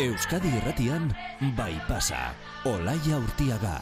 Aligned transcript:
Euskadi 0.00 0.48
Irratian 0.56 1.10
bai 1.58 1.74
pasa. 1.84 2.32
Olaia 2.64 3.18
Urtiaga. 3.20 3.74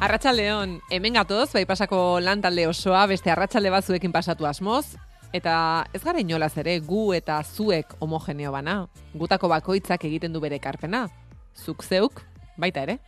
Arratsaldeon, 0.00 0.78
hemen 0.88 1.20
gatoz, 1.20 1.50
bai 1.52 1.66
pasako 1.68 2.22
lan 2.24 2.40
talde 2.40 2.64
osoa, 2.70 3.04
beste 3.04 3.28
arratsalde 3.28 3.68
batzuekin 3.68 4.16
pasatu 4.16 4.48
asmoz, 4.48 4.96
eta 5.36 5.84
ez 5.92 6.00
gara 6.06 6.24
inolaz 6.24 6.54
ere 6.56 6.78
gu 6.80 7.10
eta 7.20 7.42
zuek 7.44 7.92
homogeneo 8.00 8.56
bana. 8.56 8.86
Gutako 9.12 9.52
bakoitzak 9.52 10.08
egiten 10.08 10.32
du 10.32 10.40
bere 10.40 10.56
karpena. 10.56 11.10
Zuk 11.52 11.84
zeuk, 11.84 12.24
baita 12.56 12.88
ere. 12.88 13.02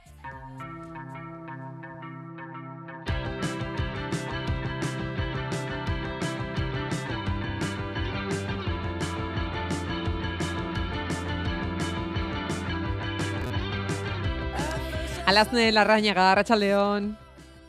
Alazne 15.37 15.71
Larrañaga. 15.71 16.31
Arratxaldeon, 16.33 17.15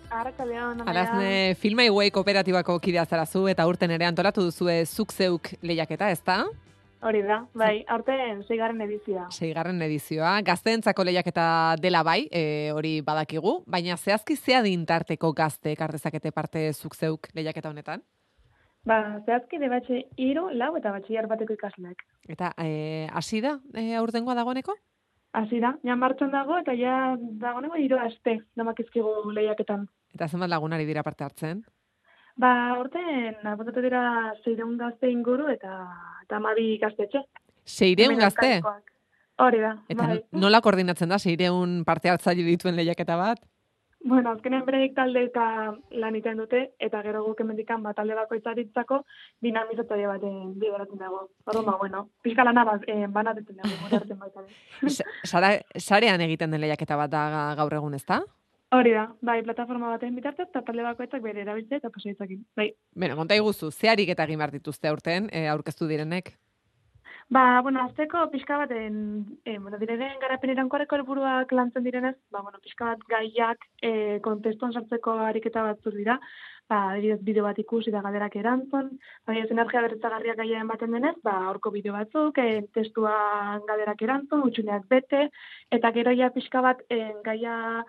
Amaia. 0.09 0.85
Alazne 0.85 1.55
Filma 1.59 1.83
Iwei 1.83 2.11
kooperatibako 2.15 2.77
kidea 2.79 3.03
zarazu 3.05 3.41
eta 3.51 3.65
urten 3.67 3.91
ere 3.91 4.07
antolatu 4.07 4.45
duzue 4.45 4.85
zuk 4.85 5.11
zeuk 5.11 5.49
lehiaketa, 5.59 6.07
ezta? 6.15 6.37
Hori 7.03 7.25
da, 7.27 7.41
bai, 7.59 7.83
aurten 7.91 8.39
zeigarren 8.47 8.79
edizioa. 8.87 9.25
Seigarren 9.35 9.83
edizioa, 9.83 10.37
gazteentzako 10.47 11.03
lehiaketa 11.09 11.75
dela 11.83 12.05
bai, 12.07 12.29
e, 12.31 12.71
hori 12.71 13.01
badakigu, 13.01 13.57
baina 13.67 13.97
zehazki 13.97 14.37
zea 14.37 14.63
dintarteko 14.63 15.33
gazte 15.33 15.75
dezakete 15.75 16.31
parte 16.31 16.71
zuk 16.71 16.95
zeuk 16.95 17.27
lehiaketa 17.35 17.69
honetan? 17.75 18.01
Ba, 18.85 19.19
zehazki 19.25 19.59
de 19.59 19.67
batxe 19.67 20.05
hiru, 20.15 20.49
lau 20.55 20.77
eta 20.77 20.95
batxillar 20.95 21.27
bateko 21.27 21.59
ikasleak. 21.59 21.99
Eta 22.29 22.53
e, 22.63 23.09
hasi 23.11 23.41
da 23.41 23.59
e, 23.75 23.93
aurtengoa 23.95 24.39
dagoeneko? 24.39 24.79
Hasi 25.37 25.59
da, 25.61 25.75
ja 25.85 25.95
martxan 25.99 26.31
dago 26.33 26.55
eta 26.57 26.73
ja 26.73 27.13
dagoeneko 27.41 27.77
hiru 27.77 27.99
aste 28.01 28.39
damakizkigu 28.57 29.31
lehiaketan. 29.35 29.83
Eta 30.15 30.27
zenbat 30.31 30.49
lagunari 30.49 30.87
dira 30.89 31.03
parte 31.05 31.25
hartzen? 31.27 31.59
Ba, 32.37 32.49
aurten, 32.75 33.37
apuntatu 33.49 33.81
dira 33.85 34.01
zeireun 34.43 34.77
gazte 34.77 35.09
inguru 35.13 35.49
eta 35.53 35.73
eta 36.23 36.39
amabi 36.39 36.77
gaztetxe. 36.81 37.21
Seireun 37.65 38.15
Hemen 38.15 38.23
gazte? 38.25 38.61
Hori 39.37 39.59
da, 39.61 39.75
Eta 39.89 40.07
bai. 40.09 40.17
nola 40.31 40.61
koordinatzen 40.65 41.09
da 41.13 41.19
seireun 41.21 41.83
parte 41.85 42.09
hartzaile 42.09 42.45
dituen 42.47 42.75
lehiaketa 42.79 43.17
bat? 43.19 43.41
Bueno, 44.07 44.31
azkenean 44.31 44.63
bereik 44.63 44.93
talde 44.95 45.25
eta 45.27 45.43
lan 45.99 46.15
egiten 46.15 46.37
dute, 46.39 46.61
eta 46.79 47.01
gero 47.03 47.25
guk 47.25 47.41
emendikan 47.43 47.81
bat 47.83 47.97
talde 47.97 48.15
bakoitzaritzako 48.15 49.01
dinamizatzaile 49.43 50.07
baten 50.07 50.53
bideratzen 50.61 51.01
dago. 51.01 51.25
Orduan, 51.45 51.65
ba, 51.67 51.75
bueno, 51.81 52.05
pixka 52.23 52.45
lana 52.47 52.63
bat, 52.69 52.85
eh, 52.87 53.03
banatzen 53.11 53.59
dago, 53.59 53.75
artean 53.99 54.19
baita. 54.21 54.45
Sara, 55.27 55.51
sarean 55.75 56.23
egiten 56.23 56.55
den 56.55 56.63
lehiaketa 56.63 56.95
bat 56.95 57.11
da 57.11 57.25
ga- 57.35 57.55
gaur 57.59 57.75
egun, 57.81 57.99
ezta? 57.99 58.21
Hori 58.71 58.91
da, 58.95 59.05
bai, 59.21 59.41
plataforma 59.43 59.91
baten 59.97 60.15
bitartez, 60.15 60.47
eta 60.49 60.61
talde 60.63 60.83
bakoitzak 60.87 61.21
bere 61.23 61.43
erabiltze 61.43 61.81
eta 61.81 61.91
pasaitzakin. 61.91 62.45
Bai. 62.55 62.71
Beno, 62.95 63.15
konta 63.19 63.35
iguzu, 63.35 63.71
ze 63.71 63.91
ariketa 63.91 64.23
egin 64.27 64.39
behar 64.39 64.51
dituzte 64.55 64.87
aurten, 64.87 65.27
e, 65.31 65.49
aurkeztu 65.51 65.87
direnek? 65.87 66.37
Ba, 67.29 67.59
bueno, 67.61 67.81
azteko 67.83 68.29
pixka 68.31 68.57
baten, 68.57 68.93
e, 69.43 69.57
bueno, 69.59 69.77
direnen 69.81 70.19
garapen 70.21 70.53
irankorreko 70.53 70.95
helburuak 70.95 71.51
lantzen 71.51 71.83
direnez, 71.83 72.13
ba, 72.31 72.39
bueno, 72.39 72.61
pixka 72.63 72.85
bat 72.93 73.03
gaiak 73.11 73.65
e, 73.83 73.91
kontestuan 74.23 74.71
sartzeko 74.71 75.17
ariketa 75.25 75.65
batzuk 75.65 75.97
dira, 75.97 76.15
ba, 76.71 76.77
adibidez 76.93 77.19
bideo 77.27 77.43
bat 77.43 77.59
ikusi 77.59 77.91
da 77.91 78.05
galderak 78.05 78.39
erantzun, 78.39 78.93
baina 79.27 79.43
energia 79.57 79.83
berritzagarriak 79.83 80.39
gaia 80.39 80.63
ematen 80.63 80.95
denez, 80.95 81.15
ba, 81.27 81.35
horko 81.51 81.75
bideo 81.75 81.97
batzuk, 81.97 82.39
e, 82.39 82.63
testuan 82.79 83.67
galderak 83.67 84.07
erantzun, 84.07 84.47
utxuneak 84.47 84.87
bete, 84.95 85.27
eta 85.79 85.91
gero 85.99 86.15
ja 86.15 86.31
pixka 86.31 86.63
bat 86.63 86.87
e, 86.87 87.03
gaia 87.27 87.83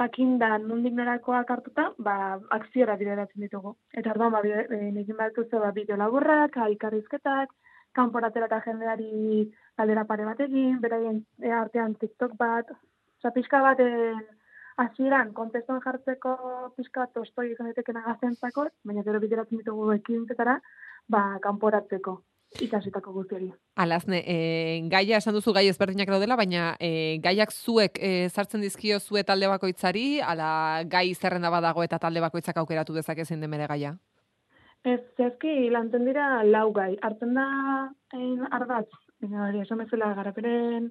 jakinda 0.00 0.54
nondik 0.64 0.96
norakoak 0.96 1.52
hartuta, 1.52 1.90
ba, 1.98 2.38
akziora 2.56 2.96
bideratzen 2.96 3.44
ditugu. 3.44 3.76
Eta 3.92 4.16
orduan, 4.16 4.32
ba, 4.32 4.40
bide, 4.48 4.64
e, 4.72 4.86
egin 5.04 5.20
dituzu, 5.20 5.60
ba, 5.60 5.74
bideo 5.76 6.00
laburrak, 6.00 6.56
elkarrizketak, 6.72 7.52
kanporatera 7.96 8.46
eta 8.46 8.60
jendeari 8.66 9.50
galdera 9.78 10.04
pare 10.08 10.26
bat 10.28 10.40
egin, 10.46 10.78
beraien 10.80 11.22
e, 11.42 11.50
artean 11.50 11.94
TikTok 12.00 12.36
bat, 12.38 12.70
oza, 13.18 13.32
pixka 13.34 13.60
bat 13.64 13.80
eh, 13.84 14.16
hasieran 14.80 15.32
kontestuan 15.36 15.82
jartzeko 15.84 16.34
pixka 16.76 17.04
bat 17.04 17.14
tostoi 17.14 17.50
izan 17.52 17.70
daiteken 17.70 18.02
gaztentzako, 18.06 18.68
baina 18.84 19.04
gero 19.06 19.20
bideratzen 19.22 19.62
ditugu 19.62 19.92
ekintzetara, 19.98 20.58
ba, 21.10 21.24
kanporatzeko 21.44 22.20
ikasitako 22.58 23.12
guztiari. 23.14 23.50
Alazne, 23.78 24.20
e, 24.26 24.36
gaia 24.90 25.20
esan 25.22 25.36
duzu 25.36 25.52
gai 25.54 25.68
ezberdinak 25.70 26.10
daudela, 26.10 26.36
baina 26.36 26.74
e, 26.82 27.18
gaiak 27.22 27.52
zuek 27.54 28.00
e, 28.02 28.28
sartzen 28.28 28.64
dizkio 28.64 28.98
zue 28.98 29.22
talde 29.24 29.48
bakoitzari, 29.52 30.20
ala 30.20 30.82
gai 30.90 31.12
zerrenda 31.14 31.52
badago 31.52 31.86
eta 31.86 32.00
talde 32.02 32.22
bakoitzak 32.24 32.58
aukeratu 32.58 32.96
dezake 32.96 33.24
zein 33.24 33.40
den 33.40 33.54
bere 33.54 33.68
gaia? 33.70 33.94
Ez, 34.84 35.00
zehazki 35.16 35.70
lantzen 35.70 36.06
dira 36.08 36.42
lau 36.44 36.70
gai. 36.72 36.96
Hartzen 37.02 37.34
da 37.36 37.46
en, 38.16 38.46
ardatz, 38.50 38.88
baina 39.20 39.48
hori 39.48 39.60
esan 39.60 39.82
bezala 39.84 40.14
garapenen 40.16 40.90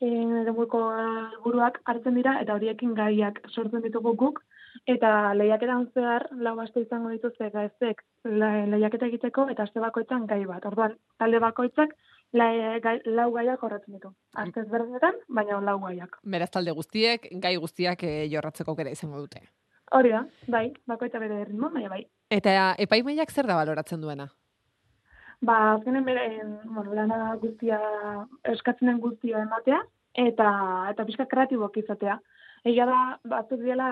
eremuko 0.00 0.80
helburuak 0.96 1.80
hartzen 1.84 2.16
dira 2.16 2.38
eta 2.40 2.54
horiekin 2.56 2.94
gaiak 2.96 3.42
sortzen 3.50 3.82
ditugu 3.84 4.14
guk 4.16 4.40
eta 4.88 5.34
lehiaketan 5.36 5.88
zehar 5.94 6.24
lau 6.46 6.54
aste 6.62 6.80
izango 6.80 7.10
dituzte 7.12 7.50
gaizek 7.52 8.00
le- 8.24 8.66
lehiaketa 8.72 9.06
egiteko 9.10 9.48
eta 9.52 9.66
aste 9.66 9.80
bakoitzan 9.80 10.26
gai 10.26 10.44
bat. 10.46 10.64
Orduan, 10.66 10.96
talde 11.18 11.40
bakoitzak 11.44 11.92
la, 12.32 12.46
gai, 12.80 13.00
lau 13.04 13.30
gaiak 13.34 13.60
jorratzen 13.60 13.94
ditu. 13.98 14.12
Aste 14.34 14.64
ezberdinetan, 14.64 15.18
baina 15.28 15.60
lau 15.60 15.78
gaiak. 15.84 16.16
Beraz 16.22 16.50
talde 16.50 16.72
guztiek, 16.72 17.28
gai 17.42 17.56
guztiak 17.56 18.04
e, 18.04 18.14
jorratzeko 18.32 18.72
aukera 18.72 18.90
izango 18.94 19.20
dute. 19.20 19.42
Hori 19.92 20.14
da, 20.14 20.24
bai, 20.48 20.70
bakoitza 20.86 21.18
bere 21.18 21.44
ritmo, 21.44 21.70
baina 21.74 21.90
bai. 21.90 22.04
Eta 22.30 22.74
epaimaiak 22.78 23.32
zer 23.34 23.48
da 23.50 23.56
baloratzen 23.58 24.00
duena? 24.00 24.28
Ba, 25.42 25.56
azkenen 25.74 26.04
beren, 26.04 26.58
bueno, 26.64 26.92
lana 26.94 27.34
guztia, 27.42 27.78
eskatzen 28.52 28.90
den 28.90 29.00
guztia 29.00 29.40
ematea, 29.46 29.80
eta, 30.14 30.50
eta 30.92 31.06
pixka 31.08 31.26
kreatibok 31.30 31.78
izatea. 31.80 32.18
Egia 32.68 32.84
da, 32.84 32.98
batzuk 33.24 33.62
diela, 33.64 33.88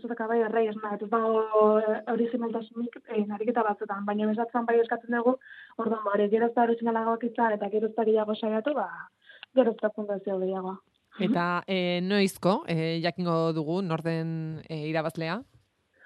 zutaka 0.00 0.26
bai 0.30 0.40
errei 0.46 0.64
esna, 0.70 0.94
ez 0.96 1.10
dago 1.12 1.42
eh, 1.78 1.98
originaltasunik 2.14 2.96
eh, 3.04 3.20
ariketa 3.36 3.62
batzutan, 3.68 4.02
baina 4.08 4.30
besatzen 4.30 4.64
bai 4.66 4.78
eskatzen 4.80 5.18
dugu, 5.18 5.36
orduan, 5.76 6.00
ba, 6.06 6.16
hori 6.16 6.30
gero 6.32 6.48
ez 6.48 6.56
da 6.56 6.64
originalagoak 6.64 7.28
izan, 7.28 7.54
eta 7.58 7.68
gero 7.76 7.92
ez 7.92 7.96
da 7.98 8.08
gehiago 8.08 8.34
saiatu, 8.34 8.74
ba, 8.80 8.88
gero 9.54 9.76
ez 9.76 9.80
da 9.82 9.92
fundazio 9.94 10.40
gehiago. 10.40 10.78
Eta 11.22 11.44
e, 11.68 12.00
noizko, 12.02 12.62
e, 12.66 12.98
jakingo 13.04 13.52
dugu, 13.54 13.82
norden 13.86 14.64
e, 14.66 14.86
irabazlea? 14.88 15.42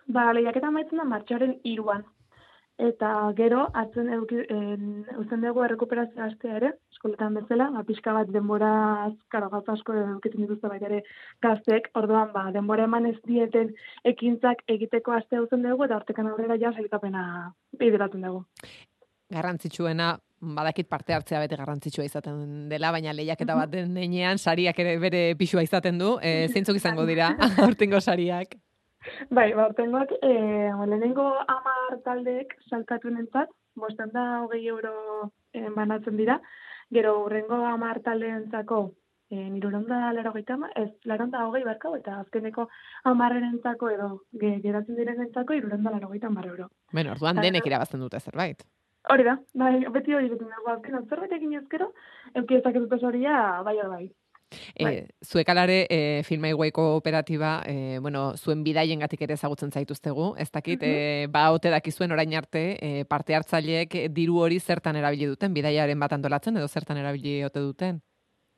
Ba, 0.08 0.30
lehiaketa 0.32 0.70
maitzen 0.72 1.02
da 1.02 1.04
martxoaren 1.08 1.58
iruan. 1.68 2.06
Eta 2.78 3.08
gero, 3.34 3.64
atzen 3.74 4.06
eduki, 4.14 4.36
en, 4.54 4.82
uzten 5.18 5.40
dugu 5.42 5.64
errekuperazio 5.66 6.22
astea 6.22 6.60
ere, 6.60 6.68
eskoletan 6.94 7.34
bezala, 7.34 7.66
ba, 7.74 7.82
pixka 7.88 8.12
bat 8.14 8.30
denbora 8.30 8.68
azkaro 9.08 9.48
gauza 9.54 9.74
asko 9.74 9.96
edukitzen 9.98 10.44
dituzte 10.44 10.70
baita 10.70 10.86
ere 10.86 11.00
gaztek, 11.42 11.88
orduan, 11.98 12.30
ba, 12.36 12.44
denbora 12.54 12.86
eman 12.86 13.08
ez 13.10 13.16
dieten 13.26 13.72
ekintzak 14.12 14.62
egiteko 14.76 15.16
astea 15.16 15.42
uzten 15.42 15.66
dugu, 15.66 15.88
eta 15.88 15.98
hortekan 15.98 16.30
aurrera 16.30 16.56
ja 16.62 16.70
sailkapena 16.70 17.24
bideratzen 17.82 18.28
dugu. 18.28 18.44
Garrantzitsuena, 19.34 20.12
badakit 20.60 20.88
parte 20.88 21.18
hartzea 21.18 21.42
bete 21.42 21.58
garrantzitsua 21.58 22.06
izaten 22.06 22.68
dela, 22.70 22.94
baina 22.94 23.12
lehiaketa 23.12 23.58
bat 23.58 23.74
denean 23.74 24.38
sariak 24.38 24.78
ere 24.78 24.94
bere 25.02 25.26
pixua 25.34 25.66
izaten 25.66 25.98
du. 25.98 26.14
E, 26.22 26.46
zeintzuk 26.54 26.78
izango 26.78 27.10
dira, 27.10 27.34
aurtengo 27.66 27.98
sariak? 27.98 28.54
Bai, 29.30 29.52
ba, 29.54 29.66
ortengoak, 29.66 30.12
e, 30.22 30.32
lehenengo 30.90 31.26
amar 31.56 31.98
taldeek 32.04 32.54
salkatu 32.68 33.10
nentzat, 33.10 33.50
bosten 33.76 34.10
da 34.14 34.42
hogei 34.42 34.66
euro 34.66 34.94
e, 35.52 35.68
banatzen 35.74 36.16
dira, 36.16 36.40
gero 36.90 37.18
urrengo 37.24 37.60
amar 37.66 38.00
taldeentzako 38.04 38.80
e, 39.30 39.36
niruronda 39.36 40.12
laro 40.12 40.32
ez, 40.74 40.90
laronda 41.04 41.46
hogei 41.46 41.64
barkau, 41.64 41.94
eta 41.96 42.20
azkeneko 42.20 42.68
amarrenentzako 43.04 43.90
edo 43.90 44.08
ge, 44.32 44.58
geratzen 44.62 44.96
direnentzako 44.96 45.54
iruronda 45.54 45.90
laro 45.90 46.10
euro. 46.44 46.68
Bueno, 46.92 47.12
orduan 47.12 47.36
Bai, 47.36 47.44
denek 47.44 47.62
bai. 47.62 47.70
irabazten 47.70 48.00
dute 48.00 48.20
zerbait. 48.20 48.64
Hori 49.08 49.24
da, 49.24 49.38
bai, 49.54 49.84
beti 49.92 50.14
hori 50.14 50.26
egiten 50.26 50.48
dugu, 50.48 50.70
azkenan 50.70 51.06
zerbait 51.08 51.32
egin 51.32 51.54
ezkero, 51.54 51.92
euki 52.34 52.56
ezaketu 52.56 53.06
horia, 53.06 53.62
bai, 53.62 53.76
hori 53.78 53.88
bai. 53.88 54.10
E, 54.74 54.84
Bai. 54.84 55.06
zuek 55.22 55.48
alare, 55.48 55.86
e, 55.90 56.22
Filma 56.24 56.48
Iguai 56.48 56.70
kooperatiba, 56.72 57.62
e, 57.66 57.98
bueno, 58.00 58.32
zuen 58.36 58.64
bidaien 58.64 59.00
gatik 59.04 59.22
ere 59.26 59.34
ezagutzen 59.34 59.70
zaituztegu, 59.70 60.34
ez 60.38 60.50
dakit, 60.50 60.82
e, 60.82 61.26
ba 61.30 61.50
ote 61.52 61.70
dakizuen 61.70 62.12
orain 62.12 62.34
arte, 62.34 62.64
e, 62.80 63.04
parte 63.04 63.36
hartzaileek 63.36 63.98
diru 64.14 64.40
hori 64.44 64.60
zertan 64.60 64.96
erabili 64.96 65.26
duten, 65.26 65.54
bidaiaren 65.54 66.00
bat 66.00 66.12
antolatzen 66.16 66.56
edo 66.56 66.68
zertan 66.68 66.96
erabili 66.96 67.42
ote 67.44 67.60
duten? 67.60 68.00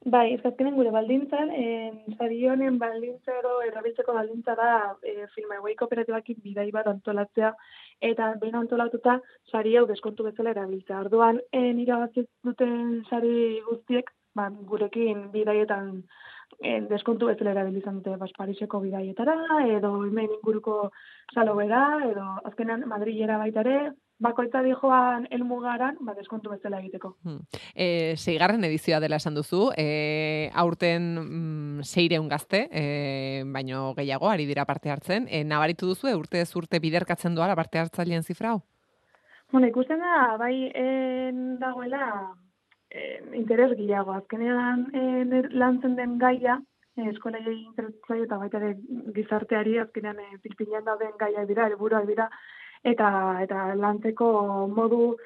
Bai, 0.01 0.33
ez 0.33 0.41
azkenen 0.49 0.79
gure 0.79 0.91
baldintzan, 0.95 1.51
en, 1.53 1.99
sari 2.17 2.39
honen 2.49 2.79
baldintzaro 2.81 3.59
erabiltzeko 3.67 4.15
baldintza 4.17 4.55
da 4.57 4.69
e, 5.05 5.27
filma 5.35 5.59
egoi 5.59 5.75
kooperatibakin 5.77 6.39
bidai 6.41 6.71
bat 6.73 6.87
antolatzea, 6.89 7.51
eta 8.01 8.31
behin 8.41 8.57
antolatuta 8.63 9.19
sari 9.51 9.77
hau 9.77 9.85
deskontu 9.91 10.25
bezala 10.25 10.55
erabiltzea. 10.55 11.03
Orduan, 11.05 11.43
en 11.53 11.83
irabazi 11.85 12.25
duten 12.49 13.03
sari 13.11 13.61
guztiek, 13.67 14.09
ba, 14.41 14.49
gurekin 14.73 15.29
bidaietan 15.35 15.95
en, 16.59 16.89
deskontu 16.91 17.31
bezala 17.31 17.55
erabilizan 17.55 18.01
dute 18.01 18.17
bas, 18.21 18.31
Pariseko 18.37 18.81
bidaietara, 18.83 19.37
edo 19.77 19.95
hemen 20.05 20.31
inguruko 20.39 20.91
salobera, 21.35 21.83
edo 22.11 22.27
azkenean 22.49 22.87
Madrilera 22.89 23.39
baita 23.41 23.63
ere, 23.65 23.77
bakoitza 24.21 24.61
dijoan 24.63 25.27
elmugaran, 25.33 25.97
ba, 26.05 26.15
deskontu 26.19 26.53
bezala 26.53 26.81
egiteko. 26.83 27.15
Hmm. 27.25 27.39
E, 27.73 28.17
seigarren 28.17 28.65
edizioa 28.69 29.01
dela 29.01 29.17
esan 29.21 29.39
duzu, 29.39 29.71
e, 29.81 30.51
aurten 30.53 31.07
mm, 31.23 31.87
seireun 31.87 32.29
gazte, 32.29 32.67
e, 32.69 32.85
baino 33.47 33.95
gehiago, 33.97 34.29
ari 34.29 34.45
dira 34.51 34.67
parte 34.69 34.93
hartzen. 34.93 35.29
E, 35.31 35.45
nabaritu 35.45 35.89
duzu, 35.89 36.11
e, 36.11 36.19
urte 36.19 36.45
urte 36.61 36.83
biderkatzen 36.83 37.35
doa 37.35 37.55
parte 37.57 37.81
hartzailean 37.81 38.27
zifrau? 38.27 38.61
Bueno, 39.51 39.67
ikusten 39.67 39.99
da, 39.99 40.37
bai, 40.39 40.71
en, 40.79 41.57
dagoela, 41.59 42.05
en, 42.91 43.35
interes 43.35 43.73
gehiago. 43.77 44.13
Azkenean, 44.13 44.87
en, 44.95 45.35
lantzen 45.59 45.97
den 45.97 46.19
gaia, 46.19 46.61
eh, 46.97 47.09
eskolei 47.11 47.43
interesatzen 47.57 48.25
eta 48.25 48.39
baita 48.39 48.61
gizarteari 49.17 49.79
azkenean 49.79 50.19
e, 50.21 50.39
pilpinean 50.43 50.85
dauden 50.85 51.15
gaia 51.19 51.45
dira, 51.47 51.69
helburuak 51.69 52.09
dira, 52.09 52.29
eta 52.83 53.11
eta 53.45 53.75
lantzeko 53.77 54.31
modu 54.75 55.17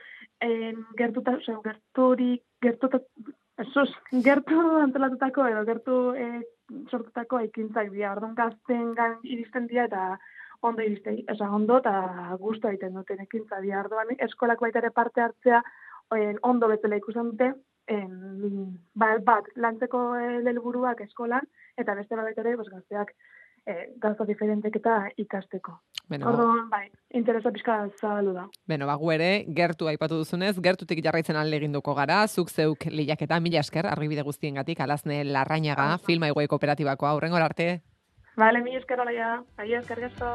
en, 0.40 0.84
gertuta, 0.98 1.38
oza, 1.40 1.60
gerturik, 1.64 2.42
gertuta, 2.62 3.00
esos, 3.58 3.90
gertu 4.24 4.60
antolatutako 4.82 5.46
edo 5.48 5.64
gertu 5.68 5.98
e, 6.18 6.28
sortutako 6.90 7.40
ekintzak 7.48 7.90
dira. 7.92 8.12
Orduan 8.12 8.34
gazten 8.38 8.94
gan 8.98 9.18
iristen 9.22 9.68
dira 9.70 9.86
eta 9.90 10.04
ondo 10.64 10.82
iristen, 10.82 11.20
oza, 11.30 11.50
ondo 11.52 11.78
eta 11.82 12.36
gustu 12.40 12.68
egiten 12.68 12.94
duten 12.98 13.20
ekintza 13.24 13.60
dira. 13.64 13.84
Orduan 13.84 14.14
eskolak 14.28 14.60
baita 14.64 14.82
ere 14.82 14.90
parte 14.90 15.22
hartzea 15.24 15.62
en, 16.16 16.38
ondo 16.42 16.68
bezala 16.68 16.98
ikusten 17.00 17.32
dute, 17.32 17.52
en, 17.86 18.80
ba, 18.94 19.14
bat, 19.24 19.48
lantzeko 19.56 20.04
eh, 20.18 20.42
helburuak 20.44 21.00
eskolan, 21.06 21.46
eta 21.76 21.94
beste 21.94 22.16
bat 22.16 22.38
ere, 22.38 22.56
pues, 22.56 22.68
gazteak 22.72 23.14
eh, 23.66 23.90
gauza 24.00 24.24
diferentek 24.24 24.76
eta 24.80 24.96
ikasteko. 25.16 25.78
Beno, 26.08 26.28
Orduan, 26.28 26.68
bai, 26.68 26.90
interesa 27.16 27.50
pixka 27.52 27.78
zabalu 28.00 28.34
da. 28.36 28.44
Beno, 28.68 28.86
ba, 28.86 28.96
gu 29.00 29.12
ere, 29.14 29.30
gertu 29.56 29.88
aipatu 29.88 30.18
duzunez, 30.20 30.54
gertutik 30.60 31.00
jarraitzen 31.04 31.38
alde 31.40 31.56
eginduko 31.62 31.94
gara, 31.96 32.26
zuk 32.28 32.52
zeuk 32.52 32.84
lehiaketa 32.90 33.40
mila 33.40 33.64
esker, 33.64 33.88
argibide 33.88 34.26
guztiengatik, 34.26 34.80
alazne 34.84 35.22
larrainaga, 35.24 35.94
filma 36.04 36.28
igoi 36.28 36.46
kooperatibako, 36.52 37.08
aurrengo 37.08 37.40
arte. 37.40 37.80
Vale, 38.36 38.60
mi 38.60 38.76
esker 38.76 39.00
hola 39.00 39.14
ja. 39.14 39.30
Aio, 39.62 39.78
esker 39.80 40.08
gesto. 40.08 40.34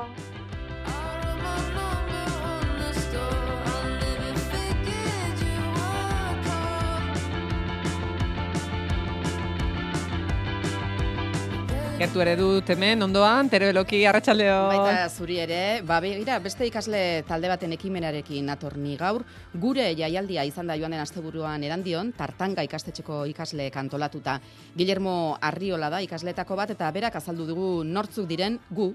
Gertu 12.00 12.22
ere 12.24 12.38
dut 12.40 12.70
hemen, 12.72 13.02
ondoan, 13.04 13.50
teroeloki, 13.52 13.98
arratsaldeo. 14.08 14.54
Baita 14.70 15.10
zuri 15.12 15.36
ere, 15.44 15.82
ba 15.84 15.98
begira, 16.00 16.38
beste 16.40 16.64
ikasle 16.64 17.02
talde 17.28 17.50
baten 17.52 17.76
ekimenarekin 17.76 18.48
natorni 18.48 18.96
gaur, 18.96 19.26
gure 19.60 19.90
jaialdia 20.00 20.46
izan 20.48 20.72
da 20.72 20.78
joan 20.80 20.96
den 20.96 21.04
asteburuan 21.04 21.66
erandion, 21.68 22.14
tartanga 22.16 22.64
ikastetxeko 22.64 23.26
ikasle 23.34 23.68
kantolatuta. 23.76 24.38
Guillermo 24.80 25.36
Arriola 25.44 25.92
da 25.92 26.00
ikasletako 26.06 26.56
bat 26.56 26.72
eta 26.72 26.88
berak 26.96 27.20
azaldu 27.20 27.50
dugu 27.52 27.70
nortzuk 27.84 28.32
diren 28.32 28.56
gu. 28.72 28.94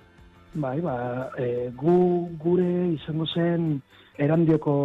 Bai, 0.55 0.79
ba, 0.81 0.97
e, 1.37 1.69
gu 1.77 1.99
gure 2.41 2.71
izango 2.95 3.29
zen 3.29 3.83
erandioko 4.17 4.79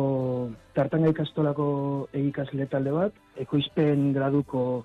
tartanga 0.76 1.16
ikastolako 1.16 1.70
ikasle 2.20 2.68
talde 2.68 2.92
bat, 2.92 3.16
ekoizpen 3.40 4.12
graduko 4.12 4.84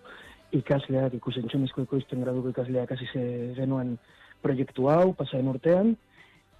ikasleak, 0.54 1.14
ikusentzunezko 1.18 1.84
ekoizpen 1.86 2.24
graduko 2.24 2.52
ikasleak 2.54 2.94
hasi 2.94 3.08
genuen 3.56 3.96
proiektu 4.42 4.88
hau, 4.92 5.12
pasaren 5.18 5.48
urtean, 5.52 5.94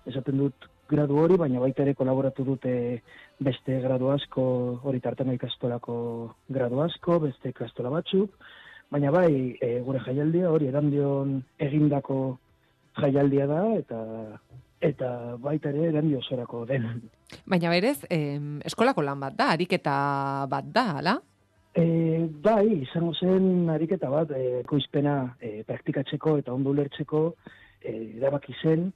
esaten 0.09 0.41
dut 0.41 0.69
gradu 0.91 1.19
hori, 1.21 1.37
baina 1.41 1.63
baita 1.63 1.85
ere 1.85 1.95
kolaboratu 1.97 2.45
dute 2.45 2.75
beste 3.41 3.79
gradu 3.85 4.11
asko, 4.13 4.45
hori 4.85 5.01
tartanga 5.05 5.37
ikastolako 5.37 5.97
gradu 6.53 6.83
asko, 6.85 7.19
beste 7.25 7.55
ikastola 7.55 7.93
batzuk, 7.95 8.35
baina 8.93 9.13
bai, 9.15 9.57
e, 9.61 9.79
gure 9.87 10.03
jaialdia 10.05 10.51
hori 10.53 10.69
erandion 10.71 11.39
egindako 11.59 12.19
jaialdia 13.01 13.49
da 13.51 13.63
eta 13.79 14.01
eta 14.85 15.09
baita 15.41 15.71
ere 15.73 15.89
erandio 15.89 16.21
osorako 16.21 16.67
den. 16.69 16.85
Baina 17.49 17.71
berez, 17.73 18.05
em, 18.13 18.59
eskolako 18.69 19.03
lan 19.03 19.23
bat 19.23 19.37
da, 19.39 19.49
ariketa 19.57 19.95
bat 20.51 20.69
da, 20.69 20.91
ala? 21.01 21.17
E, 21.75 21.85
bai, 22.43 22.69
izango 22.85 23.13
zen 23.19 23.71
ariketa 23.73 24.07
bat, 24.11 24.31
e, 24.31 24.61
ekoizpena 24.61 25.15
e, 25.43 25.65
praktikatzeko 25.67 26.37
eta 26.39 26.55
ondo 26.55 26.71
ulertzeko 26.71 27.23
e, 27.83 27.95
erabaki 28.21 28.55
zen 28.63 28.93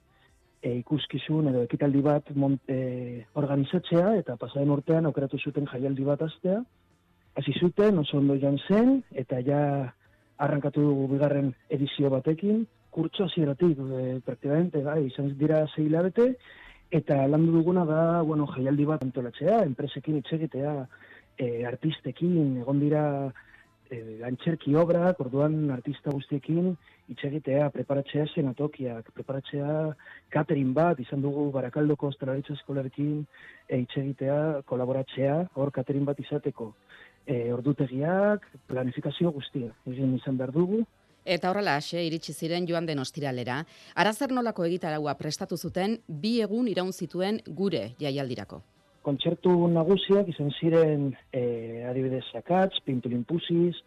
e, 0.61 0.77
ikuskizun 0.77 1.49
edo 1.51 1.65
ekitaldi 1.67 2.03
bat 2.05 2.31
mont, 2.39 2.61
e, 2.71 3.25
organizatzea 3.41 4.13
eta 4.21 4.37
pasaren 4.39 4.71
urtean 4.75 5.09
aukeratu 5.09 5.39
zuten 5.43 5.67
jaialdi 5.67 6.07
bat 6.07 6.23
astea. 6.23 6.61
Hasi 7.35 7.53
zuten, 7.59 7.99
oso 7.99 8.17
ondo 8.17 8.39
joan 8.39 8.57
zen, 8.67 9.01
eta 9.11 9.41
ja 9.43 9.61
arrankatu 10.39 10.81
dugu 10.87 11.11
bigarren 11.17 11.51
edizio 11.69 12.09
batekin, 12.15 12.63
kurtso 12.95 13.27
hasieratik 13.27 13.75
e, 13.75 14.07
praktikamente, 14.23 14.85
bai, 14.87 15.01
izan 15.11 15.33
dira 15.39 15.65
sei 15.75 15.89
hilabete, 15.89 16.31
eta 16.95 17.21
landu 17.27 17.59
duguna 17.59 17.83
da, 17.85 18.01
bueno, 18.23 18.47
jaialdi 18.55 18.87
bat 18.87 19.03
antolatzea, 19.03 19.61
enpresekin 19.67 20.23
hitz 20.23 20.31
egitea, 20.39 20.73
e, 21.39 21.65
artistekin, 21.65 22.59
egon 22.61 22.81
dira 22.83 23.03
e, 23.89 24.19
antxerki 24.27 24.75
obrak, 24.77 25.19
orduan 25.23 25.71
artista 25.73 26.11
guztiekin 26.11 26.73
hitz 27.09 27.23
egitea, 27.25 27.69
preparatzea 27.73 28.27
zenatokiak, 28.35 29.09
preparatzea 29.15 29.95
catering 30.35 30.75
bat, 30.77 30.99
izan 31.01 31.23
dugu 31.25 31.47
Barakaldoko 31.55 32.11
Ostalaritza 32.11 32.53
Eskolarekin 32.57 33.23
e, 33.67 33.79
hitz 33.79 33.95
egitea, 34.03 34.39
kolaboratzea, 34.69 35.41
hor 35.55 35.73
catering 35.75 36.05
bat 36.05 36.19
izateko. 36.21 36.73
E, 37.25 37.49
ordutegiak, 37.53 38.45
planifikazio 38.69 39.31
guztia, 39.33 39.73
egin 39.89 40.15
izan 40.21 40.37
behar 40.37 40.55
dugu, 40.55 40.85
Eta 41.29 41.49
horrela 41.51 41.75
ase 41.77 41.99
iritsi 42.01 42.33
ziren 42.33 42.65
joan 42.65 42.87
den 42.87 43.03
ostiralera. 43.03 43.59
Arazer 44.01 44.31
nolako 44.33 44.65
egitaraua 44.65 45.13
prestatu 45.19 45.59
zuten 45.59 45.99
bi 46.07 46.39
egun 46.41 46.71
iraun 46.71 46.93
zituen 46.95 47.41
gure 47.59 47.89
jaialdirako. 47.99 48.63
Kontzertu 49.05 49.51
nagusiak 49.71 50.29
izan 50.31 50.51
ziren 50.59 51.09
e, 51.33 51.83
adibidez 51.89 52.25
Sakatz, 52.31 52.79
Pintulin 52.85 53.23
Pusis, 53.23 53.77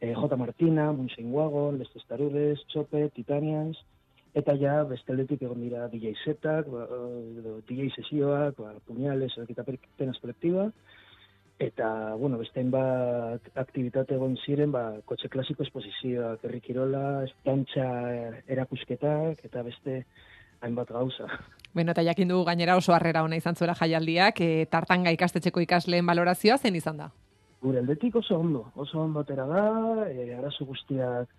e, 0.00 0.12
J. 0.14 0.36
Martina, 0.36 0.90
Munsein 0.92 1.32
Wagon, 1.32 1.78
Les 1.78 1.90
Testarudes, 1.92 2.60
Chope, 2.72 3.08
Titanians, 3.14 3.78
eta 4.34 4.54
ja 4.56 4.80
besteldetik 4.88 5.44
egon 5.44 5.60
dira 5.62 5.86
DJ 5.92 6.14
Zetak, 6.24 6.68
ba, 6.72 6.86
edo 7.38 7.60
DJ 7.68 7.90
sesioak, 7.96 8.58
ba, 8.58 8.74
Puñales, 8.88 9.36
eta 9.44 9.64
penas 9.96 10.18
kolektiba, 10.20 10.70
eta, 11.62 12.14
bueno, 12.18 12.38
beste 12.40 12.60
hainbat 12.60 13.52
aktivitate 13.54 14.16
egon 14.16 14.38
ziren, 14.44 14.72
ba, 14.74 14.84
kotxe 15.06 15.30
klasiko 15.30 15.62
esposizioak, 15.66 16.42
herri 16.48 16.62
kirola, 16.64 17.24
estantxa 17.28 17.88
erakusketak, 18.56 19.44
eta 19.50 19.66
beste 19.68 20.02
hainbat 20.62 20.90
gauza. 20.96 21.28
Bueno, 21.74 21.92
eta 21.92 22.02
jakin 22.04 22.28
dugu 22.28 22.44
gainera 22.44 22.76
oso 22.76 22.92
harrera 22.92 23.22
ona 23.24 23.36
izan 23.36 23.56
zuela 23.56 23.74
jaialdiak, 23.74 24.40
e, 24.40 24.66
tartanga 24.70 25.12
ikastetxeko 25.14 25.62
ikasleen 25.64 26.06
balorazioa 26.06 26.58
zen 26.58 26.76
izan 26.76 26.98
da. 27.00 27.08
Gure 27.62 27.80
aldetik 27.80 28.16
oso 28.20 28.38
ondo, 28.40 28.66
oso 28.76 29.00
ondo 29.00 29.22
atera 29.22 29.46
da, 29.48 29.62
e, 30.10 30.34
arazo 30.34 30.66
guztiak 30.68 31.32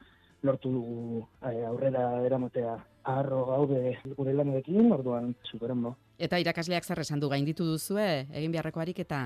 lortu 0.43 0.71
dugu 0.71 1.21
e, 1.45 1.53
aurrera 1.67 2.07
eramatea 2.25 2.73
harro 3.03 3.45
gaude 3.45 3.97
gure 4.17 4.33
lanarekin, 4.33 4.91
orduan 4.91 5.35
super 5.43 5.71
ondo. 5.75 5.95
Eta 6.17 6.39
irakasleak 6.39 6.85
zer 6.85 7.03
esan 7.03 7.21
du 7.21 7.29
gainditu 7.29 7.67
duzue 7.67 8.25
egin 8.31 8.51
beharreko 8.51 8.81
ariketa. 8.81 9.25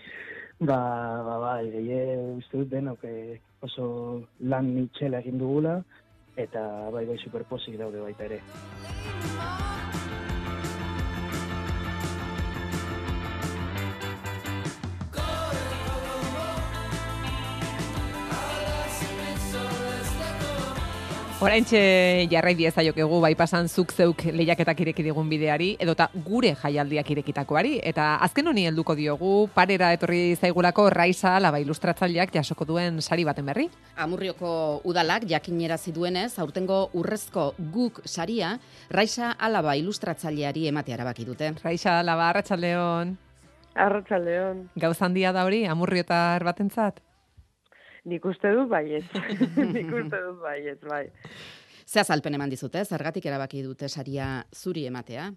ba, 0.68 0.78
ba, 1.24 1.38
bai, 1.40 1.70
gehi 1.72 2.00
uste 2.36 2.60
dut 2.60 2.72
denok 2.74 3.06
e, 3.08 3.40
oso 3.64 3.86
lan 4.40 4.74
mitxela 4.74 5.24
egin 5.24 5.40
dugula, 5.40 5.78
eta 6.36 6.90
bai, 6.92 7.06
bai, 7.06 7.18
superposik 7.22 7.78
daude 7.80 8.04
baita 8.04 8.28
ere. 8.28 8.42
Oraintxe 21.44 22.24
jarrai 22.32 22.54
diezaiokegu 22.56 23.18
bai 23.20 23.34
pasan 23.36 23.66
zuk 23.68 23.90
zeuk 23.92 24.22
lehiaketak 24.32 24.78
ireki 24.80 25.04
digun 25.04 25.28
bideari, 25.28 25.74
edota 25.76 26.06
gure 26.24 26.54
jaialdiak 26.56 27.10
irekitakoari, 27.12 27.74
eta 27.84 28.14
azken 28.24 28.48
honi 28.48 28.64
helduko 28.70 28.96
diogu 28.96 29.34
parera 29.52 29.90
etorri 29.92 30.38
zaigulako 30.40 30.88
Raisa 30.94 31.34
laba 31.44 31.60
ilustratzaileak 31.60 32.32
jasoko 32.38 32.64
duen 32.64 33.02
sari 33.04 33.28
baten 33.28 33.44
berri. 33.52 33.68
Amurrioko 34.00 34.80
udalak 34.88 35.28
jakinera 35.28 35.76
ziduenez, 35.76 36.38
aurtengo 36.40 36.86
urrezko 36.96 37.50
guk 37.76 38.00
saria, 38.08 38.56
Raisa 38.88 39.34
alaba 39.36 39.76
ilustratzaileari 39.76 40.70
ematea 40.72 40.96
erabaki 40.96 41.28
dute. 41.28 41.52
Raisa 41.60 42.00
laba, 42.02 42.30
arratsaldeon. 42.32 43.18
Arratsaldeon. 43.74 44.70
Gauz 44.80 44.96
handia 45.02 45.36
da 45.36 45.44
hori, 45.44 45.66
amurriotar 45.68 46.40
batentzat? 46.48 47.04
Nik 48.04 48.24
uste 48.28 48.52
dut 48.52 48.68
baiet. 48.68 49.06
Nik 49.76 49.92
uste 49.92 50.20
dut 50.20 50.40
baiet, 50.42 50.82
bai. 50.84 51.06
Ze 51.86 52.00
azalpen 52.00 52.34
eman 52.36 52.52
dizute, 52.52 52.84
zergatik 52.84 53.26
erabaki 53.28 53.62
dute 53.64 53.88
saria 53.88 54.28
zuri 54.52 54.86
ematea? 54.88 55.30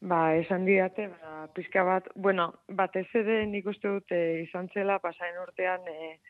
Ba, 0.00 0.18
esan 0.38 0.64
diate, 0.66 1.08
ba, 1.10 1.48
pizka 1.54 1.82
bat, 1.82 2.06
bueno, 2.14 2.52
batez 2.70 3.08
ere 3.18 3.40
nik 3.50 3.66
uste 3.66 3.90
dut 3.90 4.12
eh, 4.14 4.44
izan 4.44 4.68
zela 4.74 5.00
pasain 5.02 5.40
urtean 5.42 5.88
eh, 5.90 6.20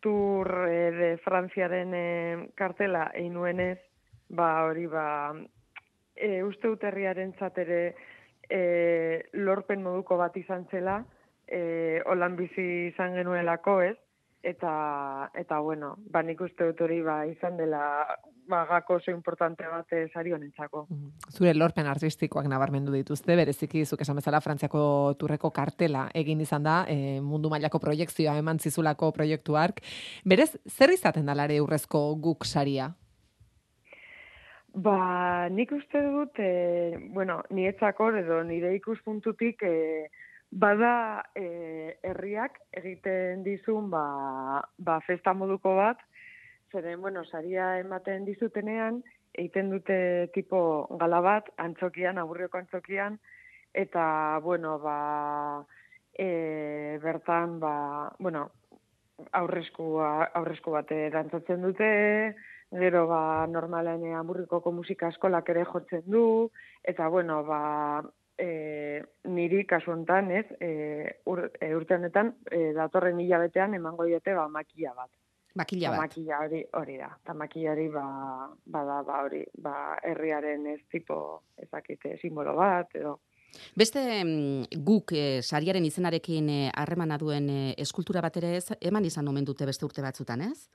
Tour 0.00 0.48
eh, 0.64 0.92
de 0.96 1.10
Frantziaren 1.24 1.92
eh, 1.92 2.46
kartela 2.56 3.10
egin 3.12 3.36
nuenez, 3.36 3.78
ba, 4.32 4.48
hori, 4.64 4.86
ba, 4.88 5.06
eh, 6.16 6.40
uste 6.44 6.72
dut 6.72 6.88
herriaren 6.88 7.34
ere 7.56 7.82
eh, 8.48 9.28
lorpen 9.34 9.82
moduko 9.82 10.16
bat 10.16 10.36
izan 10.36 10.66
zela, 10.70 11.04
eh, 11.46 12.00
holan 12.06 12.36
bizi 12.36 12.88
izan 12.94 13.12
genuelako, 13.12 13.80
ez? 13.82 13.96
Eta 14.46 15.30
eta 15.34 15.58
bueno, 15.58 15.96
ba 16.12 16.22
nik 16.22 16.40
uste 16.40 16.68
dut 16.68 16.80
hori 16.86 17.00
ba 17.02 17.24
izan 17.26 17.56
dela 17.58 17.82
ba 18.46 18.60
gako 18.68 19.00
oso 19.00 19.10
importante 19.10 19.66
bat 19.66 19.90
sari 20.12 20.32
honentzako. 20.32 20.86
Mhm. 20.88 21.08
Zure 21.34 21.54
lorpen 21.54 21.86
artistikoak 21.90 22.46
nabarmendu 22.46 22.92
dituzte, 22.94 23.34
bereziki 23.34 23.84
zuk 23.84 24.04
esan 24.04 24.20
bezala 24.20 24.40
Frantziako 24.40 25.14
turreko 25.18 25.50
kartela 25.50 26.06
egin 26.14 26.40
izan 26.40 26.62
da, 26.62 26.84
e, 26.88 27.20
mundu 27.20 27.50
mailako 27.50 27.80
proiektzioa 27.82 28.36
eman 28.38 28.58
zizulako 28.58 29.10
proiektu 29.12 29.56
ark. 29.56 29.82
Berez, 30.24 30.52
zer 30.68 30.94
izaten 30.94 31.26
da 31.26 31.34
lare 31.34 31.60
urrezko 31.60 32.14
guk 32.22 32.46
saria? 32.46 32.92
Ba, 34.76 35.48
nik 35.48 35.72
uste 35.72 36.02
dut, 36.04 36.38
e, 36.38 36.94
bueno, 37.10 37.40
nietzako 37.50 38.12
edo 38.20 38.42
nire 38.44 38.74
ikuspuntutik, 38.76 39.62
e, 39.62 40.06
Bada 40.56 41.26
e, 41.36 41.98
herriak 42.00 42.54
egiten 42.80 43.42
dizun 43.44 43.90
ba, 43.92 44.04
ba 44.78 44.94
festa 45.04 45.34
moduko 45.36 45.74
bat, 45.76 46.00
zeren, 46.72 47.02
bueno, 47.02 47.24
saria 47.28 47.74
ematen 47.82 48.24
dizutenean, 48.24 49.02
egiten 49.34 49.68
dute 49.74 49.98
tipo 50.32 50.60
gala 51.02 51.20
bat, 51.20 51.52
antzokian, 51.60 52.16
aburrioko 52.16 52.56
antzokian, 52.62 53.20
eta, 53.76 54.06
bueno, 54.48 54.78
ba, 54.80 54.96
e, 56.16 56.98
bertan, 57.04 57.58
ba, 57.60 57.76
bueno, 58.18 58.48
aurresku, 59.36 59.92
aurresku 60.00 60.72
bat 60.72 60.92
erantzatzen 60.92 61.68
dute, 61.68 61.88
gero, 62.72 63.06
ba, 63.12 63.44
normalen 63.46 64.08
aburrikoko 64.16 64.72
musika 64.72 65.12
eskolak 65.12 65.52
ere 65.52 65.68
jotzen 65.68 66.08
du, 66.08 66.26
eta, 66.82 67.12
bueno, 67.12 67.42
ba, 67.44 67.60
e, 68.38 69.02
niri 69.24 69.64
kasu 69.66 69.92
hontan, 69.92 70.30
ez, 70.30 70.46
e, 70.60 71.20
ur, 71.26 71.46
e, 71.60 71.70
urte 71.74 71.96
honetan, 71.98 72.34
e, 72.50 72.72
datorren 72.76 73.20
hilabetean 73.20 73.74
emango 73.74 74.04
diote 74.04 74.34
ba 74.34 74.48
makia 74.48 74.94
bat. 74.96 75.10
Makila 75.56 75.90
ba, 75.90 75.96
bat. 75.96 76.10
Makila 76.10 76.42
hori 76.44 76.64
hori 76.76 76.98
da. 77.00 77.08
Ta 77.24 77.32
makila 77.34 77.72
hori 77.72 77.86
ba 77.88 78.04
bada 78.66 79.00
ba 79.06 79.22
hori, 79.24 79.44
ba 79.56 79.96
herriaren 80.02 80.66
ez 80.74 80.82
tipo 80.92 81.42
ezakite 81.56 82.18
simbolo 82.20 82.54
bat 82.56 82.92
edo 82.94 83.18
Beste 83.76 84.00
mm, 84.24 84.82
guk 84.84 85.12
e, 85.16 85.42
sariaren 85.42 85.84
izenarekin 85.86 86.48
eh, 86.52 86.70
harremana 86.74 87.18
duen 87.20 87.48
e, 87.50 87.60
eskultura 87.82 88.22
bat 88.24 88.36
ere 88.40 88.56
ez, 88.58 88.66
eman 88.80 89.06
izan 89.08 89.28
omen 89.28 89.46
dute 89.48 89.68
beste 89.68 89.86
urte 89.86 90.04
batzutan, 90.04 90.42
ez? 90.50 90.68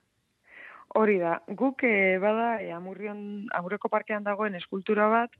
Hori 0.97 1.19
da, 1.21 1.37
guk 1.47 1.85
e, 1.87 2.17
bada 2.21 2.55
e, 2.61 2.71
amurrion, 2.75 3.21
amurreko 3.57 3.89
parkean 3.89 4.25
dagoen 4.27 4.57
eskultura 4.59 5.07
bat, 5.11 5.37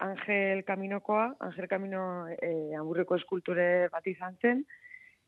Angel 0.00 0.64
Kaminokoa, 0.64 1.36
Angel 1.40 1.68
Kamino 1.68 2.02
e, 2.28 2.74
amurreko 2.78 3.16
eskulture 3.16 3.88
bat 3.92 4.06
izan 4.06 4.36
zen, 4.42 4.64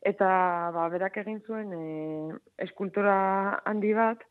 eta 0.01 0.27
ba, 0.75 0.87
berak 0.93 1.17
egin 1.21 1.41
zuen 1.45 1.73
e, 1.75 1.83
eskultura 2.65 3.15
handi 3.65 3.93
bat, 3.97 4.23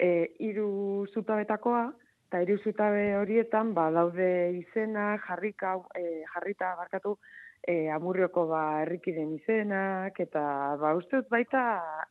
e, 0.00 0.08
iru 0.48 1.06
zutabetakoa, 1.14 1.86
eta 2.28 2.42
iru 2.42 2.58
zutabe 2.64 3.06
horietan 3.20 3.74
ba, 3.76 3.90
daude 3.94 4.28
izena, 4.58 5.14
jarrika, 5.28 5.76
e, 5.94 6.24
jarrita 6.34 6.74
barkatu, 6.80 7.16
e, 7.66 7.88
amurrioko 7.94 8.46
ba, 8.50 8.64
errikiren 8.82 9.32
izenak, 9.38 10.18
eta 10.20 10.42
ba, 10.80 10.94
uste 10.98 11.22
dut 11.22 11.30
baita 11.32 11.62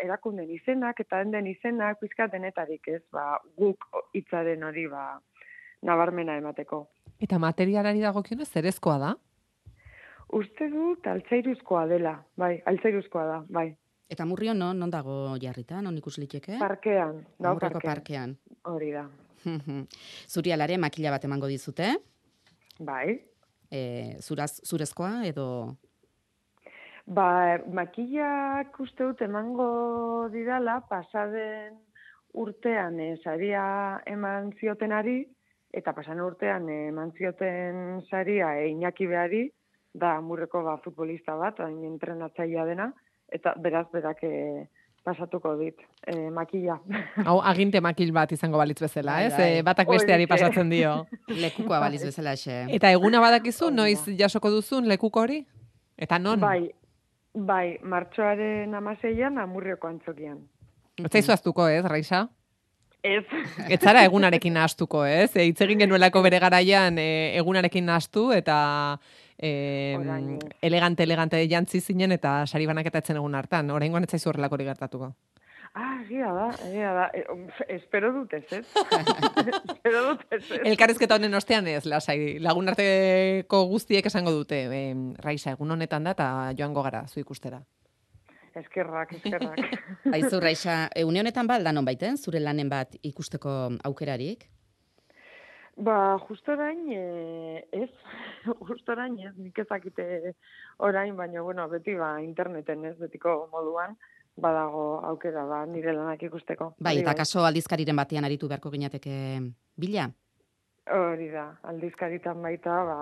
erakunden 0.02 0.50
izenak, 0.50 1.00
eta 1.04 1.24
den 1.26 1.50
izenak, 1.52 2.00
pizkat 2.02 2.32
denetarik 2.34 2.88
ez, 2.88 3.04
ba, 3.12 3.38
guk 3.60 3.86
hitzaren 4.18 4.64
hori 4.64 4.88
ba, 4.92 5.06
nabarmena 5.84 6.38
emateko. 6.40 6.88
Eta 7.22 7.40
materialari 7.40 8.02
dagokionez 8.04 8.50
zerezkoa 8.50 8.98
da? 9.02 9.14
Uste 10.34 10.68
dut 10.72 11.06
altzairuzkoa 11.08 11.86
dela, 11.92 12.16
bai, 12.40 12.56
altzairuzkoa 12.70 13.26
da, 13.30 13.40
bai. 13.54 13.68
Eta 14.14 14.26
murrio 14.30 14.54
non, 14.54 14.78
non 14.78 14.92
dago 14.94 15.36
jarrita, 15.42 15.82
non 15.82 15.98
ikus 15.98 16.18
liteke? 16.22 16.58
Parkean, 16.62 17.22
da 17.40 17.54
parkean. 17.58 17.86
parkean. 17.86 18.36
Hori 18.70 18.92
da. 18.94 19.06
Zuri 20.34 20.54
alare 20.54 20.78
makila 20.78 21.14
bat 21.14 21.24
emango 21.28 21.50
dizute? 21.52 21.94
Bai. 22.80 23.20
E, 23.72 23.82
zuraz, 24.22 24.60
zurezkoa 24.66 25.24
edo... 25.30 25.48
Ba, 27.04 27.60
makillak 27.68 28.78
uste 28.80 29.04
dut 29.04 29.22
emango 29.26 30.30
didala, 30.32 30.78
pasaden 30.88 31.76
urtean 32.34 33.00
eh, 33.04 33.16
saria 33.24 33.66
eman 34.08 34.54
ziotenari, 34.60 35.26
eta 35.74 35.94
pasan 35.98 36.22
urtean 36.22 36.70
eman 36.70 37.12
zioten 37.18 38.04
saria 38.10 38.54
e, 38.62 38.70
Iñaki 38.70 39.08
behari, 39.10 39.48
da 39.94 40.20
murreko 40.22 40.64
ba, 40.66 40.78
futbolista 40.84 41.36
bat, 41.38 41.60
hain 41.66 41.82
entrenatzailea 41.88 42.66
dena, 42.70 42.92
eta 43.34 43.56
beraz 43.62 43.88
berak 43.94 44.22
e, 44.26 44.34
pasatuko 45.04 45.56
dit, 45.58 45.82
e, 46.06 46.30
makila. 46.34 46.78
Hau, 47.28 47.40
aginte 47.42 47.82
makil 47.82 48.14
bat 48.16 48.32
izango 48.32 48.62
balitz 48.62 48.80
bezala, 48.82 49.18
Bai, 49.18 49.26
ez? 49.32 49.34
E, 49.40 49.66
batak 49.66 49.90
besteari 49.90 50.30
pasatzen 50.30 50.70
dio. 50.72 50.94
Lekukoa 51.44 51.82
baliz 51.84 52.04
bezala 52.06 52.38
xe. 52.40 52.64
Eta 52.78 52.94
eguna 52.94 53.22
badakizu, 53.24 53.72
noiz 53.74 54.06
jasoko 54.20 54.54
duzun 54.54 54.88
lekuko 54.90 55.26
hori? 55.26 55.42
Eta 55.98 56.22
non? 56.22 56.42
Bai, 56.42 56.70
bai, 57.34 57.80
martxoaren 57.82 58.74
amaseian 58.78 59.42
amurrioko 59.42 59.90
antzokian. 59.90 60.40
Ez 61.02 61.10
zaizu 61.10 61.34
aztuko, 61.34 61.68
ez, 61.68 61.84
Raisa? 61.90 62.28
Ez. 63.04 63.26
Ez 63.68 63.82
zara 63.84 64.06
egunarekin 64.08 64.54
nahastuko, 64.56 65.02
ez? 65.04 65.36
E, 65.36 65.44
hitz 65.50 65.60
egin 65.66 65.82
genuelako 65.84 66.22
bere 66.24 66.40
garaian 66.40 66.96
e, 67.02 67.36
egunarekin 67.36 67.84
nahastu 67.90 68.30
eta 68.32 68.56
e, 69.36 69.98
Orain. 70.00 70.38
elegante 70.62 71.04
elegante 71.04 71.42
jantzi 71.52 71.82
zinen 71.82 72.16
eta 72.16 72.46
sari 72.48 72.66
banaketa 72.70 73.04
etzen 73.04 73.20
egun 73.20 73.36
hartan. 73.36 73.74
Oraingoan 73.76 74.08
ez 74.08 74.14
zaizu 74.16 74.32
horrelakori 74.32 74.70
gertatuko. 74.72 75.12
Ah, 75.74 75.98
egia 76.06 76.32
da, 76.32 76.48
egia 76.70 76.94
da. 76.96 77.10
E, 77.12 77.26
espero 77.76 78.14
dut 78.16 78.34
ez, 78.40 78.46
ez? 78.54 78.66
espero 79.74 80.08
dut 80.08 80.26
ez, 80.30 80.44
ez? 80.48 80.64
Elkarrizketa 80.72 81.20
honen 81.20 81.36
ostean 81.36 81.68
ez, 81.68 81.84
lasai. 81.84 82.38
Lagun 82.40 82.72
arteko 82.72 83.66
guztiek 83.74 84.08
esango 84.08 84.32
dute. 84.32 84.64
E, 84.72 84.84
Raisa, 85.20 85.58
egun 85.58 85.76
honetan 85.76 86.08
da 86.08 86.16
eta 86.16 86.34
joango 86.56 86.88
gara, 86.88 87.04
zu 87.12 87.20
ikustera. 87.20 87.60
Eskerrak, 88.56 89.14
eskerrak. 89.18 89.62
Aizu, 90.16 90.40
Raixa, 90.40 90.90
une 91.02 91.22
honetan 91.24 91.48
ba, 91.50 91.58
aldan 91.58 91.86
baiten, 91.86 92.18
zure 92.18 92.40
lanen 92.40 92.70
bat 92.70 92.94
ikusteko 93.02 93.54
aukerarik? 93.90 94.46
Ba, 95.76 96.20
justo 96.28 96.54
orain, 96.54 96.84
e, 96.94 97.66
ez, 97.74 97.90
justo 98.70 98.94
orain, 98.94 99.18
ez, 99.18 99.34
nik 99.42 99.58
ezakite 99.58 100.36
orain, 100.78 101.16
baina, 101.18 101.42
bueno, 101.42 101.66
beti 101.70 101.96
ba, 101.98 102.20
interneten, 102.22 102.86
ez, 102.86 102.98
betiko 103.00 103.48
moduan, 103.52 103.98
badago 104.38 105.02
aukera, 105.10 105.48
ba, 105.50 105.64
nire 105.66 105.96
lanak 105.98 106.22
ikusteko. 106.30 106.76
Bai, 106.78 107.00
eta 107.02 107.18
kaso 107.18 107.42
aldizkariren 107.48 107.98
batean 107.98 108.30
aritu 108.30 108.50
beharko 108.52 108.70
ginateke 108.74 109.16
bila? 109.78 110.08
Hori 110.94 111.32
da, 111.34 111.50
aldizkaritan 111.74 112.42
baita, 112.46 112.78
ba, 112.86 113.02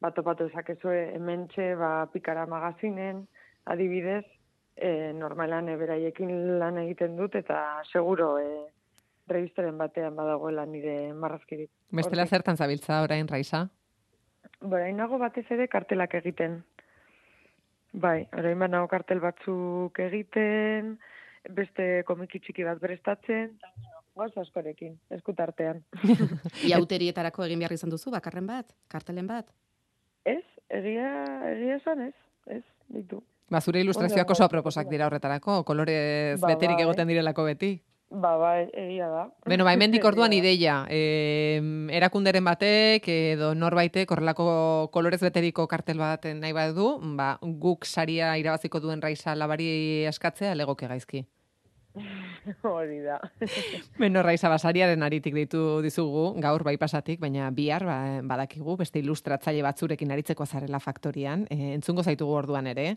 bat 0.00 0.16
topatu 0.16 0.48
ezakezue 0.48 1.10
hementxe, 1.18 1.74
ba, 1.76 2.08
pikara 2.12 2.48
magazinen, 2.48 3.26
adibidez, 3.68 4.24
e, 4.76 5.12
normalan 5.16 5.68
e, 5.68 5.76
beraiekin 5.80 6.58
lan 6.60 6.78
egiten 6.84 7.16
dut, 7.16 7.34
eta 7.34 7.80
seguro 7.90 8.36
e, 8.38 8.48
revistaren 9.30 9.78
batean 9.78 10.16
badagoela 10.16 10.66
nire 10.66 11.12
marrazkirik. 11.14 11.70
Bestela 11.90 12.24
Hortik. 12.24 12.36
zertan 12.38 12.56
zabiltza 12.56 13.02
orain, 13.02 13.28
Raisa? 13.28 13.68
Orain 14.66 14.96
nago 14.96 15.18
batez 15.18 15.46
ere 15.50 15.68
kartelak 15.68 16.14
egiten. 16.20 16.60
Bai, 17.92 18.28
orain 18.38 18.58
banago 18.58 18.86
kartel 18.90 19.20
batzuk 19.22 19.98
egiten, 19.98 20.98
beste 21.48 22.04
komiki 22.06 22.38
txiki 22.38 22.64
bat 22.64 22.78
bueno, 22.80 23.48
goz 24.14 24.30
askorekin, 24.38 24.98
eskutartean. 25.10 25.82
Iauterietarako 26.70 27.44
egin 27.46 27.62
behar 27.62 27.74
izan 27.74 27.90
duzu, 27.90 28.10
bakarren 28.10 28.46
bat, 28.46 28.70
kartelen 28.88 29.26
bat. 29.26 29.48
ez, 30.24 30.44
egia, 30.68 31.10
egia 31.54 31.76
esan 31.76 32.02
ez, 32.08 32.14
ez, 32.46 32.64
ditu. 32.88 33.22
Ba, 33.50 33.60
zure 33.60 33.80
ilustrazioak 33.82 34.30
oso 34.30 34.44
aproposak 34.46 34.88
dira 34.88 35.08
horretarako, 35.08 35.64
kolorez 35.66 36.38
Ba, 36.40 36.52
beterik 36.52 36.78
bai. 36.78 36.84
egoten 36.84 37.08
direlako 37.10 37.48
beti. 37.48 37.72
Ba, 38.10 38.36
ba, 38.38 38.52
egia 38.62 39.08
da. 39.10 39.24
Beno, 39.46 39.64
ba, 39.66 39.72
hemendik 39.74 40.04
orduan 40.10 40.32
ideia. 40.34 40.84
E, 40.90 41.58
erakunderen 41.98 42.46
batek 42.46 43.06
edo 43.10 43.52
norbaitek 43.58 44.10
horrelako 44.10 44.46
kolorez 44.94 45.20
beteriko 45.22 45.66
kartel 45.70 45.98
bat 45.98 46.30
nahi 46.38 46.54
badu, 46.54 46.92
ba, 47.18 47.36
guk 47.42 47.86
saria 47.86 48.36
irabaziko 48.38 48.80
duen 48.82 49.02
raiza 49.02 49.34
labari 49.34 50.06
eskatzea 50.10 50.54
legoke 50.54 50.86
gaizki. 50.90 51.26
Hori 52.62 53.00
da. 53.04 53.18
Beno, 54.00 54.22
raiza 54.24 54.50
basariaren 54.52 55.02
aritik 55.06 55.34
ditu 55.36 55.80
dizugu, 55.84 56.32
gaur 56.40 56.64
bai 56.66 56.76
pasatik, 56.80 57.20
baina 57.20 57.50
bihar 57.54 57.84
ba, 57.86 57.98
badakigu, 58.26 58.76
beste 58.80 59.02
ilustratzaile 59.02 59.64
batzurekin 59.66 60.12
aritzeko 60.16 60.46
zarela 60.46 60.80
faktorian, 60.80 61.46
e, 61.50 61.74
entzungo 61.76 62.04
zaitugu 62.04 62.36
orduan 62.42 62.70
ere. 62.70 62.94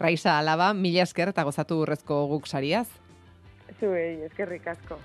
Raiza 0.00 0.38
alaba, 0.38 0.72
mila 0.74 1.04
esker 1.04 1.34
eta 1.34 1.44
gozatu 1.46 1.80
urrezko 1.84 2.24
guk 2.32 2.50
sariaz. 2.50 2.88
Zuei, 3.80 4.22
eskerrik 4.28 4.68
asko. 4.74 5.00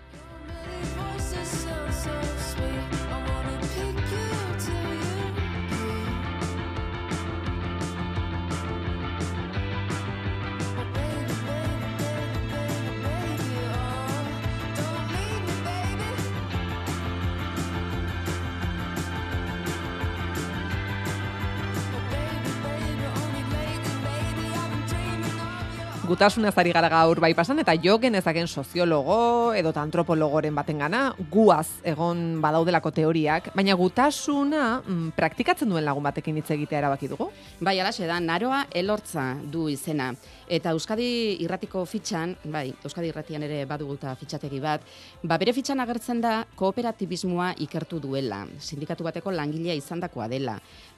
Gutasunaz 26.10 26.56
ari 26.58 26.72
gara 26.74 26.88
gaur 26.90 27.20
bai 27.22 27.36
pasan, 27.38 27.60
eta 27.62 27.76
jo 27.78 28.00
genezaken 28.02 28.48
soziologo 28.50 29.54
edo 29.54 29.70
antropologoren 29.78 30.56
batengana 30.58 31.02
guaz 31.30 31.68
egon 31.86 32.40
badaudelako 32.42 32.90
teoriak, 32.90 33.52
baina 33.54 33.76
gutasuna 33.78 34.80
mm, 34.82 35.12
praktikatzen 35.14 35.70
duen 35.70 35.86
lagun 35.86 36.08
batekin 36.08 36.40
hitz 36.42 36.50
egitea 36.56 36.80
erabaki 36.82 37.12
dugu. 37.12 37.30
Bai, 37.62 37.76
alaxe 37.78 38.10
da, 38.10 38.18
naroa 38.18 38.64
elortza 38.74 39.36
du 39.54 39.68
izena. 39.70 40.16
Eta 40.50 40.72
Euskadi 40.74 41.38
irratiko 41.44 41.84
fitxan, 41.86 42.32
bai, 42.50 42.72
Euskadi 42.82 43.12
irratian 43.12 43.44
ere 43.46 43.60
baduguta 43.70 44.16
fitxategi 44.18 44.58
bat, 44.64 44.82
ba 45.22 45.36
bere 45.38 45.54
fitxan 45.54 45.78
agertzen 45.84 46.24
da 46.24 46.32
kooperatibismoa 46.58 47.52
ikertu 47.62 48.00
duela, 48.02 48.40
sindikatu 48.58 49.06
bateko 49.06 49.30
langilea 49.30 49.76
izandakoa 49.78 50.26
dela. 50.32 50.56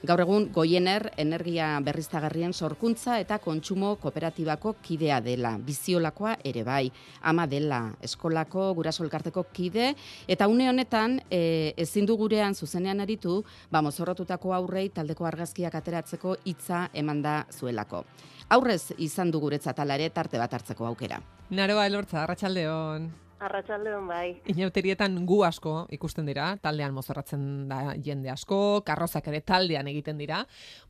Gaur 0.08 0.24
egun 0.24 0.48
Goiener 0.56 1.10
energia 1.20 1.68
berriztagarrien 1.84 2.56
sorkuntza 2.56 3.18
eta 3.20 3.36
kontsumo 3.44 3.98
kooperatibako 4.00 4.78
kidea 4.80 5.20
dela, 5.20 5.58
biziolakoa 5.60 6.38
ere 6.48 6.64
bai, 6.64 6.86
ama 7.20 7.44
dela, 7.44 7.84
eskolako 8.00 8.70
guraso 8.80 9.04
elkarteko 9.04 9.44
kide, 9.52 9.92
eta 10.32 10.48
une 10.48 10.72
honetan 10.72 11.20
e, 11.28 11.74
ezin 11.76 12.08
du 12.08 12.16
gurean 12.16 12.56
zuzenean 12.56 13.04
aritu, 13.04 13.42
ba 13.68 13.84
mozorrotutako 13.84 14.56
aurrei 14.56 14.88
taldeko 14.88 15.28
argazkiak 15.28 15.76
ateratzeko 15.76 16.38
hitza 16.48 16.86
emanda 16.94 17.42
zuelako. 17.52 18.06
Aurrez 18.52 18.92
izan 19.00 19.30
du 19.32 19.40
guretzat 19.40 19.78
ala 19.80 19.94
ere 19.96 20.10
tarte 20.12 20.36
bat 20.36 20.52
hartzeko 20.52 20.84
aukera. 20.84 21.22
Naroa 21.56 21.86
elortza, 21.88 22.18
arratsaldeon. 22.22 23.06
Arratsaldeon 23.42 24.10
bai. 24.10 24.26
Inauterietan 24.52 25.16
gu 25.26 25.38
asko 25.46 25.72
ikusten 25.96 26.28
dira, 26.28 26.50
taldean 26.60 26.92
mozorratzen 26.92 27.46
da 27.70 27.94
jende 27.96 28.28
asko, 28.30 28.82
karrozak 28.84 29.30
ere 29.32 29.40
taldean 29.40 29.88
egiten 29.88 30.20
dira. 30.20 30.42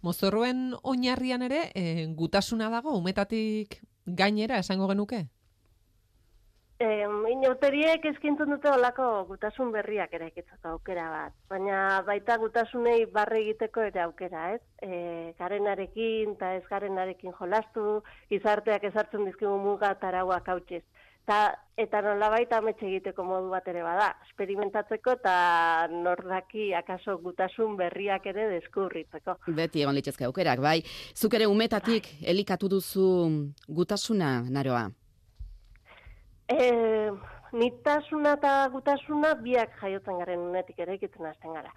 Mozorroen 0.03 0.73
oinarrian 0.83 1.47
ere, 1.47 1.69
e, 1.79 2.09
gutasuna 2.19 2.67
dago, 2.75 2.97
umetatik 2.99 3.79
gainera 4.07 4.59
esango 4.59 4.91
genuke? 4.91 5.29
Eh, 6.83 7.07
inauteriek 7.31 8.07
eskintzen 8.11 8.51
dute 8.51 8.71
olako 8.73 9.05
gutasun 9.29 9.71
berriak 9.75 10.15
ere 10.19 10.27
ekitzeko 10.33 10.73
aukera 10.73 11.05
bat. 11.13 11.35
Baina 11.53 11.77
baita 12.07 12.35
gutasunei 12.43 13.05
barre 13.13 13.39
egiteko 13.45 13.85
ere 13.87 14.01
aukera, 14.03 14.49
ez? 14.57 14.63
E, 14.83 14.97
garenarekin 15.39 16.33
eta 16.35 16.57
ez 16.57 16.65
garenarekin 16.67 17.37
jolastu, 17.39 18.01
gizarteak 18.33 18.89
ezartzen 18.91 19.29
dizkigu 19.29 19.55
muga 19.63 19.93
eta 19.95 20.11
arauak 20.11 20.51
hautsiz. 20.55 20.83
Ta, 21.29 21.37
eta 21.79 22.01
nolabait 22.03 22.51
ametxe 22.57 22.89
egiteko 22.89 23.23
modu 23.29 23.53
bat 23.53 23.69
ere 23.71 23.85
bada, 23.87 24.09
esperimentatzeko 24.27 25.15
eta 25.21 25.35
nordaki 25.93 26.73
akaso 26.75 27.15
gutasun 27.23 27.77
berriak 27.79 28.27
ere 28.33 28.49
deskurritzeko. 28.57 29.37
Beti 29.61 29.85
egon 29.85 29.95
litzezke 30.01 30.27
aukerak, 30.27 30.65
bai. 30.67 30.81
Zuk 31.15 31.39
ere 31.39 31.47
umetatik 31.47 32.11
elikatu 32.35 32.73
duzu 32.75 33.07
gutasuna, 33.69 34.41
naroa. 34.51 34.89
E, 36.53 37.11
nitasuna 37.57 38.37
eta 38.39 38.53
gutasuna 38.73 39.35
biak 39.41 39.75
jaiotzen 39.81 40.21
garen 40.21 40.47
unetik 40.51 40.79
ere 40.85 40.99
ikitzen 40.99 41.29
hasten 41.29 41.59
gara. 41.59 41.73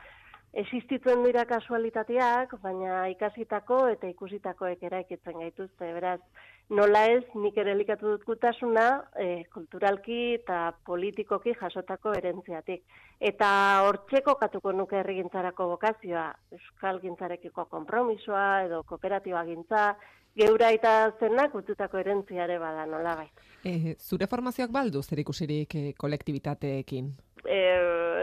Existitzen 0.55 1.23
dira 1.25 1.43
kasualitateak, 1.49 2.53
baina 2.63 3.07
ikasitako 3.11 3.79
eta 3.91 4.07
ikusitakoek 4.07 4.85
eraikitzen 4.88 5.41
gaituzte. 5.41 5.89
Beraz, 5.97 6.21
nola 6.79 7.01
ez, 7.11 7.23
nik 7.35 7.57
ere 7.59 7.73
elikatu 7.75 8.13
dut 8.13 8.23
gutasuna, 8.29 8.85
e, 9.19 9.43
kulturalki 9.51 10.19
eta 10.38 10.59
politikoki 10.88 11.57
jasotako 11.59 12.15
erentziatik. 12.21 12.85
Eta 13.19 13.49
hortzeko 13.89 14.38
katuko 14.39 14.71
nuke 14.71 15.01
herrigintzarako 15.01 15.67
bokazioa, 15.73 16.29
euskal 16.55 17.03
gintzarekiko 17.03 17.67
kompromisoa 17.75 18.47
edo 18.69 18.83
kooperatiba 18.88 19.43
gintza, 19.51 19.89
geura 20.38 20.71
eta 20.76 20.95
zenak 21.19 21.56
ututako 21.56 22.02
erentziare 22.02 22.58
bada 22.60 22.86
nola 22.86 23.15
bai. 23.21 23.30
E, 23.63 23.95
zure 24.00 24.28
formazioak 24.28 24.71
baldu 24.71 25.04
zer 25.04 25.24
ikusirik 25.24 25.76
e, 25.76 25.86
kolektibitateekin? 25.98 27.13
e, 27.45 27.60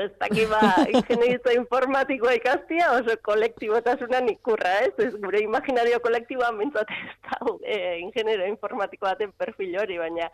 ez 0.04 0.10
daki 0.20 0.46
ba, 0.50 0.60
ingenieritza 0.90 1.54
informatikoa 1.60 2.34
ikastia, 2.38 2.90
oso 2.98 3.16
kolektibotasunan 3.26 4.28
ikurra, 4.32 4.74
ez? 4.86 4.92
ez 5.06 5.14
gure 5.22 5.42
imaginario 5.44 6.00
kolektiboa 6.04 6.50
mintzat 6.56 6.90
ez 6.96 7.16
da 7.28 7.38
e, 7.62 7.78
ingeniero 8.02 8.46
informatiko 8.50 9.06
baten 9.06 9.32
perfil 9.38 9.76
hori, 9.80 9.98
baina, 10.02 10.28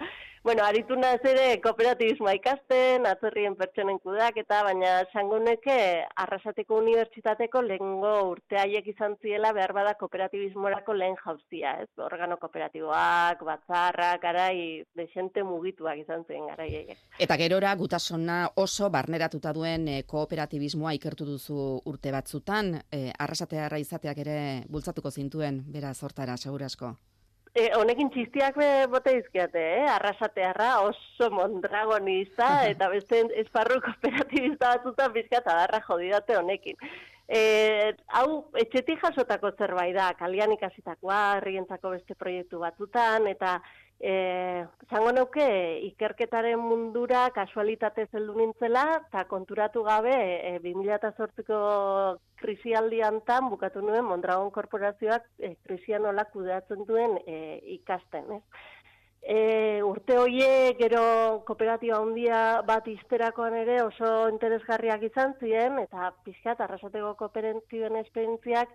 bueno, 0.45 0.65
aritu 0.65 0.97
naz 0.97 1.21
ere 1.29 1.59
kooperatibismoa 1.65 2.35
ikasten, 2.39 3.07
atzerrien 3.11 3.57
pertsonen 3.59 3.99
kudak, 4.05 4.39
eta 4.45 4.63
baina 4.67 4.95
sangoneke 5.13 5.79
arrasateko 6.25 6.81
unibertsitateko 6.83 7.63
lehengo 7.67 8.15
urteaiek 8.33 8.89
izan 8.95 9.19
ziela 9.23 9.53
behar 9.57 9.75
bada 9.77 9.95
kooperatibismorako 10.01 10.97
lehen 10.97 11.19
jauzia, 11.25 11.68
ez? 11.83 11.89
Organo 12.05 12.37
kooperatiboak, 12.41 13.43
batzarrak, 13.45 14.21
garai, 14.23 14.85
desente 14.97 15.45
mugituak 15.45 15.99
izan 16.03 16.25
ziren 16.27 16.47
garai 16.51 16.97
Eta 17.19 17.37
gerora 17.37 17.75
gutasuna 17.75 18.39
oso 18.57 18.91
barneratuta 18.91 19.53
duen 19.53 19.89
e, 19.89 20.03
kooperatibismoa 20.07 20.95
ikertu 20.99 21.27
duzu 21.27 21.83
urte 21.85 22.13
batzutan, 22.13 22.75
e, 22.93 23.13
arrasatearra 23.19 23.79
izateak 23.79 24.19
ere 24.25 24.39
bultzatuko 24.69 25.11
zintuen, 25.11 25.63
beraz 25.73 25.99
hortara, 26.03 26.37
segura 26.37 26.67
asko. 26.67 26.95
E, 27.55 27.71
honekin 27.75 28.11
txistiak 28.15 28.57
be 28.61 28.69
bote 28.93 29.15
dizkiate, 29.17 29.61
eh? 29.81 29.87
Arrasatearra 29.91 30.69
oso 30.87 31.31
mondragonista 31.35 32.49
eta 32.73 32.91
beste 32.93 33.25
esparru 33.43 33.81
kooperatibista 33.85 34.75
batzutan 34.77 35.15
bizkat 35.17 35.49
adarra 35.55 35.81
jodidate 35.89 36.37
honekin. 36.39 36.77
E, 37.29 37.41
hau, 38.17 38.29
etxetik 38.57 39.03
jasotako 39.05 39.51
zerbait 39.61 39.93
da, 39.93 40.15
kalian 40.17 40.55
ikasitakoa, 40.55 41.19
herrientzako 41.37 41.91
beste 41.93 42.15
proiektu 42.17 42.63
batzutan, 42.63 43.27
eta 43.29 43.59
e, 44.01 44.65
zango 44.89 45.11
neuke 45.13 45.49
ikerketaren 45.91 46.57
mundura 46.63 47.27
kasualitate 47.37 48.07
zeldu 48.13 48.39
nintzela, 48.39 48.87
eta 49.11 49.27
konturatu 49.29 49.85
gabe 49.85 50.15
e, 50.15 50.55
2008ko 50.65 51.61
krisialdian 52.41 53.21
tan 53.29 53.51
bukatu 53.53 53.85
nuen 53.85 54.09
Mondragon 54.09 54.49
Korporazioak 54.55 55.29
e, 55.37 55.53
krisia 55.69 56.01
nola 56.01 56.25
kudeatzen 56.33 56.89
duen 56.89 57.21
e, 57.27 57.59
ikasten, 57.77 58.39
ez? 58.39 58.43
E, 59.23 59.83
urte 59.83 60.17
hoie 60.17 60.75
gero 60.79 61.43
kooperatiba 61.47 61.99
handia 61.99 62.63
bat 62.69 62.87
izterakoan 62.89 63.57
ere 63.61 63.81
oso 63.83 64.29
interesgarriak 64.33 65.03
izan 65.11 65.35
ziren, 65.41 65.79
eta 65.83 66.13
pixkat 66.25 66.61
arrasateko 66.65 67.15
kooperatiben 67.19 67.99
esperientziak 68.05 68.73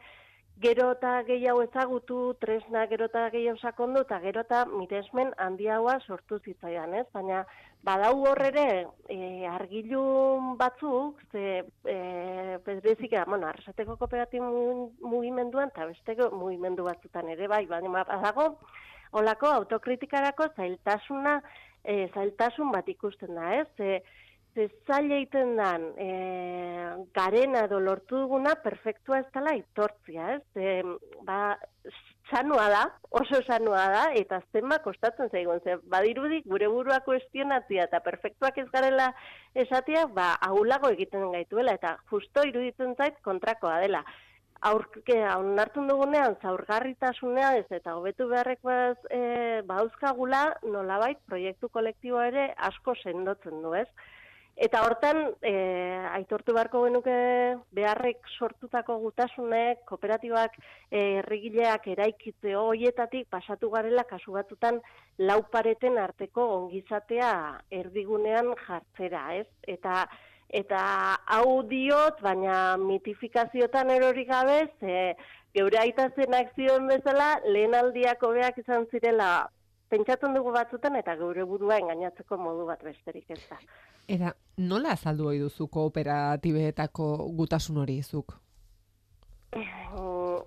gero 0.62 0.92
eta 0.94 1.24
gehiago 1.28 1.64
ezagutu, 1.66 2.18
tresna 2.40 2.86
gero 2.92 3.08
eta 3.10 3.30
gehiago 3.34 3.58
sakondu, 3.58 4.04
eta 4.06 4.20
gero 4.22 4.44
eta 4.46 4.66
miresmen 4.70 5.34
handiagoa 5.46 5.98
sortu 6.06 6.40
zitzaidan, 6.46 6.94
ez? 7.02 7.08
Baina 7.14 7.44
badau 7.84 8.14
horrere 8.30 8.68
e, 9.10 9.48
argilun 9.50 10.56
batzuk, 10.60 11.20
ze 11.32 11.64
e, 11.90 11.98
bezik, 12.68 13.18
bueno, 13.28 13.48
arrasateko 13.48 13.98
kooperatiba 13.98 14.52
mugimenduan, 15.02 15.74
eta 15.74 15.90
besteko 15.90 16.30
mugimendu 16.36 16.86
batzutan 16.88 17.30
ere 17.34 17.48
bai, 17.48 17.66
baina 17.66 18.04
badago, 18.04 18.52
olako 19.20 19.52
autokritikarako 19.60 20.50
zailtasuna, 20.58 21.40
e, 21.84 22.08
zailtasun 22.14 22.72
bat 22.74 22.90
ikusten 22.90 23.36
da, 23.36 23.54
ez? 23.62 23.70
E, 23.80 24.02
ze 24.54 24.68
zaila 24.88 25.16
egiten 25.18 25.56
dan 25.58 25.86
e, 25.98 26.10
garena 27.18 27.66
edo 27.68 27.80
lortu 27.82 28.20
duguna 28.22 28.54
perfektua 28.66 29.24
ez 29.24 29.30
dela 29.34 29.56
itortzia, 29.58 30.36
ez? 30.38 30.44
E, 30.56 30.82
ba, 31.26 31.40
sanua 32.30 32.68
da, 32.70 32.84
oso 33.22 33.42
sanua 33.46 33.86
da, 33.94 34.04
eta 34.20 34.40
zenba 34.54 34.80
kostatzen 34.86 35.32
zaigun, 35.32 35.62
ze 35.64 35.78
badirudik 35.90 36.46
gure 36.50 36.70
burua 36.72 37.00
kuestionatzia 37.06 37.88
eta 37.90 38.02
perfektuak 38.06 38.58
ez 38.62 38.70
garela 38.74 39.10
esatia, 39.66 40.06
ba, 40.20 40.34
ahulago 40.50 40.94
egiten 40.94 41.26
gaituela, 41.34 41.76
eta 41.80 41.98
justo 42.12 42.46
iruditzen 42.48 42.96
zait 42.98 43.20
kontrakoa 43.26 43.80
dela. 43.86 44.04
Aurke, 44.64 45.18
onartun 45.28 45.90
dugunean, 45.92 46.38
zaurgarritasunea 46.42 47.50
ez 47.60 47.68
eta 47.78 47.98
hobetu 47.98 48.30
beharrekoaz 48.30 48.96
e, 49.12 49.20
bauzkagula, 49.68 50.44
nolabait 50.64 51.20
proiektu 51.28 51.68
kolektiboa 51.74 52.30
ere 52.32 52.46
asko 52.70 52.96
sendotzen 53.04 53.60
du, 53.66 53.74
ez? 53.76 53.88
Eta 54.56 54.84
hortan, 54.86 55.20
e, 55.42 55.54
aitortu 56.14 56.54
beharko 56.56 56.84
genuke 56.86 57.14
beharrek 57.76 58.28
sortutako 58.38 59.00
gutasunek, 59.04 59.82
kooperatibak, 59.90 60.60
e, 60.92 61.02
errigileak 61.24 61.88
eraikitze 61.96 62.54
hoietatik 62.56 63.28
pasatu 63.34 63.72
garela 63.74 64.06
kasu 64.08 64.38
batutan 64.38 64.78
laupareten 65.18 65.98
arteko 65.98 66.46
ongizatea 66.60 67.32
erdigunean 67.84 68.54
jartzera, 68.68 69.26
ez? 69.42 69.50
Eta 69.68 70.06
eta 70.54 70.82
hau 71.36 71.64
diot, 71.70 72.22
baina 72.22 72.78
mitifikaziotan 72.78 73.90
erori 73.96 74.26
gabe, 74.30 74.60
ze 74.80 75.16
geure 75.58 75.80
aitazenak 75.82 76.54
zion 76.56 76.88
bezala, 76.88 77.36
lehen 77.46 77.74
aldiak 77.78 78.22
hobeak 78.24 78.58
izan 78.62 78.86
zirela 78.92 79.50
pentsatzen 79.94 80.34
dugu 80.38 80.54
batzutan 80.54 80.96
eta 80.98 81.16
geure 81.20 81.46
burua 81.50 81.78
engainatzeko 81.82 82.38
modu 82.42 82.66
bat 82.70 82.82
besterik 82.86 83.30
ez 83.36 83.42
da. 83.50 83.60
Eta 84.16 84.34
nola 84.70 84.96
azaldu 84.98 85.30
hori 85.30 85.42
duzu 85.44 85.68
kooperatibetako 85.74 87.10
gutasun 87.38 87.82
hori 87.84 88.00
izuk? 88.02 88.34
Mm, 89.54 90.42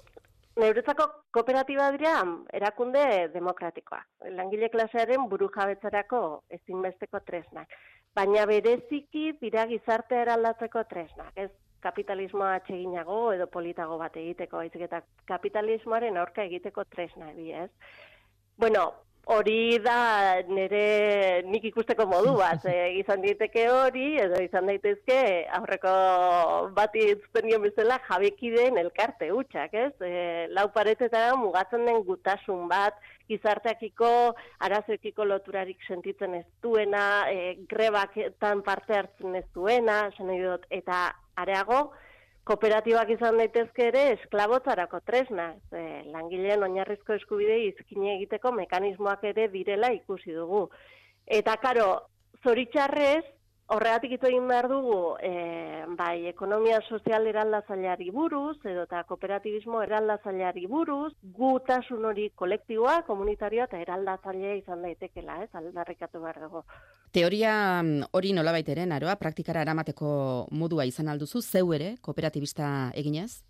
neuretzako 0.62 1.07
kooperatiba 1.37 1.90
dira 1.95 2.14
erakunde 2.59 3.05
demokratikoa. 3.35 4.01
Langile 4.38 4.71
klasearen 4.73 5.29
buru 5.31 5.49
jabetzarako 5.55 6.23
ezinbesteko 6.59 7.21
tresnak. 7.29 7.71
Baina 8.16 8.46
bereziki 8.48 9.31
dira 9.42 9.66
gizartea 9.68 10.24
eraldatzeko 10.24 10.83
tresnak. 10.90 11.33
Ez 11.37 11.50
kapitalismoa 11.85 12.55
atseginago 12.59 13.18
edo 13.37 13.46
politago 13.52 13.98
bat 14.00 14.16
egiteko, 14.16 14.62
baizik 14.62 14.87
eta 14.88 15.02
kapitalismoaren 15.31 16.16
aurka 16.16 16.46
egiteko 16.48 16.85
tresna, 16.94 17.29
ez? 17.37 17.68
Bueno, 18.57 18.87
hori 19.26 19.79
da 19.83 19.98
nire 20.48 21.42
nik 21.50 21.64
ikusteko 21.70 22.07
modu 22.11 22.37
bat, 22.38 22.64
e, 22.72 22.76
izan 23.00 23.22
diteke 23.24 23.66
hori, 23.70 24.07
edo 24.22 24.40
izan 24.42 24.70
daitezke 24.70 25.18
aurreko 25.59 25.92
bati 26.76 27.09
itzten 27.12 27.50
bezala 27.66 27.98
jabekideen 28.09 28.79
elkarte 28.83 29.33
utxak, 29.35 29.74
ez? 29.74 29.92
E, 30.00 30.46
lau 30.55 30.68
paretetara 30.74 31.35
mugatzen 31.42 31.87
den 31.90 32.02
gutasun 32.07 32.64
bat, 32.72 32.96
gizarteakiko, 33.28 34.08
arazoekiko 34.66 35.24
loturarik 35.24 35.82
sentitzen 35.88 36.34
ez 36.40 36.46
duena, 36.62 37.26
e, 37.30 37.56
grebaketan 37.68 38.62
parte 38.62 38.98
hartzen 38.98 39.34
ez 39.36 39.46
duena, 39.54 40.08
eta 40.70 41.00
areago, 41.36 41.92
kooperatibak 42.46 43.10
izan 43.10 43.40
daitezke 43.42 43.88
ere 43.90 44.02
esklabotzarako 44.14 45.00
tresna. 45.08 45.48
E, 45.74 46.02
langileen 46.14 46.62
oinarrizko 46.62 47.16
eskubidei 47.18 47.66
izkine 47.72 48.14
egiteko 48.16 48.52
mekanismoak 48.54 49.24
ere 49.32 49.48
direla 49.54 49.90
ikusi 49.96 50.34
dugu. 50.36 50.68
Eta 51.26 51.56
karo, 51.62 51.88
zoritxarrez, 52.44 53.24
Horregatik 53.66 54.12
ito 54.14 54.29
egin 54.29 54.44
behar 54.46 54.68
dugu, 54.70 55.16
e, 55.26 55.31
bai, 55.98 56.29
ekonomia 56.31 56.76
sozial 56.87 57.24
eraldazailari 57.26 58.12
buruz, 58.14 58.55
edo 58.62 58.85
eta 58.87 59.00
kooperatibismo 59.09 59.81
eraldazailari 59.83 60.68
buruz, 60.70 61.11
gutasun 61.35 62.07
hori 62.07 62.29
kolektiboa, 62.38 63.00
komunitarioa 63.09 63.66
eta 63.66 63.81
eraldatzailea 63.83 64.55
izan 64.61 64.87
daitekela, 64.87 65.40
ez, 65.42 65.50
aldarrikatu 65.59 66.22
behar 66.22 66.38
dugu. 66.44 66.62
Teoria 67.11 67.57
mm, 67.83 68.12
hori 68.14 68.31
nola 68.38 68.55
baiteren, 68.55 68.94
aroa, 68.94 69.18
praktikara 69.18 69.66
eramateko 69.66 70.14
modua 70.55 70.87
izan 70.87 71.11
alduzu, 71.11 71.42
zeu 71.42 71.72
ere, 71.74 71.96
kooperatibista 72.07 72.92
eginez? 72.94 73.42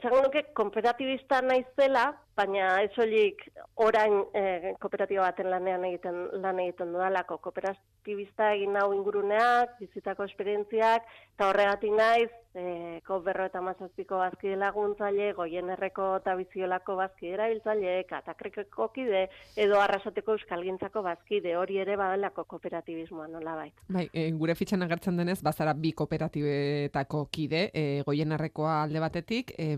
Zagun 0.00 0.22
nuke, 0.24 0.40
kooperatibista 0.56 1.42
naizela, 1.44 2.06
baina 2.38 2.68
ez 2.80 2.90
soilik 2.96 3.42
orain 3.84 4.14
e, 4.32 4.72
kooperatiba 4.80 5.26
baten 5.26 5.50
lanean 5.52 5.84
egiten 5.84 6.22
lan 6.44 6.60
egiten 6.64 6.94
dudalako. 6.94 7.36
Kooperatibista 7.44 8.52
egin 8.56 8.78
hau 8.80 8.88
inguruneak, 8.96 9.74
bizitako 9.82 10.24
esperientziak, 10.30 11.04
eta 11.34 11.50
horregatik 11.50 11.92
naiz, 11.98 12.30
e, 12.54 13.00
ko 13.06 13.20
berro 13.24 13.46
eta 13.48 13.60
mazazpiko 13.64 14.18
bazkide 14.20 14.56
laguntzaile, 14.60 15.32
goien 15.36 15.70
erreko 15.74 16.08
eta 16.20 16.34
biziolako 16.38 16.96
bazkide 17.00 17.34
erabiltzaile, 17.36 17.94
katakrikeko 18.10 18.88
kide, 18.94 19.24
edo 19.56 19.80
arrasateko 19.80 20.36
euskalgintzako 20.38 21.04
bazkide, 21.06 21.56
hori 21.56 21.78
ere 21.82 21.96
badelako 22.00 22.44
kooperatibismoa 22.54 23.28
nola 23.32 23.56
bai. 23.62 23.70
Bai, 23.88 24.06
e, 24.12 24.28
gure 24.38 24.56
fitxan 24.58 24.84
agertzen 24.86 25.18
denez, 25.20 25.40
bazara 25.44 25.74
bi 25.74 25.94
kooperatibetako 25.96 27.26
kide, 27.32 27.68
e, 27.72 27.86
goien 28.06 28.36
errekoa 28.38 28.82
alde 28.82 29.02
batetik, 29.02 29.54
e, 29.58 29.72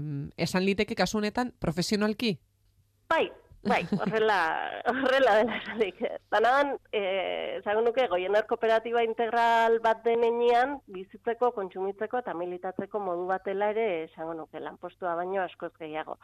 esan 0.49 0.67
liteke 0.67 0.99
kasunetan 0.99 1.55
profesionalki? 1.61 2.37
Bai, 3.11 3.29
bai, 3.65 3.83
horrela, 3.99 4.39
horrela 4.91 5.35
dela 5.41 5.57
esanik. 5.59 6.01
Zanadan, 6.31 6.75
eh, 6.93 7.61
zagun 7.65 7.85
nuke, 7.89 8.07
goienar 8.09 8.47
kooperatiba 8.47 9.03
integral 9.05 9.79
bat 9.85 10.03
denean, 10.05 10.79
bizitzeko, 10.87 11.53
kontsumitzeko 11.57 12.21
eta 12.23 12.35
militatzeko 12.35 13.01
modu 13.01 13.27
batela 13.31 13.71
ere, 13.75 13.87
zagun 14.17 14.43
nuke, 14.43 14.61
lanpostua 14.61 15.15
baino 15.21 15.43
askoz 15.43 15.73
gehiago. 15.79 16.19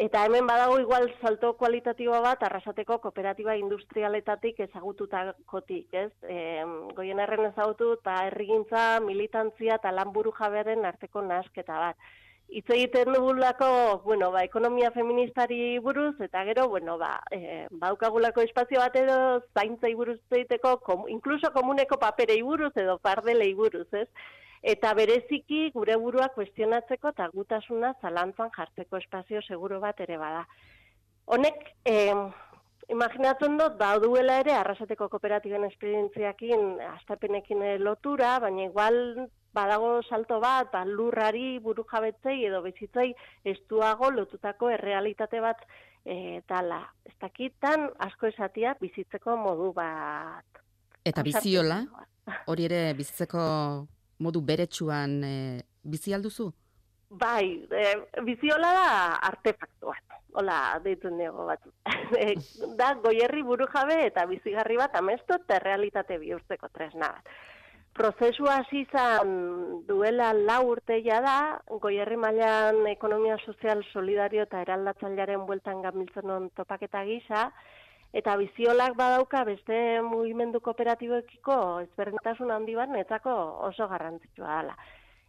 Eta 0.00 0.22
hemen 0.24 0.46
badago 0.48 0.78
igual 0.80 1.10
salto 1.20 1.52
kualitatiboa 1.60 2.22
bat 2.24 2.42
arrasateko 2.46 2.96
kooperatiba 3.02 3.58
industrialetatik 3.60 4.62
ezagututakotik, 4.64 5.92
ez? 5.92 6.10
E, 6.24 6.64
goienarren 6.96 7.50
ezagutu 7.50 7.90
eta 7.98 8.22
herrigintza, 8.28 9.00
militantzia 9.04 9.76
eta 9.76 9.92
lanburu 9.92 10.32
jabearen 10.38 10.88
arteko 10.88 11.20
nasketa 11.26 11.76
bat 11.84 12.10
hitz 12.48 12.68
egiten 12.70 13.12
dugulako, 13.14 14.02
bueno, 14.04 14.30
ba, 14.30 14.42
ekonomia 14.44 14.90
feministari 14.92 15.78
buruz, 15.78 16.14
eta 16.20 16.44
gero, 16.44 16.68
bueno, 16.68 16.98
ba, 16.98 17.14
e, 17.30 17.66
baukagulako 17.70 18.44
espazio 18.44 18.80
bat 18.82 18.96
edo 19.00 19.16
zaintzai 19.56 19.94
buruz 19.94 20.18
egiteko, 20.30 20.76
kom, 20.84 21.08
inkluso 21.08 21.52
komuneko 21.54 21.98
paperei 22.02 22.42
buruz 22.42 22.72
edo 22.76 22.98
pardelei 22.98 23.52
buruz, 23.54 23.88
ez? 23.92 24.08
Eta 24.62 24.92
bereziki 24.94 25.70
gure 25.74 25.96
burua 25.98 26.28
kuestionatzeko 26.36 27.10
eta 27.16 27.26
gutasuna 27.32 27.94
zalantzan 28.00 28.52
jartzeko 28.54 29.00
espazio 29.00 29.42
seguro 29.42 29.80
bat 29.80 29.98
ere 30.04 30.20
bada. 30.20 30.44
Honek, 31.24 31.64
e, 31.88 31.96
imaginatzen 32.92 33.56
dut, 33.58 33.78
ba, 33.80 33.96
duela 34.02 34.38
ere, 34.44 34.54
arrasateko 34.58 35.08
kooperatiben 35.08 35.64
esperientziakin, 35.70 36.82
astapenekin 36.92 37.64
lotura, 37.82 38.36
baina 38.44 38.68
igual 38.68 39.00
badago 39.54 40.00
salto 40.08 40.40
bat, 40.40 40.70
ba, 40.72 40.84
lurrari 40.84 41.58
buru 41.62 41.84
jabetzei 41.88 42.44
edo 42.48 42.62
bizitzei 42.64 43.12
estuago 43.44 44.10
lotutako 44.10 44.70
errealitate 44.72 45.40
bat 45.40 45.60
e, 46.04 46.40
tala. 46.48 46.80
Ez 47.04 47.14
dakitan 47.20 47.90
asko 48.06 48.30
esatia 48.32 48.74
bizitzeko 48.80 49.36
modu 49.36 49.72
bat. 49.76 50.62
Eta 51.04 51.24
biziola, 51.26 51.82
hori 52.50 52.66
ere 52.70 52.82
bizitzeko 52.98 53.44
modu 54.22 54.42
beretsuan 54.46 55.20
e, 55.26 55.36
bizi 55.82 56.14
alduzu? 56.14 56.48
Bai, 57.12 57.60
e, 57.68 57.86
biziola 58.24 58.72
da 58.72 58.90
artefaktu 59.28 59.92
bat. 59.92 60.18
Hola, 60.40 60.58
deitzen 60.84 61.18
dugu 61.20 61.48
bat. 61.52 61.70
E, 62.12 62.34
da, 62.76 62.90
goierri 63.00 63.40
buru 63.40 63.64
jabe 63.72 63.94
eta 64.04 64.26
bizigarri 64.28 64.74
bat 64.76 64.98
amestu 65.00 65.32
eta 65.38 65.56
realitate 65.62 66.18
bihurtzeko 66.20 66.68
tresna 66.68 67.08
bat 67.14 67.30
prozesua 67.92 68.56
hasi 68.60 68.82
izan 68.86 69.32
duela 69.88 70.32
lau 70.32 70.62
urteia 70.70 71.20
da, 71.24 71.36
goierri 71.84 72.16
mailan 72.16 72.86
ekonomia 72.92 73.36
sozial 73.44 73.84
solidario 73.92 74.46
eta 74.48 74.62
eraldatzailearen 74.64 75.46
bueltan 75.46 75.82
gabiltzen 75.84 76.30
on 76.30 76.48
topaketa 76.56 77.04
gisa, 77.04 77.50
eta 78.12 78.36
biziolak 78.40 78.96
badauka 78.96 79.44
beste 79.48 79.76
mugimendu 80.08 80.60
kooperatiboekiko 80.64 81.58
ezberdintasun 81.86 82.50
handi 82.56 82.74
bat 82.76 82.92
netzako 82.92 83.36
oso 83.68 83.88
garrantzitsua 83.88 84.58
dela 84.60 84.76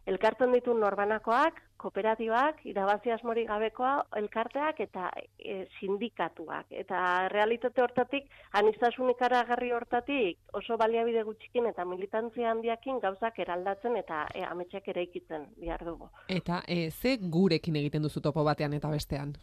elkartzen 0.06 0.52
ditu 0.52 0.74
norbanakoak, 0.76 1.60
kooperatibak, 1.84 2.62
irabazi 2.68 3.12
asmori 3.12 3.44
gabekoa, 3.48 3.92
elkarteak 4.20 4.80
eta 4.84 5.08
e, 5.38 5.64
sindikatuak. 5.80 6.70
Eta 6.84 7.00
realitate 7.32 7.82
hortatik, 7.84 8.28
anistasun 8.60 9.12
ikaragarri 9.12 9.72
hortatik, 9.76 10.38
oso 10.60 10.78
baliabide 10.80 11.24
gutxikin 11.28 11.68
eta 11.72 11.84
militantzia 11.88 12.52
handiakin 12.52 13.00
gauzak 13.04 13.40
eraldatzen 13.44 13.98
eta 14.00 14.24
e, 14.34 14.44
ametxek 14.48 14.88
ere 14.94 15.04
ikitzen 15.08 15.50
bihar 15.60 15.84
dugu. 15.84 16.08
Eta 16.28 16.62
e, 16.68 16.88
ze 16.90 17.18
gurekin 17.18 17.76
egiten 17.82 18.08
duzu 18.08 18.24
topo 18.24 18.44
batean 18.44 18.80
eta 18.80 18.92
bestean? 18.92 19.36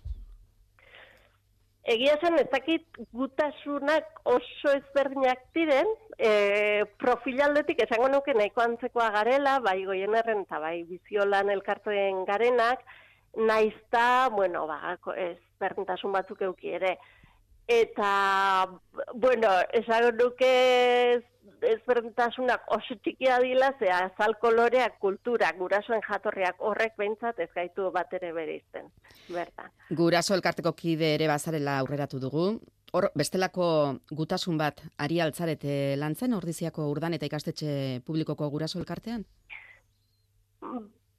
Egia 1.84 2.16
esan 2.18 2.38
ez 2.40 2.48
dakit 2.52 3.00
gutasunak 3.14 4.22
oso 4.30 4.74
ezberdinak 4.78 5.42
diren, 5.56 5.88
e, 6.18 6.86
profilaldetik 7.02 7.82
esango 7.86 8.10
nuke 8.12 8.36
nahiko 8.38 8.62
antzekoa 8.64 9.10
garela, 9.16 9.60
bai 9.60 9.82
goienerren 9.86 10.46
eta 10.46 10.60
bai 10.62 10.84
biziolan 10.90 11.50
elkartzen 11.50 12.24
garenak, 12.30 12.86
naizta, 13.36 14.30
bueno, 14.36 14.68
ba, 14.68 14.98
ezberdintasun 15.16 16.14
batzuk 16.14 16.42
euki 16.46 16.76
ere. 16.78 16.98
Eta, 17.72 18.68
bueno, 19.16 19.52
esango 19.82 20.12
nuke 20.18 21.22
ezberdintasunak 21.62 22.66
oso 22.76 22.96
txikia 23.04 23.38
dila, 23.44 23.72
ze 23.80 23.90
azal 23.94 24.36
koloreak, 24.42 24.98
kulturak, 25.00 25.58
gurasoen 25.58 26.02
jatorriak 26.08 26.60
horrek 26.60 26.96
behintzat 26.98 27.40
ez 27.40 27.50
gaitu 27.56 27.90
bat 27.94 28.14
ere 28.18 28.32
bereizten, 28.34 28.90
bertan. 29.30 29.72
Guraso 29.90 30.36
elkarteko 30.38 30.74
kide 30.78 31.14
ere 31.16 31.28
bazarela 31.32 31.80
aurreratu 31.80 32.20
dugu. 32.20 32.48
Hor, 32.92 33.08
bestelako 33.16 33.66
gutasun 34.12 34.58
bat 34.60 34.82
ari 35.00 35.22
altzarete 35.24 35.96
lantzen, 35.98 36.34
ordiziako 36.36 36.90
urdan 36.92 37.14
eta 37.16 37.30
ikastetxe 37.30 38.02
publikoko 38.06 38.50
guraso 38.52 38.82
elkartean? 38.82 39.24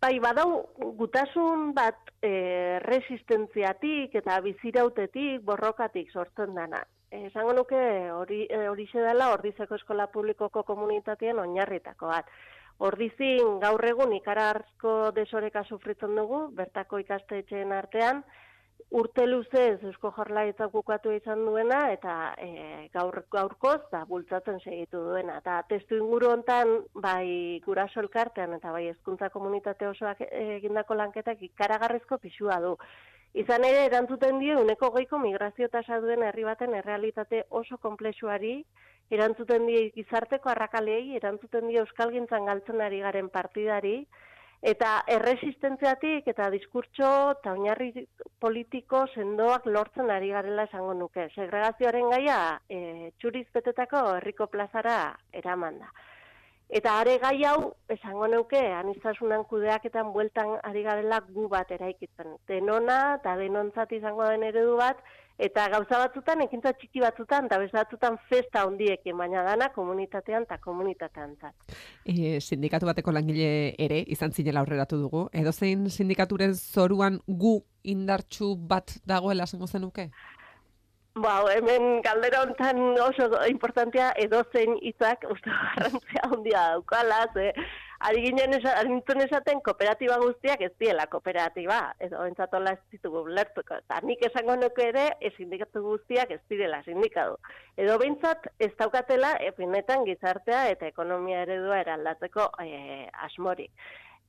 Bai, 0.03 0.17
badau, 0.19 0.67
gutasun 0.99 1.71
bat 1.77 2.11
e, 2.21 2.79
resistentziatik 2.83 4.17
eta 4.19 4.41
bizirautetik, 4.45 5.45
borrokatik 5.47 6.11
sortzen 6.13 6.55
dana. 6.59 6.83
Esango 7.13 7.53
nuke 7.53 7.79
hori 8.11 8.47
eh, 8.49 8.69
hori 8.71 8.87
dela 8.93 9.33
Ordizeko 9.35 9.77
Eskola 9.77 10.07
Publikoko 10.09 10.63
komunitatean 10.65 11.39
oinarritako 11.39 12.09
bat. 12.09 12.31
Ordizin 12.79 13.59
gaur 13.61 13.85
egun 13.85 14.15
ikararzko 14.17 15.13
desoreka 15.15 15.63
sufritzen 15.69 16.17
dugu, 16.17 16.47
bertako 16.57 16.99
ikastetxeen 17.03 17.73
artean, 17.73 18.25
urte 18.93 19.27
luzez 19.27 19.83
Eusko 19.85 20.11
Jaurlaritza 20.17 20.69
bukatu 20.73 21.13
izan 21.13 21.45
duena 21.47 21.81
eta 21.93 22.17
e, 22.41 22.89
gaur 22.97 23.23
gaurkoz 23.33 23.81
da 23.93 24.03
bultzatzen 24.09 24.61
segitu 24.61 25.01
duena 25.07 25.39
eta 25.41 25.61
testu 25.69 25.97
inguru 26.01 26.33
hontan 26.33 26.75
bai 27.07 27.61
guraso 27.65 28.01
elkartean 28.01 28.57
eta 28.59 28.73
bai 28.73 28.87
hezkuntza 28.91 29.31
komunitate 29.37 29.89
osoak 29.89 30.21
egindako 30.29 30.99
lanketak 31.01 31.43
ikaragarrizko 31.49 32.19
pisua 32.25 32.61
du. 32.65 32.77
Izan 33.33 33.65
ere, 33.65 33.87
erantzuten 33.89 34.41
die, 34.43 34.53
uneko 34.61 34.91
goiko 34.93 35.19
migrazio 35.19 35.69
tasa 35.73 35.99
duen 36.05 36.23
herri 36.27 36.45
baten 36.45 36.75
errealitate 36.77 37.47
oso 37.61 37.79
komplexuari, 37.81 38.59
erantzuten 39.17 39.65
die 39.69 39.87
gizarteko 39.95 40.53
arrakalei, 40.53 41.17
erantzuten 41.17 41.71
die 41.71 41.81
euskal 41.81 42.13
gintzan 42.13 42.45
galtzen 42.51 42.85
ari 42.85 43.01
garen 43.01 43.31
partidari, 43.33 43.97
eta 44.73 44.91
erresistentziatik 45.11 46.29
eta 46.31 46.51
diskurtso 46.55 47.09
eta 47.33 47.57
oinarri 47.57 48.07
politiko 48.45 49.07
sendoak 49.15 49.67
lortzen 49.67 50.13
ari 50.15 50.31
garela 50.37 50.69
esango 50.69 50.95
nuke. 50.95 51.27
Segregazioaren 51.35 52.13
gaia 52.15 52.39
e, 52.69 53.11
txuriz 53.19 53.49
betetako 53.55 54.05
herriko 54.21 54.47
plazara 54.53 54.99
eraman 55.43 55.81
da. 55.83 55.91
Eta 56.73 56.95
are 57.03 57.19
gai 57.21 57.43
hau, 57.45 57.75
esango 57.93 58.27
neuke, 58.33 58.61
anistasunan 58.73 59.43
kudeaketan 59.45 60.09
bueltan 60.15 60.55
ari 60.65 60.81
garela 60.87 61.19
gu 61.27 61.45
bat 61.53 61.69
eraikitzen. 61.77 62.39
Denona 62.49 63.19
eta 63.19 63.35
denontzat 63.37 63.93
izango 63.93 64.25
den 64.31 64.47
eredu 64.49 64.79
bat, 64.79 65.03
eta 65.37 65.67
gauza 65.75 65.99
batzutan, 66.01 66.41
ekintza 66.47 66.73
txiki 66.79 67.03
batzutan, 67.05 67.51
eta 67.51 67.59
batzutan 67.75 68.17
festa 68.31 68.65
hondiekin, 68.65 69.19
baina 69.21 69.43
dana 69.45 69.69
komunitatean 69.75 70.47
eta 70.49 70.57
komunitatean 70.65 71.37
zat. 71.41 71.77
E, 72.09 72.41
sindikatu 72.41 72.89
bateko 72.89 73.13
langile 73.13 73.75
ere, 73.77 74.01
izan 74.17 74.33
zinela 74.33 74.65
aurreratu 74.65 74.97
dugu, 75.03 75.27
edo 75.33 75.53
zein 75.53 75.91
sindikaturen 75.91 76.57
zoruan 76.57 77.21
gu 77.27 77.59
indartxu 77.83 78.55
bat 78.57 78.97
dagoela 79.05 79.45
zengo 79.47 79.67
zenuke? 79.67 80.09
Ba, 81.15 81.45
hemen 81.53 82.01
galdera 82.01 82.39
hontan 82.41 82.79
oso 83.05 83.27
importantea 83.47 84.13
edozein 84.23 84.79
hitzak 84.81 85.27
uste 85.29 85.51
garrantzia 85.53 86.23
handia 86.25 86.63
daukala, 86.73 87.19
ze 87.35 87.51
ari 88.09 88.23
ginen 88.25 88.55
esaten 88.57 89.61
kooperatiba 89.67 90.17
guztiak 90.23 90.63
ez 90.65 90.71
diela 90.81 91.05
kooperatiba, 91.13 91.81
edo 92.01 92.25
entzatola 92.25 92.73
ez 92.73 92.81
ditugu 92.95 93.27
lertuko. 93.29 93.77
Eta 93.85 94.01
nik 94.09 94.25
esango 94.31 94.57
nuke 94.57 94.89
ere, 94.89 95.05
ez 95.21 95.35
sindikatu 95.37 95.83
guztiak 95.85 96.33
ez 96.33 96.41
direla 96.49 96.81
sindikatu. 96.87 97.37
Edo 97.77 97.99
behintzat 98.01 98.49
ez 98.59 98.73
daukatela, 98.79 99.35
epinetan 99.51 100.09
gizartea 100.09 100.65
eta 100.73 100.89
ekonomia 100.89 101.45
eredua 101.45 101.83
eraldatzeko 101.85 102.49
e, 102.65 103.05
asmorik. 103.29 103.71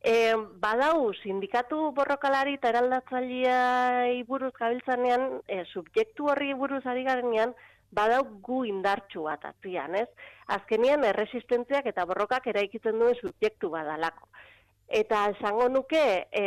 E, 0.03 0.35
badau, 0.59 1.13
sindikatu 1.23 1.93
borrokalari 1.95 2.57
eta 2.57 2.73
eraldatzailea 2.73 3.59
buruz 4.27 4.51
gabiltzanean, 4.57 5.29
e, 5.47 5.63
subjektu 5.71 6.27
horri 6.27 6.51
buruz 6.59 6.81
ari 6.85 7.05
garenean, 7.07 7.53
badau 7.95 8.23
gu 8.47 8.63
indartxu 8.67 9.23
bat 9.29 9.45
atzian, 9.47 9.95
ez? 9.95 10.09
Azkenian, 10.57 11.05
erresistentziak 11.07 11.87
eta 11.93 12.03
borrokak 12.09 12.51
eraikitzen 12.51 12.99
duen 12.99 13.15
subjektu 13.21 13.71
badalako. 13.77 14.27
Eta 14.93 15.23
esango 15.31 15.69
nuke, 15.71 16.03
e, 16.29 16.43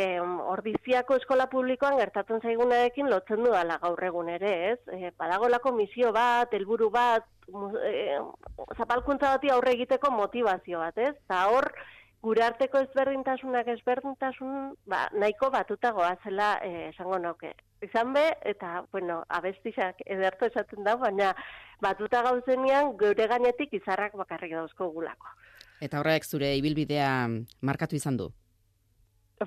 ordiziako 0.53 1.17
eskola 1.17 1.49
publikoan 1.49 1.97
gertatzen 1.97 2.43
zaigunarekin 2.45 3.09
lotzen 3.09 3.41
du 3.43 3.49
dala 3.51 3.79
gaur 3.81 4.03
egun 4.05 4.29
ere, 4.29 4.53
ez? 4.69 4.79
E, 4.93 5.11
badagolako 5.17 5.73
misio 5.75 6.13
bat, 6.15 6.53
helburu 6.53 6.91
bat, 6.93 7.25
e, 7.81 8.19
zapalkuntza 8.77 9.33
bati 9.33 9.49
aurre 9.49 9.73
egiteko 9.73 10.13
motivazio 10.13 10.85
bat, 10.85 11.01
ez? 11.09 11.15
Eta 11.25 11.47
hor, 11.49 11.71
gure 12.23 12.43
arteko 12.43 12.81
ezberdintasunak 12.85 13.67
ezberdintasun 13.75 14.73
ba, 14.89 15.05
nahiko 15.13 15.49
batuta 15.53 15.91
goazela 15.95 16.57
eh, 16.65 16.89
esango 16.89 17.19
noke. 17.21 17.53
Izan 17.85 18.13
be, 18.15 18.25
eta, 18.49 18.81
bueno, 18.91 19.21
abestizak 19.29 20.01
ederto 20.05 20.49
esaten 20.49 20.83
da, 20.87 20.95
baina 20.97 21.33
batuta 21.83 22.23
gauzenean 22.25 22.95
gure 22.97 23.29
gainetik 23.29 23.77
izarrak 23.77 24.17
bakarrik 24.17 24.57
dauzko 24.57 24.89
gulako. 24.95 25.35
Eta 25.81 26.01
horrek 26.01 26.25
zure 26.25 26.55
ibilbidea 26.57 27.11
markatu 27.61 27.95
izan 27.99 28.17
du? 28.17 28.31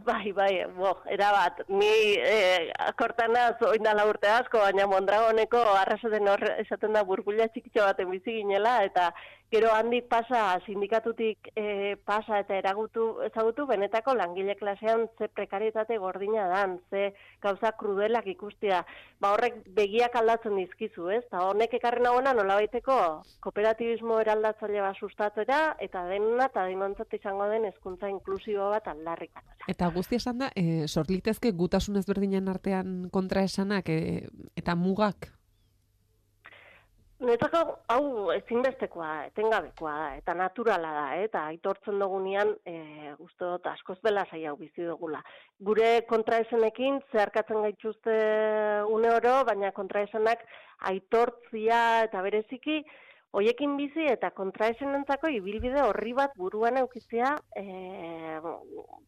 Bai, 0.07 0.31
bai, 0.31 0.53
bo, 0.77 0.93
erabat, 1.11 1.65
ni 1.67 2.15
eh, 2.23 2.69
akortanaz 2.87 3.57
oindala 3.67 4.05
urte 4.07 4.29
asko, 4.31 4.61
baina 4.63 4.85
Mondragoneko 4.87 5.65
arrasaten 5.81 6.31
hor 6.31 6.45
esaten 6.63 6.95
da 6.95 7.03
burbulia 7.09 7.49
txikitxo 7.51 7.83
baten 7.83 8.13
bizi 8.15 8.37
ginela, 8.37 8.77
eta 8.87 9.09
gero 9.51 9.73
handik 9.75 10.07
pasa 10.07 10.61
sindikatutik 10.63 11.51
e, 11.59 11.97
pasa 12.07 12.39
eta 12.39 12.55
eragutu 12.55 13.19
ezagutu 13.27 13.67
benetako 13.67 14.15
langile 14.15 14.55
klasean 14.55 15.09
ze 15.19 15.27
prekarietate 15.29 15.99
gordina 15.99 16.47
dan, 16.49 16.79
ze 16.91 17.15
gauza 17.43 17.73
krudelak 17.73 18.27
ikustia. 18.31 18.85
Ba 19.21 19.33
horrek 19.35 19.59
begiak 19.75 20.15
aldatzen 20.15 20.55
dizkizu, 20.57 21.09
ez? 21.11 21.25
Ta 21.31 21.43
honek 21.49 21.75
ekarren 21.81 22.07
nola 22.07 22.33
nolabaiteko 22.33 23.01
kooperatibismo 23.43 24.21
eraldatzaile 24.23 24.85
bat 24.87 25.03
sustatzera 25.03 25.61
eta 25.81 26.05
denuna 26.07 26.49
ta 26.49 26.69
denontzat 26.71 27.19
izango 27.19 27.51
den 27.51 27.67
hezkuntza 27.67 28.09
inklusibo 28.09 28.71
bat 28.71 28.87
aldarrika. 28.87 29.43
Eta 29.69 29.91
guzti 29.91 30.21
esan 30.23 30.47
da, 30.47 30.53
e, 30.55 30.87
sorlitezke 30.87 31.51
gutasun 31.51 31.99
ezberdinen 31.99 32.49
artean 32.49 33.11
kontraesanak 33.11 33.91
e, 33.91 34.01
eta 34.57 34.79
mugak 34.79 35.33
Netako, 37.21 37.59
hau 37.93 38.31
ezinbestekoa, 38.33 39.27
etengabekoa 39.29 39.93
da, 39.93 40.05
eta 40.17 40.35
naturala 40.39 40.93
da, 40.95 41.03
eh? 41.19 41.27
eta 41.27 41.43
aitortzen 41.51 42.01
dugunean, 42.01 42.55
e, 42.65 43.13
uste 43.21 43.45
dut, 43.45 43.69
askoz 43.69 43.99
bela 44.07 44.25
zai 44.31 44.47
hau 44.49 44.55
bizi 44.57 44.87
dugula. 44.89 45.21
Gure 45.69 45.91
kontraesenekin, 46.09 46.97
zeharkatzen 47.13 47.61
gaituzte 47.67 48.17
une 48.89 49.13
oro, 49.13 49.35
baina 49.51 49.69
kontraesenak 49.77 50.47
aitortzia 50.89 51.85
eta 52.07 52.25
bereziki, 52.25 52.81
hoiekin 53.37 53.77
bizi 53.77 54.09
eta 54.09 54.33
kontraesenentzako 54.41 55.29
ibilbide 55.37 55.85
horri 55.85 56.17
bat 56.17 56.33
buruan 56.41 56.81
eukitzea, 56.81 57.37
e, 57.53 57.67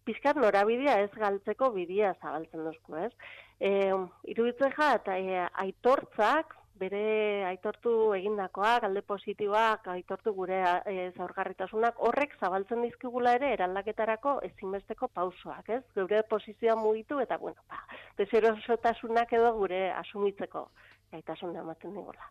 pizkat 0.05 0.37
norabidea 0.37 1.01
ez 1.01 1.15
galtzeko 1.17 1.73
bidea 1.81 2.13
zabaltzen 2.21 2.69
duzko, 2.69 3.07
ez? 3.09 3.13
E, 3.57 3.89
iruditzen 4.37 4.77
ja, 4.77 4.97
eta 5.01 5.17
e, 5.17 5.47
aitortzak, 5.65 6.59
bere 6.83 7.03
aitortu 7.47 7.93
egindakoak, 8.17 8.87
alde 8.89 9.03
positiboak, 9.07 9.87
aitortu 9.95 10.35
gure 10.37 10.59
e, 10.91 11.11
zaurgarritasunak, 11.17 12.01
horrek 12.09 12.35
zabaltzen 12.41 12.83
dizkigula 12.87 13.37
ere 13.39 13.53
eraldaketarako 13.57 14.39
ezinbesteko 14.51 15.09
pausoak, 15.15 15.69
ez? 15.79 15.83
Gure 15.99 16.23
posizioa 16.31 16.77
mugitu 16.81 17.21
eta, 17.23 17.39
bueno, 17.43 17.63
ba, 17.71 17.83
deserosotasunak 18.21 19.37
edo 19.39 19.53
gure 19.59 19.85
asumitzeko 20.03 20.67
gaitasuna 21.13 21.61
ematen 21.61 21.95
digula. 21.99 22.31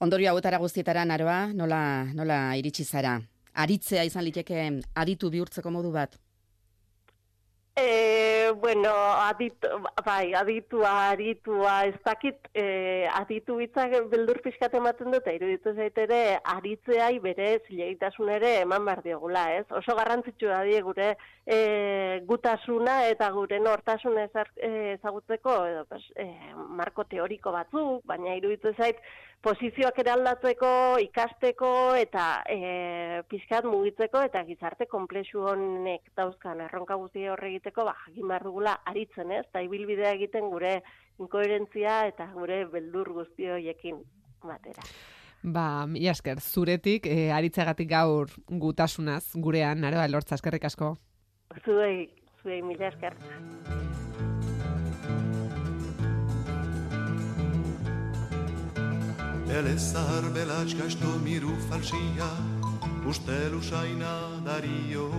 Ondorio 0.00 0.30
hauetara 0.30 0.58
guztietara 0.62 1.04
naroa, 1.04 1.40
nola, 1.52 1.82
nola 2.16 2.40
iritsi 2.56 2.86
zara? 2.88 3.18
Aritzea 3.60 4.06
izan 4.08 4.24
liteke 4.24 4.66
aditu 5.02 5.28
bihurtzeko 5.30 5.70
modu 5.74 5.90
bat? 5.92 6.16
E, 7.76 8.52
bueno, 8.60 8.90
aditu, 8.92 9.68
bai, 10.04 10.34
aditua, 10.34 11.10
aritua, 11.10 11.84
ez 11.86 11.94
dakit, 12.04 12.48
e, 12.52 13.06
aditu 13.14 13.56
bitzak 13.60 13.94
beldur 14.10 14.40
pixkat 14.42 14.74
ematen 14.74 15.14
dut, 15.14 15.28
iruditu 15.30 15.72
zait 15.76 15.96
ere, 16.02 16.18
aritzeai 16.54 17.20
bere 17.22 17.48
zilegitasun 17.68 18.32
ere 18.36 18.56
eman 18.64 18.84
behar 18.88 19.04
diogula, 19.06 19.44
ez? 19.60 19.64
Oso 19.70 19.94
garrantzitsu 19.96 20.50
da 20.50 20.64
die 20.66 20.82
gure 20.82 21.12
e, 21.46 22.20
gutasuna 22.26 23.04
eta 23.12 23.30
gure 23.38 23.62
nortasun 23.62 24.18
ezagutzeko, 24.18 25.56
edo, 25.70 25.86
pues, 25.94 26.02
e, 26.16 26.26
marko 26.82 27.06
teoriko 27.06 27.54
batzuk, 27.54 28.02
baina 28.04 28.34
iruditu 28.34 28.74
zait, 28.76 28.98
posizioak 29.44 29.98
eraldatzeko, 30.02 30.70
ikasteko 31.06 31.70
eta 31.96 32.24
e, 32.50 33.22
pixkat 33.30 33.64
mugitzeko 33.68 34.22
eta 34.26 34.42
gizarte 34.48 34.86
komplexu 34.90 35.46
honek 35.48 36.10
dauzkan 36.16 36.60
erronka 36.66 36.98
guzti 37.00 37.26
horre 37.28 37.48
egiteko, 37.54 37.86
ba, 37.88 37.96
jakin 38.06 38.28
behar 38.28 38.44
dugula 38.44 38.76
aritzen 38.92 39.32
ez, 39.32 39.46
eta 39.48 39.64
ibilbidea 39.64 40.12
egiten 40.18 40.50
gure 40.52 40.80
inkoherentzia 41.20 42.02
eta 42.12 42.28
gure 42.34 42.64
beldur 42.72 43.12
guzti 43.20 43.48
horiekin 43.48 44.02
batera. 44.44 44.84
Ba, 45.42 45.86
mila 45.88 46.12
esker, 46.12 46.40
zuretik, 46.44 47.08
e, 47.08 47.30
aritzagatik 47.32 47.88
gaur 47.88 48.28
gutasunaz, 48.60 49.32
gurean, 49.34 49.80
naroa, 49.80 50.04
elortza, 50.04 50.36
eskerrik 50.36 50.68
asko. 50.68 50.98
Zuei, 51.64 52.10
zuei, 52.42 52.60
mila 52.60 52.92
esker. 52.92 53.16
Ele 59.56 59.76
zahar 59.78 60.22
belatxka 60.34 60.84
esto 60.86 61.10
miru 61.24 61.56
falsia 61.68 62.30
Ustelu 63.06 63.60
saina 63.62 64.14
dario. 64.44 65.10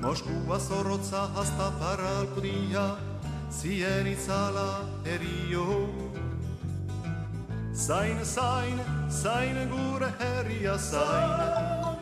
Moskua 0.00 0.58
zorrotza 0.58 1.22
hasta 1.34 1.70
para 1.80 2.18
alpudia 2.18 2.96
Zien 3.50 4.06
itzala 4.06 4.84
erio. 5.04 5.88
Zain, 7.74 8.24
zain, 8.24 8.80
zain 9.10 9.68
gure 9.70 10.12
herria 10.20 10.78
zain 10.78 11.95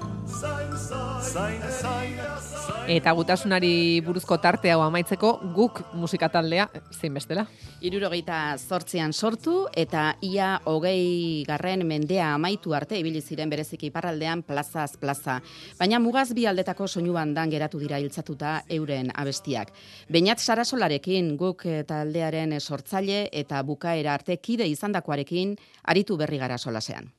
Eta 2.85 3.13
gutasunari 3.17 4.01
buruzko 4.05 4.37
tarte 4.39 4.71
hau 4.73 4.83
amaitzeko 4.85 5.31
guk 5.57 5.81
musika 5.97 6.29
taldea 6.29 6.67
zein 6.93 7.15
bestela. 7.17 7.47
Irurogeita 7.85 8.57
zortzean 8.59 9.13
sortu 9.13 9.55
eta 9.73 10.05
ia 10.23 10.51
hogei 10.71 11.45
garren 11.49 11.87
mendea 11.89 12.35
amaitu 12.35 12.75
arte 12.77 12.99
ibili 13.01 13.23
ziren 13.23 13.51
bereziki 13.51 13.89
iparraldean 13.89 14.43
plazaz 14.43 14.97
plaza. 15.01 15.41
Baina 15.79 15.99
mugaz 15.99 16.31
bi 16.35 16.47
aldetako 16.47 16.89
soinu 16.89 17.17
bandan 17.17 17.51
geratu 17.51 17.81
dira 17.81 17.99
hiltzatuta 17.99 18.61
euren 18.69 19.11
abestiak. 19.15 19.73
Beinat 20.09 20.39
sarasolarekin 20.39 21.37
guk 21.41 21.65
taldearen 21.89 22.61
sortzaile 22.61 23.29
eta 23.33 23.63
bukaera 23.63 24.15
arte 24.15 24.37
kide 24.37 24.69
izandakoarekin 24.69 25.57
aritu 25.85 26.17
berri 26.17 26.39
gara 26.39 26.59
solasean. 26.59 27.11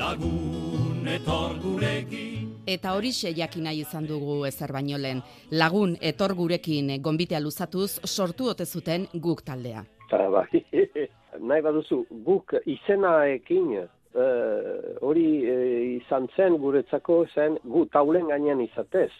Lagun 0.00 0.69
etor 1.08 1.56
gurekin. 1.62 2.50
Eta 2.66 2.92
hori 2.94 3.10
jakin 3.12 3.64
nahi 3.64 3.80
izan 3.80 4.06
dugu 4.06 4.44
ezer 4.46 4.72
baino 4.72 4.98
lehen. 4.98 5.22
Lagun 5.50 5.96
etor 6.00 6.34
gurekin 6.34 7.00
gonbitea 7.02 7.40
luzatuz 7.40 8.00
sortu 8.04 8.48
ote 8.50 8.64
zuten 8.66 9.06
guk 9.14 9.42
taldea. 9.42 9.84
Ta, 10.10 10.28
bai, 10.30 10.64
nahi 11.48 11.62
baduzu, 11.62 12.04
guk 12.24 12.54
izenaekin 12.66 13.78
uh, 13.78 13.84
hori 15.00 15.26
uh, 15.48 16.00
izan 16.02 16.28
zen 16.36 16.58
guretzako 16.58 17.26
zen 17.34 17.58
gu 17.64 17.86
taulen 17.92 18.28
gainean 18.28 18.60
izatez. 18.60 19.12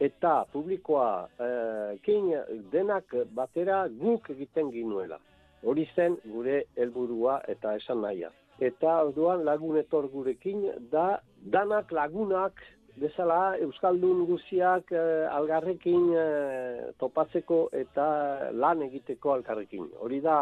Eta 0.00 0.44
publikoa 0.52 1.28
uh, 1.38 1.98
kin 2.02 2.32
denak 2.72 3.14
batera 3.34 3.86
guk 3.88 4.30
egiten 4.30 4.72
ginuela. 4.72 5.18
Hori 5.64 5.88
zen 5.96 6.16
gure 6.26 6.64
helburua 6.76 7.40
eta 7.48 7.76
esan 7.76 8.02
nahia 8.02 8.30
eta 8.60 9.00
orduan 9.02 9.44
lagun 9.44 9.78
etor 9.78 10.08
gurekin 10.12 10.64
da 10.90 11.20
danak 11.52 11.92
lagunak 11.92 12.60
bezala 12.96 13.56
euskaldun 13.58 14.24
guziak 14.28 14.92
eh, 14.92 15.26
algarrekin 15.30 16.04
eh, 16.14 16.92
topatzeko 16.98 17.68
eta 17.74 18.06
lan 18.52 18.82
egiteko 18.86 19.32
algarrekin. 19.34 19.88
Hori 19.98 20.20
da 20.22 20.38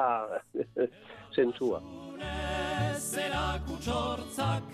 kutsortzak, 3.69 4.69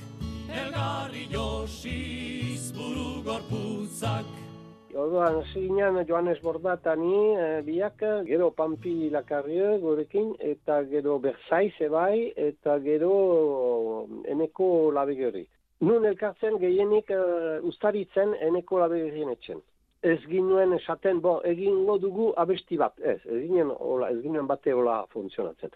elgarri 0.62 1.28
josiz 1.30 2.72
buru 2.74 3.22
gorputzak, 3.22 4.47
Orduan, 4.94 5.42
zinean 5.52 5.98
Joanes 6.08 6.38
Bordatani, 6.40 7.16
e, 7.36 7.62
biak, 7.66 8.00
gero 8.24 8.50
Pampi 8.56 9.10
Lakarrio 9.12 9.74
gurekin, 9.82 10.30
eta 10.40 10.80
gero 10.88 11.18
Berzaiz 11.20 11.74
ebai, 11.84 12.32
eta 12.36 12.78
gero 12.80 14.06
Eneko 14.24 14.90
Labegeri. 14.96 15.44
Nun 15.84 16.06
elkartzen 16.08 16.56
gehienik 16.58 17.10
uh, 17.14 17.58
ustaritzen 17.68 18.32
Eneko 18.42 18.80
Labegerien 18.80 19.28
etxen. 19.30 19.60
Ez 20.02 20.18
ginuen 20.26 20.72
esaten, 20.74 21.20
bo, 21.20 21.36
egingo 21.46 21.98
dugu 22.02 22.30
abesti 22.36 22.78
bat, 22.80 22.96
ez, 22.98 23.20
ez 23.26 23.42
ginen, 23.44 23.70
ola, 23.78 24.08
ez 24.10 24.22
ginen 24.24 24.48
bate 24.48 24.72
hola 24.74 25.02
funtzionatzen. 25.12 25.74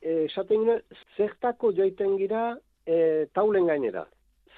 Esaten 0.00 0.64
ginen, 0.64 0.80
zertako 1.18 1.70
joiten 1.76 2.16
gira 2.18 2.48
e, 2.86 3.28
taulen 3.34 3.68
gainera. 3.70 4.06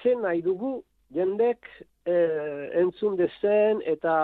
Zen 0.01 0.23
nahi 0.25 0.41
dugu 0.45 0.79
jendek 1.13 1.67
eh, 2.05 2.69
entzun 2.81 3.17
dezen 3.17 3.81
eta 3.85 4.15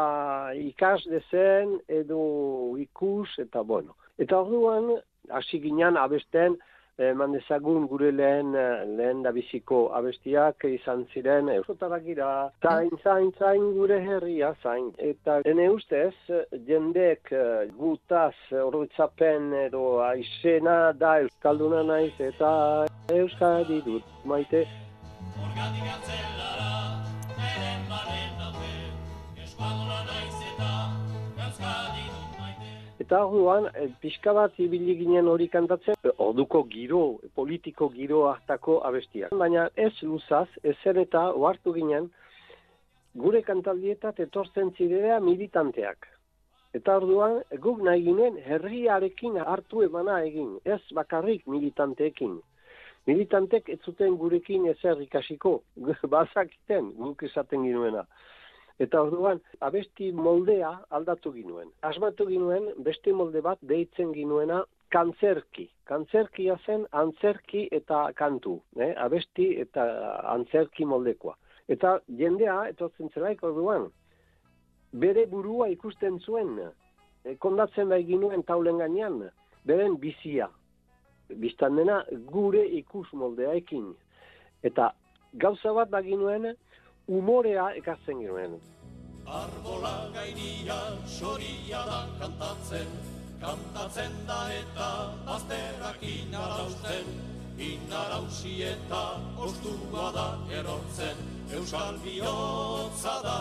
ikas 0.56 1.04
dezen 1.10 1.80
edo 1.88 2.78
ikus 2.78 3.30
eta 3.40 3.62
bueno. 3.62 3.96
Eta 4.18 4.42
orduan 4.42 4.94
hasi 5.30 5.60
ginean 5.62 5.98
abesten 5.98 6.58
eman 7.02 7.32
dezagun 7.34 7.88
gure 7.88 8.12
lehen 8.12 8.52
lehen 8.98 9.22
da 9.26 9.32
biziko 9.32 9.80
abestiak 9.98 10.66
izan 10.70 11.06
ziren 11.14 11.50
eusotarak 11.50 12.04
gira 12.06 12.28
zain, 12.62 12.92
zain, 13.04 13.32
zain 13.40 13.64
gure 13.78 14.00
herria 14.08 14.54
zain 14.64 14.92
eta 15.12 15.40
ene 15.54 15.70
ustez 15.78 16.14
jendek 16.68 17.34
gutaz 17.78 18.36
horretzapen 18.66 19.54
edo 19.64 19.86
aizena 20.10 20.78
da 21.06 21.16
euskalduna 21.24 21.82
naiz 21.94 22.14
eta 22.20 22.52
euskadi 23.22 23.82
dut 23.88 24.14
maite 24.26 24.68
Eta 33.12 33.26
orduan, 33.28 33.66
eh, 33.76 33.90
pixka 34.00 34.32
bat 34.32 34.54
ibili 34.64 34.94
ginen 34.96 35.28
hori 35.28 35.50
kantatzen, 35.52 35.98
orduko 36.26 36.62
giro, 36.64 37.00
politiko 37.36 37.90
giro 37.92 38.22
hartako 38.30 38.78
abestiak. 38.88 39.34
Baina 39.42 39.66
ez 39.76 39.92
luzaz, 40.02 40.48
ezer 40.64 41.00
eta 41.02 41.26
ohartu 41.34 41.74
ginen, 41.76 42.08
gure 43.24 43.42
kantaldietat 43.50 44.22
etortzen 44.26 44.72
zirea 44.78 45.20
militanteak. 45.20 46.08
Eta 46.80 46.96
orduan, 47.02 47.42
guk 47.68 47.84
nahi 47.84 48.06
ginen 48.08 48.40
herriarekin 48.46 49.36
hartu 49.44 49.84
emana 49.90 50.22
egin, 50.32 50.56
ez 50.64 50.80
bakarrik 50.96 51.44
militanteekin. 51.48 52.40
Militantek 53.12 53.68
ez 53.76 53.82
zuten 53.84 54.16
gurekin 54.16 54.72
ezer 54.72 55.04
ikasiko, 55.04 55.58
bazakiten 56.16 56.94
guk 56.96 57.28
esaten 57.28 57.68
ginuena. 57.68 58.08
Eta 58.82 59.02
orduan, 59.06 59.42
abesti 59.62 60.10
moldea 60.12 60.72
aldatu 60.98 61.34
ginuen. 61.36 61.70
Asmatu 61.86 62.26
ginuen, 62.30 62.72
beste 62.86 63.14
molde 63.14 63.44
bat 63.46 63.60
deitzen 63.72 64.14
ginuena 64.16 64.64
kantzerki. 64.92 65.68
Kantzerkia 65.88 66.58
zen 66.66 66.88
antzerki 66.92 67.68
eta 67.78 68.08
kantu. 68.18 68.58
Eh? 68.80 68.94
Abesti 69.06 69.52
eta 69.62 69.86
antzerki 70.34 70.88
moldekoa. 70.90 71.36
Eta 71.72 72.00
jendea, 72.20 72.58
etortzen 72.74 73.12
zelaik 73.14 73.44
orduan, 73.48 73.86
bere 74.92 75.28
burua 75.30 75.70
ikusten 75.72 76.18
zuen, 76.20 76.58
e, 77.24 77.36
kondatzen 77.40 77.92
bai 77.94 78.02
ginuen 78.08 78.44
taulen 78.44 78.82
gainean, 78.82 79.22
beren 79.68 79.96
bizia. 80.02 80.50
Bistan 81.44 81.78
dena, 81.80 82.02
gure 82.34 82.66
ikus 82.82 83.08
moldeaekin. 83.16 83.94
Eta 84.68 84.90
gauza 85.40 85.72
bat 85.78 85.94
da 85.94 86.02
ginuen, 86.04 86.50
umorea 87.08 87.72
ekartzen 87.80 88.20
ginuen. 88.20 88.58
Arbola 89.26 90.10
gainia 90.14 90.78
xoria 91.08 91.84
da 91.88 92.00
kantatzen, 92.20 92.88
kantatzen 93.42 94.18
da 94.28 94.40
eta 94.54 94.90
bazterrak 95.28 96.02
inarausten, 96.04 97.14
inarausi 97.58 98.58
eta 98.74 99.04
ostua 99.38 100.10
da 100.16 100.28
erortzen, 100.60 101.24
euskal 101.54 102.02
bihotza 102.04 103.16
da, 103.24 103.40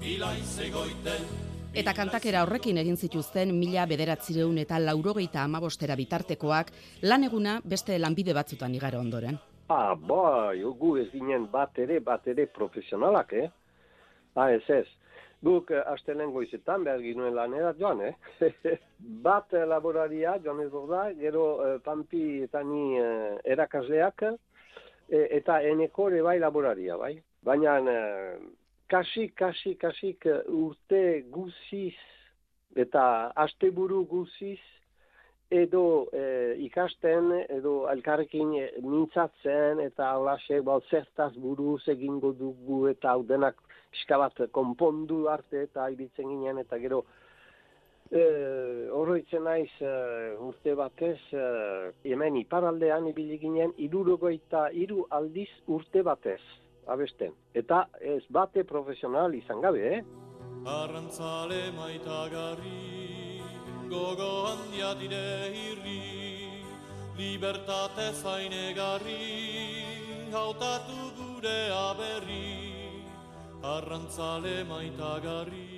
bilaiz 0.00 0.58
egoiten, 0.68 1.28
Eta 1.76 1.92
kantakera 1.92 2.40
horrekin 2.40 2.78
egin 2.80 2.96
zituzten 2.96 3.50
mila 3.52 3.82
bederatzireun 3.84 4.56
eta 4.62 4.78
laurogeita 4.80 5.42
amabostera 5.44 5.92
bitartekoak 6.00 6.70
lan 7.04 7.26
eguna 7.28 7.58
beste 7.72 7.98
lanbide 8.00 8.32
batzutan 8.32 8.72
igaro 8.78 9.02
ondoren. 9.04 9.36
Ah, 9.68 9.96
bai, 9.98 10.62
gu 10.62 10.92
ez 11.00 11.08
ginen 11.10 11.48
bat 11.50 11.78
ere, 11.82 11.98
bat 12.00 12.26
ere 12.30 12.44
profesionalak, 12.46 13.32
eh? 13.34 13.48
Ah, 14.36 14.52
ez 14.54 14.62
ez. 14.70 14.86
Guk 15.42 15.72
uh, 15.74 15.80
astelen 15.90 16.30
goizetan 16.30 16.84
behar 16.86 17.02
ginuen 17.02 17.34
lanera 17.34 17.72
joan, 17.78 18.00
eh? 18.06 18.14
Bat 19.26 19.56
uh, 19.56 19.64
laboraria 19.66 20.36
joan 20.44 20.62
ez 20.62 20.70
da, 20.70 21.02
gero 21.18 21.46
uh, 21.56 21.72
Pampi 21.82 22.44
eta 22.44 22.62
ni 22.62 23.00
uh, 23.00 23.34
erakasleak, 23.44 24.22
e, 25.10 25.26
eta 25.40 25.58
eneko 25.62 26.08
bai 26.24 26.38
laboraria, 26.38 26.96
bai? 26.96 27.16
Baina 27.42 27.80
uh, 27.80 28.38
kasik, 28.88 29.34
kasik, 29.34 29.80
kasik 29.80 30.26
urte 30.46 31.22
guziz 31.28 31.98
eta 32.76 33.32
asteburu 33.34 34.04
guziz 34.06 34.60
edo 35.50 36.08
e, 36.12 36.56
ikasten, 36.66 37.30
edo 37.54 37.86
elkarrekin 37.90 38.54
e, 38.58 38.64
mintzatzen, 38.82 39.80
eta 39.84 40.10
holasek, 40.18 40.64
bau, 40.66 40.80
zertaz 40.90 41.32
buruz 41.38 41.82
egingo 41.88 42.32
dugu, 42.34 42.86
eta 42.90 43.12
hau 43.12 43.22
denak 43.22 43.60
pixka 43.92 44.18
bat 44.18 44.42
konpondu 44.52 45.26
arte, 45.30 45.62
eta 45.68 45.88
iritzen 45.94 46.28
ginen, 46.32 46.58
eta 46.64 46.78
gero, 46.82 47.04
e, 48.10 48.24
horroitzen 48.90 49.46
naiz 49.46 49.70
e, 49.80 49.94
urte 50.48 50.74
batez, 50.74 51.20
e, 51.30 51.46
hemen 52.10 52.40
iparaldean 52.42 53.06
ibili 53.12 53.38
ginen, 53.38 53.74
irurogoita 53.78 54.68
iru 54.74 55.06
aldiz 55.10 55.50
urte 55.66 56.02
batez, 56.02 56.42
abesten. 56.90 57.38
Eta 57.54 57.86
ez 58.00 58.24
bate 58.30 58.66
profesional 58.66 59.34
izan 59.34 59.62
gabe, 59.62 59.94
eh? 59.94 60.02
Arrantzale 60.66 61.70
maitagarri 61.76 63.25
gogo 63.88 64.46
handia 64.48 64.94
dire 64.98 65.52
irri, 65.68 66.48
libertate 67.18 68.12
zainegarri, 68.22 69.20
hautatu 70.32 71.00
gure 71.18 71.60
aberri, 71.86 72.48
arrantzale 73.62 74.64
maitagarri. 74.72 75.75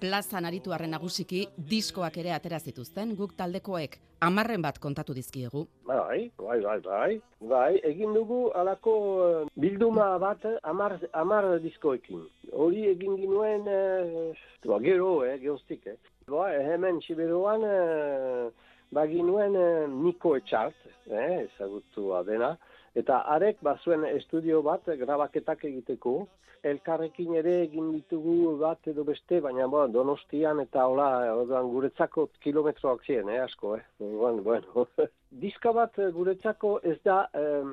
Plazan 0.00 0.46
aritu 0.48 0.72
arren 0.72 0.94
nagusiki 0.96 1.42
diskoak 1.70 2.16
ere 2.22 2.32
atera 2.32 2.58
zituzten, 2.58 3.14
guk 3.16 3.34
taldekoek 3.36 3.98
amarren 4.20 4.62
bat 4.62 4.78
kontatu 4.78 5.14
dizkiegu. 5.16 5.66
Bai, 5.88 6.30
bai, 6.38 6.58
bai, 6.64 6.78
bai, 6.84 7.10
bai, 7.52 7.72
egin 7.90 8.14
dugu 8.16 8.40
alako 8.56 8.94
eh, 9.26 9.44
bilduma 9.64 10.12
bat 10.22 10.44
amar, 10.62 10.96
amar 11.12 11.48
diskoekin. 11.64 12.24
Hori 12.52 12.86
egin 12.92 13.16
ginuen, 13.20 13.68
eh, 13.68 14.78
gero, 14.84 15.12
eh, 15.24 15.38
geostik, 15.42 15.86
eh. 15.86 15.96
Ba, 16.30 16.50
hemen 16.54 17.00
Siberuan 17.02 17.64
e, 17.66 18.50
baginuen 18.94 19.56
e, 19.56 19.68
Niko 19.90 20.36
Etxart, 20.38 20.76
eh, 21.10 21.46
ezagutu 21.46 22.12
dena, 22.28 22.52
eta 22.94 23.20
arek 23.34 23.60
bazuen 23.62 24.04
estudio 24.08 24.62
bat 24.62 24.88
grabaketak 25.02 25.64
egiteko, 25.64 26.26
elkarrekin 26.66 27.34
ere 27.40 27.54
egin 27.62 27.92
ditugu 27.94 28.56
bat 28.60 28.88
edo 28.92 29.04
beste, 29.04 29.40
baina 29.40 29.66
bo, 29.70 29.86
donostian 29.88 30.60
eta 30.60 30.84
hola, 30.90 31.08
orduan 31.32 31.70
guretzako 31.72 32.26
kilometroak 32.44 33.06
ziren, 33.06 33.30
eh, 33.32 33.40
asko, 33.40 33.76
eh. 33.76 33.84
Bueno, 33.98 34.42
bueno. 34.42 34.86
Diska 35.42 35.72
bat 35.72 35.96
guretzako 36.12 36.80
ez 36.82 36.98
da, 37.04 37.22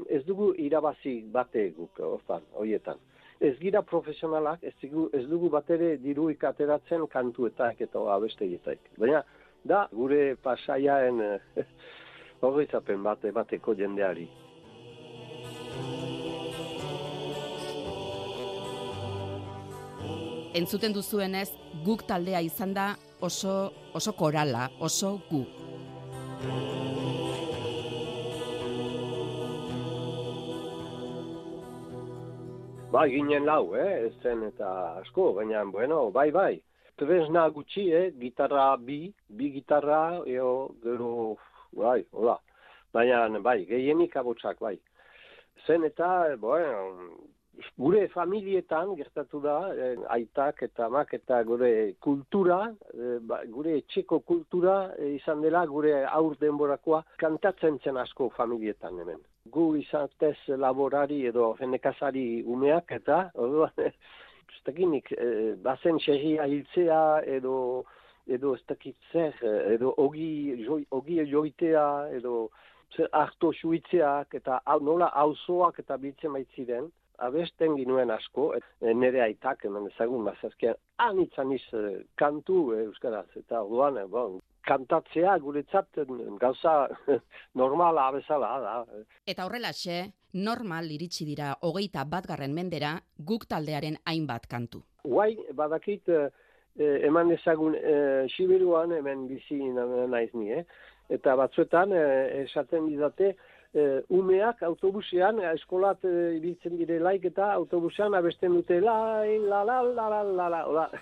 ez 0.10 0.24
dugu 0.26 0.54
irabazi 0.58 1.20
bate 1.34 1.70
guk, 1.78 2.00
orfan, 2.14 2.46
hoietan 2.54 3.02
ez 3.40 3.54
gira 3.62 3.84
profesionalak, 3.86 4.64
ez 4.64 4.74
dugu, 4.82 5.10
ez 5.14 5.26
dugu 5.30 5.50
bat 5.54 5.70
ere 5.70 5.92
diru 6.02 6.30
ikateratzen 6.34 7.06
kantuetak 7.12 7.82
eta 7.86 8.02
abestegitaik. 8.16 8.82
Baina, 8.98 9.22
da, 9.68 9.86
gure 9.94 10.36
pasaiaen 10.44 11.22
eh, 11.22 11.64
horretzapen 12.46 13.04
bat 13.06 13.26
emateko 13.26 13.76
jendeari. 13.78 14.28
Entzuten 20.58 20.90
duzuenez, 20.90 21.52
guk 21.86 22.02
taldea 22.10 22.40
izan 22.42 22.72
da 22.74 22.88
oso, 23.22 23.52
oso 23.94 24.14
korala, 24.18 24.64
oso 24.82 25.12
gu. 25.30 25.44
Bai, 32.90 33.06
ginen 33.14 33.46
lau, 33.46 33.76
eh, 33.78 34.08
ez 34.08 34.16
zen 34.24 34.42
eta 34.48 34.72
asko, 35.04 35.28
baina, 35.38 35.62
bueno, 35.78 36.10
bai, 36.18 36.32
bai. 36.32 36.56
Tresna 36.98 37.46
gutxi, 37.54 37.92
eh, 37.94 38.10
gitarra 38.18 38.72
bi, 38.82 39.14
bi 39.30 39.54
gitarra, 39.60 40.24
eo, 40.26 40.52
gero, 40.82 41.38
bai, 41.78 42.02
hola. 42.12 42.40
Baina, 42.98 43.28
bai, 43.46 43.60
gehienik 43.70 44.18
abotsak, 44.18 44.58
bai. 44.60 44.80
Zen 45.68 45.86
eta, 45.86 46.34
bueno, 46.42 47.28
gure 47.78 48.08
familietan 48.14 48.94
gertatu 48.98 49.40
da, 49.42 49.58
eh, 49.74 49.96
aitak 50.16 50.62
eta 50.68 50.90
mak 50.90 51.14
eta 51.14 51.42
gure 51.44 51.72
kultura, 52.02 52.60
eh, 52.94 53.18
ba, 53.22 53.42
gure 53.46 53.78
etxeko 53.82 54.20
kultura 54.20 54.94
eh, 54.98 55.16
izan 55.16 55.42
dela, 55.42 55.66
gure 55.66 55.94
aur 56.06 56.38
denborakoa, 56.42 57.04
kantatzen 57.18 57.80
zen 57.84 57.98
asko 57.98 58.30
familietan 58.38 59.00
hemen. 59.00 59.20
Gu 59.52 59.68
izatez 59.82 60.38
laborari 60.48 61.26
edo 61.32 61.54
genekazari 61.60 62.44
umeak 62.44 62.92
eta 63.00 63.30
orduan 63.36 63.72
ez 63.88 64.64
dakinik 64.66 65.12
e, 65.12 65.56
bazen 65.64 66.00
xerria 66.04 66.46
hiltzea 66.48 67.22
edo 67.38 67.86
edo 68.28 68.56
ez 68.56 68.64
dakit 68.68 68.96
zer 69.14 69.36
edo 69.72 69.94
ogi, 70.04 70.66
joi, 70.66 70.82
ogi 70.92 71.22
joitea 71.32 71.86
edo 72.18 72.50
harto 73.12 73.54
suitzeak 73.54 74.34
eta 74.36 74.60
nola 74.82 75.08
auzoak 75.24 75.80
eta 75.80 75.98
biltzen 75.98 76.34
baitziren 76.34 76.90
abesten 77.18 77.76
ginuen 77.78 78.12
asko, 78.14 78.52
e, 78.56 78.94
nire 78.94 79.24
aitak, 79.26 79.66
hemen 79.66 79.90
ezagun, 79.92 80.26
bazazkian, 80.28 80.78
anitzan 81.04 81.52
iz 81.56 81.64
e, 81.74 82.04
kantu 82.20 82.74
e, 82.76 82.84
euskaraz, 82.86 83.28
eta 83.40 83.64
orduan, 83.64 83.98
e, 84.02 84.06
bon, 84.12 84.40
kantatzea 84.68 85.38
guretzat 85.40 86.02
gauza 86.42 86.74
normala 87.62 88.08
abezala 88.12 88.50
da. 88.64 88.76
Eta 89.26 89.46
horrela 89.48 89.72
xe, 89.74 90.02
normal 90.34 90.92
iritsi 90.92 91.26
dira 91.26 91.54
hogeita 91.62 92.04
batgarren 92.06 92.54
mendera 92.54 92.98
guk 93.18 93.48
taldearen 93.50 93.98
hainbat 94.06 94.48
kantu. 94.52 94.84
Guai, 95.08 95.32
badakit, 95.56 96.12
eh, 96.12 96.98
eman 97.08 97.32
ezagun 97.32 97.78
eh, 97.80 98.28
Siberuan 98.36 98.92
hemen 98.98 99.28
bizi 99.32 99.62
naiz 100.12 100.30
ni, 100.34 100.52
eh? 100.52 100.66
eta 101.10 101.36
batzuetan 101.40 101.94
eh, 101.96 102.44
esaten 102.44 102.90
didate, 102.92 103.36
e, 103.78 103.86
umeak 104.10 104.64
autobusean, 104.64 105.40
eh, 105.44 105.54
eskolat 105.54 106.04
e, 106.06 106.14
ibiltzen 106.38 106.78
dire 106.80 107.00
laik 107.04 107.26
eta 107.30 107.52
autobusean 107.54 108.18
abesten 108.18 108.58
dute 108.58 108.80
lai, 108.82 109.38
la 109.40 109.64
la 109.64 109.82
la 109.82 110.10
la 110.10 110.24
la 110.24 110.50
la 110.50 110.66
la 110.80 110.90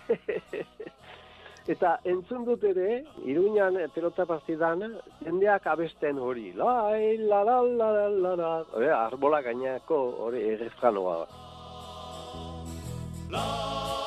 Eta 1.73 1.95
entzun 2.05 2.43
dut 2.45 2.61
ere, 2.69 2.99
iruñan 3.25 3.79
pelota 3.95 4.27
partidan, 4.29 4.83
jendeak 5.23 5.65
abesten 5.71 6.19
hori, 6.21 6.51
lai, 6.53 7.17
la 7.17 7.41
la 7.41 7.57
la 7.65 7.91
la 7.97 8.07
la 8.09 8.35
la, 8.43 8.53
e, 8.77 8.89
arbola 8.99 9.41
gainako 9.41 10.01
hori 10.27 10.45
errefranoa. 10.53 11.19
Lai, 13.33 14.04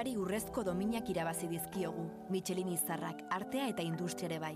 urari 0.00 0.16
urrezko 0.16 0.62
dominak 0.64 1.10
irabazi 1.12 1.44
dizkiogu, 1.50 2.06
Michelin 2.32 2.70
izarrak, 2.72 3.18
artea 3.36 3.66
eta 3.68 3.84
industriare 3.84 4.38
bai. 4.40 4.54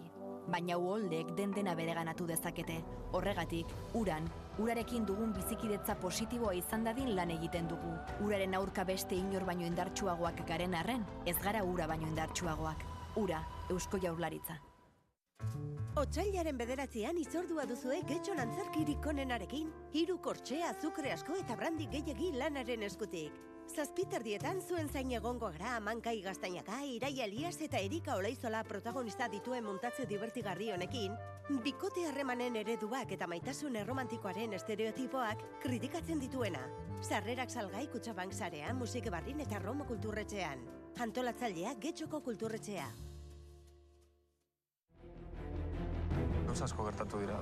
Baina 0.49 0.79
uholdek 0.81 1.35
den 1.37 1.53
dena 1.53 1.75
bereganatu 1.77 2.25
dezakete. 2.25 2.79
Horregatik, 3.13 3.69
uran, 3.93 4.25
urarekin 4.57 5.05
dugun 5.05 5.35
bizikidetza 5.37 5.99
positiboa 6.01 6.55
izan 6.57 6.89
dadin 6.89 7.13
lan 7.15 7.31
egiten 7.37 7.69
dugu. 7.69 7.93
Uraren 8.25 8.57
aurka 8.57 8.89
beste 8.89 9.21
inor 9.21 9.45
baino 9.45 9.69
indartsuagoak 9.69 10.47
garen 10.49 10.81
arren, 10.81 11.05
ez 11.27 11.37
gara 11.45 11.63
ura 11.63 11.87
baino 11.93 12.09
indartsuagoak. 12.09 12.89
Ura, 13.21 13.45
Eusko 13.69 14.01
Jaurlaritza. 14.01 14.63
Otsailaren 16.01 16.57
bederatzean 16.57 17.21
izordua 17.21 17.67
duzue 17.69 18.01
getxon 18.09 18.41
antzerkirik 18.41 19.13
onenarekin, 19.13 19.69
hiru 19.93 20.23
kortxe, 20.25 20.63
azukre 20.65 21.13
asko 21.13 21.37
eta 21.37 21.55
brandi 21.55 21.93
gehiagi 21.93 22.33
lanaren 22.33 22.89
eskutik. 22.89 23.45
Zazpiterdietan 23.73 24.61
zuen 24.61 24.89
zain 24.93 25.11
egongo 25.17 25.49
gara 25.55 25.73
Amankai 25.79 26.21
Gaztainaka, 26.23 26.83
Iraia 26.85 27.25
Elias 27.25 27.57
eta 27.65 27.79
Erika 27.81 28.15
Olaizola 28.21 28.61
protagonista 28.69 29.27
dituen 29.33 29.65
muntatze 29.65 30.05
divertigarri 30.07 30.71
honekin, 30.73 31.17
bikote 31.65 32.05
harremanen 32.07 32.57
ereduak 32.61 33.11
eta 33.17 33.27
maitasun 33.27 33.77
erromantikoaren 33.81 34.53
estereotipoak 34.61 35.43
kritikatzen 35.65 36.21
dituena. 36.21 36.61
Sarrerak 37.01 37.51
salgai 37.51 37.87
kutsabank 37.89 38.33
sarean, 38.33 38.77
musike 38.79 39.11
barrin 39.11 39.41
eta 39.41 39.59
Romo 39.59 39.89
kulturretxean. 39.89 40.63
Antolatzailea 41.01 41.75
Getxoko 41.81 42.21
kulturretxea. 42.21 42.89
Gauza 46.47 46.69
asko 46.69 46.85
gertatu 46.85 47.25
dira. 47.25 47.41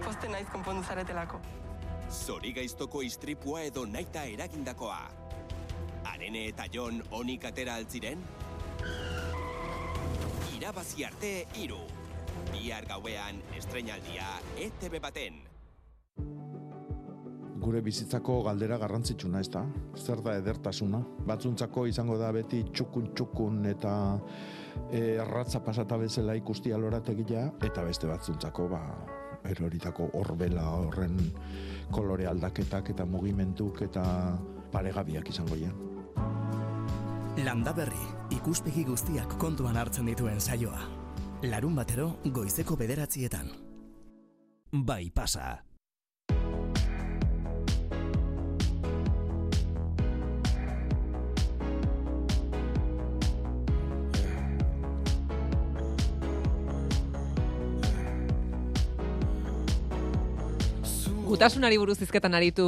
Poste 0.00 0.30
naiz 0.32 0.46
konpondu 0.48 0.86
zaretelako. 0.86 1.42
Zori 2.10 2.50
gaiztoko 2.50 3.04
istripua 3.06 3.60
edo 3.68 3.84
naita 3.86 4.24
eragindakoa. 4.26 4.98
Arene 6.10 6.48
eta 6.48 6.64
Jon 6.74 6.98
onik 7.14 7.44
atera 7.46 7.76
altziren? 7.78 8.24
Irabazi 10.56 11.06
arte 11.06 11.30
iru. 11.62 11.78
Bihar 12.50 12.88
gauean 12.90 13.38
estrenaldia 13.56 14.26
ETV 14.58 14.98
baten. 15.04 15.38
Gure 17.60 17.84
bizitzako 17.84 18.40
galdera 18.42 18.80
garrantzitsuna, 18.80 19.44
ez 19.44 19.52
da? 19.52 19.62
Zer 19.94 20.24
da 20.24 20.34
edertasuna? 20.40 21.04
Batzuntzako 21.28 21.86
izango 21.86 22.18
da 22.18 22.32
beti 22.34 22.64
txukun 22.72 23.12
txukun 23.14 23.62
eta 23.70 23.94
e, 24.90 25.18
arratza 25.20 25.62
pasata 25.62 26.00
bezala 26.00 26.34
ikustia 26.40 26.80
lorategia, 26.80 27.50
eta 27.62 27.84
beste 27.86 28.08
batzuntzako, 28.10 28.66
ba, 28.72 28.80
eroritako 29.44 30.10
horbela 30.18 30.66
horren 30.76 31.16
kolore 31.90 32.26
aldaketak 32.26 32.90
eta 32.94 33.06
mugimentuk 33.06 33.82
eta 33.82 34.04
paregabiak 34.72 35.28
izango 35.28 35.56
ja. 35.58 35.70
Landa 37.40 37.72
berri, 37.72 38.04
ikuspegi 38.36 38.84
guztiak 38.84 39.38
kontuan 39.38 39.78
hartzen 39.80 40.06
dituen 40.10 40.40
saioa. 40.40 40.82
Larun 41.48 41.74
batero, 41.78 42.10
goizeko 42.24 42.76
bederatzietan. 42.76 43.48
Bai 44.72 45.10
pasa. 45.14 45.69
Gutasunari 61.30 61.76
buruz 61.78 62.00
hizketan 62.02 62.34
aritu 62.34 62.64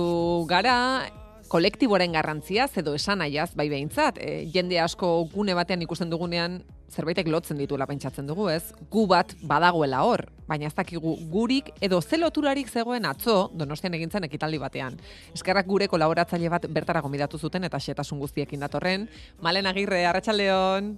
gara, 0.47 1.11
kolektiboren 1.51 2.13
garrantziaz 2.15 2.69
edo 2.79 2.93
esanaiaz 2.95 3.49
bai 3.59 3.67
behintzat. 3.73 4.21
E, 4.23 4.45
jende 4.55 4.79
asko 4.79 5.09
gune 5.33 5.57
batean 5.59 5.83
ikusten 5.83 6.13
dugunean 6.13 6.61
zerbaitek 6.93 7.27
lotzen 7.33 7.59
dituela 7.59 7.89
pentsatzen 7.91 8.29
dugu, 8.29 8.47
ez? 8.53 8.71
Gu 8.93 9.09
bat 9.11 9.35
badagoela 9.43 10.05
hor, 10.07 10.29
baina 10.47 10.69
ez 10.69 10.75
dakigu 10.79 11.17
gurik 11.33 11.73
edo 11.81 11.99
ze 12.01 12.21
loturarik 12.21 12.71
zegoen 12.71 13.09
atzo 13.09 13.51
Donostian 13.59 13.99
egintzen 13.99 14.29
ekitaldi 14.29 14.63
batean. 14.63 15.01
Eskerrak 15.35 15.67
gure 15.67 15.89
kolaboratzaile 15.91 16.53
bat 16.53 16.69
bertara 16.71 17.03
gomidatu 17.03 17.43
zuten 17.43 17.65
eta 17.65 17.81
xetasun 17.83 18.23
guztiekin 18.23 18.63
datorren. 18.63 19.09
Malen 19.41 19.67
Agirre, 19.67 20.07
Arratsaldeon. 20.07 20.95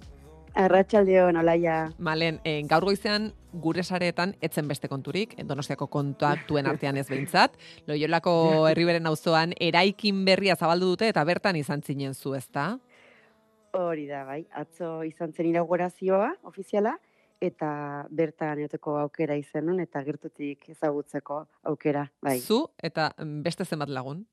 Arratxaldeon, 0.55 1.37
olaia. 1.37 1.77
Malen, 1.99 2.39
e, 2.47 2.61
gaur 2.71 2.85
goizean 2.87 3.33
gure 3.63 3.83
sareetan 3.83 4.37
etzen 4.43 4.69
beste 4.71 4.89
konturik, 4.89 5.35
Donostiako 5.49 5.89
kontaktuen 5.91 6.69
artean 6.71 6.97
ez 6.97 7.09
behintzat. 7.09 7.57
Loiolako 7.91 8.35
herriberen 8.71 9.11
auzoan 9.11 9.55
eraikin 9.61 10.25
berria 10.25 10.55
zabaldu 10.55 10.93
dute 10.95 11.09
eta 11.11 11.25
bertan 11.27 11.59
izan 11.59 11.83
zinen 11.83 12.15
zu, 12.15 12.37
ezta? 12.39 12.77
Hori 13.75 14.07
da, 14.07 14.23
bai. 14.29 14.45
Atzo 14.55 15.03
izan 15.03 15.35
zen 15.35 15.51
inaugurazioa, 15.51 16.31
ofiziala, 16.47 16.95
eta 17.43 18.07
bertan 18.11 18.63
eoteko 18.65 18.97
aukera 19.03 19.35
izenun 19.37 19.81
eta 19.83 20.03
gertutik 20.07 20.69
ezagutzeko 20.71 21.41
aukera, 21.71 22.07
bai. 22.23 22.39
Zu 22.39 22.69
eta 22.83 23.11
mm, 23.19 23.43
beste 23.43 23.67
zenbat 23.67 23.91
lagun? 23.91 24.25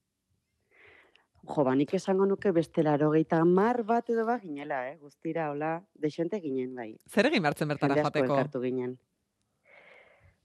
Jo, 1.42 1.64
ba, 1.66 1.74
nik 1.76 1.94
esango 1.98 2.26
nuke 2.30 2.52
beste 2.54 2.84
laro 2.84 3.12
mar 3.46 3.84
bat 3.84 4.10
edo 4.10 4.26
ba 4.26 4.40
ginela, 4.40 4.90
eh? 4.90 4.98
guztira, 4.98 5.50
hola, 5.50 5.84
desente 5.96 6.40
ginen, 6.40 6.76
bai. 6.76 6.98
Zer 7.10 7.26
egin 7.26 7.42
bertzen 7.42 7.68
bertara 7.68 7.96
Jende 7.96 8.04
joateko? 8.04 8.34
elkartu 8.34 8.62
ginen. 8.62 8.98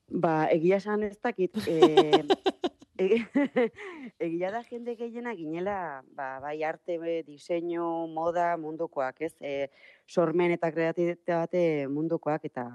Ba, 0.08 0.48
egia 0.50 0.76
esan 0.76 1.02
ez 1.02 1.18
dakit, 1.20 1.52
e, 1.68 2.30
egia 4.26 4.50
da 4.50 4.62
jende 4.64 4.96
gehiena 4.96 5.34
ginela, 5.34 6.02
ba, 6.16 6.38
bai 6.40 6.62
arte, 6.64 6.98
be, 6.98 7.22
diseinu, 7.26 8.06
moda, 8.08 8.56
mundukoak, 8.56 9.20
ez? 9.20 9.34
E, 9.40 9.68
sormen 10.08 10.56
eta 10.56 10.72
kreatibitate 10.72 11.86
mundukoak, 11.92 12.48
eta 12.48 12.70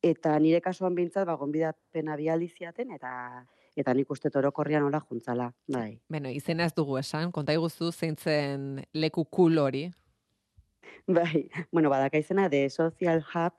eta 0.00 0.38
nire 0.40 0.62
kasuan 0.64 0.94
bintzat, 0.96 1.26
ba, 1.28 1.36
gonbidapena 1.36 2.16
bialdi 2.16 2.48
ziaten, 2.48 2.96
eta 2.96 3.44
eta 3.76 3.94
nik 3.94 4.10
uste 4.10 4.30
orokorrian 4.34 4.82
hola 4.82 5.00
juntzala, 5.00 5.52
bai. 5.68 6.00
Bueno, 6.08 6.30
izena 6.30 6.64
ez 6.64 6.74
dugu 6.74 6.98
esan, 6.98 7.32
konta 7.32 7.52
iguzu 7.52 7.92
zeintzen 7.92 8.84
leku 8.92 9.24
cool 9.24 9.58
hori. 9.58 9.90
Bai, 11.06 11.50
bueno, 11.72 11.90
badaka 11.90 12.18
izena 12.18 12.48
de 12.48 12.68
Social 12.70 13.22
Hub 13.22 13.54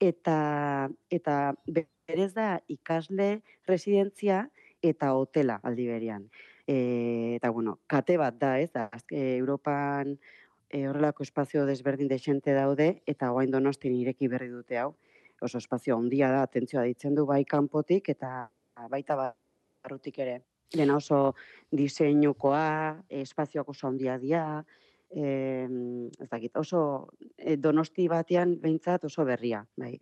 eta 0.00 0.88
eta 1.10 1.36
berez 1.66 2.32
da 2.34 2.60
ikasle 2.68 3.42
residentzia 3.68 4.48
eta 4.82 5.12
hotela 5.14 5.60
aldi 5.62 5.86
berean. 5.86 6.28
E, 6.66 7.36
eta 7.36 7.50
bueno, 7.50 7.78
kate 7.86 8.16
bat 8.18 8.36
da, 8.38 8.58
ez 8.60 8.70
da, 8.72 8.88
azke, 8.92 9.36
Europan 9.36 10.16
e, 10.70 10.86
horrelako 10.88 11.24
espazio 11.26 11.66
desberdin 11.66 12.08
desente 12.08 12.54
daude 12.54 13.02
eta 13.06 13.32
orain 13.32 13.50
Donostin 13.50 13.94
ireki 13.96 14.28
berri 14.28 14.48
dute 14.48 14.78
hau. 14.78 14.94
Oso 15.40 15.58
espazio 15.58 15.96
handia 15.96 16.30
da, 16.30 16.42
atentzioa 16.44 16.84
ditzen 16.88 17.14
du 17.16 17.26
bai 17.26 17.44
kanpotik 17.48 18.08
eta 18.12 18.50
baita 18.88 19.16
barrutik 19.82 20.18
ere. 20.18 20.40
Dena 20.70 20.96
oso 20.96 21.34
diseinukoa, 21.74 23.02
espazioak 23.22 23.72
oso 23.72 23.88
handia 23.88 24.18
dira, 24.18 24.44
eh, 25.10 25.66
ez 26.20 26.28
dakit, 26.28 26.56
oso 26.56 27.08
eh, 27.36 27.56
donosti 27.56 28.06
batean 28.08 28.54
behintzat 28.60 29.04
oso 29.10 29.24
berria, 29.26 29.64
bai. 29.76 29.96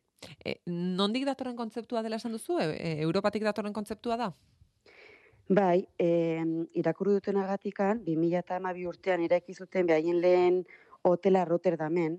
E, 0.44 0.58
nondik 0.66 1.24
datorren 1.24 1.56
kontzeptua 1.56 2.02
dela 2.02 2.18
esan 2.18 2.34
duzu? 2.34 2.58
E, 2.60 2.68
e, 2.74 2.94
Europatik 3.06 3.44
datorren 3.46 3.72
kontzeptua 3.72 4.18
da? 4.20 4.32
Bai, 5.48 5.86
eh, 5.96 6.44
irakurri 6.76 7.14
dutenagatikan, 7.16 8.02
2012 8.04 8.86
urtean 8.90 9.22
eraiki 9.24 9.54
zuten 9.54 9.86
behaien 9.88 10.20
lehen 10.20 10.64
hotela 11.08 11.46
Rotterdamen, 11.48 12.18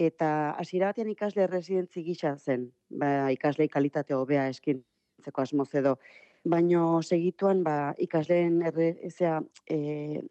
eta 0.00 0.28
hasiera 0.58 0.88
batean 0.92 1.10
ikasle 1.12 1.46
residentzi 1.46 2.02
gisa 2.06 2.36
zen, 2.38 2.70
ba, 2.88 3.30
ikasle 3.34 3.68
kalitate 3.68 4.16
hobea 4.16 4.48
eskintzeko 4.48 5.42
asmoz 5.42 5.68
edo, 5.74 5.98
baino 6.44 7.02
segituan 7.02 7.62
ba, 7.64 7.94
ikasleen 7.98 8.60
erre, 8.68 8.90
ezea, 9.08 9.40
e, 9.66 10.22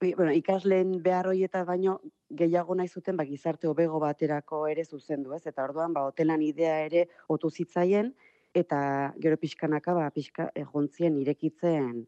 bueno, 0.00 0.30
ikasleen 0.36 0.98
behar 1.02 1.30
hoieta 1.32 1.64
baino 1.64 1.98
gehiago 2.30 2.76
nahi 2.76 2.88
zuten 2.88 3.16
ba, 3.16 3.24
gizarte 3.24 3.68
hobego 3.68 3.98
baterako 4.00 4.66
ere 4.68 4.84
zuzendu, 4.84 5.34
ez? 5.34 5.46
Eta 5.46 5.64
orduan 5.64 5.96
ba, 5.96 6.04
hotelan 6.10 6.44
idea 6.44 6.78
ere 6.84 7.08
otu 7.28 7.50
zitzaien, 7.50 8.12
eta 8.54 8.80
gero 9.20 9.38
pixkanaka 9.40 9.94
ba, 9.96 10.10
pixka, 10.14 10.50
e, 10.54 10.64
jontzien 10.64 11.16
irekitzen 11.18 12.04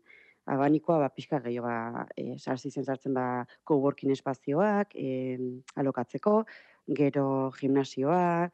abanikoa 0.50 0.98
ba, 1.04 1.08
pixka 1.14 1.40
gehiago 1.44 1.68
ba, 1.68 2.06
e, 2.16 2.36
sarzi 2.38 2.70
zen 2.70 2.84
sartzen 2.84 3.16
ba, 3.16 3.46
coworking 3.64 4.12
espazioak, 4.12 4.94
e, 4.94 5.38
alokatzeko, 5.80 6.44
gero 7.00 7.50
gimnasioak, 7.56 8.52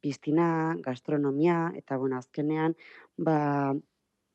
piztina, 0.00 0.76
gastronomia, 0.84 1.72
eta 1.76 1.96
bueno, 1.96 2.18
azkenean, 2.18 2.76
ba, 3.16 3.74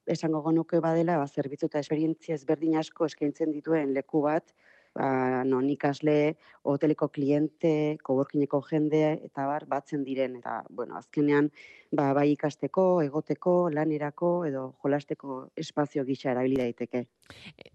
esango 0.05 0.41
genuke 0.47 0.79
badela, 0.81 1.17
ba, 1.21 1.27
zerbitzu 1.27 1.69
eta 1.69 1.79
esperientzia 1.79 2.35
ezberdin 2.35 2.77
asko 2.77 3.05
eskaintzen 3.05 3.51
dituen 3.53 3.93
leku 3.93 4.23
bat, 4.25 4.53
ba, 4.97 5.43
non 5.47 5.69
ikasle, 5.71 6.35
hoteleko 6.67 7.07
kliente, 7.15 7.97
coworkingeko 8.03 8.59
jende, 8.67 9.03
eta 9.29 9.45
bar, 9.47 9.65
batzen 9.69 10.03
diren, 10.03 10.35
eta, 10.41 10.61
bueno, 10.69 10.97
azkenean, 10.99 11.51
ba, 11.95 12.11
bai 12.17 12.31
ikasteko, 12.33 13.01
egoteko, 13.05 13.69
lanerako, 13.71 14.33
edo 14.49 14.65
jolasteko 14.83 15.45
espazio 15.55 16.03
gisa 16.03 16.31
erabili 16.33 16.57
daiteke. 16.59 17.05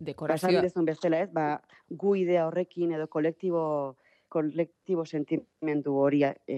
Dekorazioa- 0.00 0.50
Esan 0.50 0.68
dezun 0.68 0.84
bezala 0.84 1.22
ez, 1.24 1.30
ba, 1.32 1.62
gu 1.88 2.16
idea 2.16 2.46
horrekin 2.48 2.92
edo 2.92 3.08
kolektibo 3.08 3.96
kolektibo 4.28 5.04
sentimendu 5.06 5.94
hori 5.96 6.22
e, 6.24 6.56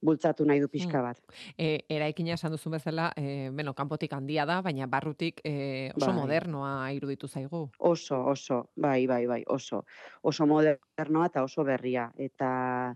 bultzatu 0.00 0.44
nahi 0.46 0.60
du 0.60 0.68
pixka 0.68 0.98
Mm. 0.98 1.02
bat. 1.02 1.18
E, 1.58 1.84
eraikina 1.88 2.34
esan 2.34 2.52
duzun 2.52 2.72
bezala, 2.72 3.12
e, 3.16 3.50
bueno, 3.50 3.74
kanpotik 3.74 4.12
handia 4.12 4.44
da, 4.46 4.60
baina 4.62 4.86
barrutik 4.86 5.40
e, 5.44 5.90
oso 5.96 6.06
Bai. 6.06 6.16
modernoa 6.16 6.92
iruditu 6.92 7.28
zaigu. 7.28 7.70
Oso, 7.78 8.24
oso, 8.26 8.70
bai, 8.76 9.06
bai, 9.06 9.26
bai, 9.26 9.42
oso. 9.46 9.84
Oso 10.22 10.46
modernoa 10.46 11.26
eta 11.26 11.42
oso 11.42 11.64
berria. 11.64 12.10
Eta 12.16 12.94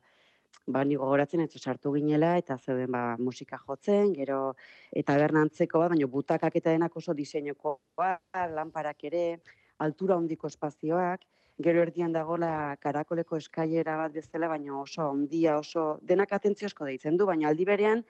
ba, 0.66 0.84
ni 0.84 0.96
gogoratzen 0.96 1.40
ez 1.40 1.52
sartu 1.60 1.92
ginela 1.94 2.36
eta 2.38 2.56
zeuden 2.58 2.90
ba, 2.90 3.16
musika 3.18 3.58
jotzen, 3.58 4.12
gero 4.14 4.54
eta 4.92 5.16
bernantzeko 5.16 5.78
bat, 5.78 5.90
baina 5.90 6.06
butakak 6.06 6.56
eta 6.56 6.70
denak 6.70 6.96
oso 6.96 7.14
diseinukoak, 7.14 8.20
lanparak 8.54 9.04
ere, 9.04 9.40
altura 9.78 10.16
handiko 10.16 10.46
espazioak, 10.48 11.20
gero 11.62 11.82
erdian 11.82 12.12
dagola 12.12 12.76
karakoleko 12.80 13.36
eskailera 13.36 13.96
bat 13.96 14.12
bezala, 14.12 14.48
baina 14.48 14.76
oso 14.80 15.08
ondia, 15.10 15.56
oso 15.58 15.98
denak 16.02 16.32
atentziozko 16.32 16.84
deitzen 16.84 17.16
du, 17.16 17.26
baina 17.26 17.48
aldi 17.48 17.64
berean 17.64 18.04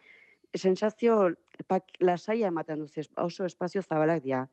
sensazio 0.57 1.35
pak, 1.69 1.85
lasaia 2.01 2.49
ematen 2.49 2.81
duz, 2.81 2.93
es- 2.99 3.13
oso 3.17 3.45
espazio 3.45 3.83
zabalak 3.83 4.23
dira. 4.23 4.47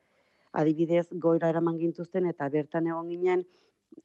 Adibidez, 0.53 1.07
goira 1.11 1.49
eraman 1.49 1.77
gintuzten 1.79 2.27
eta 2.29 2.49
bertan 2.49 2.87
egon 2.87 3.09
ginen 3.09 3.43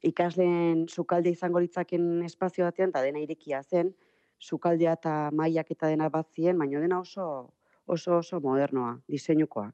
ikasleen 0.03 0.87
sukalde 0.89 1.31
izango 1.31 1.61
litzaken 1.61 2.23
espazio 2.25 2.65
batean, 2.65 2.91
eta 2.91 3.03
dena 3.03 3.21
irekia 3.21 3.63
zen, 3.63 3.95
sukaldea 4.39 4.93
eta 4.93 5.31
mailak 5.33 5.71
eta 5.71 5.89
dena 5.89 6.09
bat 6.09 6.29
ziren, 6.33 6.59
baina 6.59 6.81
dena 6.81 7.01
oso 7.01 7.53
oso 7.89 8.19
oso 8.19 8.41
modernoa, 8.41 8.99
diseinukoa. 9.09 9.71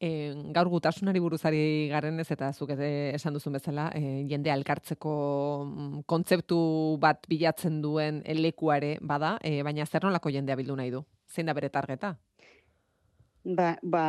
E, 0.00 0.10
gaur 0.54 0.70
gutasunari 0.70 1.20
buruzari 1.20 1.60
garenez 1.90 2.28
eta 2.30 2.52
zuk 2.52 2.70
ere 2.76 2.90
esan 3.16 3.34
duzun 3.36 3.58
bezala, 3.58 3.88
e, 3.94 4.22
jende 4.30 4.52
alkartzeko 4.54 5.14
mm, 5.66 6.02
kontzeptu 6.06 6.60
bat 7.02 7.26
bilatzen 7.28 7.80
duen 7.82 8.22
lekuare 8.40 8.96
bada, 9.02 9.36
e, 9.42 9.62
baina 9.66 9.86
zer 9.86 10.06
nolako 10.06 10.32
jendea 10.34 10.56
bildu 10.56 10.78
nahi 10.78 10.94
du? 10.94 11.04
Zein 11.28 11.50
da 11.50 11.56
bere 11.58 11.70
targeta? 11.74 12.14
Ba, 13.44 13.74
ba, 13.82 14.06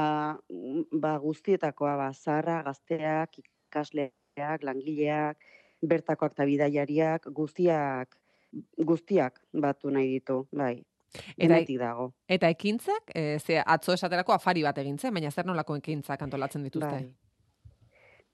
ba 0.92 1.18
guztietakoa, 1.24 1.96
ba, 1.98 2.12
zaharra, 2.14 2.62
gazteak, 2.68 3.40
ikasleak, 3.42 4.64
langileak, 4.64 5.38
bertakoak 5.82 6.36
eta 6.36 6.48
bidaiariak, 6.50 7.30
guztiak, 7.36 8.18
guztiak 8.78 9.40
batu 9.54 9.92
nahi 9.94 10.18
ditu, 10.18 10.44
bai. 10.52 10.84
Eta, 11.38 11.60
dago. 11.80 12.12
eta 12.28 12.50
ekintzak, 12.50 13.12
e, 13.16 13.40
ze 13.40 13.62
atzo 13.66 13.94
esaterako 13.94 14.34
afari 14.34 14.64
bat 14.64 14.78
egin 14.78 14.98
zen, 14.98 15.14
baina 15.14 15.32
zer 15.32 15.46
nolako 15.46 15.76
ekintzak 15.80 16.22
antolatzen 16.22 16.64
dituzte? 16.64 16.92
Bai. 16.92 17.16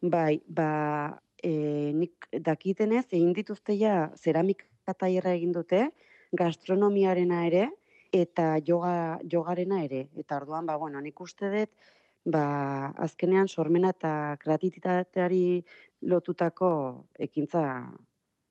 Bai, 0.01 0.41
ba, 0.47 1.21
e, 1.41 1.93
nik 1.95 2.27
dakitenez, 2.43 3.05
egin 3.11 3.33
dituzte 3.33 3.77
ja 3.79 4.11
zeramika 4.17 4.93
tailerra 4.93 5.33
egin 5.33 5.53
dute, 5.55 5.87
gastronomiarena 6.35 7.45
ere, 7.47 7.69
eta 8.15 8.55
yoga, 8.67 9.19
jogarena 9.31 9.81
ere. 9.83 10.07
Eta 10.15 10.39
orduan, 10.41 10.65
ba, 10.65 10.77
bueno, 10.77 11.01
nik 11.01 11.19
uste 11.21 11.51
dut, 11.51 11.71
ba, 12.25 12.45
azkenean 13.07 13.47
sormena 13.47 13.91
eta 13.95 14.11
kreatitateari 14.41 15.63
lotutako 16.11 16.69
ekintza 17.27 17.63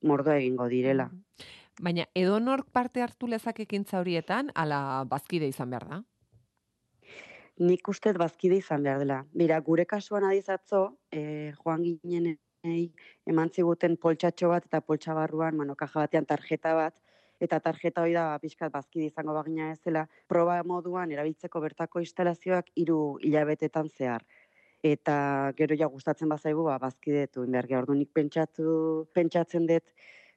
mordoa 0.04 0.38
egingo 0.40 0.68
direla. 0.68 1.08
Baina 1.82 2.06
edonork 2.14 2.68
parte 2.70 3.02
hartu 3.02 3.26
lezak 3.26 3.58
ekintza 3.64 3.98
horietan, 3.98 4.50
ala 4.54 5.04
bazkide 5.10 5.48
izan 5.50 5.70
behar 5.74 5.88
da? 5.90 6.02
Nik 7.58 7.88
uste 7.88 8.12
bazkide 8.18 8.58
izan 8.58 8.82
behar 8.82 9.00
dela. 9.02 9.24
Mira, 9.34 9.58
gure 9.60 9.86
kasuan 9.86 10.24
adizatzo, 10.28 10.84
e, 11.10 11.52
joan 11.62 11.82
ginen 11.84 12.36
eman 13.28 13.50
ziguten 13.50 13.96
poltsatxo 14.00 14.48
bat 14.48 14.66
eta 14.66 14.80
poltsa 14.80 15.14
barruan, 15.14 15.56
bueno, 15.56 15.74
kaja 15.74 16.06
batean 16.06 16.26
tarjeta 16.26 16.74
bat, 16.74 16.94
eta 17.40 17.58
tarjeta 17.60 18.02
hori 18.02 18.14
da 18.14 18.38
pixkat 18.40 18.72
bazkide 18.72 19.10
izango 19.10 19.34
bagina 19.34 19.70
ez 19.72 19.80
dela, 19.84 20.06
proba 20.28 20.62
moduan 20.64 21.12
erabiltzeko 21.12 21.60
bertako 21.60 22.00
instalazioak 22.00 22.70
hiru 22.76 23.18
hilabetetan 23.22 23.90
zehar. 23.90 24.24
Eta 24.84 25.52
gero 25.58 25.76
ja 25.80 25.86
gustatzen 25.88 26.28
bazaigu, 26.28 26.64
ba, 26.64 26.78
bazkidetu 26.78 27.46
geha. 27.50 27.78
Orduan 27.80 27.98
nik 27.98 28.12
pentsatu, 28.12 29.06
pentsatzen 29.14 29.66
dut 29.66 29.92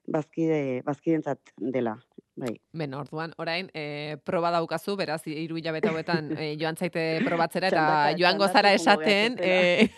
bazkide, 0.08 0.82
bazkidentzat 0.86 1.52
dela. 1.58 1.96
Bai. 2.38 2.52
Ben, 2.72 2.92
orduan, 2.94 3.32
orain, 3.42 3.66
e, 3.74 4.16
proba 4.24 4.52
daukazu, 4.54 4.94
beraz, 4.96 5.20
hiru 5.26 5.58
hilabete 5.58 5.90
hauetan 5.90 6.30
e, 6.38 6.52
joan 6.60 6.76
zaite 6.78 7.02
probatzera, 7.26 7.70
eta 7.72 7.82
Txandaka- 7.82 8.18
joango 8.20 8.48
zara 8.48 8.72
esaten, 8.76 9.38
e, 9.42 9.88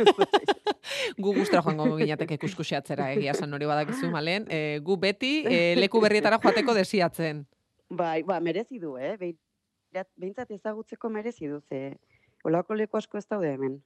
gu 1.23 1.35
gustora 1.37 1.63
joango 1.67 1.99
ginateke 2.01 2.39
kuskusiatzera, 2.41 3.11
egia 3.13 3.35
esan 3.37 3.53
hori 3.53 3.69
badakizu, 3.69 4.09
malen, 4.13 4.49
e, 4.49 4.79
gu 4.85 4.97
beti 5.01 5.35
e, 5.45 5.61
leku 5.77 6.01
berrietara 6.01 6.41
joateko 6.41 6.75
desiatzen. 6.75 7.45
Bai, 7.91 8.23
ba, 8.23 8.39
merezi 8.41 8.79
du, 8.81 8.97
eh? 8.97 9.17
Behintzat 9.91 10.51
ezagutzeko 10.55 11.11
merezi 11.11 11.49
du, 11.51 11.61
ze 11.69 11.99
olako 12.47 12.77
leku 12.79 12.97
asko 12.97 13.19
ez 13.19 13.27
daude 13.29 13.51
hemen. 13.53 13.81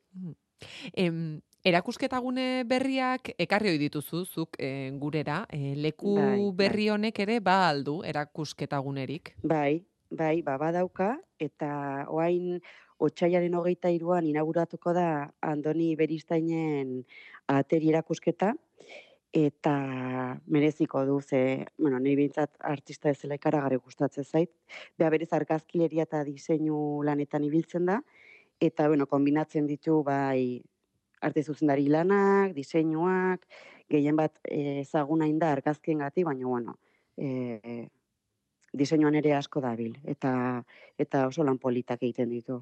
Em, 0.93 1.41
erakusketa 1.65 2.19
gune 2.21 2.65
berriak 2.69 3.31
ekarri 3.41 3.73
ohi 3.73 3.81
dituzu 3.81 4.25
zuk 4.25 4.59
e, 4.61 4.91
gurera, 5.01 5.45
e, 5.49 5.73
leku 5.81 6.15
Bai, 6.19 6.27
bai. 6.37 6.51
berri 6.59 6.91
honek 6.93 7.21
ere 7.25 7.41
ba 7.41 7.57
aldu 7.71 8.03
erakusketa 8.05 8.79
gunerik. 8.85 9.33
Bai, 9.43 9.81
bai, 10.11 10.43
ba, 10.45 10.59
badauka, 10.61 11.15
eta 11.41 11.71
otxaiaren 13.05 13.55
hogeita 13.57 13.91
iruan 13.91 14.27
inauguratuko 14.29 14.93
da 14.93 15.31
Andoni 15.41 15.95
Beristainen 15.97 17.01
ateri 17.49 17.91
erakusketa, 17.91 18.53
eta 19.35 19.75
mereziko 20.47 21.03
du, 21.09 21.19
ze, 21.21 21.65
bueno, 21.79 21.99
nahi 21.99 22.15
behintzat 22.15 22.53
artista 22.61 23.11
ezela 23.11 23.35
ikaragarri 23.41 23.81
gustatzen 23.83 24.25
zait. 24.25 24.53
Bea 24.99 25.09
berez 25.11 25.33
argazkileria 25.33 26.05
eta 26.07 26.23
diseinu 26.29 27.03
lanetan 27.03 27.43
ibiltzen 27.43 27.89
da, 27.89 27.99
eta, 28.61 28.87
bueno, 28.87 29.09
kombinatzen 29.11 29.67
ditu, 29.67 30.03
bai, 30.07 30.62
arte 31.25 31.43
zuzendari 31.43 31.89
lanak, 31.89 32.55
diseinuak, 32.57 33.47
gehien 33.91 34.16
bat 34.16 34.37
eh, 34.45 34.81
ezaguna 34.85 35.29
da 35.41 35.53
argazkien 35.53 35.99
baina, 35.99 36.47
bueno, 36.47 36.79
e, 37.16 37.89
diseinuan 38.75 39.14
ere 39.14 39.35
asko 39.37 39.61
dabil, 39.62 39.95
eta, 40.05 40.64
eta 40.99 41.27
oso 41.29 41.45
lan 41.47 41.59
politak 41.62 42.03
egiten 42.03 42.31
ditu. 42.31 42.59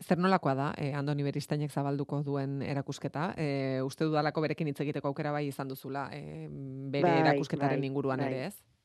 Zer 0.00 0.18
nolakoa 0.18 0.54
da, 0.54 0.68
e, 0.78 0.92
Andoni 0.96 1.22
Beristainek 1.26 1.70
zabalduko 1.70 2.22
duen 2.24 2.60
erakusketa? 2.62 3.34
E, 3.36 3.80
uste 3.84 4.08
dudalako 4.08 4.40
berekin 4.46 4.72
hitz 4.72 4.80
egiteko 4.80 5.12
aukera 5.12 5.32
bai 5.36 5.46
izan 5.48 5.68
duzula, 5.68 6.08
e, 6.16 6.48
bere 6.90 7.08
Bai, 7.08 7.18
erakusketaren 7.26 7.80
bai, 7.80 7.90
inguruan 7.92 8.24
bai. 8.24 8.30
ere, 8.32 8.46
ez? 8.46 8.79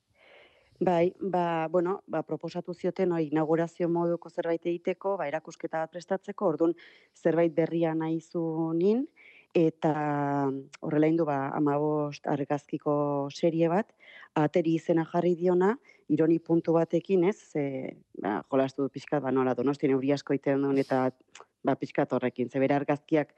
Bai, 0.80 1.16
ba, 1.22 1.70
bueno, 1.72 2.04
ba, 2.06 2.22
proposatu 2.28 2.74
zioten 2.74 3.14
hori 3.16 3.30
inaugurazio 3.32 3.88
moduko 3.88 4.30
zerbait 4.30 4.66
egiteko, 4.68 5.14
ba, 5.16 5.28
erakusketa 5.30 5.80
bat 5.86 5.92
prestatzeko, 5.94 6.50
orduan 6.52 6.74
zerbait 7.16 7.54
berria 7.56 7.94
nahi 7.96 8.20
zunin, 8.20 9.06
eta 9.56 9.94
horrela 10.84 11.08
indu 11.08 11.24
ba, 11.30 11.38
amabost 11.56 12.28
argazkiko 12.28 12.96
serie 13.32 13.70
bat, 13.72 13.94
ateri 14.36 14.76
izena 14.76 15.08
jarri 15.14 15.32
diona, 15.40 15.78
ironi 16.12 16.42
puntu 16.44 16.76
batekin, 16.76 17.24
ez, 17.32 17.38
ze, 17.54 17.64
ba, 18.20 18.42
jolastu 18.52 18.90
pixkat, 18.92 19.24
ba, 19.24 19.32
nola, 19.32 19.56
donostien 19.56 19.96
euri 19.96 20.12
asko 20.12 20.36
iten 20.36 20.68
duen, 20.68 20.84
eta 20.84 21.06
ba, 21.64 21.80
pixkat 21.80 22.12
horrekin, 22.12 22.52
ze 22.52 22.60
bere 22.60 22.76
argazkiak 22.76 23.32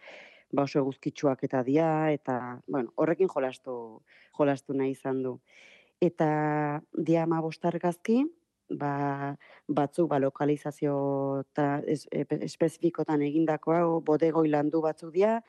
ba, 0.50 0.64
oso 0.64 0.82
eguzkitsuak 0.82 1.46
eta 1.46 1.62
dia, 1.62 2.10
eta, 2.10 2.58
bueno, 2.66 2.96
horrekin 2.98 3.30
jolastu, 3.30 4.02
jolastu 4.34 4.74
nahi 4.74 4.98
izan 4.98 5.22
du 5.22 5.38
eta 6.02 6.82
dia 6.94 7.24
amabost 7.24 7.66
argazki, 7.66 8.24
ba, 8.70 9.36
batzuk 9.68 10.10
ba, 10.10 10.20
lokalizazio 10.20 11.44
ta, 11.54 11.82
es, 11.88 12.06
espezifikotan 12.12 13.24
egindakoa, 13.26 13.86
o, 13.88 14.02
bodegoi 14.02 14.50
landu 14.50 14.82
batzuk 14.84 15.14
dira, 15.16 15.40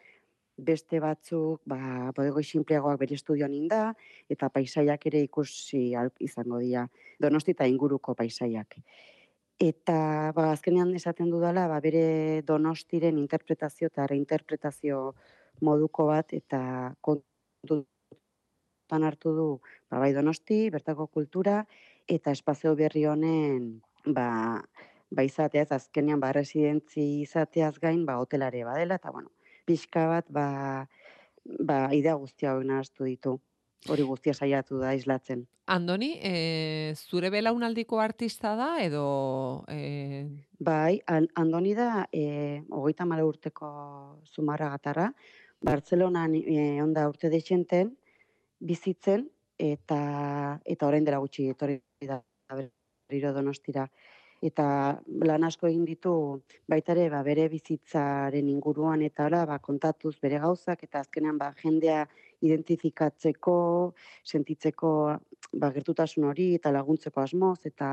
beste 0.59 1.01
batzuk 1.01 1.63
ba, 1.69 2.11
bodegoi 2.17 2.45
sinpleagoak 2.45 2.99
bere 3.01 3.19
estudioan 3.19 3.55
inda, 3.55 3.93
eta 4.31 4.49
paisaiak 4.51 5.07
ere 5.11 5.23
ikusi 5.27 5.93
izango 6.25 6.59
dira, 6.63 6.89
donosti 7.21 7.55
eta 7.55 7.69
inguruko 7.69 8.15
paisaiak. 8.15 8.81
Eta 9.59 9.99
ba, 10.35 10.53
azkenean 10.53 10.95
esaten 10.95 11.31
dudala, 11.31 11.67
ba, 11.69 11.81
bere 11.83 12.43
donostiren 12.47 13.19
interpretazio 13.19 13.91
eta 13.91 14.07
reinterpretazio 14.07 15.15
moduko 15.67 16.07
bat, 16.13 16.33
eta 16.33 16.95
kontu 17.03 17.83
kontutan 18.89 19.05
hartu 19.05 19.35
du 19.35 19.61
ba, 19.91 19.99
bai 19.99 20.13
donosti, 20.15 20.71
bertako 20.71 21.07
kultura, 21.09 21.67
eta 22.09 22.33
espazio 22.33 22.75
berri 22.75 23.05
honen 23.05 23.83
ba, 24.07 24.63
ba 25.11 25.23
izatea, 25.23 25.63
ez 25.63 25.73
azkenean 25.73 26.21
ba, 26.21 26.33
residentzi 26.33 27.23
izateaz 27.23 27.79
gain, 27.81 28.07
ba, 28.07 28.19
hotelare 28.19 28.65
badela, 28.65 28.97
eta 28.97 29.11
bueno, 29.11 29.31
pixka 29.67 30.07
bat, 30.09 30.27
ba, 30.31 30.89
ba, 31.45 31.93
idea 31.93 32.15
guztia 32.15 32.55
hori 32.55 32.67
nahaztu 32.67 33.05
ditu. 33.05 33.39
Hori 33.89 34.03
guztia 34.03 34.35
saiatu 34.35 34.81
da 34.81 34.93
islatzen. 34.93 35.47
Andoni, 35.71 36.19
e, 36.19 36.95
zure 36.97 37.31
belaunaldiko 37.31 38.01
artista 38.01 38.57
da 38.57 38.83
edo... 38.83 39.65
E, 39.71 40.27
Bai, 40.59 40.99
An- 41.07 41.29
Andoni 41.37 41.77
da, 41.79 42.09
e, 42.11 42.65
hogeita 42.75 43.07
mala 43.07 43.25
urteko 43.25 43.69
zumarra 44.35 44.73
gatarra, 44.73 45.13
Bartzelonan 45.63 46.35
e, 46.35 46.83
onda 46.83 47.07
urte 47.09 47.31
dexenten, 47.31 47.95
bizitzen, 48.61 49.29
eta, 49.59 49.99
eta 50.65 50.87
orain 50.87 51.05
dela 51.05 51.19
gutxi 51.19 51.49
etorri 51.51 51.81
da 52.07 52.23
berriro 52.55 53.33
donostira. 53.35 53.89
Eta 54.39 54.65
lan 55.27 55.45
asko 55.49 55.67
egin 55.67 55.85
ditu 55.85 56.13
baita 56.71 56.95
ere 56.95 57.09
ba, 57.11 57.25
bere 57.27 57.49
bizitzaren 57.51 58.47
inguruan 58.47 59.03
eta 59.03 59.27
hala 59.27 59.45
ba, 59.51 59.59
kontatuz 59.59 60.15
bere 60.23 60.39
gauzak 60.39 60.85
eta 60.87 61.03
azkenean 61.03 61.39
ba, 61.39 61.51
jendea 61.59 62.05
identifikatzeko, 62.47 63.57
sentitzeko 64.23 64.93
ba, 65.59 65.73
gertutasun 65.75 66.29
hori 66.31 66.53
eta 66.55 66.71
laguntzeko 66.71 67.21
asmoz 67.25 67.59
eta 67.67 67.91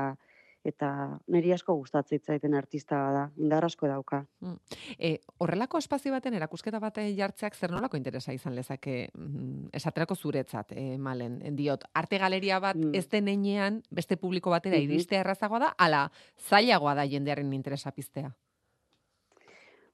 eta 0.66 1.18
niri 1.30 1.52
asko 1.54 1.74
gustatzen 1.78 2.18
zaiten 2.20 2.54
artista 2.58 2.96
bada, 2.98 3.24
indar 3.38 3.64
asko 3.64 3.86
dauka. 3.88 4.24
Mm. 4.40 4.56
E, 4.98 5.10
horrelako 5.38 5.78
espazio 5.78 6.12
baten 6.12 6.34
erakusketa 6.34 6.80
bate 6.82 7.04
jartzeak 7.16 7.54
zer 7.54 7.70
nolako 7.70 7.96
interesa 7.96 8.34
izan 8.34 8.54
lezake 8.58 9.08
mm, 9.14 9.68
esaterako 9.72 10.16
zuretzat, 10.16 10.72
e, 10.72 10.98
malen, 10.98 11.38
diot, 11.56 11.84
arte 11.94 12.18
galeria 12.18 12.58
bat 12.60 12.76
Mm. 12.76 12.94
ez 12.94 13.08
denean 13.08 13.82
beste 13.90 14.16
publiko 14.16 14.50
batera 14.50 14.76
Mhm. 14.76 14.90
iristea 14.90 15.20
errazagoa 15.20 15.58
da, 15.58 15.74
ala 15.78 16.10
zailagoa 16.48 16.94
da 16.94 17.06
jendearen 17.06 17.52
interesa 17.52 17.92
piztea. 17.92 18.34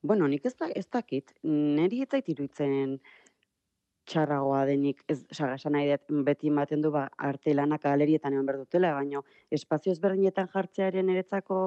Bueno, 0.02 0.26
nik 0.26 0.44
ez, 0.46 0.56
da, 0.58 0.66
ez 0.74 0.88
dakit, 0.90 1.30
niri 1.46 2.02
ez 2.02 2.08
zait 2.10 2.28
iruditzen 2.28 2.98
txarragoa 4.10 4.64
denik, 4.66 5.02
ez, 5.08 5.20
osea, 5.30 5.54
esan 5.58 5.72
nahi 5.76 5.90
dut, 5.92 6.12
beti 6.26 6.48
ematen 6.50 6.82
du 6.82 6.90
ba, 6.94 7.06
arte 7.30 7.54
lanak 7.54 7.82
galerietan 7.86 8.34
egon 8.34 8.46
behar 8.48 8.58
dutela, 8.64 8.94
baina 8.98 9.22
espazio 9.50 9.92
ezberdinetan 9.94 10.48
jartzearen 10.54 11.10
eretzako 11.14 11.58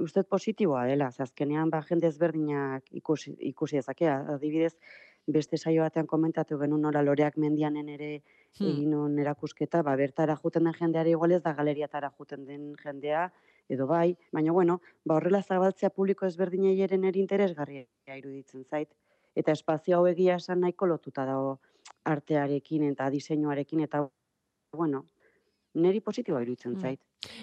uste 0.00 0.20
dut 0.22 0.28
positiboa 0.30 0.84
dela, 0.90 1.10
azkenean 1.26 1.70
ba, 1.70 1.82
jende 1.88 2.08
ezberdinak 2.10 2.90
ikusi, 3.02 3.34
ikusi 3.52 3.78
dezake, 3.80 4.08
adibidez, 4.10 4.74
beste 5.26 5.56
saio 5.58 5.82
batean 5.84 6.06
komentatu 6.10 6.58
genuen 6.60 6.82
nola 6.86 7.02
loreak 7.06 7.36
mendianen 7.38 7.88
ere 7.96 8.10
Hmm. 8.58 8.80
egin 8.80 9.18
erakusketa, 9.24 9.82
ba, 9.86 9.94
bertara 9.96 10.36
juten 10.42 10.64
den 10.68 10.74
jendeari 10.80 11.14
igual 11.16 11.32
ez 11.36 11.42
da 11.42 11.52
galeriatara 11.54 12.10
juten 12.18 12.44
den 12.46 12.74
jendea, 12.82 13.30
edo 13.68 13.86
bai, 13.86 14.16
baina 14.32 14.52
bueno, 14.52 14.80
ba, 15.04 15.16
horrela 15.16 15.42
zabaltzea 15.42 15.90
publiko 15.90 16.26
ezberdinei 16.26 16.74
ere 16.88 16.98
nire 16.98 17.20
interesgarria 17.20 17.86
iruditzen 18.18 18.64
zait. 18.64 18.90
Eta 19.36 19.52
espazio 19.52 19.98
hau 19.98 20.06
egia 20.06 20.36
esan 20.36 20.60
nahiko 20.60 20.86
lotuta 20.86 21.24
dago 21.24 21.60
artearekin 22.04 22.82
eta 22.90 23.10
diseinuarekin, 23.10 23.80
eta 23.80 24.08
bueno, 24.76 25.04
niri 25.74 26.00
positiboa 26.00 26.42
iruditzen 26.42 26.72
Mm. 26.74 26.80
zait. 26.80 27.00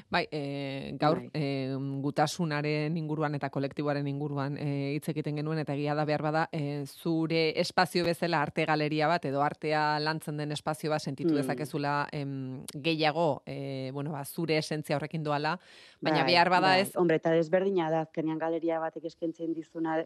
Bai, 0.10 0.28
e, 0.32 0.96
gaur 1.00 1.20
Bai. 1.20 1.30
e, 1.36 1.76
gutasunaren 2.02 2.98
inguruan 2.98 3.36
eta 3.36 3.50
kolektiboaren 3.54 4.08
inguruan 4.08 4.58
e, 4.58 4.96
hitz 4.96 5.08
egiten 5.14 5.36
genuen 5.38 5.60
eta 5.60 5.76
egia 5.76 5.94
da 5.96 6.04
behar 6.04 6.24
bada 6.24 6.48
e, 6.52 6.84
zure 6.88 7.54
espazio 7.62 8.04
bezala 8.04 8.42
arte 8.42 8.66
galeria 8.66 9.08
bat 9.08 9.24
edo 9.30 9.44
artea 9.44 10.00
lantzen 10.00 10.38
den 10.38 10.52
espazio 10.52 10.90
bat 10.90 11.02
sentitu 11.02 11.30
Mm. 11.34 11.38
dezakezula 11.38 12.08
em, 12.12 12.64
gehiago 12.74 13.44
e, 13.46 13.92
bueno, 13.94 14.12
ba, 14.12 14.26
zure 14.26 14.58
esentzia 14.58 14.96
horrekin 14.98 15.24
doala, 15.24 15.60
baina 16.02 16.24
Bai, 16.24 16.34
behar 16.34 16.50
bada 16.50 16.68
bai. 16.74 16.82
ez 16.82 16.96
Hombre, 16.96 17.18
eta 17.18 17.32
desberdina 17.32 17.92
da, 17.92 18.02
azkenean 18.02 18.40
galeria 18.40 18.80
batek 18.80 19.06
eskaintzen 19.06 19.54
dizuna, 19.54 20.04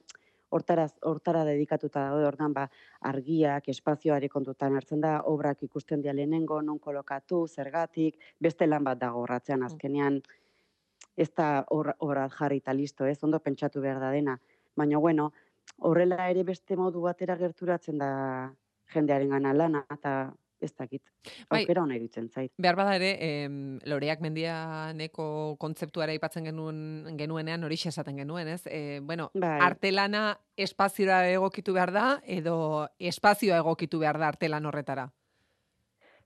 hortara, 0.51 0.85
hortara 1.07 1.43
dedikatuta 1.47 2.03
daude, 2.09 2.27
ordan 2.27 2.53
ba, 2.53 2.67
argiak, 3.09 3.69
espazioare 3.73 4.29
kontutan 4.29 4.75
hartzen 4.75 5.01
da, 5.01 5.15
obrak 5.31 5.63
ikusten 5.67 6.03
dia 6.03 6.13
lehenengo, 6.13 6.61
non 6.61 6.79
kolokatu, 6.79 7.45
zergatik, 7.47 8.19
beste 8.39 8.67
lan 8.67 8.83
bat 8.83 8.99
dago 8.99 9.23
horratzean. 9.23 9.63
Azkenean, 9.63 10.21
ez 11.17 11.29
da 11.37 11.65
hor- 11.69 11.95
horra 11.99 12.27
jarri 12.29 12.61
eta 12.63 12.73
listo, 12.73 13.05
ez, 13.05 13.17
ondo 13.23 13.39
pentsatu 13.39 13.81
behar 13.81 13.99
da 14.03 14.11
dena. 14.11 14.37
Baina, 14.75 14.99
bueno, 14.99 15.31
horrela 15.79 16.29
ere 16.29 16.43
beste 16.43 16.75
modu 16.75 17.01
batera 17.01 17.37
gerturatzen 17.39 17.97
da 17.97 18.11
jendearen 18.93 19.29
gana 19.29 19.53
lana, 19.53 19.85
eta 19.91 20.33
ez 20.61 20.73
dakit. 20.77 21.01
Bai. 21.49 21.61
Aukera 21.61 21.83
hona 21.83 21.95
iruditzen 21.97 22.29
zait. 22.29 22.51
Behar 22.61 22.77
bada 22.79 22.95
ere, 22.95 23.11
em, 23.21 23.79
loreak 23.85 24.21
mendianeko 24.21 25.57
kontzeptuara 25.59 26.13
aipatzen 26.15 26.45
genuen, 26.49 27.17
genuenean 27.17 27.63
hori 27.63 27.79
esaten 27.85 28.17
genuen, 28.17 28.47
ez? 28.47 28.61
E, 28.67 28.99
bueno, 29.01 29.31
Bai. 29.33 29.57
artelana 29.59 30.39
espaziora 30.55 31.27
egokitu 31.29 31.73
behar 31.73 31.91
da, 31.91 32.05
edo 32.25 32.87
espazioa 32.99 33.57
egokitu 33.57 33.99
behar 33.99 34.19
da 34.19 34.27
artelan 34.27 34.65
horretara. 34.65 35.11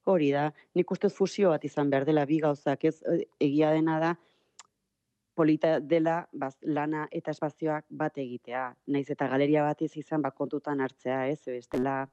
Hori 0.06 0.30
da, 0.32 0.52
nik 0.76 0.92
uste 0.92 1.08
dut 1.08 1.18
fusio 1.18 1.50
bat 1.50 1.64
izan 1.66 1.90
behar 1.90 2.06
dela 2.06 2.26
bi 2.26 2.40
gauzak, 2.40 2.84
ez 2.86 3.02
E, 3.10 3.26
egia 3.40 3.72
dena 3.72 4.00
da 4.00 4.16
polita 5.36 5.80
dela 5.80 6.28
baz, 6.32 6.56
lana 6.62 7.08
eta 7.12 7.32
espazioak 7.32 7.86
bat 7.90 8.18
egitea. 8.18 8.70
Naiz 8.88 9.10
eta 9.12 9.28
galeria 9.28 9.64
bat 9.64 9.82
ez 9.82 9.92
izan 9.98 10.22
ba, 10.22 10.32
kontutan 10.32 10.80
hartzea, 10.82 11.28
ez? 11.28 11.42
Bestela 11.46 12.08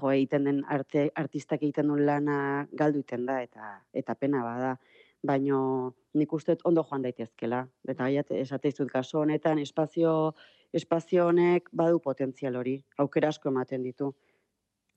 jo 0.00 0.10
egiten 0.10 0.44
den 0.44 0.62
arte 0.68 1.10
artistak 1.14 1.62
egiten 1.62 1.88
duen 1.88 2.06
lana 2.06 2.38
galdu 2.72 3.02
egiten 3.02 3.26
da 3.26 3.40
eta 3.42 3.74
eta 3.92 4.14
pena 4.14 4.42
bada. 4.44 4.76
Baino 5.22 5.94
nik 6.14 6.32
uste 6.32 6.54
dut 6.54 6.66
ondo 6.70 6.84
joan 6.88 7.02
daitezkela. 7.02 7.66
Eta 7.88 8.04
gaiat 8.04 8.30
esate 8.38 8.70
dizut 8.70 8.90
kasu 8.92 9.18
honetan 9.18 9.58
espazio 9.58 10.34
espazio 10.72 11.26
honek 11.28 11.70
badu 11.72 12.00
potentzial 12.00 12.56
hori. 12.56 12.78
Aukera 12.98 13.28
asko 13.32 13.48
ematen 13.48 13.82
ditu. 13.82 14.12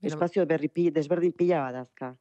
Espazio 0.02 0.44
berri 0.46 0.68
pi, 0.68 0.90
desberdin 0.90 1.32
pila 1.32 1.62
badazka. 1.62 2.12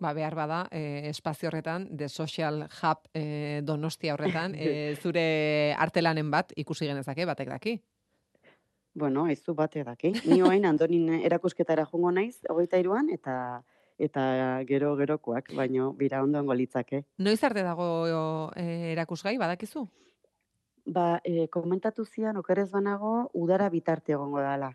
Ba, 0.00 0.14
behar 0.16 0.34
bada, 0.34 0.62
e, 0.72 1.08
espazio 1.10 1.50
horretan, 1.50 1.86
The 1.96 2.08
Social 2.08 2.62
Hub 2.64 3.08
e, 3.12 3.60
donostia 3.62 4.14
horretan, 4.14 4.54
e, 4.58 4.96
zure 4.96 5.74
artelanen 5.76 6.30
bat 6.32 6.54
ikusi 6.56 6.88
genezake, 6.88 7.26
batek 7.28 7.52
daki. 7.52 7.74
Bueno, 8.94 9.24
aizu 9.30 9.54
batek 9.54 9.86
daki. 9.86 10.12
Ni 10.26 10.40
orain 10.42 10.64
Andonin 10.66 11.08
erakusketara 11.20 11.86
joango 11.86 12.10
naiz, 12.12 12.40
hogeita 12.48 12.78
iruan, 12.78 13.10
eta 13.14 13.62
eta 14.00 14.22
gero 14.66 14.94
gerokoak, 14.96 15.52
baino 15.56 15.92
bira 15.92 16.22
ondoango 16.24 16.54
litzake. 16.56 17.04
Noiz 17.20 17.42
arte 17.44 17.62
dago 17.62 18.50
e, 18.56 18.92
erakusgai, 18.94 19.36
badakizu? 19.38 19.84
Ba, 20.88 21.20
e, 21.24 21.48
komentatu 21.52 22.06
zian, 22.06 22.38
okerez 22.40 22.70
banago, 22.72 23.28
udara 23.36 23.68
bitarte 23.68 24.16
egongo 24.16 24.40
dela. 24.40 24.72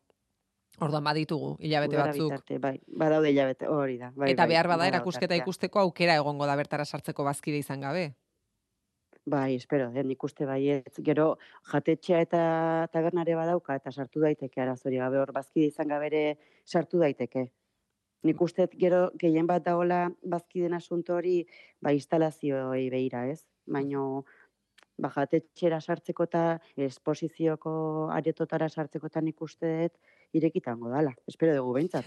Orduan 0.85 1.03
baditugu, 1.07 1.55
hilabete 1.59 1.95
Udara 1.95 2.11
batzuk. 2.11 2.29
bitarte, 2.29 2.59
bai, 2.59 2.75
badaude 3.01 3.31
hilabete, 3.31 3.67
hori 3.67 3.97
da. 3.97 4.11
Bai, 4.15 4.29
Eta 4.33 4.43
bai, 4.43 4.49
behar 4.53 4.67
bada 4.67 4.83
badago 4.83 4.93
erakusketa 4.93 5.39
ikusteko 5.39 5.79
aukera 5.79 6.15
egongo 6.21 6.45
da 6.45 6.55
bertara 6.59 6.85
sartzeko 6.85 7.23
bazkide 7.23 7.57
izan 7.63 7.81
gabe. 7.81 8.11
Bai, 9.27 9.55
espero, 9.55 9.89
eh, 9.89 10.03
nik 10.05 10.23
uste 10.23 10.45
baietz. 10.45 10.99
Gero, 11.05 11.23
jatetxea 11.71 12.19
eta 12.21 12.41
tabernare 12.93 13.33
badauka, 13.33 13.73
eta 13.79 13.91
sartu 13.91 14.21
daiteke 14.21 14.61
arazori 14.61 14.99
gabe, 15.01 15.17
hor 15.17 15.31
bazkide 15.33 15.71
izan 15.71 15.89
gabe 15.89 16.05
ere 16.11 16.21
sartu 16.63 16.99
daiteke. 17.01 17.47
Nik 18.29 18.41
uste 18.41 18.67
gero 18.83 18.99
gehien 19.23 19.47
bat 19.49 19.65
dagoela 19.65 20.11
bazkiden 20.35 20.77
asunto 20.77 21.15
hori, 21.15 21.39
ba, 21.81 21.93
instalazioei 21.97 22.85
beira, 22.93 23.25
ez? 23.33 23.41
Baino, 23.65 24.25
ba, 25.01 25.09
jatetxera 25.17 25.81
sartzeko 25.81 26.29
eta 26.29 26.43
esposizioko 26.89 27.73
aretotara 28.19 28.69
sartzeko 28.69 29.09
eta 29.09 29.25
nik 29.25 29.41
uste 29.41 29.73
dut 29.81 29.97
irekitango 30.35 30.89
dala. 30.91 31.13
Espero 31.27 31.55
dugu 31.55 31.73
behintzat. 31.77 32.05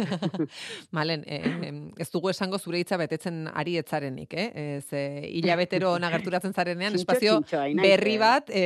Malen, 0.97 1.25
e, 1.27 1.39
em, 1.69 1.81
ez 1.99 2.09
dugu 2.13 2.31
esango 2.33 2.59
zure 2.59 2.81
hitza 2.83 2.99
betetzen 3.01 3.47
ari 3.49 3.79
etzarenik, 3.81 4.35
eh? 4.35 4.79
E, 4.79 5.03
hilabetero 5.39 5.95
ona 5.97 6.11
gerturatzen 6.13 6.55
zarenean, 6.55 6.97
espazio 6.99 7.41
berri 7.81 8.17
eh? 8.17 8.23
bat 8.23 8.53
e, 8.53 8.65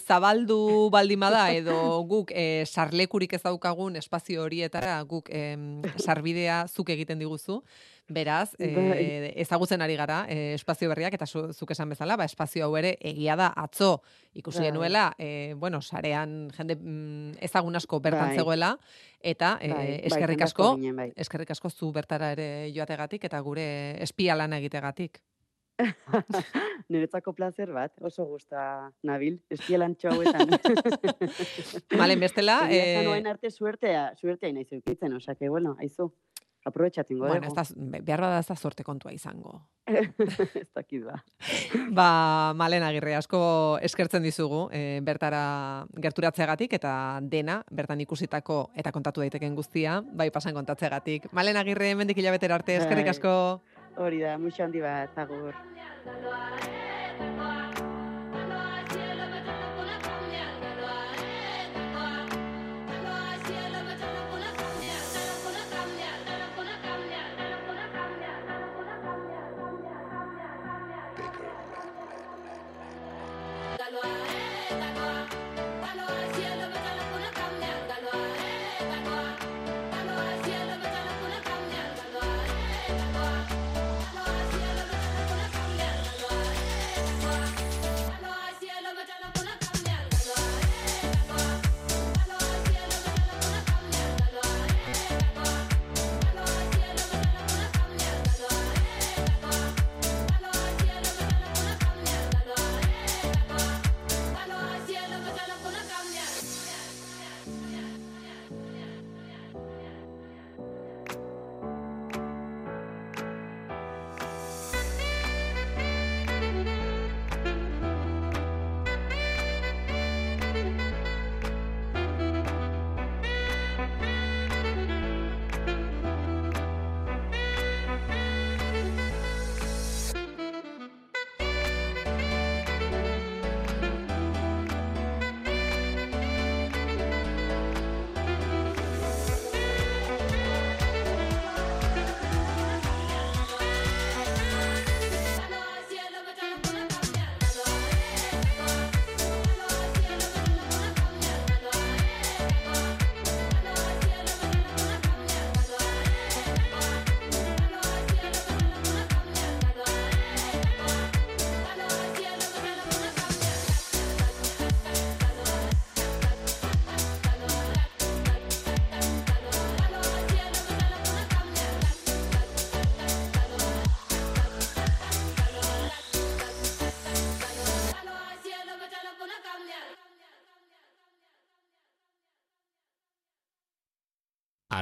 zabaldu 0.00 0.90
baldin 0.92 1.20
bada 1.22 1.46
edo 1.54 1.76
guk 2.08 2.32
e, 2.34 2.64
sarlekurik 2.66 3.36
ez 3.36 3.42
daukagun 3.44 3.96
espazio 4.00 4.46
horietara 4.46 5.00
guk 5.08 5.30
em, 5.30 5.82
sarbidea 5.96 6.64
zuk 6.68 6.94
egiten 6.96 7.20
diguzu. 7.22 7.62
Beraz, 8.08 8.54
e, 8.58 9.32
ezagutzen 9.40 9.80
ari 9.80 9.94
gara 9.96 10.24
e, 10.28 10.54
espazio 10.56 10.88
berriak 10.90 11.14
eta 11.14 11.26
zu, 11.26 11.44
zuk 11.54 11.70
esan 11.70 11.88
bezala, 11.88 12.16
ba, 12.18 12.26
espazio 12.26 12.66
hau 12.66 12.76
ere 12.76 12.96
egia 13.00 13.36
da 13.38 13.52
atzo 13.56 14.02
ikusi 14.34 14.58
Bai. 14.58 14.66
genuela, 14.70 15.04
e, 15.18 15.54
bueno, 15.56 15.80
sarean 15.80 16.50
jende 16.56 16.76
mm, 16.76 17.38
ezagun 17.40 17.78
asko 17.78 18.00
bertan 18.00 18.32
Bai. 18.32 18.36
zegoela, 18.36 18.72
eta 19.20 19.56
e, 19.62 20.00
eskerrik 20.10 20.42
asko 20.48 20.74
eskerrik 21.14 21.54
asko 21.54 21.70
zu 21.70 21.92
bertara 21.92 22.32
ere 22.34 22.48
joategatik 22.74 23.24
eta 23.30 23.40
gure 23.40 23.66
espia 24.02 24.36
lana 24.36 24.58
egitegatik. 24.58 25.22
Niretzako 26.92 27.32
placer 27.32 27.72
bat, 27.72 27.94
oso 28.04 28.26
gusta 28.28 28.90
nabil, 29.06 29.38
espielantxo 29.50 30.12
hauetan. 30.12 30.52
Malen 32.00 32.20
bestela, 32.20 32.58
eh, 32.70 33.22
arte 33.30 33.50
suertea, 33.50 34.12
suertea 34.16 34.52
nahi 34.52 34.64
zeukitzen, 34.64 35.14
osea 35.16 35.34
que 35.34 35.48
bueno, 35.48 35.76
aizu. 35.80 36.12
Aprobetxatingo 36.64 37.26
bueno, 37.26 37.48
dugu. 37.48 37.56
da, 37.56 38.00
behar 38.06 38.20
bada 38.22 38.38
ez 38.38 38.46
da 38.46 38.54
sorte 38.54 38.84
kontua 38.86 39.12
izango. 39.12 39.56
ez 39.90 40.68
dakit 40.74 41.02
ba. 41.04 41.18
Ba, 41.98 42.08
Malen 42.54 42.84
Agirre 42.86 43.16
asko 43.18 43.40
eskertzen 43.82 44.22
dizugu 44.22 44.68
e, 44.70 45.00
bertara 45.02 45.42
gerturatzeagatik 46.04 46.78
eta 46.78 46.94
dena 47.22 47.62
bertan 47.70 48.00
ikusitako 48.06 48.62
eta 48.78 48.92
kontatu 48.94 49.24
daiteken 49.24 49.58
guztia, 49.58 50.00
bai 50.12 50.30
pasan 50.30 50.54
kontatzeagatik. 50.54 51.32
Malen 51.32 51.58
Agirre 51.58 51.94
mendik 51.98 52.22
hilabetera 52.22 52.60
arte 52.60 52.78
eskerrik 52.78 53.10
Bai. 53.10 53.16
asko. 53.16 53.34
Hori 53.98 54.22
da, 54.22 54.38
muixo 54.38 54.62
handi 54.64 54.80
bat, 54.80 55.18
agur. 55.18 55.52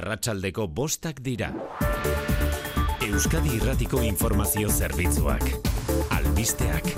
Arratsaldeko 0.01 0.65
bostak 0.65 1.19
dira. 1.21 1.51
Euskadi 3.05 3.53
Irratiko 3.59 4.01
Informazio 4.01 4.71
Zerbitzuak. 4.73 5.45
Albisteak. 6.17 6.95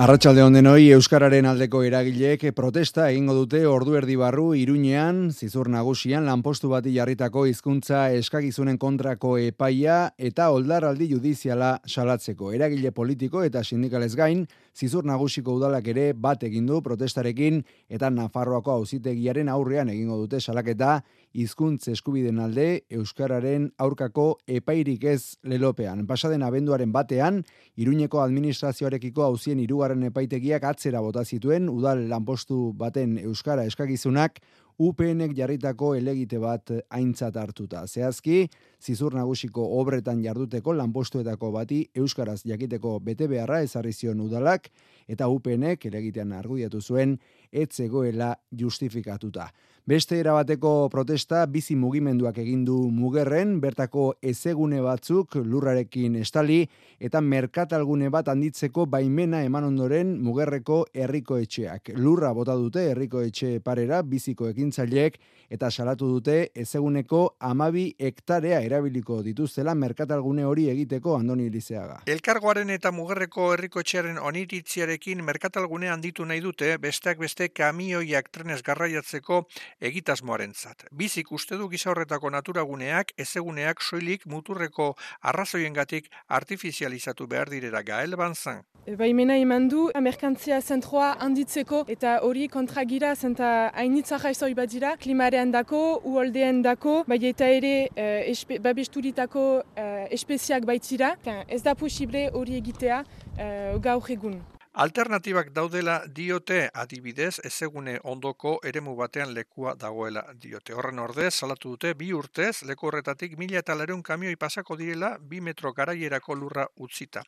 Arratsalde 0.00 0.40
denoi 0.48 0.86
Euskararen 0.96 1.44
aldeko 1.44 1.82
eragileek 1.84 2.46
protesta 2.56 3.10
egingo 3.10 3.34
dute 3.36 3.58
ordu 3.68 3.98
erdi 3.98 4.14
barru 4.16 4.54
Iruñean, 4.56 5.26
zizur 5.36 5.68
nagusian 5.68 6.24
lanpostu 6.24 6.70
bati 6.72 6.94
jarritako 6.94 7.42
hizkuntza 7.50 8.06
eskagizunen 8.16 8.78
kontrako 8.80 9.34
epaia 9.36 10.14
eta 10.16 10.48
oldaraldi 10.48 11.10
judiziala 11.10 11.74
salatzeko. 11.84 12.54
Eragile 12.56 12.94
politiko 12.96 13.44
eta 13.44 13.60
sindikalez 13.62 14.14
gain, 14.16 14.46
zizur 14.72 15.04
nagusiko 15.04 15.58
udalak 15.60 15.92
ere 15.92 16.14
bat 16.16 16.40
egin 16.48 16.64
du 16.72 16.80
protestarekin 16.80 17.60
eta 17.92 18.08
Nafarroako 18.08 18.78
auzitegiaren 18.78 19.52
aurrean 19.52 19.92
egingo 19.92 20.16
dute 20.24 20.40
salaketa 20.40 21.02
hizkuntz 21.34 21.88
eskubiden 21.88 22.38
alde 22.42 22.84
euskararen 22.92 23.70
aurkako 23.78 24.26
epairik 24.46 25.04
ez 25.04 25.36
lelopean. 25.42 26.06
Pasaden 26.06 26.42
abenduaren 26.42 26.92
batean 26.92 27.42
Iruñeko 27.76 28.20
administrazioarekiko 28.22 29.24
auzien 29.24 29.60
hirugarren 29.60 30.02
epaitegiak 30.08 30.64
atzera 30.68 31.00
bota 31.00 31.24
zituen 31.24 31.68
udal 31.72 32.06
lanpostu 32.08 32.72
baten 32.76 33.18
euskara 33.22 33.64
eskagizunak 33.64 34.40
UPNek 34.82 35.34
jarritako 35.36 35.92
elegite 35.94 36.38
bat 36.40 36.70
aintzat 36.90 37.36
hartuta. 37.36 37.84
Zehazki, 37.86 38.48
zizur 38.80 39.14
nagusiko 39.14 39.64
obretan 39.78 40.22
jarduteko 40.24 40.72
lanpostuetako 40.74 41.52
bati 41.52 41.82
euskaraz 41.94 42.40
jakiteko 42.48 42.98
bete 43.00 43.28
beharra 43.28 43.60
ezarri 43.62 43.92
zion 43.92 44.20
udalak 44.24 44.70
eta 45.08 45.28
UPNek 45.28 45.86
elegitean 45.86 46.32
argudiatu 46.32 46.80
zuen 46.80 47.18
etzegoela 47.52 48.34
justifikatuta. 48.58 49.50
Beste 49.84 50.14
erabateko 50.22 50.86
protesta 50.92 51.40
bizi 51.50 51.74
mugimenduak 51.74 52.36
egin 52.38 52.60
du 52.62 52.76
mugerren, 52.94 53.56
bertako 53.58 54.12
ezegune 54.22 54.78
batzuk 54.78 55.34
lurrarekin 55.42 56.14
estali 56.20 56.60
eta 57.02 57.18
merkatalgune 57.18 58.06
bat 58.14 58.30
handitzeko 58.30 58.84
baimena 58.86 59.40
eman 59.42 59.66
ondoren 59.72 60.12
mugerreko 60.22 60.84
herriko 60.94 61.40
etxeak. 61.42 61.96
Lurra 61.98 62.30
bota 62.30 62.54
dute 62.54 62.84
herriko 62.92 63.24
etxe 63.26 63.56
parera 63.58 64.04
biziko 64.06 64.46
ekintzaileek 64.52 65.18
eta 65.50 65.70
salatu 65.70 66.12
dute 66.12 66.36
ezeguneko 66.54 67.24
amabi 67.40 67.88
hektarea 67.98 68.62
erabiliko 68.62 69.18
dituztela 69.26 69.74
merkatalgune 69.74 70.46
hori 70.46 70.68
egiteko 70.70 71.16
andoni 71.18 71.48
lizeaga. 71.50 71.98
Elkargoaren 72.06 72.70
eta 72.70 72.94
mugerreko 72.94 73.50
herriko 73.56 73.82
etxearen 73.82 74.22
oniritziarekin 74.30 75.26
merkatalgune 75.26 75.90
handitu 75.90 76.24
nahi 76.24 76.38
dute, 76.40 76.70
besteak 76.78 77.18
beste 77.18 77.50
kamioiak 77.50 78.30
trenez 78.30 78.62
garraiatzeko 78.62 79.42
egitasmoarentzat. 79.82 80.86
Bizik 80.92 81.32
uste 81.32 81.58
du 81.60 81.68
gisa 81.72 81.90
horretako 81.92 82.30
naturaguneak 82.30 83.12
ezeguneak 83.24 83.82
soilik 83.82 84.26
muturreko 84.26 84.92
arrazoiengatik 85.20 86.10
artifizializatu 86.28 87.26
behar 87.26 87.50
direra 87.50 87.82
gael 87.82 88.16
banzan. 88.16 88.62
Baimena 88.98 89.36
eman 89.38 89.68
du, 89.70 89.84
merkantzia 90.02 90.56
zentroa 90.60 91.12
handitzeko 91.22 91.84
eta 91.94 92.16
hori 92.26 92.48
kontragira 92.50 93.12
zenta 93.14 93.50
hainitza 93.78 94.18
jaizoi 94.18 94.54
bat 94.58 94.72
dira, 94.72 94.96
klimarean 94.98 95.52
dako, 95.54 96.00
uoldean 96.02 96.64
dako, 96.66 96.96
bai 97.06 97.20
eta 97.30 97.46
ere 97.46 97.74
eh, 97.94 98.30
espe, 98.32 98.58
babesturitako 98.58 99.44
eh, 99.76 100.08
espeziak 100.18 100.66
baitzira, 100.66 101.14
ez 101.46 101.62
da 101.62 101.76
posible 101.78 102.28
hori 102.34 102.58
egitea 102.58 103.04
eh, 103.38 103.78
gaur 103.78 104.10
egun. 104.10 104.40
Alternatibak 104.74 105.50
daudela 105.52 105.98
diote 106.16 106.70
adibidez 106.72 107.42
ezegune 107.44 107.98
ondoko 108.12 108.54
eremu 108.70 108.94
batean 108.96 109.34
lekua 109.36 109.74
dagoela 109.76 110.22
diote. 110.44 110.72
Horren 110.72 111.02
ordez, 111.04 111.34
salatu 111.34 111.74
dute 111.74 111.92
bi 111.94 112.08
urtez 112.16 112.62
leku 112.70 112.88
horretatik 112.88 113.36
mila 113.36 113.60
eta 113.60 113.76
lareun 113.76 114.02
kamioi 114.02 114.40
pasako 114.40 114.80
direla 114.80 115.18
bi 115.20 115.42
metro 115.44 115.74
garaierako 115.74 116.40
lurra 116.40 116.66
utzita. 116.76 117.22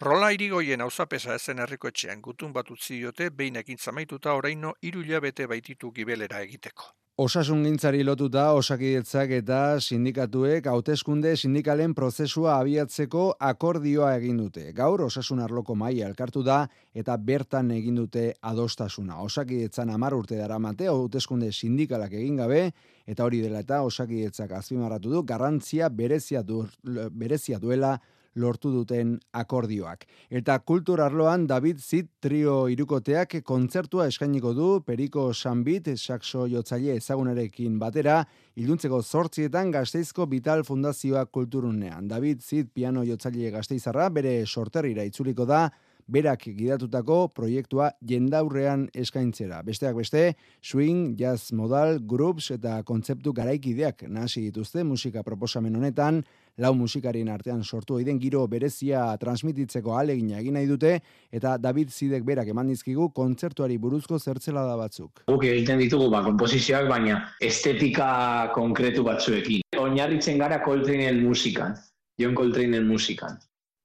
Rola 0.00 0.32
irigoien 0.32 0.80
auzapesa 0.80 1.34
ezen 1.34 1.58
herriko 1.58 1.92
etxean 1.92 2.22
gutun 2.22 2.56
bat 2.56 2.70
utzi 2.70 2.96
diote 2.96 3.28
behin 3.30 3.60
ekin 3.60 3.76
zamaituta 3.76 4.32
oraino 4.32 4.72
iruila 4.80 5.20
bete 5.20 5.46
baititu 5.46 5.92
gibelera 5.92 6.40
egiteko. 6.48 6.94
Osasun 7.16 7.62
gintzari 7.64 8.02
lotuta 8.04 8.42
osakidetzak 8.52 9.30
eta 9.38 9.58
sindikatuek 9.80 10.66
hauteskunde 10.68 11.30
sindikalen 11.38 11.94
prozesua 11.96 12.58
abiatzeko 12.60 13.22
akordioa 13.40 14.10
egin 14.18 14.42
dute. 14.42 14.66
Gaur 14.76 15.06
osasun 15.06 15.40
arloko 15.40 15.72
maila 15.80 16.10
elkartu 16.10 16.42
da 16.44 16.58
eta 16.92 17.16
bertan 17.16 17.70
egin 17.72 17.96
dute 17.96 18.26
adostasuna. 18.50 19.16
Osakidetzan 19.24 19.94
amar 19.94 20.12
urte 20.12 20.36
dara 20.36 20.58
mate, 20.60 20.90
hauteskunde 20.92 21.48
sindikalak 21.54 22.12
egin 22.20 22.36
gabe 22.42 22.60
eta 23.08 23.24
hori 23.24 23.40
dela 23.40 23.64
eta 23.64 23.80
osakidetzak 23.88 24.52
azpimarratu 24.58 25.14
du 25.14 25.24
garrantzia 25.24 25.88
berezia, 25.88 26.42
du, 26.44 26.66
berezia 26.84 27.56
duela 27.58 27.94
lortu 28.36 28.70
duten 28.72 29.16
akordioak. 29.32 30.04
Eta 30.30 30.58
kultur 30.60 31.00
arloan 31.04 31.46
David 31.48 31.80
Zit 31.80 32.10
trio 32.20 32.66
irukoteak 32.72 33.38
kontzertua 33.44 34.06
eskainiko 34.10 34.52
du 34.54 34.68
Periko 34.86 35.32
Sanbit 35.34 35.90
saxo 35.96 36.46
jotzaile 36.50 36.96
ezagunarekin 37.00 37.78
batera, 37.80 38.20
iluntzeko 38.56 39.02
zortzietan 39.02 39.72
gazteizko 39.74 40.28
Vital 40.30 40.64
Fundazioa 40.64 41.26
kulturunean. 41.26 42.08
David 42.08 42.40
Zit 42.42 42.72
piano 42.74 43.04
jotzaile 43.04 43.50
gazteizarra 43.50 44.08
bere 44.10 44.38
sorterrira 44.46 45.04
itzuliko 45.04 45.44
da, 45.44 45.66
berak 46.06 46.46
gidatutako 46.54 47.26
proiektua 47.34 47.90
jendaurrean 48.06 48.86
eskaintzera. 48.94 49.62
Besteak 49.66 49.96
beste, 49.98 50.24
swing, 50.62 51.16
jazz 51.18 51.52
modal, 51.52 51.98
groups 51.98 52.52
eta 52.54 52.78
kontzeptu 52.86 53.34
garaikideak 53.34 54.06
nasi 54.08 54.46
dituzte 54.46 54.84
musika 54.86 55.24
proposamen 55.26 55.76
honetan, 55.76 56.22
lau 56.58 56.72
musikarien 56.74 57.28
artean 57.28 57.62
sortu 57.64 57.98
oiden 57.98 58.18
giro 58.20 58.46
berezia 58.48 59.04
transmititzeko 59.20 59.96
alegina 59.96 60.40
egin 60.40 60.56
nahi 60.56 60.68
dute, 60.68 60.92
eta 61.32 61.56
David 61.60 61.90
Zidek 61.92 62.24
berak 62.24 62.48
eman 62.52 62.70
dizkigu 62.72 63.10
kontzertuari 63.16 63.76
buruzko 63.78 64.18
zertzela 64.18 64.64
da 64.66 64.76
batzuk. 64.80 65.24
Guk 65.28 65.44
egiten 65.44 65.82
ditugu 65.82 66.08
ba, 66.10 66.22
komposizioak, 66.24 66.88
baina 66.88 67.20
estetika 67.40 68.08
konkretu 68.54 69.04
batzuekin. 69.04 69.66
Oinarritzen 69.80 70.40
gara 70.40 70.62
Coltrane'en 70.64 71.20
musikan, 71.24 71.76
John 72.20 72.34
Coltrane'en 72.34 72.88
musikan. 72.88 73.36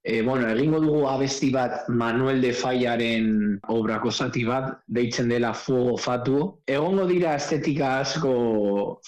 E, 0.03 0.23
bueno, 0.25 0.47
egingo 0.49 0.79
dugu 0.81 1.05
abesti 1.05 1.51
bat 1.53 1.89
Manuel 1.89 2.41
de 2.41 2.55
Faiaren 2.57 3.59
obrako 3.69 4.09
zati 4.09 4.41
bat, 4.47 4.71
deitzen 4.87 5.29
dela 5.29 5.53
fuego 5.53 5.93
fatu. 5.97 6.39
Egongo 6.65 7.05
dira 7.05 7.35
estetika 7.37 7.99
asko 7.99 8.31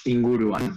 inguruan. 0.05 0.75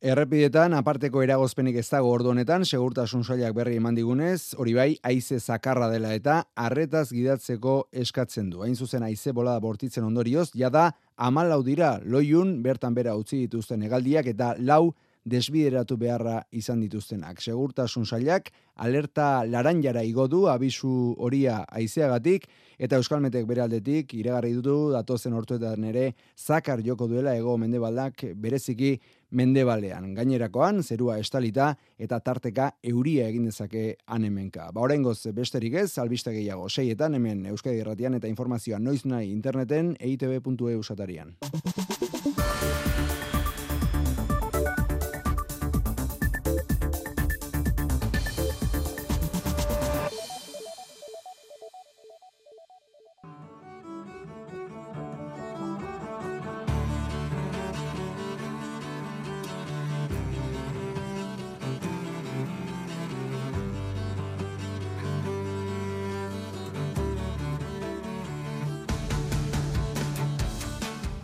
Errepidetan, 0.00 0.72
aparteko 0.72 1.20
eragozpenik 1.20 1.74
ez 1.76 1.90
dago 1.92 2.08
ordu 2.08 2.30
honetan, 2.30 2.62
segurtasun 2.64 3.20
sailak 3.20 3.52
berri 3.52 3.76
eman 3.76 3.98
digunez, 3.98 4.54
hori 4.56 4.72
bai, 4.72 4.94
aize 5.04 5.36
zakarra 5.36 5.90
dela 5.92 6.14
eta 6.16 6.38
arretaz 6.56 7.10
gidatzeko 7.10 7.74
eskatzen 7.92 8.48
du. 8.48 8.62
Hain 8.64 8.78
zuzen 8.80 9.04
aize 9.04 9.34
bolada 9.36 9.60
bortitzen 9.60 10.06
ondorioz, 10.08 10.46
jada 10.56 10.86
amalau 11.18 11.60
dira 11.62 11.98
loiun 12.00 12.62
bertan 12.64 12.96
bera 12.96 13.12
utzi 13.12 13.42
dituzten 13.42 13.84
egaldiak 13.90 14.32
eta 14.32 14.54
lau 14.56 14.94
desbideratu 15.28 15.98
beharra 16.00 16.40
izan 16.50 16.80
dituztenak. 16.80 17.40
Segurtasun 17.44 18.06
sailak 18.06 18.50
alerta 18.80 19.44
laranjara 19.44 20.02
igo 20.02 20.26
du 20.28 20.46
abisu 20.48 21.14
horia 21.20 21.60
aizeagatik 21.68 22.46
eta 22.78 22.96
Euskalmetek 22.96 23.44
bere 23.46 23.66
aldetik 23.66 24.14
iragarri 24.16 24.54
dutu 24.56 24.94
datozen 24.94 25.36
hortuetan 25.36 25.84
ere 25.84 26.14
zakar 26.38 26.80
joko 26.80 27.06
duela 27.06 27.36
ego 27.36 27.58
mendebaldak 27.60 28.24
bereziki 28.34 28.96
mendebalean. 29.30 30.14
Gainerakoan, 30.14 30.82
zerua 30.82 31.18
estalita 31.18 31.74
eta 31.98 32.20
tarteka 32.20 32.70
euria 32.82 33.28
egin 33.28 33.46
dezake 33.50 33.96
anemenka. 34.06 34.70
Ba, 34.72 34.80
oraingoz 34.86 35.18
besterik 35.34 35.74
ez, 35.74 35.98
albiste 35.98 36.32
gehiago, 36.34 36.68
seietan 36.68 37.14
hemen 37.14 37.46
Euskadi 37.46 37.80
Erratian 37.80 38.14
eta 38.18 38.28
informazioa 38.30 38.78
noiz 38.78 39.04
nahi 39.04 39.30
interneten 39.30 39.96
eitb.eu 40.00 40.82
satarian. 40.82 41.36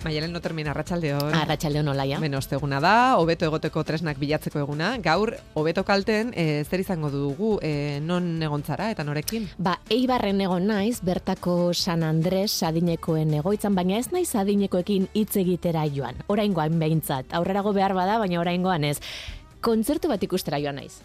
Maialen 0.07 0.31
no 0.31 0.39
termina 0.39 0.71
arratsaldeon. 0.71 1.35
Arratsaldeon 1.35 1.89
olaia. 1.91 2.21
Ben 2.23 2.37
osteguna 2.39 2.79
da, 2.79 3.17
hobeto 3.19 3.49
egoteko 3.49 3.83
tresnak 3.83 4.21
bilatzeko 4.23 4.61
eguna. 4.63 4.93
Gaur 5.03 5.33
hobeto 5.59 5.83
kalten 5.89 6.31
e, 6.39 6.63
zer 6.63 6.85
izango 6.85 7.11
dugu, 7.11 7.57
e, 7.59 7.99
non 7.99 8.29
egontzara 8.47 8.93
eta 8.95 9.03
norekin? 9.03 9.49
Ba, 9.59 9.81
Eibarren 9.91 10.45
egon 10.45 10.69
naiz, 10.71 11.01
bertako 11.03 11.75
San 11.75 12.07
Andres 12.07 12.55
adinekoen 12.63 13.35
egoitzan, 13.41 13.75
baina 13.75 13.99
ez 13.99 14.13
naiz 14.15 14.31
adinekoekin 14.39 15.11
hitz 15.19 15.33
egitera 15.43 15.83
joan. 15.91 16.23
Oraingoan 16.31 16.79
behintzat, 16.79 17.35
aurrerago 17.35 17.75
behar 17.75 17.99
bada, 17.99 18.21
baina 18.23 18.39
oraingoan 18.45 18.87
ez. 18.87 19.01
Kontzertu 19.59 20.15
bat 20.15 20.23
ikustera 20.23 20.63
joan 20.63 20.79
naiz. 20.79 21.01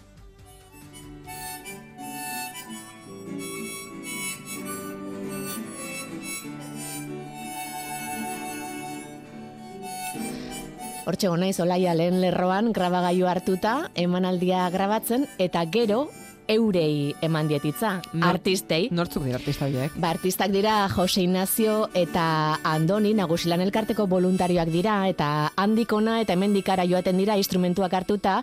Hortxe 11.02 11.30
naiz 11.34 11.58
olaia 11.60 11.96
lehen 11.98 12.20
lerroan 12.22 12.70
grabagailu 12.76 13.26
hartuta, 13.26 13.90
emanaldia 13.98 14.68
grabatzen, 14.70 15.26
eta 15.42 15.64
gero 15.74 16.04
eurei 16.52 17.16
eman 17.26 17.48
dietitza, 17.50 17.96
artistei. 18.28 18.90
Nortzuk 18.94 19.24
dira 19.26 19.40
artista 19.40 19.66
horiek? 19.66 19.96
Ba, 19.98 20.12
artistak 20.12 20.52
dira 20.54 20.76
Jose 20.92 21.24
Ignacio 21.24 21.88
eta 21.98 22.60
Andoni 22.68 23.14
nagusilan 23.18 23.64
elkarteko 23.66 24.06
voluntarioak 24.12 24.70
dira, 24.74 25.00
eta 25.10 25.52
handikona 25.56 26.20
eta 26.22 26.36
hemendikara 26.38 26.86
joaten 26.90 27.18
dira 27.18 27.38
instrumentuak 27.40 27.94
hartuta, 27.94 28.42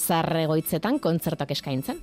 zarregoitzetan 0.00 0.98
kontzertak 0.98 1.52
eskaintzen. 1.56 2.00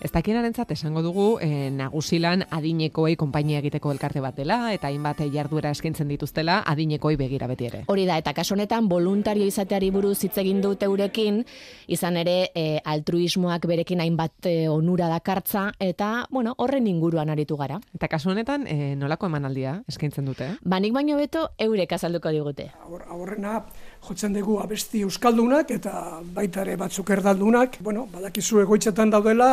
Ez 0.00 0.10
dakienaren 0.12 0.54
esango 0.74 1.02
dugu 1.02 1.38
e, 1.40 1.70
nagusilan 1.70 2.44
adinekoei 2.50 3.16
konpainia 3.16 3.58
egiteko 3.58 3.92
elkarte 3.92 4.20
bat 4.20 4.36
dela 4.36 4.72
eta 4.72 4.88
hainbat 4.88 5.20
jarduera 5.32 5.70
eskaintzen 5.70 6.08
dituztela 6.08 6.62
adinekoei 6.66 7.16
begira 7.16 7.46
beti 7.46 7.66
ere. 7.66 7.82
Hori 7.86 8.06
da, 8.06 8.16
eta 8.18 8.32
kasu 8.34 8.54
honetan 8.54 8.88
voluntario 8.88 9.46
izateari 9.46 9.90
buruz 9.90 10.16
hitz 10.24 10.36
egin 10.38 10.60
dut 10.62 10.82
eurekin, 10.82 11.44
izan 11.86 12.16
ere 12.16 12.50
e, 12.54 12.80
altruismoak 12.84 13.66
berekin 13.66 14.00
hainbat 14.00 14.46
e, 14.46 14.68
onura 14.68 15.08
dakartza 15.08 15.72
eta 15.78 16.26
bueno, 16.30 16.54
horren 16.58 16.86
inguruan 16.86 17.30
aritu 17.30 17.56
gara. 17.56 17.80
Eta 17.94 18.08
kasu 18.08 18.32
honetan 18.32 18.66
e, 18.66 18.94
nolako 18.96 19.30
emanaldia 19.30 19.82
eskaintzen 19.88 20.28
dute? 20.28 20.52
Banik 20.64 20.94
baino 20.96 21.16
beto 21.18 21.48
eurek 21.58 21.92
azalduko 21.98 22.32
digute. 22.34 22.70
Aurrena 23.08 23.62
jotzen 24.08 24.34
dugu 24.36 24.58
abesti 24.62 25.02
euskaldunak 25.06 25.70
eta 25.76 25.92
baita 26.34 26.64
ere 26.64 26.76
batzuk 26.80 27.10
erdaldunak. 27.16 27.78
Bueno, 27.84 28.06
badakizu 28.12 28.62
egoitzetan 28.64 29.12
daudela 29.14 29.50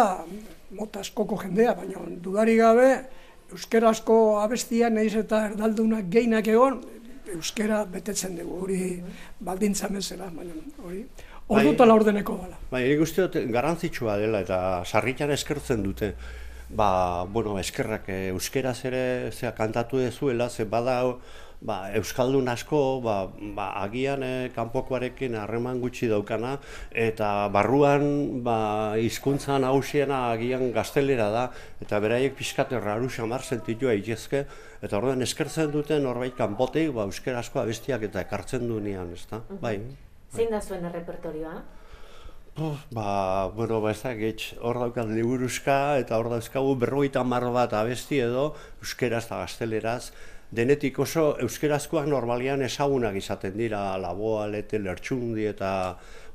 mota 0.76 1.04
askoko 1.04 1.38
jendea, 1.44 1.76
baina 1.78 2.02
dudari 2.24 2.58
gabe 2.58 2.90
euskerazko 3.54 4.40
abestia 4.42 4.90
nahiz 4.90 5.14
eta 5.20 5.46
erdaldunak 5.52 6.10
geinak 6.12 6.48
egon, 6.52 6.82
euskera 7.36 7.84
betetzen 7.90 8.36
dugu, 8.40 8.60
hori 8.66 8.82
baldintza 9.46 9.90
mesela, 9.94 10.32
baina 10.34 10.56
hori 10.84 11.04
orduta 11.48 11.86
bai, 11.86 11.96
ordeneko 12.00 12.40
dela. 12.42 12.58
Bai, 12.72 12.82
nik 12.90 13.06
uste 13.06 13.28
dut 13.28 13.38
garrantzitsua 13.54 14.18
dela 14.22 14.42
eta 14.46 14.60
sarritan 14.86 15.32
eskertzen 15.36 15.84
dute. 15.86 16.14
Ba, 16.76 17.26
bueno, 17.30 17.60
eskerrak 17.62 18.08
euskeraz 18.10 18.80
ere 18.90 19.32
zea 19.32 19.52
kantatu 19.54 20.02
dezuela, 20.02 20.50
ze 20.50 20.66
bada 20.66 20.98
ba, 21.66 21.78
Euskaldun 21.98 22.48
asko 22.52 23.02
ba, 23.02 23.16
ba, 23.58 23.68
agian 23.82 24.24
e, 24.24 24.34
kanpokoarekin 24.56 25.36
harreman 25.40 25.82
gutxi 25.82 26.10
daukana 26.12 26.56
eta 26.92 27.50
barruan 27.54 28.44
ba, 28.46 28.58
izkuntza 29.02 29.58
nagusiena 29.62 30.30
agian 30.32 30.70
gaztelera 30.76 31.30
da 31.34 31.46
eta 31.82 32.00
beraiek 32.04 32.38
pixkat 32.38 32.76
erraru 32.78 33.10
xamar 33.10 33.44
sentitua 33.44 33.96
itezke 33.98 34.46
eta 34.86 35.00
orduan 35.00 35.26
eskertzen 35.26 35.72
duten 35.74 36.06
norbait 36.06 36.36
kanpotik 36.38 36.94
ba, 36.94 37.10
euskarazko 37.10 37.64
abestiak 37.64 38.06
eta 38.12 38.22
ekartzen 38.28 38.68
du 38.70 38.80
nian, 38.80 39.10
ez 39.14 39.26
da? 39.32 39.42
Uh 39.50 39.62
Bai. 39.66 39.80
Zein 40.36 40.52
da 40.52 40.62
zuen 40.62 40.86
repertorioa? 40.92 41.58
Oh, 42.58 42.78
ba, 42.96 43.52
bueno, 43.52 43.82
ba, 43.84 43.92
ez 43.92 44.00
da, 44.00 44.14
hor 44.64 44.78
daukat 44.80 45.10
liburuzka, 45.12 45.98
eta 46.00 46.16
hor 46.16 46.30
dauzkagu 46.32 46.78
berroita 46.80 47.24
marro 47.28 47.50
bat 47.52 47.74
abesti 47.76 48.22
edo, 48.24 48.46
euskeraz 48.80 49.26
eta 49.26 49.42
gazteleraz, 49.42 50.14
denetik 50.56 51.00
oso 51.04 51.34
euskerazkoak 51.44 52.08
normalian 52.08 52.64
ezagunak 52.66 53.18
izaten 53.20 53.58
dira, 53.58 53.84
laboa, 54.02 54.48
lete, 54.52 54.80
lertxundi 54.80 55.48
eta, 55.52 55.70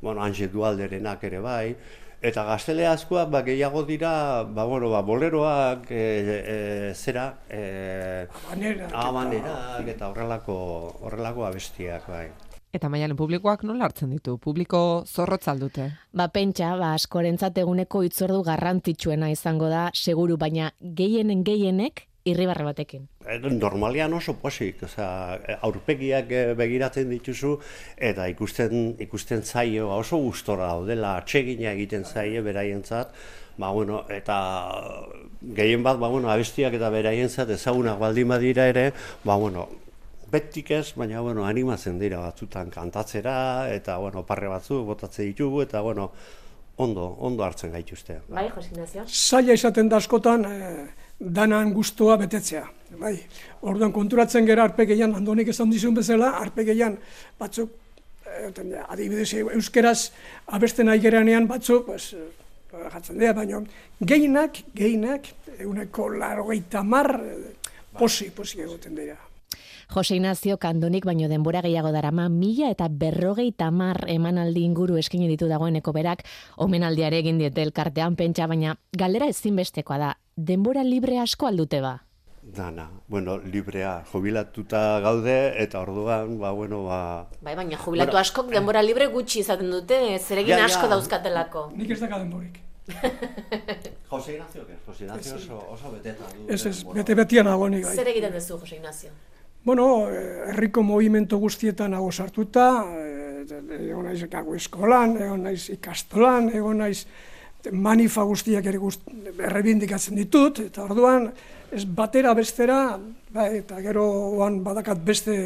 bueno, 0.02 0.22
ange 0.24 0.48
dualderenak 0.52 1.24
ere 1.28 1.40
bai, 1.44 1.74
eta 2.20 2.44
gazteleazkoak 2.44 3.30
ba, 3.32 3.42
gehiago 3.46 3.84
dira, 3.88 4.44
ba, 4.44 4.66
bueno, 4.68 4.90
ba, 4.92 5.00
boleroak, 5.06 5.88
e, 5.90 6.04
e, 6.36 6.58
zera, 6.94 7.30
e, 7.48 8.26
abanerak, 8.92 9.88
eta 9.88 10.12
horrelako, 10.12 10.60
horrelako 11.00 11.48
abestiak, 11.48 12.06
bai. 12.10 12.28
Eta 12.70 12.86
maialen 12.86 13.18
publikoak 13.18 13.64
nola 13.66 13.88
hartzen 13.88 14.12
ditu? 14.14 14.36
Publiko 14.38 15.02
zorrotza 15.02 15.56
dute? 15.58 15.88
Ba, 16.14 16.28
pentsa, 16.30 16.76
ba, 16.78 16.92
askorentzat 16.94 17.56
eguneko 17.64 18.04
itzordu 18.06 18.44
garrantzitsuena 18.46 19.32
izango 19.32 19.72
da, 19.72 19.88
seguru, 19.96 20.36
baina 20.38 20.70
gehienen 20.80 21.42
gehienek 21.42 22.04
irribarre 22.30 22.64
batekin. 22.64 23.06
Eh, 23.26 23.38
normalian 23.50 24.14
oso 24.16 24.36
posik, 24.40 24.84
osea, 24.86 25.58
aurpegiak 25.66 26.32
eh, 26.32 26.46
begiratzen 26.58 27.10
dituzu 27.10 27.56
eta 28.10 28.28
ikusten 28.32 28.96
ikusten 29.02 29.42
zaio 29.42 29.90
ba, 29.90 30.00
oso 30.04 30.20
gustora 30.22 30.70
daudela, 30.72 31.16
atsegina 31.20 31.74
egiten 31.74 32.04
zaie 32.04 32.42
beraientzat, 32.42 33.12
ba 33.60 33.70
bueno, 33.76 34.04
eta 34.08 34.38
gehien 35.56 35.84
bat, 35.84 35.98
ba 36.00 36.08
bueno, 36.08 36.30
abestiak 36.32 36.74
eta 36.78 36.90
beraientzat 36.90 37.50
ezagunak 37.56 37.98
baldin 38.00 38.28
badira 38.32 38.66
ere, 38.72 38.90
ba 39.24 39.36
bueno, 39.36 39.68
betik 40.30 40.70
ez, 40.70 40.92
baina 40.96 41.20
bueno, 41.20 41.44
animatzen 41.46 41.98
dira 41.98 42.20
batzutan 42.22 42.70
kantatzera 42.70 43.68
eta 43.74 43.98
bueno, 43.98 44.22
parre 44.26 44.48
batzu 44.48 44.84
botatzen 44.86 45.32
ditugu 45.32 45.64
eta 45.66 45.82
bueno, 45.82 46.10
ondo, 46.80 47.06
ondo 47.20 47.44
hartzen 47.44 47.72
gaituzte. 47.72 48.20
Bai, 48.28 48.48
Jose 48.54 48.70
Ignacio. 48.72 49.04
Zaila 49.06 49.56
izaten 49.58 49.88
da 49.88 49.98
askotan, 50.00 50.46
eh, 50.48 51.09
danan 51.20 51.72
gustoa 51.74 52.16
betetzea. 52.20 52.64
Bai, 53.00 53.14
orduan 53.62 53.92
konturatzen 53.92 54.46
gera 54.48 54.64
arpegeian, 54.66 55.14
andonik 55.14 55.52
esan 55.52 55.70
dizun 55.70 55.94
bezala, 55.94 56.32
arpegeian 56.40 56.96
batzuk, 57.38 57.70
eh, 58.26 58.50
adibidez, 58.88 59.28
euskeraz 59.54 60.10
abesten 60.46 60.86
nahi 60.86 61.00
geranean 61.00 61.46
batzuk, 61.46 61.86
pues, 61.86 62.14
eh, 62.14 62.88
jatzen 62.92 63.18
dira, 63.18 63.32
baina 63.32 63.62
gehienak, 64.00 64.62
gehienak, 64.74 65.26
eguneko 65.58 66.08
laro 66.08 66.48
mar, 66.84 67.20
eh, 67.20 67.54
posi, 67.98 68.30
posi 68.30 68.60
egoten 68.60 68.94
dira. 68.94 69.29
Jose 69.90 70.14
Ignacio 70.14 70.56
Kandonik 70.62 71.04
baino 71.04 71.26
denbora 71.26 71.64
gehiago 71.64 71.90
darama 71.90 72.28
mila 72.30 72.68
eta 72.70 72.86
berrogei 72.88 73.50
tamar 73.50 74.04
emanaldi 74.12 74.62
inguru 74.62 75.00
eskini 75.00 75.26
ditu 75.26 75.48
dagoeneko 75.50 75.90
berak 75.92 76.22
omenaldiare 76.62 77.18
egin 77.18 77.40
diete 77.42 77.64
elkartean 77.66 78.14
pentsa 78.14 78.46
baina 78.46 78.76
galdera 78.92 79.26
ezinbestekoa 79.32 79.98
da 79.98 80.12
denbora 80.36 80.84
libre 80.86 81.18
asko 81.18 81.48
aldute 81.50 81.80
ba? 81.82 81.96
Dana, 82.40 82.86
bueno, 83.06 83.36
librea, 83.38 84.04
jubilatuta 84.12 85.00
gaude, 85.04 85.34
eta 85.62 85.82
orduan, 85.82 86.38
ba, 86.40 86.50
bueno, 86.56 86.84
ba... 86.86 87.28
Bai, 87.42 87.54
baina 87.54 87.76
jubilatu 87.76 88.14
bueno, 88.14 88.20
askok 88.22 88.48
denbora 88.50 88.82
libre 88.82 89.06
gutxi 89.12 89.42
izaten 89.42 89.70
dute, 89.70 89.98
zeregin 90.18 90.56
ja, 90.56 90.64
asko 90.70 90.88
dauzkatelako. 90.88 91.66
Nik 91.76 91.92
ez 91.94 92.00
daka 92.00 92.18
denborik. 92.22 92.62
Jose 94.10 94.34
Ignacio, 94.34 94.66
que 94.66 94.78
Jose 94.86 95.04
Ignacio 95.04 95.36
oso, 95.36 95.60
oso 95.74 95.92
beteta 95.92 96.30
du. 96.32 96.48
Ez 96.48 96.64
ez, 96.66 96.78
bete 96.94 97.14
betian 97.14 97.46
agonik. 97.46 97.84
Bai. 97.84 97.94
Zer 97.94 98.08
egiten 98.14 98.32
duzu, 98.38 98.58
Jose 98.58 98.80
Ignacio? 98.80 99.12
Bueno, 99.62 100.08
herriko 100.08 100.82
movimento 100.82 101.36
guztietan 101.36 101.92
hago 101.92 102.08
sartuta, 102.10 102.64
egon 103.44 104.06
naiz 104.08 104.22
eskolan, 104.56 105.18
egon 105.20 105.44
naiz 105.44 105.68
ikastolan, 105.74 106.48
egon 106.56 106.80
naiz 106.80 107.04
manifa 107.76 108.24
guztiak 108.24 108.64
ere 108.64 108.80
guzt, 108.80 109.04
errebindikatzen 109.36 110.16
ditut, 110.16 110.62
eta 110.64 110.86
orduan, 110.86 111.28
ez 111.76 111.84
batera 111.84 112.32
bestera, 112.34 112.96
ba, 113.34 113.50
eta 113.52 113.82
gero 113.84 114.06
oan 114.40 114.62
badakat 114.64 115.04
beste 115.04 115.36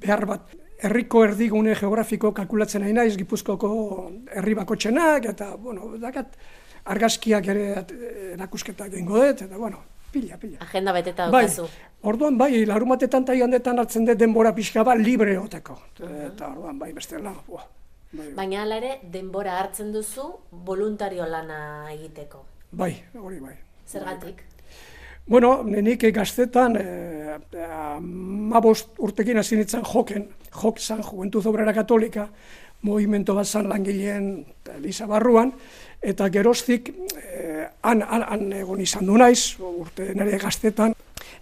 behar 0.00 0.24
bat, 0.24 0.54
herriko 0.80 1.26
erdigune 1.28 1.76
geografiko 1.76 2.32
kalkulatzen 2.32 2.80
nahi 2.80 2.96
naiz, 2.96 3.12
gipuzkoko 3.20 3.74
herri 4.38 4.56
bakotxenak, 4.56 5.28
eta, 5.36 5.52
bueno, 5.60 5.92
badakat 5.98 6.32
argazkiak 6.96 7.52
ere 7.52 7.68
erakusketak 8.38 8.94
egingo 8.94 9.20
dut, 9.20 9.44
eta, 9.44 9.60
bueno, 9.60 9.84
pila, 10.14 10.38
pila. 10.38 10.62
Agenda 10.62 10.94
beteta 10.94 11.28
bai, 11.32 11.46
Orduan, 12.04 12.38
bai, 12.38 12.64
larumatetan 12.68 13.24
eta 13.24 13.36
handetan 13.46 13.80
hartzen 13.80 14.06
dut 14.06 14.18
denbora 14.20 14.52
pixka 14.54 14.84
bat 14.86 15.00
libre 15.00 15.38
oteko. 15.40 15.78
Eta 15.98 16.50
orduan, 16.52 16.78
bai, 16.78 16.92
bestela, 16.96 17.32
buah. 17.48 17.66
Bai, 18.14 18.26
bai. 18.26 18.34
Baina 18.38 18.62
ala 18.62 18.78
ere, 18.82 18.98
denbora 19.10 19.58
hartzen 19.58 19.92
duzu 19.92 20.26
voluntario 20.66 21.26
lana 21.26 21.60
egiteko. 21.94 22.44
Bai, 22.70 22.92
hori 23.18 23.40
bai. 23.42 23.54
Zergatik? 23.88 24.42
Bueno, 25.26 25.62
nenik 25.64 26.04
gaztetan, 26.12 26.76
eh, 26.76 27.38
mabost 28.52 28.98
urtekin 29.00 29.40
hasi 29.40 29.56
nintzen 29.56 29.82
joken, 29.88 30.28
jok 30.52 30.78
zan 30.78 31.00
juventu 31.02 31.40
zobrera 31.40 31.72
katolika, 31.72 32.28
movimento 32.82 33.34
bat 33.34 33.46
zan 33.46 33.68
langileen 33.68 34.44
Elisa 34.76 35.06
Barruan, 35.06 35.54
eta 36.02 36.28
geroztik 36.28 36.90
eh, 36.90 37.68
han, 37.82 38.02
han, 38.02 38.22
han 38.22 38.52
egon 38.52 38.80
izan 38.80 39.06
du 39.06 39.18
naiz, 39.18 39.56
urte 39.58 40.12
nire 40.14 40.38
gaztetan, 40.38 40.94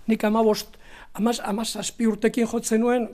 nik 0.07 0.25
amabost, 0.25 0.79
amaz, 1.15 1.39
amaz 1.45 1.77
urtekin 1.99 2.47
jotzen 2.47 2.81
nuen, 2.81 3.09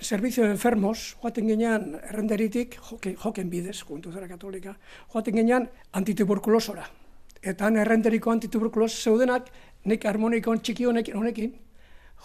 Servizio 0.00 0.44
de 0.44 0.52
enfermos, 0.54 1.16
joaten 1.18 1.48
ginean 1.50 1.96
errenderitik, 1.98 2.76
joken, 2.78 3.16
joken 3.18 3.48
bidez, 3.50 3.80
Juventud 3.82 4.14
Zara 4.14 4.28
Katolika, 4.28 4.76
joaten 5.10 5.34
ginean 5.34 5.66
antituberkulosora. 5.98 6.84
Eta 7.42 7.66
han 7.66 7.76
errenderiko 7.82 8.30
antituberkulos 8.30 8.92
zeudenak, 9.02 9.48
nik 9.90 10.06
harmonikon 10.06 10.62
txiki 10.62 10.86
honekin, 10.86 11.16
honekin 11.18 11.56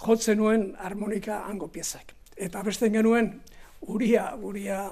jotzen 0.03 0.37
nuen 0.37 0.67
harmonika 0.77 1.39
hango 1.47 1.67
piezak. 1.73 2.13
Eta 2.37 2.61
beste 2.63 2.91
genuen, 2.93 3.31
uria, 3.81 4.27
uria, 4.35 4.83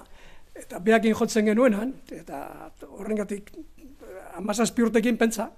eta 0.56 0.80
behakin 0.80 1.16
jotzen 1.18 1.46
genuenan, 1.46 1.94
eta 2.12 2.72
horrengatik 2.90 3.52
amazazpi 4.38 4.82
urtekin 4.86 5.18
pentsa, 5.18 5.50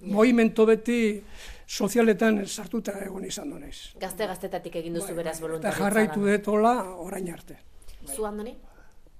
movimento 0.00 0.66
beti 0.66 1.22
sozialetan 1.66 2.44
sartuta 2.46 2.94
egon 3.04 3.24
izan 3.24 3.50
donez. 3.50 3.94
Gazte 4.00 4.26
gaztetatik 4.26 4.76
egin 4.80 4.94
duzu 4.94 5.14
beraz 5.14 5.36
Eta 5.38 5.46
voluntaritza. 5.46 5.84
jarraitu 5.84 6.24
dut 6.24 6.48
hola 6.48 6.74
orain 6.96 7.28
arte. 7.32 7.58
Zu 8.06 8.24
Andoni? 8.24 8.56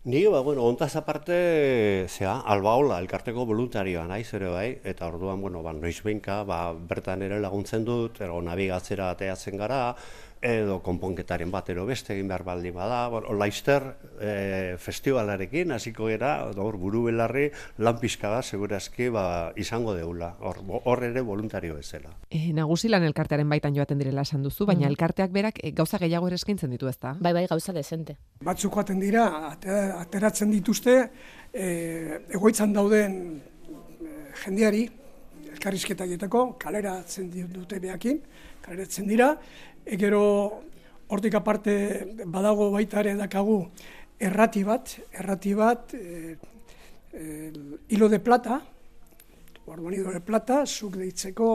Ni, 0.08 0.22
ba, 0.30 0.40
bueno, 0.40 0.62
ontaz 0.64 0.94
aparte, 0.96 2.06
zea, 2.08 2.38
albaola, 2.46 3.00
elkarteko 3.02 3.44
voluntarioa 3.44 4.06
naiz 4.08 4.32
ere 4.32 4.48
bai, 4.48 4.68
eta 4.84 5.08
orduan, 5.10 5.40
bueno, 5.42 5.60
ba, 5.62 5.74
noiz 5.76 5.98
behinka, 6.02 6.44
ba, 6.48 6.72
bertan 6.72 7.26
ere 7.26 7.40
laguntzen 7.42 7.84
dut, 7.84 8.20
ero 8.24 8.38
nabigatzera 8.40 9.10
ateatzen 9.10 9.58
gara, 9.58 9.96
edo 10.42 10.78
konponketaren 10.82 11.50
bat 11.50 11.68
ero 11.72 11.84
beste 11.86 12.12
egin 12.14 12.28
behar 12.28 12.44
baldin 12.46 12.74
bada, 12.74 13.08
bueno, 13.08 13.32
Laister 13.34 13.82
e, 14.20 14.76
festivalarekin, 14.78 15.72
hasiko 15.74 16.06
gera, 16.06 16.44
hor 16.56 16.76
buru 16.78 17.04
belarri, 17.08 17.48
lan 17.78 17.98
pixka 17.98 18.30
da, 18.30 18.42
segurazki, 18.42 19.08
ba, 19.10 19.52
izango 19.56 19.94
deula, 19.96 20.34
hor, 20.40 20.60
hor 20.84 21.02
ere 21.04 21.20
voluntario 21.26 21.74
bezala. 21.74 22.12
E, 22.30 22.52
nagusi 22.54 22.88
lan 22.88 23.02
elkartearen 23.08 23.48
baitan 23.50 23.74
joaten 23.74 23.98
direla 23.98 24.22
esan 24.22 24.42
duzu, 24.46 24.66
baina 24.66 24.86
Mhm. 24.86 24.90
elkarteak 24.94 25.32
berak 25.32 25.58
e, 25.62 25.72
gauza 25.72 25.98
gehiago 25.98 26.28
ere 26.28 26.36
eskaintzen 26.36 26.70
ditu 26.70 26.88
ezta? 26.88 27.16
Bai, 27.20 27.32
bai, 27.32 27.46
gauza 27.46 27.72
desente. 27.72 28.16
Batzuk 28.40 28.72
joaten 28.74 29.00
dira, 29.00 29.26
ate- 29.52 29.92
ateratzen 29.98 30.50
dituzte, 30.50 31.10
e, 31.52 32.20
egoitzan 32.30 32.72
dauden 32.72 33.40
e, 33.40 34.32
jendeari, 34.44 34.88
elkarrizketa 35.52 36.04
egiteko, 36.04 36.56
kaleratzen 36.58 37.30
dute 37.52 37.80
behakin, 37.80 38.20
kaleratzen 38.62 39.08
dira, 39.08 39.32
e, 39.88 39.96
gero 39.96 40.22
hortik 41.08 41.34
aparte 41.34 41.74
badago 42.26 42.70
baita 42.74 43.00
ere 43.00 43.14
dakagu 43.16 43.62
errati 44.20 44.64
bat, 44.64 44.98
errati 45.12 45.54
bat, 45.54 45.94
e, 45.94 46.36
e, 47.12 47.52
hilo 47.88 48.08
de 48.08 48.18
plata, 48.20 48.60
hilo 49.68 50.12
de 50.12 50.20
plata, 50.20 50.64
zuk 50.66 50.96
deitzeko 50.96 51.48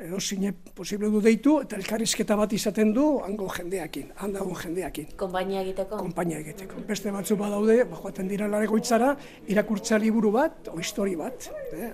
edo 0.00 0.20
zine 0.20 0.52
posible 0.74 1.10
du 1.12 1.20
deitu, 1.20 1.58
eta 1.60 1.76
elkarrizketa 1.76 2.36
bat 2.38 2.52
izaten 2.56 2.94
du 2.96 3.06
hango 3.20 3.48
jendeakin, 3.52 4.14
handago 4.24 4.54
jendeakin. 4.56 5.10
Konpainia 5.20 5.60
egiteko? 5.60 5.98
Konpainia 6.00 6.38
egiteko. 6.40 6.80
Beste 6.88 7.12
batzu 7.12 7.36
badaude, 7.36 7.82
ba, 7.90 7.98
joaten 8.00 8.30
dira 8.30 8.48
laregoitzara, 8.48 9.12
irakurtza 9.52 9.98
liburu 10.00 10.32
bat, 10.32 10.70
o 10.72 10.78
histori 10.80 11.18
bat. 11.20 11.50
Eh? 11.76 11.90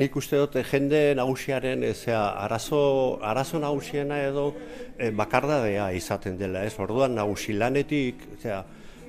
Nik 0.00 0.14
uste 0.16 0.38
dut 0.40 0.54
eh, 0.56 0.62
jende 0.64 0.98
nagusiaren 1.18 1.82
eh, 1.84 1.92
zera, 1.92 2.30
arazo, 2.40 2.78
arazo 3.20 3.58
nagusiena 3.60 4.16
edo 4.24 4.46
eh, 4.96 5.10
bakardadea 5.12 5.90
izaten 5.92 6.38
dela, 6.40 6.62
ez? 6.64 6.72
Orduan 6.80 7.18
nagusi 7.18 7.52
lanetik, 7.52 8.22
zera, 8.40 8.62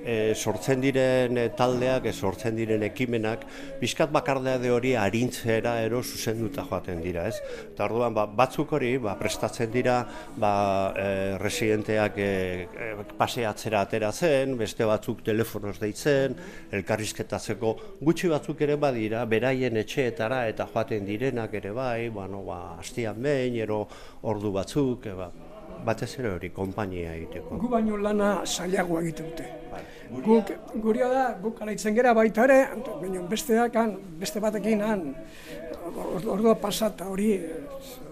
eh, 0.04 0.34
sortzen 0.34 0.80
diren 0.82 1.38
eh, 1.38 1.48
taldeak, 1.56 2.06
eh, 2.06 2.12
sortzen 2.12 2.56
diren 2.56 2.82
ekimenak, 2.86 3.44
pixkat 3.80 4.12
bakardade 4.14 4.70
hori 4.70 4.94
arintzera 4.98 5.78
ero 5.82 6.02
zuzenduta 6.02 6.64
joaten 6.68 7.02
dira, 7.02 7.26
ez? 7.28 7.38
Eta 7.72 7.86
orduan 7.86 8.14
ba, 8.14 8.26
batzuk 8.26 8.72
hori 8.76 8.96
ba, 9.02 9.14
prestatzen 9.20 9.70
dira 9.72 10.00
ba, 10.36 10.52
eh, 10.96 11.36
residenteak 11.42 12.18
eh, 12.18 12.66
eh, 12.66 12.92
paseatzera 13.18 13.82
ateratzen, 13.86 14.56
beste 14.58 14.88
batzuk 14.88 15.22
telefonoz 15.26 15.78
deitzen, 15.82 16.36
elkarrizketatzeko 16.72 17.74
gutxi 18.02 18.30
batzuk 18.32 18.60
ere 18.66 18.76
badira, 18.76 19.24
beraien 19.26 19.76
etxeetara 19.82 20.46
eta 20.50 20.68
joaten 20.72 21.06
direnak 21.06 21.54
ere 21.60 21.72
bai, 21.76 22.08
bueno, 22.10 22.42
ba, 22.46 22.78
astian 22.78 23.22
behin, 23.22 23.58
ero 23.62 23.84
ordu 24.22 24.52
batzuk, 24.54 25.06
e, 25.06 25.16
ba, 25.16 25.30
batez 25.84 26.10
ere 26.18 26.30
hori, 26.34 26.50
konpainia 26.50 27.14
egiteko. 27.16 27.58
Gu 27.58 27.68
baino 27.68 27.96
lana 27.96 28.42
zailagoa 28.46 29.02
egite 29.02 29.22
dute. 29.28 29.48
Guk, 30.24 30.50
guria 30.82 31.08
da, 31.08 31.22
guk 31.40 31.60
alaitzen 31.64 31.94
gera 31.96 32.12
baita 32.14 32.44
ere, 32.44 32.58
baina 33.00 33.22
besteak, 33.28 33.76
han, 33.80 33.94
beste 34.20 34.40
batekin 34.44 34.82
han, 34.84 35.06
or- 35.96 36.26
ordua 36.36 36.54
pasata 36.60 37.08
hori 37.08 37.30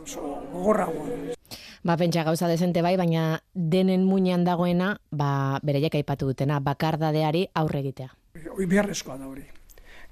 oso 0.04 0.38
gogorragoa. 0.52 1.36
Ba, 1.82 1.96
pentsa 1.96 2.24
gauza 2.24 2.48
desente 2.48 2.82
bai, 2.82 2.96
baina 3.00 3.40
denen 3.54 4.04
muinean 4.04 4.44
dagoena, 4.44 4.94
ba, 5.10 5.58
bereiek 5.64 5.94
aipatu 6.00 6.26
dutena, 6.28 6.60
bakardadeari 6.60 7.46
aurre 7.54 7.80
egitea. 7.80 8.10
Hoi 8.56 8.66
beharrezkoa 8.66 9.16
da 9.18 9.28
hori. 9.28 9.44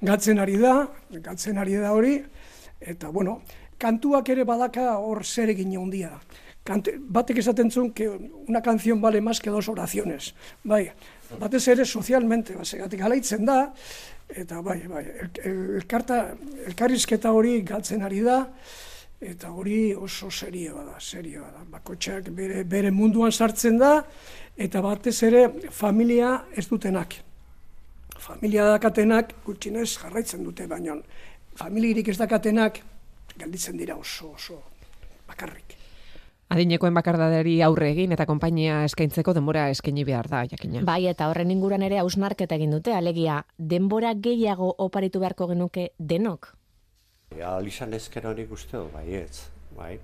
Gatzen 0.00 0.38
ari 0.38 0.56
da, 0.60 0.88
gatzen 1.24 1.58
ari 1.58 1.74
da 1.76 1.92
hori, 1.92 2.22
eta 2.80 3.10
bueno, 3.10 3.40
kantuak 3.78 4.28
ere 4.28 4.44
badaka 4.44 4.98
hor 4.98 5.24
zer 5.24 5.50
egin 5.50 5.74
handia. 5.76 6.12
Kante, 6.68 6.98
batek 7.00 7.38
esaten 7.40 7.70
zuen 7.72 7.92
que 7.96 8.08
una 8.08 8.60
canción 8.60 9.00
vale 9.00 9.22
más 9.22 9.40
que 9.40 9.48
dos 9.48 9.68
oraciones. 9.68 10.34
Bai, 10.64 10.90
batez 11.40 11.68
ere 11.72 11.86
sozialmente, 11.86 12.52
basegatik 12.58 13.00
alaitzen 13.00 13.46
da, 13.48 13.72
eta 14.28 14.60
bai, 14.60 14.82
bai, 14.86 15.04
el, 15.08 15.30
el, 15.48 15.62
elkarta, 15.80 16.18
elkarrizketa 16.68 17.32
hori 17.32 17.62
galtzen 17.64 18.04
ari 18.04 18.20
da, 18.20 18.42
eta 19.20 19.54
hori 19.56 19.94
oso 19.96 20.28
serioa 20.30 20.84
da, 20.90 20.98
serioa 21.00 21.48
da. 21.54 21.64
Bakotxeak 21.72 22.28
bere, 22.36 22.66
bere 22.68 22.92
munduan 22.92 23.32
sartzen 23.32 23.80
da, 23.80 23.94
eta 24.52 24.84
batez 24.84 25.16
ere 25.24 25.46
familia 25.72 26.34
ez 26.52 26.66
dutenak. 26.68 27.16
Familia 28.18 28.68
dakatenak 28.74 29.38
gutxinez 29.46 29.94
jarraitzen 29.96 30.44
dute, 30.44 30.68
baina 30.68 31.00
familirik 31.56 32.12
ez 32.12 32.18
dakatenak 32.20 32.82
gelditzen 33.38 33.80
dira 33.80 33.96
oso, 33.96 34.34
oso 34.36 34.60
bakarrik. 35.24 35.77
Adinekoen 36.48 36.96
bakardadeari 36.96 37.58
aurre 37.60 37.90
egin 37.92 38.14
eta 38.16 38.24
konpainia 38.28 38.80
eskaintzeko 38.86 39.34
denbora 39.36 39.66
eskaini 39.68 40.04
behar 40.08 40.30
da, 40.32 40.44
jakina. 40.48 40.80
Bai, 40.88 41.02
eta 41.10 41.26
horren 41.28 41.50
inguran 41.52 41.82
ere 41.84 41.98
hausnarketa 42.00 42.56
egin 42.56 42.72
dute, 42.72 42.94
alegia, 42.96 43.42
denbora 43.58 44.14
gehiago 44.16 44.70
oparitu 44.84 45.20
beharko 45.20 45.50
genuke 45.50 45.90
denok? 45.98 46.54
Ja, 47.36 47.58
alizan 47.58 47.92
ezkero 47.92 48.32
nik 48.32 48.52
uste 48.56 48.78
dut, 48.78 48.88
bai 48.94 49.06
ez, 49.18 49.50
bai. 49.76 49.98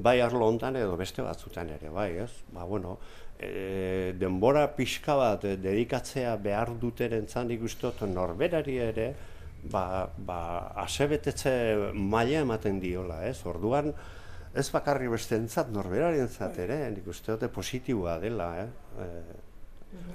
Bai 0.00 0.14
arlo 0.24 0.46
hontan 0.48 0.78
edo 0.80 0.94
beste 0.96 1.20
batzutan 1.20 1.68
ere, 1.74 1.90
bai 1.92 2.14
ez. 2.22 2.30
Ba, 2.54 2.64
bueno, 2.64 2.94
e, 3.36 4.14
denbora 4.16 4.64
pixka 4.78 5.18
bat 5.20 5.44
dedikatzea 5.44 6.32
behar 6.40 6.72
duten 6.80 7.18
entzan 7.18 7.52
nik 7.52 7.66
uste 7.68 7.90
dut 7.90 8.06
norberari 8.08 8.78
ere, 8.86 9.10
ba, 9.68 10.08
ba, 10.16 10.40
asebetetze 10.86 11.52
maila 11.92 12.40
ematen 12.46 12.80
diola, 12.80 13.20
ez. 13.28 13.36
Orduan, 13.44 13.92
ez 14.54 14.70
bakarri 14.70 15.08
beste 15.08 15.36
entzat, 15.36 15.70
norberari 15.70 16.20
entzat 16.20 16.58
ere, 16.58 16.82
nik 16.90 17.06
uste 17.06 17.32
dute 17.32 17.48
positiboa 17.48 18.18
dela, 18.22 18.48
eh. 18.64 18.68
E, 19.04 19.10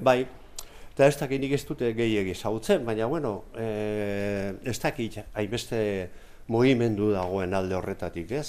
bai, 0.03 0.19
Eta 0.95 1.09
ez 1.11 1.17
dakit 1.19 1.41
nik 1.43 1.51
ez 1.51 1.65
dute 1.67 1.89
gehiegi 1.91 2.31
zautzen, 2.39 2.85
baina 2.87 3.09
bueno, 3.11 3.33
e, 3.59 3.65
ez 4.63 4.77
dakit 4.79 5.17
hainbeste 5.35 5.79
mugimendu 6.47 7.09
dagoen 7.11 7.51
alde 7.57 7.75
horretatik, 7.75 8.31
ez? 8.31 8.47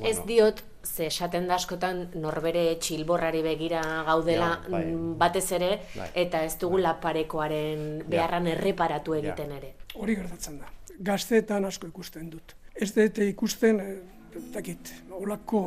Ez 0.00 0.16
diot, 0.24 0.62
ze 0.84 1.10
esaten 1.10 1.44
da 1.48 1.58
askotan 1.60 2.06
norbere 2.16 2.62
txilborrari 2.80 3.42
begira 3.44 3.82
gaudela 4.06 4.48
Ja, 4.62 4.70
bai. 4.72 4.82
batez 5.20 5.44
ere, 5.52 5.70
Bai. 5.92 6.08
eta 6.14 6.42
ez 6.48 6.56
dugula 6.56 6.94
parekoaren 7.02 8.04
beharran 8.08 8.48
erreparatu 8.48 9.18
egiten 9.20 9.52
ere. 9.52 9.74
Hori 9.94 10.16
gertatzen 10.16 10.58
da. 10.62 10.72
Gazteetan 10.98 11.68
asko 11.68 11.86
ikusten 11.92 12.30
dut. 12.30 12.56
Ez 12.74 12.94
dute 12.94 13.28
ikusten, 13.28 13.80
eh, 13.80 14.17
dakit, 14.52 14.92
olako 15.10 15.62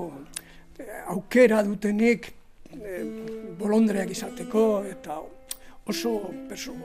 eh, 0.80 1.04
aukera 1.14 1.62
dutenik 1.64 2.32
eh, 2.74 3.04
bolondreak 3.60 4.12
izateko 4.12 4.84
eta 4.90 5.20
oso, 5.86 6.18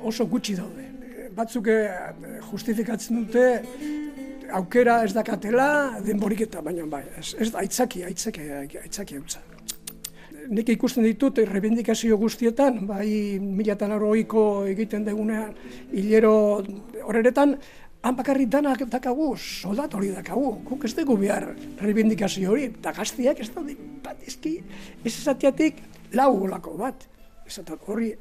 oso 0.03 0.27
gutxi 0.27 0.57
daude. 0.59 0.89
Batzuk 1.37 1.69
eh, 1.69 1.91
justifikatzen 2.51 3.25
dute 3.25 3.47
aukera 4.53 5.03
ez 5.05 5.13
dakatela 5.15 5.99
denborik 6.05 6.47
eta 6.47 6.63
baina 6.63 6.87
bai, 6.87 7.03
ez, 7.19 7.35
ez 7.39 7.53
aitzaki, 7.55 8.05
aitzaki, 8.07 8.49
aitzaki 8.85 9.21
hautza. 9.21 9.43
Nik 10.47 10.69
ikusten 10.71 11.03
ditut 11.03 11.41
rebendikazio 11.51 12.17
guztietan, 12.21 12.85
bai 12.87 13.39
mila 13.43 13.75
eta 13.75 13.89
egiten 14.71 15.05
degunean 15.05 15.55
hilero 15.91 16.63
horretan, 17.03 17.57
han 18.07 18.15
bakarrik 18.17 18.49
danak 18.51 18.85
dakagu, 18.91 19.33
soldat 19.37 19.95
hori 19.99 20.13
dakagu, 20.15 20.53
guk 20.69 20.85
ez 20.87 20.93
dugu 20.95 21.17
behar 21.19 21.49
rebendikazio 21.81 22.53
hori, 22.53 22.69
eta 22.71 22.93
gaztiak 22.95 23.41
ez 23.43 23.49
daude, 23.55 23.75
bat 24.05 24.23
ezki, 24.27 24.61
ez 25.03 25.13
esatiatik 25.13 25.83
lau 26.15 26.31
olako 26.47 26.77
bat, 26.79 27.07
esatat 27.47 27.83
hori, 27.91 28.13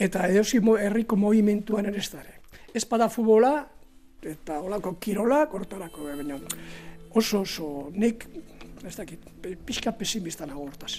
eta 0.00 0.24
edozi 0.32 0.62
herriko 0.86 1.16
movimentuan 1.20 1.90
ere 1.92 2.00
ez 2.00 2.08
dara. 2.12 2.32
Ez 2.72 2.86
bada 2.88 3.10
futbola, 3.12 3.54
eta 4.24 4.60
olako 4.60 4.96
kirola, 5.00 5.44
kortarako, 5.52 6.08
baina 6.08 6.40
oso 7.14 7.40
oso, 7.44 7.90
nik, 7.92 8.24
ez 8.86 8.96
dakit, 8.96 9.26
pixka 9.66 9.92
pesimista 9.92 10.46
nago 10.46 10.64
hortaz. 10.64 10.94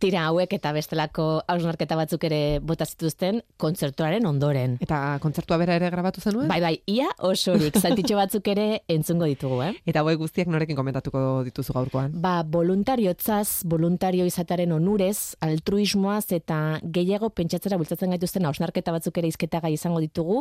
Tira 0.00 0.22
hauek 0.30 0.54
eta 0.56 0.70
bestelako 0.72 1.24
hausnarketa 1.50 1.96
batzuk 1.98 2.22
ere 2.24 2.58
bota 2.64 2.86
zituzten 2.88 3.42
kontzertuaren 3.60 4.24
ondoren. 4.24 4.78
Eta 4.80 5.18
kontzertua 5.20 5.58
bera 5.60 5.76
ere 5.76 5.90
grabatu 5.92 6.22
zenuen? 6.24 6.48
Bai, 6.48 6.56
bai, 6.64 6.72
ia 6.88 7.10
osorik, 7.28 7.76
saltitxo 7.82 8.16
batzuk 8.16 8.48
ere 8.48 8.64
entzungo 8.88 9.28
ditugu, 9.28 9.60
eh? 9.66 9.74
Eta 9.84 10.00
hauek 10.00 10.22
guztiak 10.22 10.48
norekin 10.48 10.78
komentatuko 10.78 11.42
dituzu 11.44 11.76
gaurkoan? 11.76 12.16
Ba, 12.24 12.38
voluntariotzaz, 12.48 13.66
voluntario 13.68 14.24
izataren 14.24 14.72
onurez, 14.72 15.36
altruismoaz 15.44 16.30
eta 16.32 16.80
gehiago 16.96 17.28
pentsatzera 17.36 17.76
bultzatzen 17.76 18.16
gaituzten 18.16 18.48
hausnarketa 18.48 18.96
batzuk 18.96 19.20
ere 19.20 19.28
izketaga 19.28 19.68
izango 19.68 20.00
ditugu, 20.00 20.40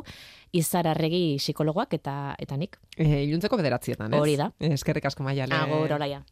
izararregi 0.55 1.35
psikologoak 1.43 1.99
eta 1.99 2.19
eta 2.39 2.55
nik. 2.55 2.79
E, 2.95 3.25
iluntzeko 3.27 3.59
bederatzietan, 3.59 4.15
ez? 4.15 4.23
Hori 4.23 4.39
da. 4.39 4.53
Eskerrik 4.71 5.11
asko 5.11 5.27
maiale. 5.27 5.59
Agur, 5.59 5.99
olaia. 5.99 6.23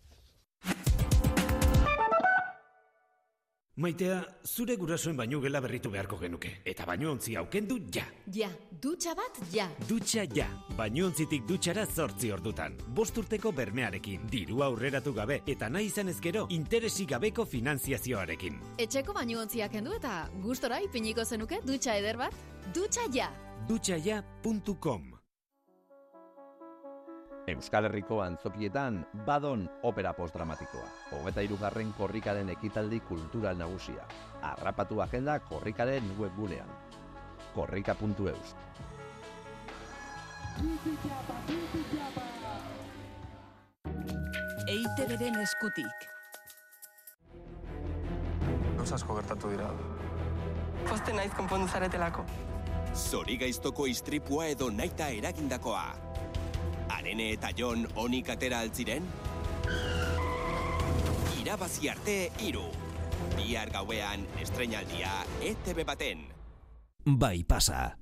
Maitea, 3.77 4.23
zure 4.41 4.73
gurasoen 4.75 5.17
baino 5.19 5.37
gela 5.37 5.59
berritu 5.61 5.91
beharko 5.93 6.17
genuke. 6.17 6.49
Eta 6.65 6.85
baino 6.89 7.11
ontzi 7.13 7.35
aukendu 7.37 7.75
ja. 7.93 8.07
Ja, 8.33 8.47
dutxa 8.81 9.13
bat, 9.13 9.37
ja. 9.53 9.67
Dutxa 9.85 10.23
ja. 10.33 10.47
Baino 10.79 11.05
ontzitik 11.05 11.45
dutxara 11.45 11.83
zortzi 11.85 12.31
ordutan. 12.33 12.73
Bost 12.97 13.19
urteko 13.21 13.51
bermearekin, 13.53 14.25
diru 14.31 14.63
aurreratu 14.65 15.13
gabe, 15.13 15.43
eta 15.45 15.69
nahi 15.69 15.91
izan 15.91 16.09
ezkero, 16.09 16.47
interesi 16.57 17.05
gabeko 17.05 17.45
finanziazioarekin. 17.45 18.57
Etxeko 18.81 19.13
baino 19.13 19.43
ontziak 19.43 19.75
kendu 19.77 19.93
eta 19.93 20.23
gustora 20.41 20.81
ipiniko 20.81 21.25
zenuke 21.25 21.61
dutxa 21.67 21.99
eder 22.01 22.17
bat? 22.17 22.33
Dutxa 22.73 23.05
ja. 23.13 23.29
Dutxaia.com 23.69 25.16
Euskal 27.47 27.85
Herriko 27.87 28.17
antzokietan 28.19 28.97
badon 29.25 29.61
opera 29.87 30.11
postdramatikoa. 30.13 30.87
Hogeta 31.15 31.45
irugarren 31.45 31.93
korrikaren 31.95 32.49
ekitaldi 32.51 32.99
kultural 33.07 33.55
nagusia. 33.55 34.03
Arrapatu 34.43 34.99
agenda 35.01 35.39
korrikaren 35.39 36.09
webgunean. 36.19 36.67
korrika.eus. 37.55 38.55
EITB-den 44.67 45.39
eskutik. 45.39 46.09
Gauza 48.75 48.95
asko 48.99 49.15
gertatu 49.21 49.53
dira. 49.55 49.71
Poste 50.89 51.15
naiz 51.15 51.31
konpondu 51.37 51.71
zaretelako. 51.71 52.25
Zori 52.93 53.37
gaiztoko 53.37 53.87
istripua 53.87 54.49
edo 54.51 54.69
naita 54.69 55.07
eragindakoa. 55.15 56.06
Arene 57.07 57.29
eta 57.37 57.53
Jon 57.55 57.85
onik 57.95 58.27
atera 58.33 58.57
altziren? 58.59 59.05
Irabazi 61.39 61.87
arte 61.87 62.15
iru. 62.43 62.65
Bihar 63.37 63.71
gauean 63.71 64.25
estrenaldia 64.43 65.13
ETV 65.39 65.85
baten. 65.87 66.25
Bai 67.07 67.45
pasa. 67.47 67.95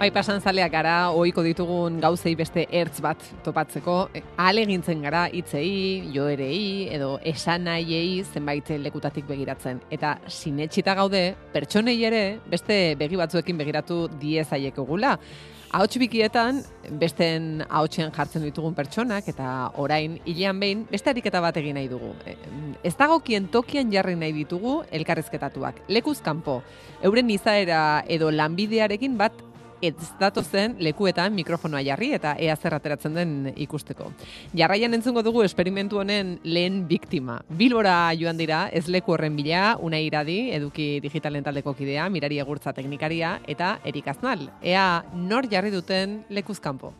Bai, 0.00 0.06
pasan 0.08 0.38
zaleak 0.40 0.70
gara, 0.72 0.92
ohiko 1.12 1.42
ditugun 1.44 1.98
gauzei 2.00 2.30
beste 2.32 2.62
ertz 2.72 3.02
bat 3.04 3.20
topatzeko, 3.44 3.96
e, 4.16 4.22
alegintzen 4.40 5.02
gara 5.04 5.26
hitzei, 5.28 6.06
joerei, 6.14 6.88
edo 6.96 7.10
esanaiei 7.20 8.22
zenbait 8.24 8.70
lekutatik 8.80 9.26
begiratzen. 9.28 9.82
Eta 9.92 10.14
sinetxita 10.24 10.94
gaude, 10.96 11.20
pertsonei 11.52 11.98
ere 12.08 12.22
beste 12.48 12.78
begi 12.96 13.20
batzuekin 13.20 13.60
begiratu 13.60 14.06
diezaiekogula. 14.22 15.18
Ahots 15.76 16.00
bikietan, 16.00 16.62
besten 16.98 17.66
ahotsen 17.68 18.08
jartzen 18.16 18.48
ditugun 18.48 18.72
pertsonak, 18.74 19.28
eta 19.28 19.68
orain, 19.84 20.16
hilean 20.24 20.64
behin, 20.64 20.86
beste 20.88 21.12
ariketa 21.12 21.44
bat 21.44 21.60
egin 21.60 21.76
nahi 21.76 21.92
dugu. 21.92 22.14
E, 22.24 22.38
Ez 22.88 22.94
dagokien 22.96 23.50
tokian 23.52 23.92
jarri 23.92 24.16
nahi 24.16 24.32
ditugu 24.32 24.78
elkarrezketatuak. 24.96 25.84
Lekuz 25.92 26.22
kanpo, 26.24 26.62
euren 27.04 27.28
izaera 27.36 28.00
edo 28.08 28.32
lanbidearekin 28.32 29.20
bat 29.20 29.49
ez 29.82 29.94
datozen 30.20 30.76
lekuetan 30.78 31.34
mikrofonoa 31.34 31.82
jarri 31.84 32.12
eta 32.16 32.34
ea 32.38 32.56
zer 32.56 32.74
ateratzen 32.76 33.16
den 33.16 33.52
ikusteko. 33.56 34.10
Jarraian 34.56 34.94
entzungo 34.94 35.22
dugu 35.26 35.42
esperimentu 35.42 36.00
honen 36.00 36.38
lehen 36.44 36.82
biktima. 36.88 37.40
Bilbora 37.48 38.12
joan 38.18 38.40
dira, 38.40 38.66
ez 38.72 38.86
leku 38.88 39.16
horren 39.16 39.36
bila, 39.36 39.76
unai 39.80 40.04
iradi, 40.06 40.38
eduki 40.56 41.00
digitalen 41.02 41.44
taldeko 41.44 41.74
kidea, 41.74 42.08
mirari 42.08 42.40
egurtza 42.40 42.72
teknikaria, 42.76 43.38
eta 43.48 43.78
Erik 43.84 44.08
Aznal. 44.08 44.50
Ea 44.62 45.04
nor 45.14 45.48
jarri 45.50 45.72
duten 45.74 46.24
lekuzkanpo. 46.28 46.94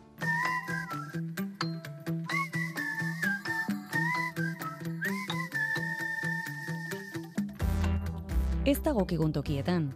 Ez 8.61 8.77
dagokigun 8.85 9.31
tokietan, 9.33 9.87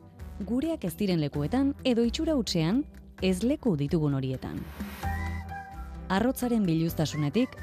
gureak 0.44 0.84
ez 0.84 0.96
diren 1.00 1.22
lekuetan 1.24 1.74
edo 1.88 2.04
itxura 2.04 2.36
hutsean 2.36 2.84
ez 3.24 3.44
leku 3.44 3.76
ditugun 3.80 4.18
horietan. 4.18 4.60
Arrotzaren 6.12 6.66
biluztasunetik, 6.68 7.56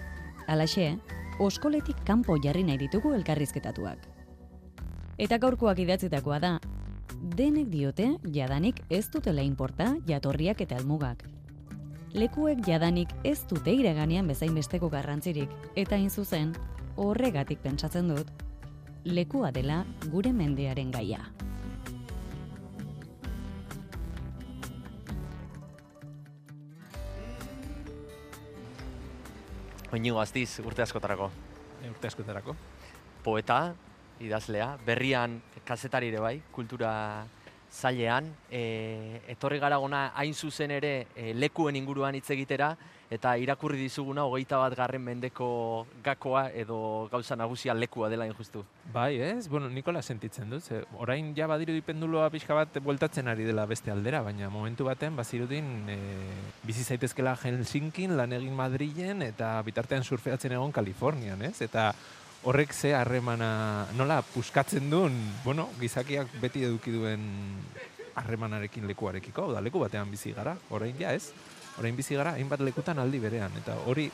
alaxe, 0.49 0.97
oskoletik 1.39 2.01
kanpo 2.07 2.39
jarri 2.43 2.65
nahi 2.65 2.81
ditugu 2.81 3.12
elkarrizketatuak. 3.15 4.09
Eta 5.19 5.39
gaurkoak 5.39 5.78
idatzitakoa 5.85 6.39
da, 6.40 6.57
denek 7.36 7.69
diote 7.69 8.09
jadanik 8.32 8.81
ez 8.90 9.05
dutela 9.12 9.44
inporta 9.44 9.93
jatorriak 10.09 10.65
eta 10.65 10.81
almugak. 10.81 11.27
Lekuek 12.12 12.65
jadanik 12.66 13.12
ez 13.24 13.39
dute 13.49 13.73
iraganean 13.73 14.27
bezain 14.28 14.55
besteko 14.55 14.89
garrantzirik, 14.93 15.53
eta 15.77 15.97
hain 15.97 16.11
zuzen, 16.11 16.53
horregatik 16.97 17.62
pentsatzen 17.62 18.09
dut, 18.09 18.28
lekua 19.05 19.53
dela 19.53 19.85
gure 20.11 20.32
mendearen 20.32 20.90
gaia. 20.90 21.24
Oinigo 29.93 30.23
aztiz, 30.23 30.56
urte 30.64 30.81
askotarako. 30.81 31.27
urte 31.85 32.09
askotarako. 32.09 32.55
Poeta, 33.23 33.74
idazlea, 34.24 34.78
berrian 34.86 35.35
kazetari 35.69 36.09
ere 36.09 36.23
bai, 36.24 36.39
kultura 36.51 36.93
zailean, 37.69 38.31
e, 38.48 39.20
etorri 39.35 39.59
gara 39.60 39.77
gona 39.77 40.06
hain 40.16 40.32
zuzen 40.32 40.73
ere 40.73 40.93
e, 41.14 41.35
lekuen 41.35 41.77
inguruan 41.77 42.16
hitz 42.16 42.31
egitera, 42.32 42.70
eta 43.12 43.34
irakurri 43.36 43.76
dizuguna 43.76 44.24
hogeita 44.24 44.56
bat 44.62 44.74
garren 44.76 45.02
mendeko 45.05 45.47
gakoa 46.05 46.47
edo 46.56 47.09
gauza 47.12 47.36
nagusia 47.36 47.74
lekua 47.76 48.09
dela 48.09 48.24
injustu. 48.26 48.64
Bai, 48.93 49.20
ez? 49.20 49.48
Bueno, 49.52 49.68
Nikola 49.68 50.01
sentitzen 50.02 50.48
dut. 50.51 50.64
Ze, 50.64 50.80
orain 50.97 51.34
ja 51.36 51.47
badiru 51.51 51.76
dipenduloa 51.76 52.30
pixka 52.32 52.56
bat 52.56 52.80
bueltatzen 52.80 53.28
ari 53.28 53.44
dela 53.44 53.66
beste 53.68 53.93
aldera, 53.93 54.22
baina 54.24 54.48
momentu 54.48 54.89
baten 54.89 55.16
bazirudin 55.16 55.70
e, 55.93 55.98
bizi 56.64 56.86
zaitezkela 56.89 57.36
Helsinkin, 57.36 58.16
lan 58.16 58.32
egin 58.32 58.56
Madrilen 58.56 59.22
eta 59.28 59.55
bitartean 59.66 60.05
surfeatzen 60.05 60.56
egon 60.56 60.72
Kalifornian, 60.72 61.44
ez? 61.44 61.59
Eta 61.68 61.90
horrek 62.48 62.72
ze 62.72 62.94
harremana 62.97 63.89
nola 63.98 64.22
puskatzen 64.32 64.89
duen, 64.90 65.18
bueno, 65.44 65.68
gizakiak 65.80 66.32
beti 66.40 66.64
eduki 66.64 66.97
duen 66.97 67.28
harremanarekin 68.16 68.89
lekuarekiko, 68.89 69.52
da 69.52 69.60
leku 69.60 69.80
batean 69.84 70.10
bizi 70.10 70.32
gara, 70.36 70.56
orain 70.70 70.97
ja 70.98 71.12
ez? 71.12 71.28
Orain 71.78 71.97
bizi 71.97 72.15
gara, 72.19 72.35
hainbat 72.36 72.61
lekutan 72.61 72.99
aldi 72.99 73.19
berean, 73.23 73.53
eta 73.62 73.77
hori 73.86 74.11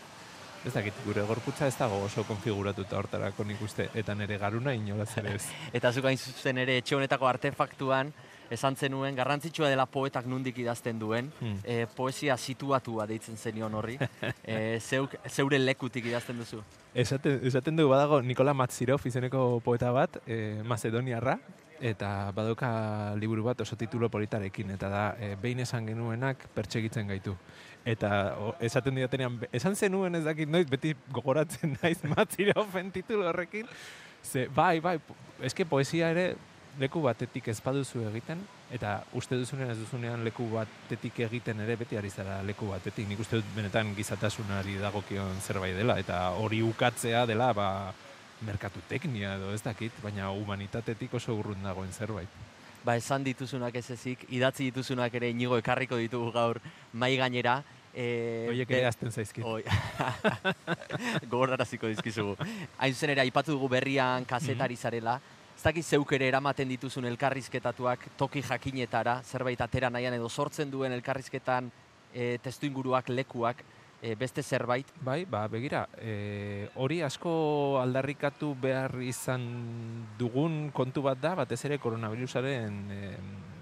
ez 0.66 0.72
dakit, 0.74 0.94
gure 1.06 1.22
gorputza 1.22 1.68
ez 1.70 1.76
dago 1.78 2.00
oso 2.04 2.24
konfiguratuta 2.26 2.98
hortarako 2.98 3.44
nik 3.46 3.60
uste, 3.62 3.88
eta 3.94 4.14
nire 4.18 4.38
garuna 4.38 4.72
inolaz 4.74 5.10
ere 5.20 5.36
ez. 5.38 5.44
eta 5.78 5.92
zuk 5.92 6.08
hain 6.10 6.18
zuzen 6.18 6.58
ere 6.58 6.78
etxe 6.80 6.96
honetako 6.96 7.28
artefaktuan, 7.30 8.10
esan 8.50 8.76
zenuen, 8.76 9.14
garrantzitsua 9.14 9.68
dela 9.68 9.86
poetak 9.86 10.26
nundik 10.26 10.58
idazten 10.58 10.98
duen, 10.98 11.30
Hmm. 11.40 11.60
e, 11.64 11.86
poesia 11.86 12.36
situatua 12.36 13.06
deitzen 13.06 13.36
zenion 13.36 13.74
horri, 13.74 13.98
e, 14.44 14.80
zeuk, 14.80 15.14
zeure 15.28 15.58
lekutik 15.58 16.06
idazten 16.10 16.38
duzu. 16.38 16.62
Esaten, 16.94 17.38
esaten 17.46 17.76
du 17.76 17.88
badago 17.88 18.20
Nikola 18.22 18.54
Matzirov 18.54 19.04
izeneko 19.06 19.60
poeta 19.64 19.92
bat, 19.92 20.18
e, 20.26 20.62
Macedoniarra, 20.64 21.38
eta 21.80 22.32
badoka 22.34 23.14
liburu 23.16 23.44
bat 23.46 23.60
oso 23.60 23.76
titulo 23.76 24.08
politarekin, 24.10 24.70
eta 24.74 24.88
da, 24.88 25.04
e, 25.20 25.34
behin 25.40 25.60
esan 25.64 25.86
genuenak 25.86 26.48
pertsegitzen 26.54 27.08
gaitu. 27.08 27.36
Eta 27.86 28.10
o, 28.38 28.52
esaten 28.60 28.98
didatenean, 28.98 29.38
esan 29.52 29.76
zenuen 29.76 30.18
ez 30.18 30.24
dakit 30.26 30.50
noiz, 30.50 30.66
beti 30.70 30.94
gogoratzen 31.14 31.76
naiz 31.82 32.02
Matziroven 32.04 32.92
titulu 32.92 33.28
horrekin, 33.30 33.68
ze, 34.22 34.48
bai, 34.54 34.80
bai, 34.80 34.98
eske 35.46 35.64
poesia 35.64 36.10
ere 36.14 36.32
leku 36.78 37.02
batetik 37.02 37.48
ez 37.50 37.58
baduzu 37.62 38.04
egiten, 38.10 38.42
eta 38.74 38.98
uste 39.18 39.38
duzunean 39.38 39.72
ez 39.72 39.78
duzunean 39.80 40.22
leku 40.26 40.46
batetik 40.52 41.22
egiten 41.26 41.62
ere 41.64 41.76
beti 41.80 41.98
ari 41.98 42.10
zara 42.10 42.40
leku 42.46 42.68
batetik. 42.70 43.08
Nik 43.08 43.22
uste 43.24 43.40
dut 43.40 43.48
benetan 43.56 43.94
gizatasunari 43.96 44.76
dagokion 44.82 45.40
zerbait 45.42 45.76
dela, 45.78 45.98
eta 45.98 46.28
hori 46.38 46.60
ukatzea 46.62 47.24
dela, 47.26 47.50
ba, 47.56 47.68
merkatu 48.46 48.82
teknia 48.88 49.34
edo 49.38 49.50
ez 49.54 49.62
dakit, 49.62 49.94
baina 50.02 50.30
humanitatetik 50.30 51.14
oso 51.14 51.34
urrun 51.38 51.62
dagoen 51.62 51.92
zerbait. 51.92 52.28
Ba, 52.84 52.94
esan 52.96 53.24
dituzunak 53.26 53.74
ez 53.76 53.88
ezik, 53.90 54.22
idatzi 54.32 54.68
dituzunak 54.70 55.14
ere 55.18 55.30
inigo 55.32 55.58
ekarriko 55.58 55.98
ditugu 55.98 56.30
gaur 56.32 56.60
mai 56.92 57.16
gainera. 57.18 57.62
E, 57.92 58.46
Oiek 58.52 58.70
ere 58.70 58.86
azten 58.86 59.10
zaizkit. 59.10 59.44
Oi. 59.44 59.64
Gogoraraziko 61.30 61.90
dizkizugu. 61.90 62.36
Hain 62.78 62.94
zen 62.94 63.14
ere, 63.16 63.24
aipatu 63.24 63.56
dugu 63.56 63.68
berrian 63.72 64.24
kasetari 64.28 64.78
mhm. 64.78 64.82
zarela. 64.82 65.18
Ez 65.58 65.64
dakit 65.64 65.82
zeuk 65.82 66.12
ere 66.14 66.28
eramaten 66.30 66.68
dituzun 66.70 67.08
elkarrizketatuak 67.10 68.04
toki 68.16 68.44
jakinetara, 68.46 69.16
zerbait 69.26 69.60
atera 69.60 69.90
nahian 69.90 70.14
edo 70.14 70.28
sortzen 70.28 70.70
duen 70.70 70.94
elkarrizketan 70.94 71.72
e, 72.14 72.36
testu 72.44 72.68
inguruak, 72.70 73.10
lekuak, 73.10 73.64
e, 74.02 74.14
beste 74.14 74.42
zerbait? 74.42 74.86
Bai, 75.00 75.24
ba, 75.24 75.46
begira, 75.48 75.88
e, 75.98 76.68
hori 76.76 77.02
asko 77.02 77.78
aldarrikatu 77.82 78.54
behar 78.60 78.98
izan 79.02 79.44
dugun 80.18 80.70
kontu 80.74 81.02
bat 81.02 81.20
da, 81.20 81.34
batez 81.38 81.60
ere 81.66 81.78
koronavirusaren 81.82 82.80
e, 82.94 83.12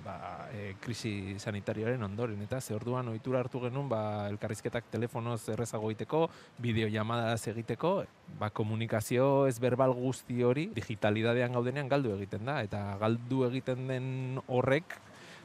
ba, 0.04 0.16
e, 0.52 0.74
krisi 0.80 1.36
sanitarioaren 1.38 2.02
ondoren, 2.06 2.40
eta 2.44 2.60
ze 2.60 2.74
orduan 2.76 3.08
ohitura 3.12 3.40
hartu 3.42 3.60
genuen 3.64 3.88
ba, 3.90 4.00
elkarrizketak 4.30 4.90
telefonoz 4.92 5.40
errezago 5.54 5.90
egiteko, 5.90 6.26
bideo 6.62 6.88
egiteko, 6.88 8.04
ba, 8.38 8.50
komunikazio 8.50 9.46
ez 9.46 9.58
berbal 9.58 9.94
guzti 9.94 10.42
hori 10.42 10.68
digitalidadean 10.74 11.52
gaudenean 11.52 11.88
galdu 11.88 12.14
egiten 12.16 12.44
da, 12.44 12.60
eta 12.62 12.96
galdu 13.00 13.44
egiten 13.48 13.88
den 13.88 14.40
horrek, 14.46 14.98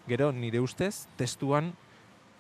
gero 0.08 0.32
nire 0.32 0.60
ustez, 0.60 1.08
testuan 1.16 1.72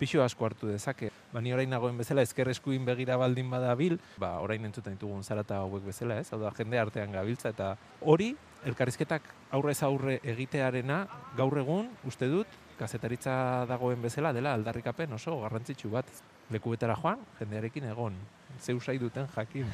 pixo 0.01 0.23
asko 0.25 0.47
hartu 0.47 0.71
dezake. 0.71 1.11
Ba, 1.31 1.43
ni 1.45 1.53
orain 1.53 1.69
nagoen 1.69 1.99
bezala, 1.99 2.25
ezker 2.25 2.49
eskuin 2.49 2.85
begira 2.87 3.19
baldin 3.21 3.51
bada 3.53 3.75
bil, 3.77 3.99
ba, 4.21 4.33
orain 4.41 4.65
entzuten 4.65 4.97
ditugun 4.97 5.21
zarata 5.23 5.61
hauek 5.61 5.85
bezala, 5.91 6.17
ez? 6.19 6.31
Hau 6.33 6.41
da, 6.41 6.49
jende 6.57 6.81
artean 6.81 7.13
gabiltza, 7.13 7.53
eta 7.53 7.75
hori, 8.01 8.31
elkarrizketak 8.65 9.29
aurrez 9.57 9.77
aurre 9.85 10.17
egitearena, 10.33 11.03
gaur 11.37 11.57
egun, 11.61 11.93
uste 12.09 12.29
dut, 12.31 12.59
kazetaritza 12.81 13.33
dagoen 13.69 14.01
bezala, 14.01 14.33
dela 14.33 14.55
aldarrikapen 14.57 15.13
oso 15.19 15.37
garrantzitsu 15.43 15.93
bat. 15.93 16.09
Lekubetara 16.51 16.95
joan, 16.99 17.19
jendearekin 17.39 17.85
egon, 17.91 18.15
ze 18.61 18.73
usai 18.73 18.97
duten 18.99 19.27
jakin. 19.35 19.65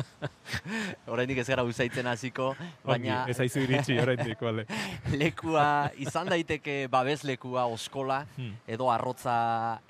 Oraindik 1.12 1.40
ez 1.42 1.46
gara 1.48 1.64
usaitzen 1.66 2.06
hasiko, 2.06 2.54
baina... 2.84 3.24
ez 3.28 3.38
aizu 3.42 3.64
iritsi 3.66 3.98
oraindik, 4.00 4.40
bale. 4.40 4.64
lekua, 5.22 5.64
izan 6.00 6.30
daiteke 6.30 6.86
babes 6.92 7.24
lekua 7.28 7.66
oskola, 7.68 8.22
hmm. 8.36 8.62
edo 8.66 8.90
arrotza 8.92 9.34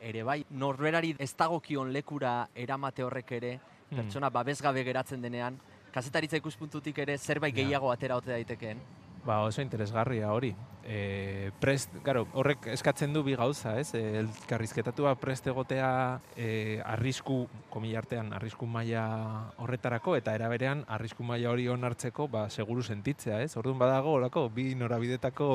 ere 0.00 0.24
bai. 0.26 0.40
Norberari 0.50 1.14
ez 1.18 1.32
dagokion 1.36 1.92
lekura 1.92 2.48
eramate 2.54 3.04
horrek 3.06 3.36
ere, 3.38 3.52
hmm. 3.58 4.00
pertsona 4.00 4.32
babesgabe 4.34 4.84
geratzen 4.86 5.22
denean, 5.22 5.60
kazetaritza 5.94 6.40
ikuspuntutik 6.40 6.98
ere 7.04 7.18
zerbait 7.18 7.54
gehiago 7.54 7.92
atera 7.92 8.16
ote 8.18 8.32
daitekeen. 8.32 8.82
Ba, 9.24 9.42
oso 9.44 9.60
interesgarria 9.60 10.32
hori. 10.32 10.54
E, 10.80 11.50
prest, 11.60 11.92
garo, 12.02 12.24
horrek 12.32 12.70
eskatzen 12.72 13.12
du 13.12 13.22
bi 13.22 13.34
gauza, 13.36 13.74
ez? 13.78 13.92
E, 13.94 14.00
elkarrizketatua 14.22 15.12
prest 15.20 15.50
egotea 15.52 15.90
e, 16.34 16.80
arrisku, 16.88 17.42
komilartean, 17.70 18.32
arrisku 18.38 18.66
maila 18.66 19.04
horretarako, 19.60 20.16
eta 20.16 20.34
eraberean 20.38 20.86
arrisku 20.88 21.26
maila 21.26 21.52
hori 21.52 21.68
onartzeko, 21.68 22.30
ba, 22.32 22.46
seguru 22.48 22.82
sentitzea, 22.82 23.42
ez? 23.44 23.52
Orduan 23.60 23.78
badago, 23.78 24.16
olako, 24.22 24.48
bi 24.56 24.72
norabidetako 24.74 25.50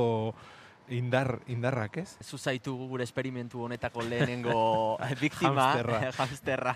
indar, 0.89 1.39
indarrak, 1.47 1.97
ez? 1.97 2.17
Zu 2.23 2.37
zaitu 2.37 2.75
gure 2.87 3.03
esperimentu 3.03 3.63
honetako 3.65 4.03
lehenengo 4.03 4.97
biktima, 5.21 5.71
hamsterra. 5.73 6.11
hamsterra. 6.17 6.75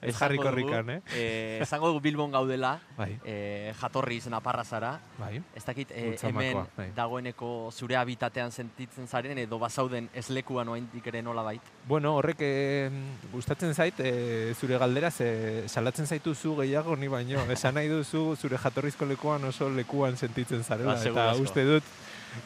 ez 0.00 0.14
jarri 0.16 0.38
korrikan, 0.38 0.90
eh? 0.90 1.00
eh? 1.14 1.58
Esango 1.62 1.88
dugu 1.88 2.00
Bilbon 2.00 2.30
gaudela, 2.30 2.78
bai. 2.96 3.18
eh, 3.24 3.72
jatorri 3.80 4.20
izan 4.20 4.34
aparra 4.34 4.64
zara. 4.64 4.92
Bai. 5.18 5.40
Ez 5.54 5.64
dakit, 5.64 5.90
eh, 5.90 6.16
hemen 6.22 6.62
bai. 6.76 6.90
dagoeneko 6.96 7.70
zure 7.72 7.96
habitatean 7.96 8.52
sentitzen 8.52 9.08
zaren, 9.08 9.38
edo 9.38 9.58
bazauden 9.58 10.08
ez 10.14 10.28
lekuan 10.30 10.68
oain 10.68 10.88
ere 11.04 11.22
nola 11.22 11.42
bait? 11.42 11.62
Bueno, 11.88 12.14
horrek 12.16 12.38
eh, 12.40 12.90
gustatzen 13.32 13.74
zait, 13.74 13.98
eh, 13.98 14.54
zure 14.54 14.78
galdera, 14.78 15.10
ze, 15.10 15.68
salatzen 15.68 16.06
zaitu 16.06 16.34
zu 16.34 16.56
gehiago 16.56 16.96
ni 16.96 17.08
baino. 17.08 17.42
Esan 17.56 17.74
nahi 17.74 17.88
duzu 17.88 18.36
zure 18.36 18.58
jatorrizko 18.58 19.06
lekuan 19.06 19.44
oso 19.44 19.70
lekuan 19.70 20.16
sentitzen 20.16 20.62
zarela. 20.64 20.94
Ba, 20.94 21.10
eta 21.10 21.26
uste 21.40 21.64
dut, 21.64 21.84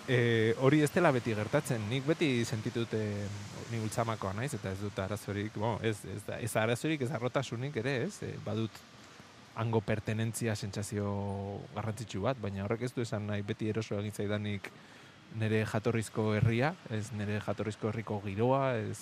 e, 0.08 0.54
hori 0.60 0.82
ez 0.82 0.90
dela 0.94 1.12
beti 1.14 1.34
gertatzen. 1.34 1.84
Nik 1.90 2.06
beti 2.06 2.44
sentitut 2.44 2.94
e, 2.96 3.04
ni 3.70 3.80
ultzamakoa 3.82 4.34
naiz 4.36 4.52
eta 4.56 4.72
ez 4.72 4.80
dut 4.80 4.98
arazorik, 4.98 5.54
bueno, 5.56 5.78
ez 5.82 5.96
ez 6.10 6.22
da 6.26 6.38
ez 6.40 6.52
arazorik 6.56 7.02
ez 7.02 7.10
arrotasunik 7.12 7.76
ere, 7.82 7.96
ez? 8.08 8.18
E, 8.22 8.34
badut 8.44 8.82
hango 9.54 9.80
pertenentzia 9.80 10.56
sentsazio 10.56 11.06
garrantzitsu 11.74 12.24
bat, 12.24 12.38
baina 12.42 12.64
horrek 12.64 12.88
ez 12.88 12.92
du 12.94 13.04
esan 13.04 13.28
nahi 13.30 13.44
beti 13.46 13.68
eroso 13.70 13.98
egin 14.00 14.12
zaidanik 14.14 14.70
nire 15.38 15.64
jatorrizko 15.66 16.32
herria, 16.34 16.74
ez 16.90 17.06
nire 17.14 17.40
jatorrizko 17.42 17.90
herriko 17.90 18.20
giroa, 18.24 18.74
ez 18.78 18.98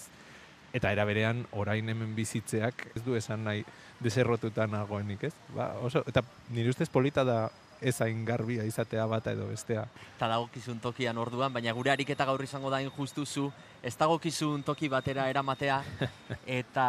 eta 0.73 0.93
era 0.93 1.05
berean 1.05 1.45
orain 1.53 1.89
hemen 1.89 2.15
bizitzeak 2.17 2.87
ez 2.97 3.03
du 3.05 3.17
esan 3.17 3.45
nahi 3.45 3.65
deserrotuta 4.01 4.67
nagoenik, 4.67 5.29
ez? 5.29 5.35
Ba, 5.57 5.73
oso, 5.85 6.03
eta 6.09 6.25
nire 6.51 6.73
ustez 6.73 6.89
polita 6.93 7.25
da 7.29 7.39
ez 7.83 7.97
hain 8.01 8.25
garbia 8.25 8.65
izatea 8.65 9.05
bata 9.11 9.33
edo 9.35 9.49
bestea. 9.51 9.85
Eta 10.17 10.29
dagokizun 10.31 10.79
tokian 10.81 11.19
orduan, 11.19 11.53
baina 11.53 11.75
gure 11.75 11.91
ariketa 11.93 12.25
gaur 12.29 12.43
izango 12.45 12.71
da 12.71 12.81
injustuzu, 12.85 13.49
ez 13.83 13.95
dagokizun 13.99 14.63
toki 14.63 14.89
batera 14.89 15.29
eramatea, 15.31 15.83
eta, 16.61 16.87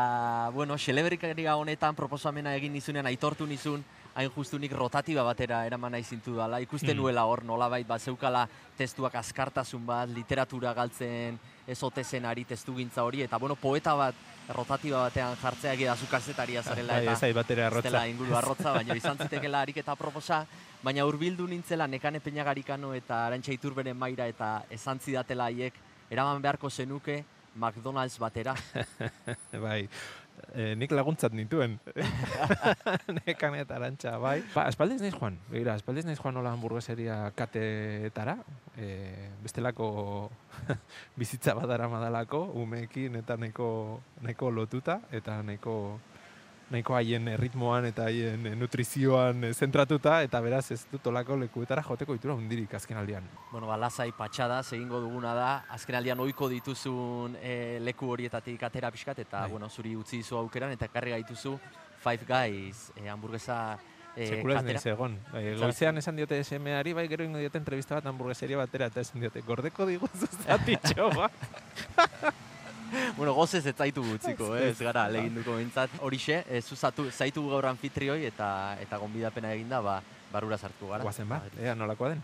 bueno, 0.54 0.78
xeleberikaria 0.78 1.58
honetan 1.58 1.98
proposamena 1.98 2.54
egin 2.56 2.74
nizunean 2.74 3.10
aitortu 3.10 3.50
nizun, 3.50 3.84
hain 4.14 4.30
justunik 4.30 4.74
rotatiba 4.78 5.24
batera 5.26 5.64
eraman 5.66 5.96
nahi 5.96 6.04
zintu 6.04 6.36
dela. 6.38 6.60
Ikusten 6.62 6.94
mm. 6.94 7.02
nuela 7.02 7.26
hor 7.26 7.44
nolabait, 7.44 7.88
bat 7.88 8.02
zeukala 8.02 8.46
testuak 8.78 9.16
askartasun 9.18 9.86
bat, 9.86 10.10
literatura 10.14 10.74
galtzen 10.78 11.40
ezote 11.68 12.04
zenari 12.04 12.46
testu 12.46 12.76
gintza 12.78 13.04
hori, 13.04 13.24
eta 13.26 13.40
bueno, 13.42 13.56
poeta 13.56 13.96
bat 13.98 14.16
rotatiba 14.50 15.06
batean 15.06 15.38
jartzea 15.40 15.76
gira 15.80 15.96
zukazetaria 15.96 16.64
zarela 16.64 16.98
bai, 17.00 17.06
eta 17.08 17.28
ez 17.28 17.84
dela 17.84 18.08
inguru 18.08 18.36
arrotza, 18.36 18.74
baina 18.74 18.96
izan 18.96 19.18
zitekela 19.18 19.62
ariketa 19.62 19.96
proposa, 19.96 20.44
baina 20.84 21.06
hurbildu 21.06 21.48
nintzela 21.48 21.88
nekane 21.88 22.20
peinagarikano 22.20 22.94
eta 22.94 23.26
arantxa 23.28 23.54
iturberen 23.56 23.98
maira 23.98 24.28
eta 24.28 24.64
esan 24.70 25.00
zidatela 25.00 25.46
haiek 25.46 25.80
eraman 26.12 26.42
beharko 26.42 26.70
zenuke 26.70 27.24
McDonald's 27.56 28.18
batera. 28.20 28.56
bai, 29.66 29.88
eh, 30.54 30.74
nik 30.78 30.94
laguntzat 30.94 31.34
nituen. 31.36 31.78
Nekan 33.20 33.58
eta 33.60 33.78
arantxa, 33.80 34.16
bai. 34.22 34.40
Ba, 34.54 34.68
espaldiz 34.72 35.02
nahiz 35.02 35.16
joan, 35.18 35.38
begira, 35.50 35.76
espaldiz 35.80 36.06
nahiz 36.08 36.22
joan 36.22 36.38
hola 36.40 36.54
hamburgueseria 36.54 37.18
katetara, 37.38 38.38
eh, 38.78 39.30
bestelako 39.44 40.32
bizitza 41.20 41.58
badara 41.58 41.90
madalako, 41.92 42.46
umeekin 42.62 43.20
eta 43.22 43.38
neko, 43.42 43.68
neko 44.22 44.52
lotuta, 44.52 45.02
eta 45.12 45.42
neko 45.44 45.78
nahiko 46.74 46.98
haien 46.98 47.30
ritmoan 47.40 47.88
eta 47.90 48.08
haien 48.10 48.48
nutrizioan 48.60 49.48
zentratuta 49.54 50.20
eta 50.26 50.42
beraz 50.42 50.66
ez 50.76 50.82
dut 50.92 51.08
olako 51.12 51.38
lekuetara 51.44 51.84
joteko 51.86 52.18
ditura 52.18 52.36
hundirik 52.36 52.74
azken 52.80 53.00
aldean. 53.00 53.30
Bueno, 53.52 53.70
ba, 53.70 53.78
lasai 53.78 54.12
patxada, 54.18 54.60
egingo 54.66 55.00
duguna 55.04 55.34
da, 55.38 55.50
azken 55.78 56.00
aldean 56.00 56.20
oiko 56.26 56.50
dituzun 56.52 57.38
e, 57.42 57.80
leku 57.86 58.12
horietatik 58.16 58.68
atera 58.70 58.92
pixkat 58.92 59.24
eta, 59.26 59.46
bai. 59.46 59.56
bueno, 59.56 59.70
zuri 59.70 59.96
utzi 59.96 60.20
dizu 60.22 60.38
aukeran 60.42 60.76
eta 60.76 60.90
karri 60.92 61.16
gaituzu 61.18 61.58
Five 62.04 62.28
Guys 62.28 62.92
e, 62.98 63.10
hamburguesa 63.10 63.80
E, 64.16 64.28
Sekula 64.30 64.60
ez 64.70 64.86
egon. 64.86 65.16
E, 65.34 65.56
goizean 65.58 65.98
esan 65.98 66.20
diote 66.20 66.38
SM-ari, 66.44 66.94
bai 66.94 67.08
gero 67.10 67.26
ingo 67.26 67.42
diote 67.42 67.58
entrevista 67.58 67.98
bat 67.98 68.06
hamburgueseria 68.12 68.60
batera, 68.60 68.92
eta 68.94 69.02
esan 69.02 69.24
diote, 69.26 69.42
gordeko 69.42 69.88
diguz 69.90 70.14
zatitxo, 70.46 71.10
ba. 71.18 71.32
bueno, 73.18 73.34
gozez 73.34 73.66
ez 73.66 73.76
zaitu 73.76 74.04
gutziko, 74.06 74.54
eh? 74.58 74.70
ez 74.70 74.78
gara 74.80 75.08
legin 75.12 75.36
duko 75.40 75.58
bintzat. 75.58 75.94
Horixe, 76.02 76.44
ez 76.50 76.64
zuzatu, 76.66 77.10
zaitu 77.12 77.46
gaur 77.50 77.68
anfitrioi 77.72 78.26
eta 78.30 78.50
eta 78.82 79.00
gonbidapena 79.02 79.54
eginda, 79.56 79.82
ba, 79.82 80.00
barura 80.32 80.58
sartu 80.58 80.92
gara. 80.92 81.04
Guazen 81.04 81.30
ba, 81.30 81.42
ea 81.60 81.76
nolakoa 81.76 82.14
den. 82.14 82.24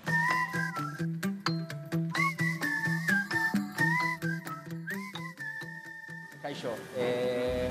Kaixo, 6.42 6.74
eh... 6.98 7.70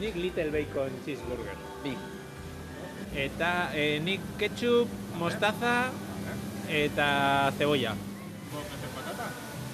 Nik 0.00 0.16
Little 0.16 0.48
Bacon 0.48 0.94
Cheeseburger. 1.04 1.58
Bi. 1.84 1.92
Eta 3.20 3.68
eh, 3.76 4.00
nik 4.00 4.24
ketchup, 4.40 4.88
mostaza 5.20 5.92
eta 6.70 7.10
cebolla. 7.58 7.94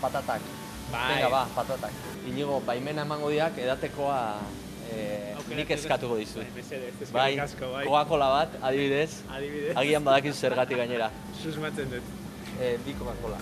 Patatak. 0.02 0.55
Bai. 0.92 1.14
Venga, 1.14 1.28
ba, 1.30 1.46
patatak. 1.54 1.92
Inigo, 2.28 2.60
baimena 2.66 3.02
emango 3.02 3.30
diak 3.30 3.58
edatekoa 3.58 4.20
eh, 4.92 5.34
nik 5.56 5.70
eskatuko 5.74 6.16
dizu. 6.20 6.44
Bai, 7.12 7.36
bai, 7.36 7.48
bai. 7.60 7.84
Coca-Cola 7.86 8.28
bat, 8.30 8.56
adibidez. 8.62 9.22
Adibidez. 9.30 9.76
Agian 9.76 10.04
badakizu 10.06 10.38
zergatik 10.46 10.78
gainera. 10.78 11.10
Susmatzen 11.42 11.90
dut. 11.90 12.10
Eh, 12.60 12.76
bi 12.84 12.94
Coca-Cola. 12.98 13.38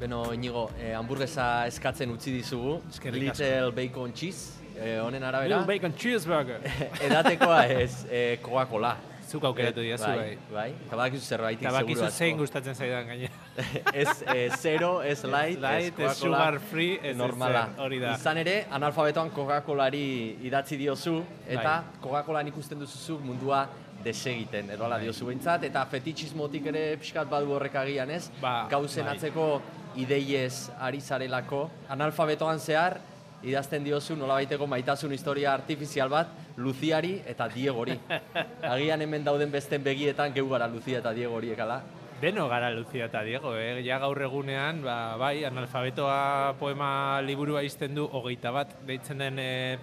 Beno, 0.00 0.20
Inigo, 0.34 0.68
eh, 0.78 0.92
hamburguesa 0.94 1.66
eskatzen 1.70 2.10
utzi 2.14 2.32
dizugu. 2.34 2.80
Eskerrik 2.90 3.22
Little 3.22 3.72
bacon 3.72 4.12
cheese. 4.12 4.60
eh, 4.76 4.98
honen 5.00 5.22
arabera. 5.22 5.56
Little 5.56 5.66
bacon 5.66 5.94
cheeseburger. 5.94 6.60
edatekoa 7.06 7.64
ez, 7.66 8.04
eh, 8.10 8.38
Coca-Cola. 8.42 8.96
Zuk 9.34 9.44
aukeratu 9.50 9.80
Eh, 9.82 9.88
diazu, 9.88 10.06
bai. 10.06 10.38
Bai, 10.54 10.68
eta 10.86 10.96
badakizu 10.96 11.24
zerbaitik 11.26 11.64
Eta 11.66 11.70
seguru 11.72 11.86
bakizu 11.88 12.04
asko. 12.06 12.18
zein 12.24 12.36
gustatzen 12.38 12.74
zaidan 12.78 13.06
gaine. 13.08 13.30
ez 14.02 14.08
eh, 14.30 14.50
zero, 14.56 14.90
ez 15.02 15.24
light, 15.24 15.58
light, 15.60 15.98
ez 15.98 16.06
Coca-Cola 16.12 16.36
sugar 16.38 16.58
free, 16.70 17.00
ez 17.02 17.16
normala. 17.18 17.64
hori 17.82 17.98
da. 17.98 18.12
Izan 18.14 18.38
ere, 18.38 18.54
analfabetoan 18.70 19.30
Coca-Colari 19.34 20.04
idatzi 20.46 20.76
diozu, 20.78 21.16
eta 21.48 21.80
Bai. 21.82 21.98
Coca-Colan 22.04 22.46
ikusten 22.52 22.78
duzu 22.78 23.18
mundua 23.18 23.64
desegiten, 24.04 24.70
edo 24.70 24.84
ala 24.86 24.96
Bai. 25.00 25.08
diozu 25.08 25.26
behintzat, 25.26 25.64
eta 25.64 25.82
fetichismotik 25.90 26.66
ere 26.70 26.84
pixkat 27.00 27.28
badu 27.30 27.52
horrek 27.56 27.74
agian 27.74 28.10
ez, 28.10 28.28
Ba, 28.40 28.68
gauzen 28.70 29.04
bai. 29.06 29.16
atzeko 29.16 29.48
ideiez 29.96 30.70
ari 30.78 31.00
zarelako, 31.00 31.70
analfabetoan 31.88 32.58
zehar, 32.60 33.00
idazten 33.44 33.82
diozu 33.84 34.14
nolabaiteko 34.16 34.66
maitasun 34.66 35.12
historia 35.12 35.52
artifizial 35.54 36.08
bat, 36.08 36.28
Luziari 36.56 37.20
eta 37.26 37.48
Diegori. 37.48 37.96
Agian 38.74 39.02
hemen 39.02 39.24
dauden 39.26 39.50
besten 39.50 39.82
begietan 39.82 40.32
geu 40.34 40.48
gara 40.48 40.68
Luzia 40.70 40.98
eta 41.02 41.12
Diegori 41.16 41.50
ekala. 41.54 41.82
Deno 42.20 42.46
gara 42.48 42.70
Lucia 42.70 43.08
eta 43.10 43.20
Diego, 43.26 43.56
eh? 43.58 43.82
ja 43.84 43.98
gaur 43.98 44.16
egunean, 44.22 44.78
ba, 44.84 45.16
bai, 45.20 45.42
analfabetoa 45.44 46.54
poema 46.60 47.20
liburua 47.20 47.60
izten 47.66 47.94
du 47.98 48.06
hogeita 48.06 48.52
bat, 48.54 48.70
deitzen 48.86 49.18
den 49.20 49.40
eh, 49.42 49.76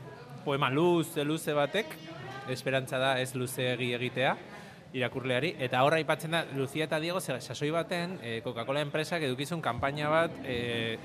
poema 0.46 0.72
luz, 0.72 1.12
luze 1.28 1.54
batek, 1.54 1.92
esperantza 2.50 2.98
da 2.98 3.12
ez 3.22 3.36
luzeegi 3.36 3.92
egitea, 3.94 4.32
irakurleari, 4.96 5.54
eta 5.60 5.84
horra 5.86 6.00
aipatzen 6.02 6.34
da, 6.34 6.46
Lucia 6.58 6.88
eta 6.88 7.02
Diego, 7.04 7.20
ze- 7.22 7.42
sasoi 7.42 7.70
baten, 7.76 8.18
eh, 8.24 8.40
Coca-Cola 8.44 8.82
enpresak 8.82 9.22
edukizun 9.28 9.62
kanpaina 9.62 10.10
bat, 10.10 10.40
eh, 10.44 10.98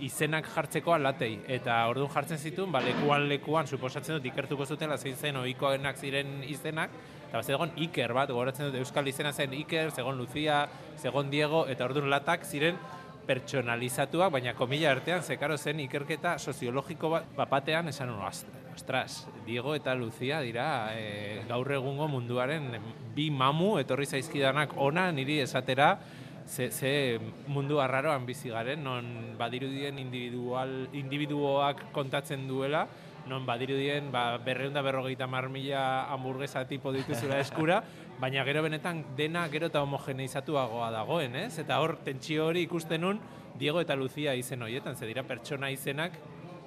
izenak 0.00 0.48
jartzeko 0.54 0.94
alatei. 0.94 1.40
Eta 1.48 1.80
orduan 1.90 2.10
jartzen 2.14 2.38
zituen, 2.38 2.72
ba, 2.72 2.80
lekuan 2.84 3.28
lekuan, 3.28 3.66
suposatzen 3.66 4.18
dut, 4.18 4.28
ikertuko 4.32 4.66
zutela 4.66 4.96
zein 4.98 5.16
zen 5.16 5.36
ohikoenak 5.36 5.96
ziren 5.96 6.40
izenak, 6.48 6.90
eta 7.28 7.42
zegon 7.42 7.72
Iker 7.76 8.12
bat, 8.16 8.30
gogoratzen 8.30 8.70
dut, 8.70 8.80
Euskal 8.80 9.08
izena 9.08 9.32
zen 9.32 9.52
Iker, 9.54 9.92
zegon 9.92 10.18
Lucia, 10.18 10.64
zegon 10.98 11.30
Diego, 11.30 11.66
eta 11.68 11.84
orduan 11.84 12.10
latak 12.10 12.44
ziren 12.44 12.78
pertsonalizatuak, 13.26 14.32
baina 14.32 14.54
komila 14.58 14.90
artean, 14.90 15.22
zekaro 15.22 15.56
zen 15.58 15.80
ikerketa 15.84 16.38
soziologiko 16.38 17.10
bat, 17.12 17.28
bapatean 17.36 17.88
esan 17.88 18.10
"Ost- 18.10 18.48
ostras, 18.74 19.26
Diego 19.46 19.74
eta 19.74 19.94
Lucia 19.94 20.40
dira 20.40 20.94
e, 20.96 21.42
gaur 21.48 21.70
egungo 21.72 22.08
munduaren 22.08 22.70
bi 23.14 23.30
mamu 23.30 23.78
etorri 23.78 24.06
zaizkidanak 24.06 24.72
ona 24.76 25.10
niri 25.12 25.40
esatera, 25.40 25.98
ze, 26.46 26.70
ze 26.70 27.20
mundu 27.46 27.80
arraroan 27.80 28.26
bizi 28.26 28.50
garen, 28.50 28.82
non 28.84 29.36
badirudien 29.38 29.98
individual, 29.98 30.88
individuoak 30.92 31.90
kontatzen 31.92 32.46
duela, 32.48 32.86
non 33.28 33.46
badirudien 33.46 34.10
ba, 34.12 34.38
berreun 34.38 34.74
da 34.74 34.82
berrogeita 34.82 35.26
mar 35.26 35.48
mila 35.48 36.10
hamburguesa 36.12 36.66
tipo 36.68 36.92
dituzula 36.92 37.40
eskura, 37.44 37.82
baina 38.20 38.44
gero 38.44 38.62
benetan 38.62 39.04
dena 39.16 39.46
gero 39.48 39.70
eta 39.70 39.82
homogeneizatuagoa 39.82 40.90
dagoen, 40.94 41.36
ez? 41.36 41.58
Eta 41.62 41.80
hor, 41.80 41.98
tentsio 42.04 42.48
hori 42.50 42.64
ikusten 42.66 43.04
nun, 43.06 43.20
Diego 43.60 43.80
eta 43.80 43.96
Lucia 43.96 44.34
izen 44.34 44.62
horietan, 44.62 44.96
ze 44.96 45.06
dira 45.06 45.22
pertsona 45.26 45.70
izenak 45.70 46.16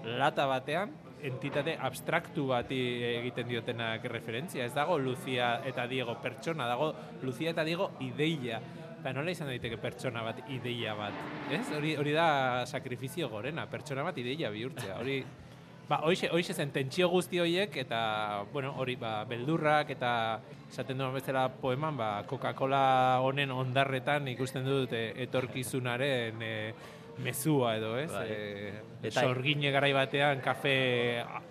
lata 0.04 0.46
batean, 0.46 0.92
entitate 1.24 1.78
abstraktu 1.80 2.50
bati 2.52 2.78
egiten 3.08 3.48
diotenak 3.48 4.04
referentzia. 4.12 4.66
Ez 4.66 4.74
dago 4.76 4.98
Lucia 5.00 5.56
eta 5.66 5.88
Diego 5.88 6.18
pertsona, 6.22 6.68
dago 6.68 6.94
Lucia 7.24 7.54
eta 7.54 7.64
Diego 7.64 7.92
ideia. 8.04 8.60
Eta 9.04 9.12
nola 9.18 9.34
izan 9.36 9.50
daiteke 9.52 9.76
pertsona 9.84 10.22
bat 10.24 10.38
ideia 10.48 10.94
bat. 10.96 11.16
Ez? 11.52 11.66
Hori, 11.76 11.98
hori 12.00 12.14
da 12.16 12.28
sakrifizio 12.64 13.28
gorena, 13.28 13.66
pertsona 13.68 14.06
bat 14.08 14.16
ideia 14.22 14.48
bihurtzea. 14.54 14.96
Hori, 15.02 15.18
ba, 15.90 15.98
hoize, 16.08 16.30
hoize 16.32 16.56
zen 16.56 16.72
tentsio 16.72 17.10
guzti 17.12 17.42
horiek 17.44 17.76
eta, 17.84 18.00
bueno, 18.54 18.72
hori, 18.80 18.96
ba, 18.96 19.26
beldurrak 19.28 19.92
eta 19.98 20.14
esaten 20.70 21.04
duen 21.04 21.18
bezala 21.18 21.50
poeman, 21.52 22.00
ba, 22.00 22.08
Coca-Cola 22.30 23.20
honen 23.28 23.52
ondarretan 23.52 24.32
ikusten 24.38 24.64
dut 24.72 24.96
e, 24.96 25.04
etorkizunaren 25.28 26.40
e, 26.40 26.56
mezua 27.28 27.76
edo, 27.82 27.98
ez? 28.00 28.08
Bai. 28.16 28.26
E, 29.04 29.12
sorgine 29.12 29.76
garai 29.76 29.92
batean 30.00 30.40
kafe 30.48 30.78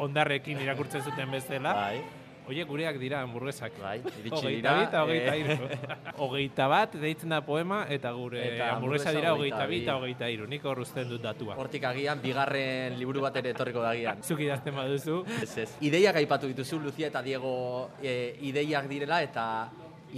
ondarrekin 0.01 0.65
irakurtzen 0.65 1.05
zuten 1.05 1.37
bezala. 1.37 1.77
Bai. 1.85 2.22
Oie, 2.51 2.65
gureak 2.67 2.99
dira 2.99 3.21
hamburguesak. 3.23 3.77
Bai, 3.79 4.01
iritsi 4.03 4.35
Hogeita 4.39 4.57
dira, 4.59 4.75
bi 4.75 4.87
eta 4.89 5.03
hogeita 5.05 5.35
eh. 5.35 5.43
hiru. 5.43 5.69
Hogeita 6.25 6.67
bat 6.73 6.97
deitzen 7.05 7.35
da 7.35 7.41
poema 7.47 7.85
eta 7.89 8.11
gure 8.17 8.43
Eta 8.49 8.71
hamburguesa 8.75 9.13
dira 9.15 9.33
hogeita 9.37 9.61
hogeita 9.63 9.69
bi 9.71 9.77
bi. 9.77 9.83
eta 9.85 9.97
hogeita 10.01 10.31
hiru. 10.35 10.49
Nik 10.51 10.67
hor 10.67 10.83
uzten 10.83 11.09
dut 11.13 11.23
datua. 11.23 11.57
Hortik 11.63 11.87
agian, 11.87 12.21
bigarren 12.23 12.99
liburu 12.99 13.23
bat 13.23 13.39
ere 13.39 13.55
etorriko 13.55 13.85
da 13.85 13.95
agian. 13.95 14.23
Zuk 14.27 14.43
idazten 14.43 14.75
baduzu. 14.75 15.23
Ez 15.47 15.53
ez. 15.65 15.69
Ideiak 15.81 16.19
aipatu 16.23 16.51
dituzu, 16.51 16.81
Lucia 16.83 17.13
eta 17.13 17.23
Diego 17.23 17.55
e, 18.03 18.35
ideiak 18.51 18.89
direla, 18.91 19.23
eta 19.23 19.47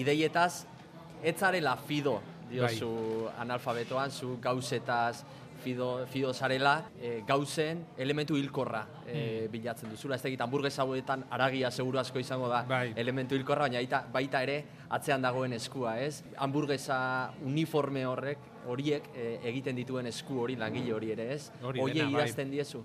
ideietaz, 0.01 0.65
ez 1.23 1.37
zarela 1.37 1.77
fido, 1.77 2.19
diozu 2.51 3.29
analfabetoan, 3.41 4.11
zu 4.11 4.39
gauzetaz, 4.43 5.25
fido, 5.65 6.07
fido 6.07 6.33
zarela, 6.35 6.91
e, 7.01 7.23
gauzen 7.27 7.81
elementu 7.99 8.37
hilkorra 8.37 8.85
e, 9.07 9.49
bilatzen 9.51 9.91
duzula. 9.91 10.19
Ez 10.19 10.23
da 10.23 10.29
egit, 10.31 10.45
hamburguesa 10.45 10.85
hauetan 10.85 11.25
aragia 11.33 11.71
seguru 11.73 11.99
asko 12.03 12.21
izango 12.21 12.51
da 12.53 12.65
elementu 13.01 13.39
hilkorra, 13.39 13.69
baina 13.69 13.81
baita, 13.81 14.03
baita 14.13 14.43
ere 14.45 14.59
atzean 14.95 15.25
dagoen 15.25 15.57
eskua, 15.57 15.97
ez? 16.05 16.23
Hamburguesa 16.45 16.99
uniforme 17.49 18.05
horrek, 18.07 18.51
horiek 18.69 19.09
e, 19.15 19.27
egiten 19.51 19.77
dituen 19.81 20.13
esku 20.13 20.43
hori, 20.45 20.59
langile 20.61 20.93
hori 20.97 21.13
ere, 21.17 21.31
ez? 21.35 21.49
Hori 21.63 21.83
Hoiei 21.83 22.05
bai. 22.05 22.13
idazten 22.13 22.53
diezu. 22.53 22.85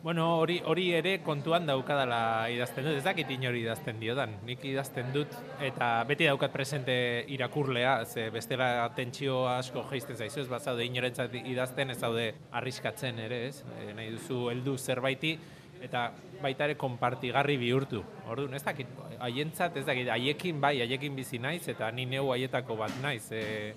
Bueno, 0.00 0.38
hori 0.38 0.60
hori 0.62 0.84
ere 0.94 1.16
kontuan 1.26 1.64
daukadala 1.66 2.46
idazten 2.54 2.84
dut, 2.86 3.00
ez 3.00 3.02
dakit 3.02 3.32
inori 3.34 3.64
idazten 3.64 3.98
diodan. 3.98 4.36
Nik 4.46 4.62
idazten 4.70 5.10
dut 5.10 5.32
eta 5.64 5.88
beti 6.06 6.28
daukat 6.28 6.54
presente 6.54 6.94
irakurlea, 7.34 8.04
ze 8.06 8.28
bestela 8.30 8.86
tentsio 8.94 9.40
asko 9.50 9.82
jeisten 9.90 10.16
zaizu, 10.16 10.44
ez 10.44 10.48
bazaude 10.52 10.86
inorentzat 10.86 11.34
idazten, 11.40 11.90
ez 11.90 11.98
daude 11.98 12.28
arriskatzen 12.60 13.18
ere, 13.26 13.40
ez? 13.48 13.64
E, 13.74 13.90
nahi 13.98 14.12
duzu 14.14 14.44
heldu 14.52 14.76
zerbaiti 14.78 15.34
eta 15.82 16.12
baita 16.42 16.70
ere 16.70 16.78
konpartigarri 16.78 17.58
bihurtu. 17.58 18.04
Orduan, 18.30 18.54
ez 18.54 18.62
dakit, 18.62 18.94
haientzat, 19.18 19.82
ez 19.82 19.86
dakit, 19.86 20.12
haiekin 20.14 20.62
bai, 20.62 20.76
haiekin 20.84 21.18
bizi 21.18 21.42
naiz 21.42 21.64
eta 21.74 21.90
ni 21.90 22.06
neu 22.06 22.30
haietako 22.36 22.78
bat 22.78 22.94
naiz. 23.02 23.32
E, 23.34 23.74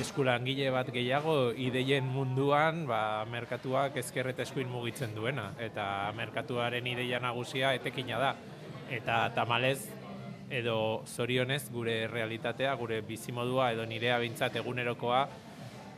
eskulangile 0.00 0.68
bat 0.74 0.90
gehiago 0.92 1.52
ideien 1.56 2.04
munduan 2.04 2.84
ba, 2.88 3.24
merkatuak 3.30 3.96
ezker 4.02 4.28
eta 4.32 4.44
eskuin 4.44 4.68
mugitzen 4.68 5.14
duena. 5.16 5.50
Eta 5.58 6.12
merkatuaren 6.16 6.86
ideia 6.86 7.20
nagusia 7.22 7.72
etekina 7.78 8.20
da. 8.20 8.34
Eta 8.92 9.26
tamalez 9.34 9.88
edo 10.52 11.02
zorionez 11.06 11.64
gure 11.72 12.06
realitatea, 12.06 12.74
gure 12.78 13.00
bizimodua 13.02 13.72
edo 13.74 13.86
nirea 13.88 14.18
bintzat 14.22 14.60
egunerokoa 14.60 15.26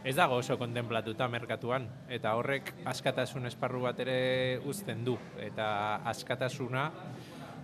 ez 0.04 0.14
dago 0.16 0.38
oso 0.38 0.56
kontemplatuta 0.56 1.28
merkatuan. 1.28 1.88
Eta 2.08 2.36
horrek 2.38 2.72
askatasun 2.88 3.50
esparru 3.50 3.82
bat 3.88 3.98
ere 4.00 4.60
uzten 4.64 5.04
du. 5.04 5.18
Eta 5.42 6.00
askatasuna 6.08 6.88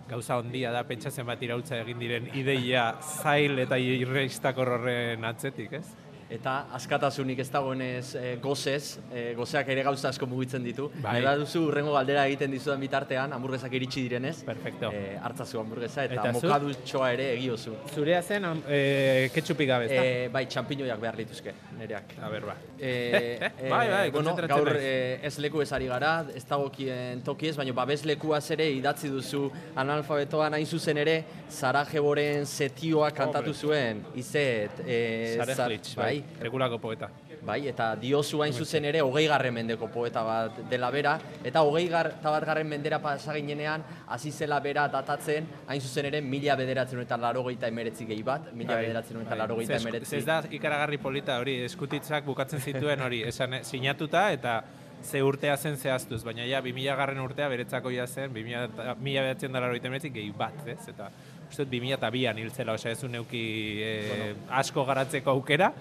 gauza 0.09 0.37
ondia 0.37 0.69
da 0.75 0.83
pentsatzen 0.85 1.25
bat 1.25 1.41
irautza 1.41 1.79
egin 1.81 1.97
diren 1.99 2.27
ideia 2.37 2.91
zail 3.01 3.57
eta 3.63 3.79
irreistakor 3.81 4.75
horren 4.77 5.25
atzetik, 5.25 5.79
ez? 5.79 6.04
Eta 6.29 6.65
askatasunik 6.73 7.37
ez 7.43 7.49
dagoenez 7.53 8.15
e, 8.17 8.35
gozez, 8.41 8.97
e, 9.13 9.33
gozeak 9.37 9.67
ere 9.69 9.83
gauza 9.85 10.09
asko 10.09 10.25
mugitzen 10.25 10.63
ditu. 10.65 10.87
Bai. 11.03 11.19
Bai. 11.21 11.35
duzu 11.37 11.65
urrengo 11.67 11.93
galdera 11.93 12.23
egiten 12.25 12.49
dizudan 12.51 12.79
bitartean, 12.81 13.33
hamburguesak 13.35 13.73
iritsi 13.77 14.01
direnez. 14.01 14.39
Perfecto. 14.47 14.89
E, 14.91 15.17
hartzazu 15.21 15.59
hamburguesa 15.61 16.05
eta, 16.07 16.15
Eta 16.15 16.29
eta 16.29 16.31
mokadutxoa 16.39 17.11
ere 17.13 17.27
egiozu. 17.35 17.75
Zurea 17.93 18.21
zen 18.23 18.45
am- 18.45 18.63
e, 18.67 19.29
ketxupik 19.35 19.69
gabe, 19.69 19.85
ezta? 19.85 20.01
E, 20.05 20.27
bai, 20.33 20.45
txampiñoiak 20.49 20.99
behar 21.03 21.19
lituzke, 21.21 21.53
nereak. 21.77 22.15
A 22.21 22.29
ber, 22.33 22.45
ba. 22.49 22.55
E, 22.79 23.39
Bai, 23.75 23.87
bai, 23.89 24.09
bueno, 24.11 24.35
gaur 24.47 24.69
e, 24.79 25.19
ez 25.23 25.37
leku 25.39 25.61
ez 25.61 25.71
ari 25.73 25.85
gara, 25.87 26.25
ez 26.33 26.43
dagokien 26.47 27.21
toki 27.25 27.49
ez, 27.49 27.55
baina 27.57 27.73
babes 27.75 28.03
lekuaz 28.05 28.43
ere 28.55 28.67
idatzi 28.71 29.09
duzu 29.13 29.45
analfabetoan 29.75 30.53
hain 30.57 30.65
zuzen 30.65 30.97
ere, 31.01 31.15
Sarajevoren 31.49 32.45
setioa 32.45 33.11
kantatu 33.15 33.53
zuen, 33.53 34.01
izet, 34.15 34.79
e, 34.85 34.99
Sarejlitz, 35.37 35.95
bai, 35.97 36.14
regulako 36.41 36.77
poeta. 36.79 37.09
Bai, 37.45 37.67
eta 37.69 37.91
diozu 38.01 38.39
hain 38.41 38.53
zuzen 38.57 38.85
ere 38.89 39.01
hogei 39.05 39.27
garren 39.29 39.53
mendeko 39.53 39.87
poeta 39.93 40.23
bat 40.25 40.55
dela 40.69 40.89
bera, 40.91 41.11
eta 41.45 41.61
hogei 41.61 41.87
gar, 41.91 42.09
bat 42.23 42.45
garren 42.47 42.67
mendera 42.67 42.97
pasaginenean, 43.03 43.83
hasi 44.07 44.31
zela 44.31 44.59
bera 44.59 44.87
datatzen, 44.87 45.45
hain 45.67 45.81
zuzen 45.81 46.05
ere 46.09 46.21
mila 46.21 46.55
bederatzen 46.57 46.99
eta 47.03 47.17
larogeita 47.21 47.67
emeretzi 47.69 48.05
gehi 48.09 48.23
bat, 48.23 48.49
mila 48.53 48.79
bederatzen 48.81 49.21
eta 49.21 49.35
larogeita 49.35 49.73
Ze 49.73 49.77
esku- 49.79 49.89
emeretzi. 49.89 50.15
Ez 50.17 50.25
da 50.25 50.39
ikaragarri 50.49 50.97
polita 50.97 51.37
hori, 51.39 51.59
eskutitzak 51.67 52.25
bukatzen 52.25 52.59
zituen 52.61 53.01
hori, 53.01 53.21
esan 53.29 53.53
eh, 53.53 53.63
sinatuta 53.63 54.31
eta 54.33 54.63
ze 55.05 55.21
urtea 55.21 55.55
zen 55.57 55.77
zehaztuz, 55.77 56.23
baina 56.23 56.45
ja 56.49 56.61
2000 56.65 56.95
garren 56.97 57.19
urtea 57.21 57.47
beretzako 57.51 57.91
ja 57.93 58.07
zen, 58.07 58.33
2000 58.33 58.63
eta- 58.73 58.95
mila 58.99 59.21
bederatzen 59.21 59.51
da 59.51 59.59
emeretzi 59.59 60.09
gehi 60.09 60.31
bat, 60.31 60.65
ez? 60.67 60.87
Eta 60.89 61.11
uste 61.49 61.65
dut 61.65 61.73
2002an 61.73 62.39
hil 62.41 62.49
zela, 62.51 62.73
osea 62.73 62.91
ez 62.91 63.03
neuki 63.03 63.43
eh, 63.83 64.33
asko 64.49 64.85
garatzeko 64.85 65.29
aukera, 65.29 65.71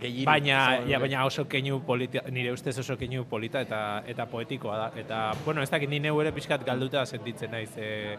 gehiru. 0.00 0.26
Baina, 0.28 0.60
ja, 0.88 0.98
baina 1.02 1.24
oso 1.26 1.46
keinu 1.50 1.80
polita, 1.86 2.24
nire 2.30 2.52
ustez 2.52 2.76
oso 2.82 2.96
keinu 3.00 3.24
polita 3.30 3.62
eta 3.64 3.80
eta 4.06 4.26
poetikoa 4.30 4.78
da. 4.78 4.88
Eta, 5.00 5.20
bueno, 5.44 5.62
ez 5.62 5.70
dakit 5.70 5.90
ni 5.90 6.00
neu 6.00 6.20
ere 6.22 6.32
pixkat 6.32 6.64
galduta 6.66 7.06
sentitzen 7.06 7.54
naiz. 7.54 7.70
E, 7.76 8.16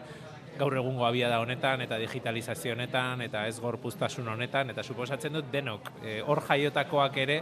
gaur 0.56 0.76
egungo 0.80 1.04
abia 1.04 1.28
da 1.28 1.40
honetan 1.42 1.82
eta 1.84 1.98
digitalizazio 2.00 2.72
honetan 2.72 3.20
eta 3.26 3.46
ez 3.46 3.58
gorpuztasun 3.60 4.28
honetan 4.32 4.72
eta 4.72 4.82
suposatzen 4.82 5.34
dut 5.36 5.50
denok 5.52 5.90
e, 6.02 6.20
hor 6.24 6.40
jaiotakoak 6.48 7.18
ere 7.26 7.40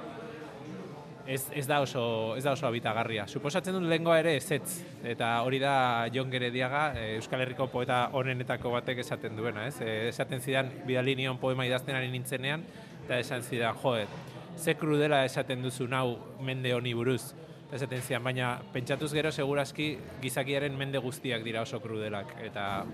ez, 1.27 1.45
ez 1.55 1.67
da 1.67 1.81
oso 1.81 2.35
ez 2.37 2.45
da 2.45 2.53
oso 2.53 2.67
habitagarria. 2.67 3.27
Suposatzen 3.29 3.77
dut 3.77 3.87
lehengoa 3.89 4.19
ere 4.21 4.35
ezetz 4.37 4.81
eta 5.15 5.31
hori 5.47 5.61
da 5.63 5.75
Jon 6.15 6.33
Gerediaga 6.33 6.89
e, 6.99 7.07
Euskal 7.21 7.45
Herriko 7.45 7.69
poeta 7.73 8.09
honenetako 8.13 8.75
batek 8.75 9.05
esaten 9.05 9.37
duena, 9.39 9.69
ez? 9.71 9.79
E, 9.81 10.09
esaten 10.11 10.43
zidan 10.43 10.73
bidali 10.89 11.17
nion 11.23 11.39
poema 11.39 11.67
idazten 11.67 11.97
ari 11.97 12.11
nintzenean 12.13 12.67
eta 13.05 13.19
esan 13.21 13.43
zidan, 13.45 13.77
joet, 13.83 14.09
ze 14.57 14.75
krudela 14.81 15.25
esaten 15.25 15.63
duzu 15.63 15.87
nau 15.89 16.17
mende 16.41 16.73
honi 16.75 16.95
buruz. 16.95 17.35
Esaten 17.75 18.01
zidan, 18.03 18.23
baina 18.25 18.55
pentsatuz 18.73 19.13
gero 19.13 19.33
segurazki 19.33 19.97
gizakiaren 20.23 20.77
mende 20.79 21.01
guztiak 21.03 21.45
dira 21.45 21.63
oso 21.63 21.81
krudelak 21.83 22.37
eta 22.45 22.85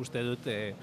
uste 0.00 0.22
dut 0.26 0.46
e, 0.50 0.74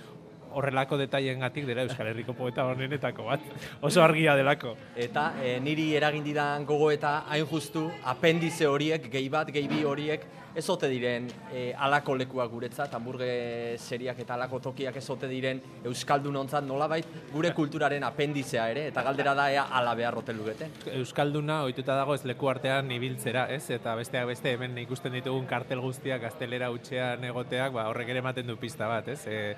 horrelako 0.55 0.97
detailengatik 0.99 1.65
dela 1.67 1.83
Euskal 1.85 2.09
Herriko 2.11 2.33
poeta 2.35 2.65
honenetako 2.67 3.27
bat. 3.27 3.43
Oso 3.87 4.03
argia 4.03 4.35
delako. 4.39 4.75
Eta 4.95 5.31
e, 5.43 5.57
niri 5.63 5.91
eragin 5.95 6.23
didan 6.23 6.65
gogo 6.67 6.89
eta 6.91 7.21
hain 7.31 7.45
justu 7.47 7.85
apendize 8.03 8.67
horiek, 8.67 9.07
gehi 9.11 9.29
bat, 9.31 9.51
gehi 9.51 9.69
bi 9.71 9.83
horiek, 9.87 10.25
ez 10.55 10.67
ote 10.69 10.89
diren 10.91 11.27
e, 11.53 11.71
alako 11.77 12.15
lekuak 12.19 12.51
guretzat, 12.51 12.93
hamburgueseriak 12.97 14.19
eta 14.23 14.35
alako 14.35 14.59
tokiak 14.67 14.97
ez 14.99 15.05
ote 15.13 15.29
diren 15.31 15.61
Euskaldun 15.87 16.35
ontzat 16.43 16.65
nolabait 16.67 17.07
gure 17.31 17.53
kulturaren 17.55 18.03
apendizea 18.03 18.67
ere, 18.73 18.87
eta 18.91 19.03
galdera 19.05 19.33
da 19.37 19.47
ea 19.51 19.67
ala 19.79 19.95
behar 19.95 20.17
ote 20.21 20.35
lugete. 20.35 20.69
Euskalduna 20.97 21.61
ohituta 21.67 21.95
dago 21.99 22.15
ez 22.15 22.23
leku 22.27 22.49
artean 22.51 22.91
ibiltzera, 22.91 23.47
ez? 23.53 23.63
Eta 23.71 23.95
besteak 23.99 24.27
beste 24.31 24.55
hemen 24.55 24.77
ikusten 24.83 25.15
ditugun 25.15 25.47
kartel 25.49 25.81
guztiak 25.83 26.21
gaztelera 26.25 26.71
utxean 26.73 27.23
egoteak, 27.31 27.71
ba, 27.75 27.87
horrek 27.91 28.11
ere 28.11 28.23
ematen 28.23 28.47
du 28.47 28.57
pista 28.59 28.89
bat, 28.91 29.07
ez? 29.11 29.21
E, 29.27 29.55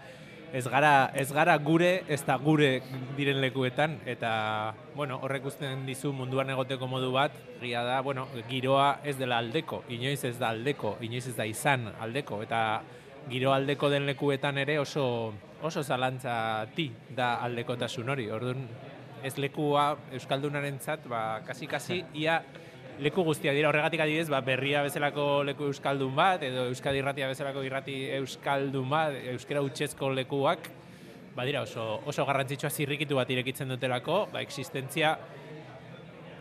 ez 0.53 0.67
gara, 0.69 1.09
ez 1.17 1.31
gara 1.33 1.55
gure, 1.57 2.03
ez 2.07 2.21
da 2.27 2.35
gure 2.37 2.83
diren 3.17 3.39
lekuetan, 3.41 3.95
eta, 4.05 4.75
bueno, 4.93 5.17
horrek 5.25 5.47
usten 5.49 5.81
dizu 5.87 6.11
munduan 6.13 6.51
egoteko 6.53 6.85
modu 6.87 7.09
bat, 7.15 7.33
gia 7.63 7.81
da, 7.87 7.97
bueno, 8.05 8.27
giroa 8.51 8.99
ez 9.03 9.15
dela 9.17 9.39
aldeko, 9.41 9.81
inoiz 9.89 10.21
ez 10.29 10.37
da 10.37 10.51
aldeko, 10.53 10.99
inoiz 11.01 11.25
ez 11.31 11.35
da 11.39 11.47
izan 11.49 11.89
aldeko, 12.05 12.43
eta 12.45 12.59
giro 13.31 13.55
aldeko 13.55 13.89
den 13.89 14.05
lekuetan 14.05 14.61
ere 14.61 14.77
oso, 14.77 15.33
oso 15.65 15.81
zalantza 15.81 16.67
ti 16.75 16.91
da 17.09 17.39
aldekotasun 17.47 18.13
hori, 18.13 18.29
orduan, 18.29 18.67
ez 19.25 19.33
lekua 19.41 19.95
Euskaldunarentzat, 20.13 21.09
ba, 21.09 21.41
kasi-kasi, 21.47 22.03
ia 22.21 22.43
leku 22.99 23.23
guztia 23.23 23.53
dira. 23.53 23.69
Horregatik 23.69 24.01
adibidez, 24.03 24.29
ba, 24.29 24.41
berria 24.41 24.83
bezalako 24.85 25.43
leku 25.47 25.67
euskaldun 25.71 26.13
bat 26.15 26.43
edo 26.43 26.67
Euskadi 26.71 27.01
irratia 27.01 27.27
bezalako 27.27 27.63
irrati 27.65 27.97
euskaldun 28.19 28.89
bat, 28.89 29.17
euskera 29.33 29.61
utxezko 29.65 30.11
lekuak, 30.13 30.69
badira 31.35 31.63
oso 31.65 32.01
oso 32.05 32.25
garrantzitsua 32.25 32.69
zirrikitu 32.69 33.15
bat 33.17 33.29
irekitzen 33.29 33.69
dutelako, 33.69 34.27
ba 34.33 34.41
existentzia 34.41 35.17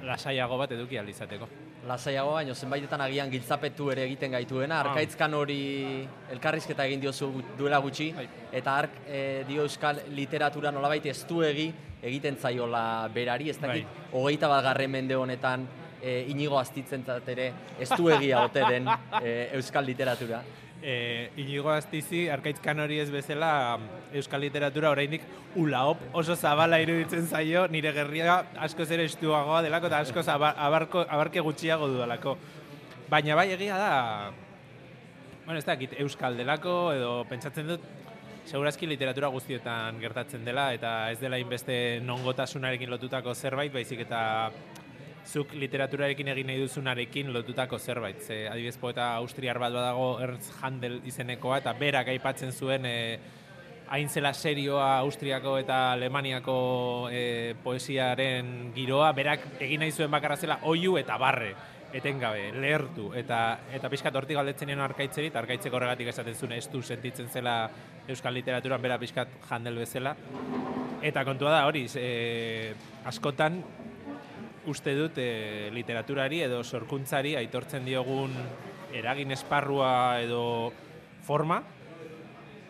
lasaiago 0.02 0.58
bat 0.58 0.72
eduki 0.74 0.98
ahal 0.98 1.08
izateko. 1.08 1.48
Lasaiago 1.86 2.34
baino 2.36 2.54
zenbaitetan 2.54 3.00
agian 3.00 3.30
giltzapetu 3.30 3.88
ere 3.90 4.04
egiten 4.04 4.30
gaituena, 4.32 4.80
Ah. 4.80 4.90
arkaitzkan 4.90 5.34
hori 5.34 6.06
elkarrizketa 6.30 6.84
egin 6.86 7.00
diozu 7.00 7.32
duela 7.58 7.78
gutxi, 7.78 8.12
eta 8.52 8.76
ark 8.78 8.90
e, 9.08 9.44
dio 9.48 9.62
euskal 9.62 10.02
literatura 10.10 10.70
nolabait 10.70 11.06
estuegi 11.06 11.72
egiten 12.02 12.36
zaiola 12.36 13.08
berari, 13.14 13.50
ez 13.50 13.58
dakit, 13.60 13.86
hogeita 14.12 14.48
bat 14.48 14.62
garren 14.64 14.90
mende 14.90 15.16
honetan 15.16 15.66
e, 16.02 16.26
inigo 16.28 16.58
astitzen 16.58 17.04
ere 17.28 17.52
estuegia 17.80 18.42
ote 18.44 18.64
den 18.68 18.88
e, 19.22 19.50
euskal 19.54 19.86
literatura. 19.86 20.42
E, 20.82 21.30
Inigo 21.38 21.70
Astizi, 21.70 22.24
arkaitzkan 22.28 22.80
hori 22.82 22.96
ez 22.98 23.08
bezala, 23.10 23.78
euskal 24.18 24.40
literatura 24.42 24.90
oraindik 24.90 25.22
ulaop 25.54 26.00
oso 26.12 26.34
zabala 26.34 26.80
iruditzen 26.82 27.28
zaio, 27.28 27.68
nire 27.70 27.92
gerria 27.94 28.40
askoz 28.58 28.88
ere 28.90 29.04
estuagoa 29.06 29.62
delako 29.62 29.86
eta 29.86 30.00
askoz 30.02 30.26
aba- 30.28 30.56
abarko, 30.58 31.04
abarke 31.08 31.40
gutxiago 31.40 31.86
dudalako. 31.86 32.34
Baina 33.08 33.36
bai 33.38 33.52
egia 33.52 33.78
da, 33.78 34.32
bueno, 35.46 35.58
ez 35.60 35.64
dakit, 35.64 35.94
euskal 36.02 36.36
delako 36.36 36.92
edo 36.96 37.24
pentsatzen 37.30 37.76
dut, 37.76 37.90
Segurazki 38.42 38.88
literatura 38.90 39.28
guztietan 39.30 40.00
gertatzen 40.02 40.42
dela 40.44 40.72
eta 40.74 41.12
ez 41.12 41.18
dela 41.20 41.38
inbeste 41.38 42.00
nongotasunarekin 42.02 42.90
lotutako 42.90 43.36
zerbait, 43.38 43.70
baizik 43.70 44.00
eta 44.02 44.50
zuk 45.26 45.54
literaturarekin 45.54 46.28
egin 46.32 46.50
nahi 46.50 46.62
duzunarekin 46.62 47.32
lotutako 47.32 47.78
zerbait. 47.78 48.20
Ze, 48.22 48.46
adibidez 48.48 48.76
poeta 48.78 49.12
austriar 49.20 49.58
bat 49.62 49.72
badago 49.72 50.18
Ernst 50.20 50.52
Handel 50.62 51.00
izenekoa 51.06 51.62
eta 51.62 51.72
berak 51.78 52.10
aipatzen 52.12 52.52
zuen 52.52 52.86
e, 52.86 52.96
hain 53.92 54.08
zela 54.08 54.32
serioa 54.32 54.98
Austriako 55.04 55.58
eta 55.60 55.92
Alemaniako 55.92 56.56
e, 57.12 57.54
poesiaren 57.62 58.72
giroa, 58.74 59.12
berak 59.12 59.44
egin 59.60 59.84
nahi 59.84 59.92
zuen 59.92 60.10
bakarra 60.10 60.36
zela 60.36 60.58
oiu 60.70 60.96
eta 60.96 61.18
barre 61.20 61.52
etengabe, 61.92 62.46
lehertu, 62.56 63.10
eta 63.12 63.38
eta 63.76 63.90
pixkat 63.92 64.16
hortik 64.16 64.38
galdetzen 64.38 64.70
nion 64.70 64.80
arkaitzeri, 64.80 65.28
eta 65.28 65.42
arkaitzeko 65.42 65.76
horregatik 65.76 66.08
esaten 66.08 66.34
zuen 66.34 66.54
estu 66.56 66.80
sentitzen 66.80 67.28
zela 67.28 67.56
euskal 68.08 68.32
literaturan 68.32 68.80
bera 68.80 68.96
pixkat 68.98 69.36
handel 69.50 69.76
bezala. 69.84 70.16
Eta 71.02 71.24
kontua 71.28 71.52
da 71.52 71.66
hori, 71.68 71.84
e, 72.00 72.72
askotan 73.10 73.60
uste 74.66 74.94
dut 74.94 75.18
e, 75.18 75.70
literaturari 75.74 76.42
edo 76.46 76.62
sorkuntzari 76.62 77.34
aitortzen 77.36 77.84
diogun 77.84 78.34
eragin 78.92 79.32
esparrua 79.34 80.20
edo 80.22 80.72
forma, 81.26 81.62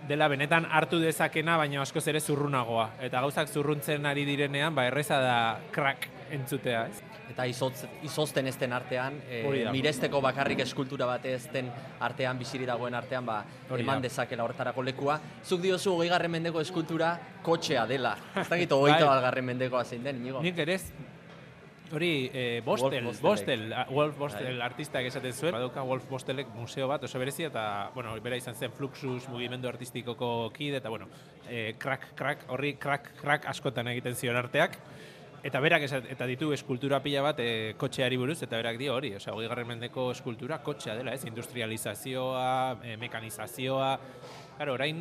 dela 0.09 0.29
benetan 0.29 0.67
hartu 0.71 0.99
dezakena, 1.03 1.57
baina 1.61 1.83
askoz 1.83 2.07
ere 2.11 2.21
zurrunagoa. 2.21 2.91
Eta 3.07 3.23
gauzak 3.23 3.49
zurruntzen 3.49 4.07
ari 4.07 4.25
direnean, 4.27 4.75
ba 4.75 4.87
erreza 4.91 5.21
da 5.23 5.37
crack 5.75 6.09
entzutea, 6.33 6.87
ez? 6.89 7.03
Eta 7.33 7.47
izotz, 7.49 7.87
izozten 8.05 8.49
ezten 8.51 8.75
artean, 8.77 9.15
e, 9.31 9.43
miresteko 9.73 10.21
bakarrik 10.21 10.61
eskultura 10.65 11.07
bat 11.09 11.25
ezten 11.31 11.71
artean, 12.03 12.37
biziri 12.41 12.67
dagoen 12.69 12.97
artean, 12.99 13.25
ba, 13.25 13.39
Hori 13.71 13.87
eman 13.87 14.03
da. 14.03 14.09
dezakela 14.09 14.45
horretarako 14.45 14.85
lekua. 14.85 15.19
Zuk 15.45 15.63
diozu, 15.63 15.95
hogei 15.95 16.11
garren 16.13 16.35
mendeko 16.35 16.61
eskultura 16.61 17.15
kotxea 17.47 17.87
dela. 17.89 18.17
Ez 18.37 18.49
dakit, 18.51 18.75
hogeita 18.75 19.07
Bai. 19.07 19.21
garren 19.25 19.49
mendekoa 19.49 19.85
zein 19.85 20.05
den, 20.05 20.21
inigo. 20.21 20.43
Nik 20.45 20.59
ere 20.67 20.77
hori 21.93 22.31
eh, 22.33 22.63
Bostel, 22.65 23.05
Wolf 23.05 23.21
Bostel, 23.21 23.75
Wolf 23.91 24.19
Bostel 24.19 24.59
Bai. 24.59 24.67
artistak 24.67 25.07
esaten 25.09 25.33
zuen, 25.33 25.53
badauka 25.55 25.85
Wolf 25.87 26.09
Bostelek 26.11 26.51
museo 26.57 26.89
bat 26.89 27.05
oso 27.05 27.21
berezi 27.21 27.47
eta, 27.49 27.91
bueno, 27.95 28.15
bera 28.25 28.39
izan 28.41 28.57
zen 28.57 28.73
Fluxus 28.73 29.29
mugimendu 29.29 29.69
artistikoko 29.69 30.51
kide 30.57 30.81
eta, 30.81 30.91
bueno, 30.93 31.09
eh, 31.49 31.75
crack, 31.79 32.13
crack, 32.19 32.47
horri 32.49 32.75
crack, 32.81 33.15
crack 33.21 33.49
askotan 33.53 33.93
egiten 33.95 34.17
zion 34.17 34.37
arteak. 34.37 34.79
Eta 35.43 35.59
berak 35.59 35.83
esat, 35.83 36.05
eta 36.07 36.27
ditu 36.31 36.53
eskultura 36.55 37.01
pila 37.03 37.25
bat 37.25 37.41
e, 37.43 37.75
kotxeari 37.75 38.15
buruz, 38.15 38.37
eta 38.47 38.61
berak 38.61 38.77
dio 38.79 38.93
hori, 38.95 39.09
osea, 39.19 39.33
hogei 39.35 39.49
garren 39.51 39.67
mendeko 39.67 40.05
eskultura 40.13 40.61
kotxea 40.63 40.95
dela, 40.95 41.17
ez? 41.17 41.25
Industrializazioa, 41.27 42.45
e, 42.87 42.95
mekanizazioa, 43.01 43.89
Claro, 44.63 44.75
orain 44.77 45.01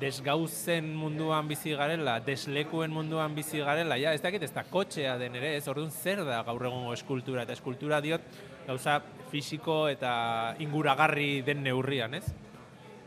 desgauzen 0.00 0.88
munduan 0.96 1.48
bizi 1.48 1.72
garela, 1.76 2.18
deslekuen 2.24 2.92
munduan 2.92 3.34
bizi 3.36 3.62
garela, 3.64 3.96
ja, 4.00 4.12
ez 4.12 4.20
dakit 4.24 4.42
ez 4.44 4.52
da 4.52 4.64
kotxea 4.68 5.16
den 5.20 5.38
ere, 5.38 5.54
ez 5.56 5.68
orduan 5.72 5.90
zer 5.90 6.20
da 6.26 6.42
gaur 6.44 6.66
egungo 6.68 6.92
eskultura, 6.92 7.46
eta 7.46 7.56
eskultura 7.56 8.00
diot 8.04 8.26
gauza 8.66 8.98
fisiko 9.30 9.86
eta 9.88 10.56
inguragarri 10.62 11.40
den 11.46 11.62
neurrian, 11.64 12.14
ez? 12.18 12.26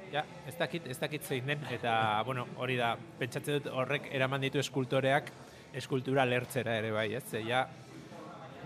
Ja, 0.10 0.24
ez 0.50 0.56
dakit, 0.58 0.88
ez 0.90 0.98
dakit 0.98 1.24
zein 1.24 1.46
den, 1.46 1.62
eta, 1.70 1.94
bueno, 2.26 2.48
hori 2.58 2.80
da, 2.80 2.96
pentsatzen 3.20 3.60
dut 3.60 3.70
horrek 3.78 4.10
eraman 4.16 4.42
ditu 4.42 4.58
eskultoreak 4.62 5.30
eskultura 5.78 6.26
lertzera 6.26 6.80
ere 6.82 6.90
bai, 6.96 7.12
ez? 7.20 7.28
Ja, 7.46 7.68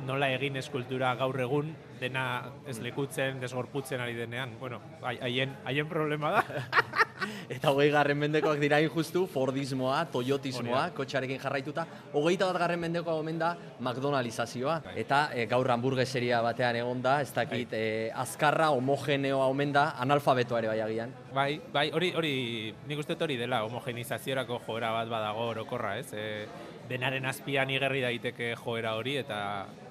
nola 0.08 0.30
egin 0.34 0.58
eskultura 0.60 1.14
gaur 1.20 1.40
egun, 1.42 1.74
dena 2.00 2.26
ez 2.68 2.80
lekutzen, 2.84 3.40
desgorputzen 3.40 4.02
ari 4.04 4.16
denean, 4.18 4.58
bueno, 4.60 4.82
hai- 5.02 5.20
haien, 5.22 5.56
haien 5.66 5.88
problema 5.88 6.32
da. 6.32 6.44
Eta 7.54 7.72
hogei 7.72 7.88
garren 7.92 8.18
mendekoak 8.20 8.60
dira 8.60 8.82
hain 8.82 8.90
justu, 8.92 9.24
Fordismoa, 9.32 10.02
Toyotismoa, 10.12 10.90
kotxearekin 10.98 11.40
jarraituta. 11.40 11.86
Hogeita 12.12 12.50
bat 12.50 12.60
garren 12.60 12.82
mendekoa 12.82 13.16
omen 13.16 13.40
da 13.40 13.54
McDonaldizazioa. 13.80 14.82
Eta 15.00 15.30
e, 15.32 15.46
gaur 15.48 15.72
hamburgueseria 15.72 16.42
batean 16.44 16.82
egon 16.82 17.02
da, 17.06 17.22
ez 17.24 17.32
dakit, 17.36 17.72
e, 17.72 18.10
azkarra, 18.26 18.74
homogeneoa 18.76 19.48
omen 19.54 19.72
da, 19.72 19.86
analfabetoa 20.04 20.60
ere 20.60 20.74
bai 20.74 20.82
agian. 20.84 21.16
Bai, 21.34 21.62
bai, 21.72 21.88
hori, 21.96 22.12
hori, 22.18 22.36
nik 22.90 23.00
uste 23.00 23.16
hori 23.16 23.38
dela 23.40 23.64
homogenizaziorako 23.70 24.60
joera 24.68 24.92
bat 24.98 25.08
badago 25.14 25.48
orokorra, 25.54 25.96
ez? 26.02 26.12
E, 26.12 26.28
denaren 26.90 27.26
azpian 27.26 27.72
igerri 27.72 28.04
daiteke 28.04 28.54
joera 28.60 28.98
hori 29.00 29.16
eta 29.22 29.40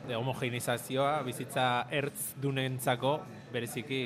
de 0.06 0.16
homogenizazioa 0.18 1.20
bizitza 1.26 1.66
ertz 1.90 2.32
dunentzako 2.42 3.18
bereziki 3.52 4.02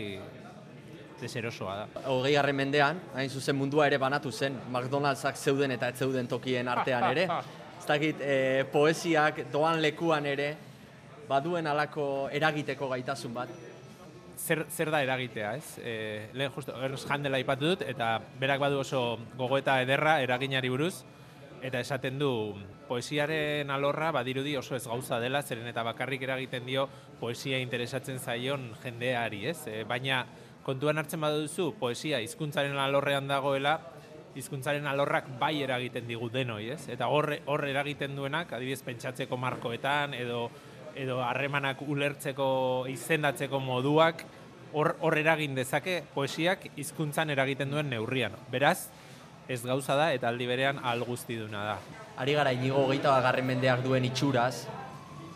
deserosoa 1.21 1.77
da. 1.79 2.03
Hogei 2.13 2.35
garren 2.37 2.57
mendean, 2.59 3.01
hain 3.17 3.31
zuzen 3.31 3.57
mundua 3.57 3.87
ere 3.89 3.99
banatu 3.99 4.33
zen, 4.33 4.59
McDonald'sak 4.69 5.37
zeuden 5.37 5.73
eta 5.77 5.89
ez 5.89 5.99
zeuden 6.05 6.29
tokien 6.29 6.69
artean 6.69 7.11
ere. 7.13 7.29
Ez 7.77 7.85
dakit, 7.85 8.21
e, 8.25 8.65
poesiak 8.73 9.43
doan 9.53 9.83
lekuan 9.85 10.25
ere, 10.27 10.47
baduen 11.29 11.67
alako 11.69 12.27
eragiteko 12.33 12.89
gaitasun 12.89 13.35
bat. 13.35 13.51
Zer, 14.37 14.63
zer 14.73 14.91
da 14.91 15.03
eragitea, 15.05 15.51
ez? 15.59 15.77
E, 15.85 15.93
lehen 16.33 16.55
justo, 16.55 16.73
Ernst 16.83 17.11
Handela 17.13 17.39
ipatu 17.39 17.69
dut, 17.75 17.85
eta 17.87 18.17
berak 18.41 18.63
badu 18.65 18.81
oso 18.81 19.03
gogoeta 19.37 19.77
ederra 19.85 20.17
eraginari 20.25 20.73
buruz, 20.73 21.05
eta 21.67 21.81
esaten 21.83 22.21
du 22.21 22.31
poesiaren 22.87 23.73
alorra 23.75 24.13
badirudi 24.15 24.55
oso 24.57 24.77
ez 24.77 24.85
gauza 24.87 25.19
dela, 25.19 25.43
zeren 25.43 25.67
eta 25.67 25.83
bakarrik 25.83 26.23
eragiten 26.23 26.67
dio 26.69 26.87
poesia 27.19 27.59
interesatzen 27.59 28.21
zaion 28.23 28.69
jendeari, 28.85 29.43
ez? 29.51 29.59
E, 29.67 29.83
baina 29.89 30.23
kontuan 30.67 31.03
hartzen 31.03 31.21
baduzu 31.21 31.73
poesia 31.81 32.21
hizkuntzaren 32.23 32.79
alorrean 32.79 33.27
dagoela, 33.27 33.81
hizkuntzaren 34.39 34.87
alorrak 34.87 35.33
bai 35.41 35.57
eragiten 35.65 36.07
digu 36.07 36.29
denoi, 36.31 36.69
ez? 36.77 36.85
Eta 36.93 37.09
hor 37.11 37.33
hor 37.51 37.67
eragiten 37.67 38.15
duenak, 38.15 38.53
adibidez 38.55 38.85
pentsatzeko 38.87 39.39
markoetan 39.41 40.15
edo 40.15 40.47
edo 40.97 41.19
harremanak 41.21 41.83
ulertzeko 41.83 42.49
izendatzeko 42.89 43.59
moduak 43.61 44.23
hor 44.73 44.95
hor 45.01 45.19
eragin 45.19 45.59
dezake 45.59 45.99
poesiak 46.15 46.71
hizkuntzan 46.77 47.35
eragiten 47.35 47.75
duen 47.75 47.91
neurrian. 47.91 48.39
Beraz, 48.53 48.89
ez 49.49 49.63
gauza 49.63 49.95
da 49.95 50.11
eta 50.15 50.29
aldi 50.29 50.47
berean 50.47 50.81
al 50.83 51.05
guztiduna 51.07 51.63
da. 51.65 51.77
Ari 52.19 52.35
gara 52.35 52.53
inigo 52.53 52.87
geita 52.91 53.13
bagarren 53.15 53.47
mendeak 53.47 53.85
duen 53.85 54.05
itxuraz, 54.09 54.67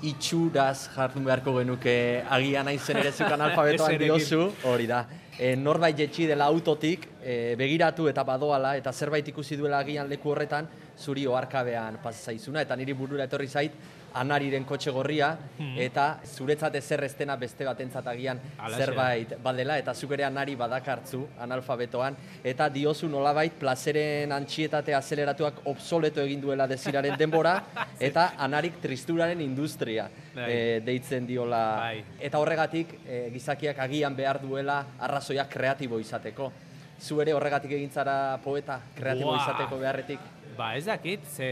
itxuraz 0.03 0.89
jardun 0.95 1.27
beharko 1.29 1.55
genuke 1.59 1.95
agian 2.29 2.69
aizen 2.73 3.01
ere 3.03 3.13
zukan 3.13 3.41
alfabetoan 3.47 3.99
diozu, 4.01 4.47
hori 4.67 4.89
da. 4.91 5.05
E, 5.39 5.55
norbait 5.57 5.97
jetxi 5.97 6.27
dela 6.29 6.49
autotik, 6.53 7.07
e, 7.23 7.55
begiratu 7.57 8.09
eta 8.11 8.25
badoala, 8.27 8.75
eta 8.81 8.93
zerbait 8.93 9.29
ikusi 9.29 9.57
duela 9.57 9.79
agian 9.85 10.09
leku 10.09 10.35
horretan, 10.35 10.69
zuri 10.99 11.27
oarkabean 11.27 12.01
pasazaizuna, 12.03 12.65
eta 12.67 12.77
niri 12.77 12.97
burura 12.97 13.25
etorri 13.29 13.49
zait, 13.49 13.77
anariren 14.15 14.65
kotxe 14.65 14.91
gorria, 14.91 15.37
Hmm. 15.59 15.79
eta 15.79 16.21
zuretzat 16.25 16.75
ezer 16.75 17.05
estena 17.05 17.37
beste 17.37 17.65
batentzat 17.65 18.07
agian 18.07 18.41
Halaxe. 18.59 18.85
zerbait 18.85 19.35
badela, 19.43 19.79
eta 19.79 19.95
zuk 19.95 20.13
ere 20.13 20.25
anari 20.25 20.55
badakartzu 20.57 21.27
analfabetoan, 21.41 22.17
eta 22.45 22.69
diozu 22.69 23.09
nolabait 23.09 23.53
plazeren 23.53 24.33
antxietate 24.33 24.95
azeleratuak 24.95 25.55
obsoleto 25.67 26.21
egin 26.21 26.41
duela 26.41 26.67
deziraren 26.67 27.17
denbora, 27.19 27.63
eta 28.01 28.33
anarik 28.39 28.81
tristuraren 28.81 29.41
industria 29.41 30.09
Bai. 30.35 30.51
e, 30.51 30.81
deitzen 30.81 31.27
diola. 31.27 31.93
Eta 32.21 32.39
horregatik 32.39 32.99
e, 33.07 33.31
gizakiak 33.33 33.79
agian 33.79 34.17
behar 34.17 34.41
duela 34.41 34.85
arrazoiak 34.99 35.49
kreatibo 35.51 35.99
izateko. 36.01 36.53
Zu 37.01 37.21
ere 37.23 37.33
horregatik 37.33 37.71
egintzara 37.73 38.39
poeta 38.45 38.81
kreatibo 38.95 39.31
Buah. 39.33 39.43
izateko 39.43 39.79
beharretik. 39.79 40.21
Ba, 40.61 40.75
ez 40.77 40.85
dakit, 40.85 41.23
ze, 41.25 41.47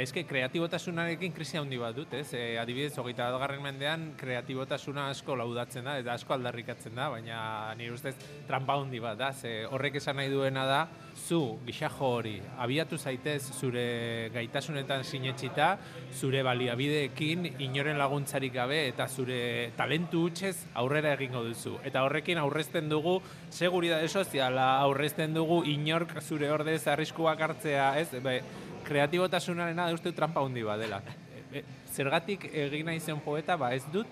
eske 0.00 0.22
kreatibotasunarekin 0.24 1.34
krisi 1.36 1.58
handi 1.60 1.76
bat 1.76 1.92
dut, 1.92 2.14
ez? 2.16 2.30
E, 2.32 2.54
adibidez, 2.56 2.94
hogeita 2.96 3.26
garren 3.36 3.60
mendean, 3.60 4.06
kreatibotasuna 4.16 5.10
asko 5.12 5.36
laudatzen 5.36 5.84
da, 5.84 5.98
eta 6.00 6.14
asko 6.14 6.32
aldarrikatzen 6.38 6.96
da, 6.96 7.10
baina 7.12 7.36
nire 7.76 7.92
ustez 7.92 8.14
trampa 8.48 8.78
handi 8.80 9.02
bat 9.04 9.20
da, 9.20 9.34
ze 9.36 9.66
horrek 9.68 9.98
esan 10.00 10.16
nahi 10.16 10.32
duena 10.32 10.64
da, 10.64 10.78
zu, 11.12 11.58
gixajo 11.66 12.08
hori, 12.16 12.38
abiatu 12.64 12.96
zaitez 12.96 13.42
zure 13.52 13.84
gaitasunetan 14.32 15.04
sinetxita, 15.04 15.68
zure 16.16 16.40
baliabideekin, 16.48 17.44
inoren 17.68 18.00
laguntzarik 18.00 18.56
gabe, 18.56 18.80
eta 18.94 19.10
zure 19.12 19.74
talentu 19.76 20.24
hutsez 20.24 20.54
aurrera 20.72 21.12
egingo 21.18 21.44
duzu. 21.44 21.76
Eta 21.84 22.06
horrekin 22.08 22.40
aurrezten 22.40 22.88
dugu, 22.88 23.18
seguridade 23.54 24.08
soziala, 24.08 24.80
aurrezten 24.82 25.34
dugu 25.34 25.60
inork 25.70 26.16
zure 26.20 26.50
ordez 26.50 26.82
arriskuak 26.90 27.40
hartzea, 27.40 27.92
ez? 28.00 28.08
Be, 28.22 28.40
kreatibotasunarena 28.84 29.86
uste 29.94 30.12
trampa 30.12 30.42
handi 30.42 30.64
bat 30.66 30.82
dela. 30.82 31.00
E, 31.30 31.60
e, 31.60 31.64
zergatik 31.94 32.48
egin 32.50 32.90
nahi 32.90 33.00
zen 33.00 33.22
poeta, 33.22 33.56
ba 33.56 33.70
ez 33.76 33.84
dut, 33.94 34.10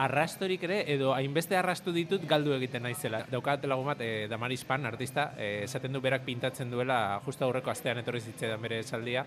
arrastorik 0.00 0.64
ere, 0.66 0.80
edo 0.90 1.12
hainbeste 1.14 1.58
arrastu 1.58 1.92
ditut 1.94 2.24
galdu 2.26 2.54
egiten 2.56 2.82
naizela. 2.88 3.22
Daukat 3.30 3.68
lagun 3.68 3.92
bat, 3.92 4.00
e, 4.00 4.26
Damaris 4.32 4.64
Pan, 4.64 4.88
artista, 4.88 5.32
e, 5.36 5.66
esaten 5.68 5.92
du 5.92 6.00
berak 6.00 6.24
pintatzen 6.24 6.72
duela, 6.72 7.20
justo 7.26 7.44
aurreko 7.44 7.70
astean 7.70 8.00
etorri 8.00 8.24
zitzaidan 8.24 8.64
bere 8.64 8.80
esaldia, 8.82 9.26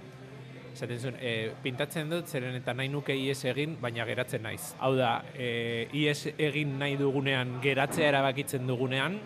esaten 0.77 1.01
zuen, 1.01 1.19
e, 1.19 1.51
pintatzen 1.63 2.09
dut, 2.13 2.29
zeren 2.29 2.55
eta 2.59 2.75
nahi 2.77 2.91
nuke 2.93 3.15
ies 3.17 3.39
egin, 3.49 3.75
baina 3.81 4.05
geratzen 4.05 4.45
naiz. 4.45 4.75
Hau 4.79 4.93
da, 4.95 5.17
e, 5.33 5.87
ies 5.97 6.29
egin 6.37 6.77
nahi 6.79 6.97
dugunean, 6.99 7.57
geratzea 7.63 8.11
erabakitzen 8.13 8.67
dugunean, 8.69 9.19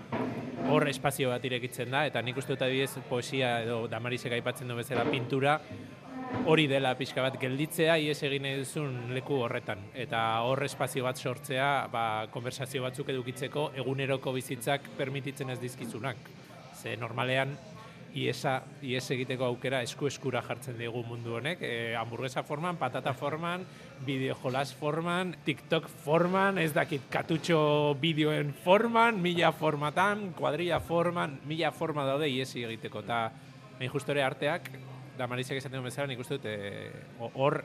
hor 0.72 0.88
espazio 0.88 1.32
bat 1.34 1.45
irekitzen 1.45 1.91
da, 1.91 2.06
eta 2.07 2.22
nik 2.23 2.38
uste 2.40 2.56
dut 2.56 2.64
adibidez 2.64 3.02
poesia 3.10 3.57
edo 3.65 3.84
Damarisek 3.91 4.38
aipatzen 4.38 4.72
du 4.72 4.78
bezala 4.78 5.03
pintura, 5.10 5.57
hori 6.48 6.68
dela 6.72 6.94
pixka 6.98 7.23
bat 7.26 7.36
gelditzea 7.41 7.98
ies 7.99 8.18
egin 8.23 8.45
nahi 8.45 8.61
duzun 8.61 9.11
leku 9.15 9.41
horretan. 9.45 9.82
Eta 9.94 10.22
hor 10.48 10.64
espazio 10.65 11.03
bat 11.06 11.19
sortzea, 11.19 11.88
ba, 11.91 12.06
konversazio 12.34 12.86
batzuk 12.86 13.11
edukitzeko 13.14 13.72
eguneroko 13.84 14.34
bizitzak 14.38 14.88
permititzen 14.98 15.52
ez 15.52 15.60
dizkizunak. 15.61 16.18
Ze 16.82 16.95
normalean 16.98 17.53
iesa, 18.15 18.61
ies 18.83 19.03
egiteko 19.13 19.45
aukera 19.47 19.81
esku 19.85 20.07
eskura 20.09 20.41
jartzen 20.43 20.77
digu 20.79 21.03
mundu 21.07 21.38
honek, 21.38 21.61
e, 21.63 21.95
hamburguesa 21.95 22.43
forman, 22.43 22.77
patata 22.79 23.13
forman, 23.17 23.63
bideo 24.05 24.35
jolas 24.43 24.73
forman, 24.75 25.35
TikTok 25.45 25.88
forman, 26.03 26.59
ez 26.59 26.71
dakit 26.75 27.07
katutxo 27.11 27.61
bideoen 28.01 28.53
forman, 28.65 29.21
mila 29.21 29.51
formatan, 29.55 30.31
kuadrilla 30.38 30.81
forman, 30.83 31.39
mila 31.47 31.71
forma 31.71 32.05
daude 32.07 32.29
iesi 32.29 32.65
egiteko, 32.67 33.05
eta 33.07 33.21
nahi 33.79 33.91
justo 33.91 34.11
ere 34.15 34.25
arteak, 34.27 34.71
da 35.17 35.27
Marisek 35.27 35.61
esaten 35.61 35.83
bezala, 35.83 36.11
nik 36.11 36.19
uste 36.23 36.39
dut, 36.39 36.49
e, 36.51 37.29
hor 37.31 37.61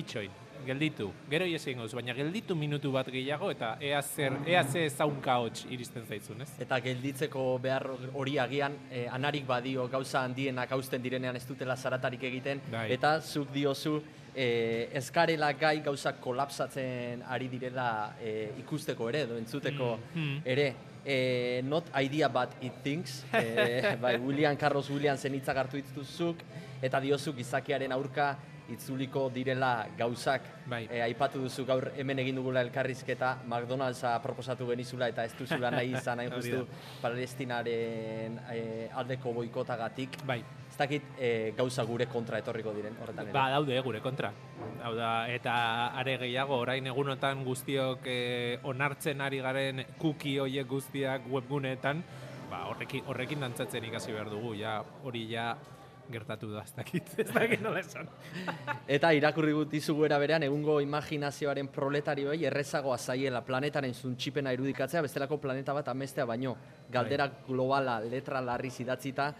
itxoin, 0.00 0.43
gelditu. 0.64 1.10
Gero 1.30 1.46
ies 1.46 1.62
egingo 1.66 1.86
baina 1.94 2.14
gelditu 2.16 2.56
minutu 2.56 2.90
bat 2.92 3.06
gehiago 3.12 3.50
eta 3.52 3.76
ea 3.80 4.00
zer, 4.02 4.32
ea 4.46 4.64
ze 4.64 4.88
zaunka 4.90 5.36
hots 5.38 5.66
iristen 5.70 6.06
zaizun, 6.06 6.40
ez? 6.42 6.50
Eta 6.60 6.80
gelditzeko 6.80 7.58
behar 7.62 7.86
hori 8.14 8.38
agian 8.38 8.74
eh, 8.90 9.06
anarik 9.12 9.46
badio 9.46 9.88
gauza 9.88 10.22
handienak 10.24 10.72
hausten 10.72 11.02
direnean 11.02 11.36
ez 11.36 11.46
dutela 11.46 11.76
zaratarik 11.76 12.22
egiten 12.22 12.60
Bai. 12.70 12.90
eta 12.92 13.20
zuk 13.20 13.52
diozu 13.52 14.00
eh, 14.34 14.88
ez 14.92 15.10
garela 15.12 15.52
gai 15.52 15.80
gauzak 15.80 16.20
kolapsatzen 16.20 17.22
ari 17.28 17.48
direla 17.48 18.14
eh, 18.20 18.50
ikusteko 18.64 19.08
ere 19.08 19.20
edo 19.28 19.36
entzuteko 19.38 19.98
Mm, 20.14 20.20
mm. 20.22 20.40
ere 20.44 20.74
eh, 21.04 21.60
not 21.64 21.84
idea 22.00 22.28
but 22.28 22.50
it 22.60 22.72
thinks 22.82 23.24
eh, 23.32 23.96
bai, 24.00 24.16
William 24.18 24.56
Carlos 24.56 24.88
Williamsen 24.90 25.34
hitzak 25.34 25.56
hartu 25.56 25.76
dituzuk 25.76 26.36
eta 26.82 27.00
diozu 27.00 27.32
gizakiaren 27.36 27.92
aurka 27.92 28.36
itzuliko 28.72 29.28
direla 29.32 29.86
gauzak. 29.98 30.46
Bai. 30.70 30.84
E, 30.88 31.02
aipatu 31.04 31.42
duzu 31.42 31.66
gaur 31.68 31.90
hemen 31.98 32.22
egin 32.22 32.38
dugula 32.40 32.62
elkarrizketa 32.64 33.36
McDonald'sa 33.44 34.16
proposatu 34.24 34.68
genizula 34.70 35.08
eta 35.12 35.24
ez 35.28 35.34
duzula 35.38 35.70
nahi 35.74 35.92
izan 35.92 36.22
hain 36.22 36.32
justu 36.38 36.64
Palestinaren 37.02 38.40
e, 38.50 38.60
aldeko 38.94 39.34
boikotagatik. 39.36 40.22
Bai. 40.26 40.40
Ez 40.74 40.78
dakit 40.80 41.12
e, 41.20 41.52
gauza 41.56 41.84
gure 41.86 42.08
kontra 42.10 42.40
etorriko 42.40 42.72
diren 42.74 42.96
horretan 42.98 43.28
ere. 43.28 43.36
Ba, 43.36 43.46
daude 43.52 43.78
gure 43.84 44.00
kontra. 44.02 44.32
Hau 44.82 44.94
da, 44.96 45.12
eta 45.30 45.54
are 46.00 46.16
gehiago, 46.24 46.58
orain 46.64 46.86
egunotan 46.90 47.44
guztiok 47.46 48.08
eh, 48.10 48.58
onartzen 48.66 49.22
ari 49.22 49.38
garen 49.44 49.84
cookie 50.00 50.40
hoiek 50.42 50.66
guztiak 50.68 51.28
webguneetan, 51.30 52.02
ba, 52.50 52.64
horrekin, 52.72 53.04
horrekin 53.06 53.46
dantzatzen 53.46 53.86
ikasi 53.86 54.16
behar 54.16 54.32
dugu, 54.32 54.56
ja, 54.58 54.80
hori 55.04 55.28
ja 55.30 55.52
gertatu 56.12 56.50
da, 56.52 56.62
ez 56.62 56.74
dakit, 56.76 57.10
ez 57.18 57.28
dakit 57.30 57.62
nola 57.64 57.80
esan. 57.80 58.08
Eta 58.96 59.12
irakurri 59.16 59.54
gut 59.56 59.70
dizugu 59.72 60.04
era 60.08 60.18
berean 60.22 60.44
egungo 60.46 60.78
imaginazioaren 60.84 61.68
proletarioei 61.72 62.44
errezagoa 62.50 62.98
zaiela 62.98 63.42
planetaren 63.46 63.94
zuntxipena 63.94 64.52
irudikatzea 64.56 65.02
bestelako 65.04 65.38
planeta 65.42 65.74
bat 65.76 65.88
amestea 65.88 66.26
baino. 66.28 66.56
Galdera 66.92 67.28
globala 67.46 67.98
letra 68.04 68.42
larriz 68.44 68.76
idatzita 68.84 69.32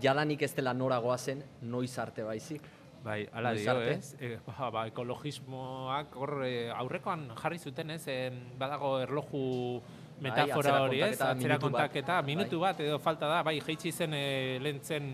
jadanik 0.00 0.42
ez 0.42 0.54
dela 0.54 0.72
noragoa 0.74 1.18
zen 1.18 1.42
noiz 1.62 1.92
arte 1.98 2.24
baizik. 2.24 2.62
Bai, 3.04 3.26
ala 3.36 3.52
dio, 3.52 3.74
ez? 3.84 4.14
E, 4.16 4.38
ba, 4.46 4.70
ba, 4.72 4.86
ekologismoak 4.88 6.14
hor 6.16 6.38
eh, 6.46 6.70
aurrekoan 6.72 7.26
jarri 7.36 7.58
zuten, 7.60 7.92
ez? 7.92 8.06
En, 8.08 8.38
badago 8.58 8.94
erloju 9.02 9.42
metafora 10.24 10.56
atzera 10.56 10.78
hori, 10.86 11.02
ez? 11.04 11.18
Atzera 11.20 11.58
kontaketa, 11.60 12.22
minutu 12.24 12.62
bat 12.62 12.80
edo 12.80 12.96
falta 13.04 13.28
da, 13.28 13.42
bai, 13.44 13.58
jeitsi 13.60 13.92
zen 13.92 14.16
e, 14.16 14.24
lehen 14.64 14.80
zen 14.80 15.12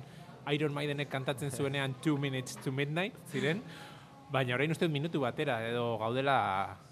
Iron 0.53 0.75
Maidenek 0.75 1.09
kantatzen 1.11 1.51
zuenean 1.51 1.95
Two 2.03 2.19
Minutes 2.19 2.59
to 2.65 2.73
Midnight, 2.73 3.17
ziren, 3.31 3.63
baina 4.31 4.55
orain 4.55 4.71
uste 4.71 4.87
minutu 4.89 5.21
batera 5.25 5.59
edo 5.67 5.97
gaudela 5.99 6.37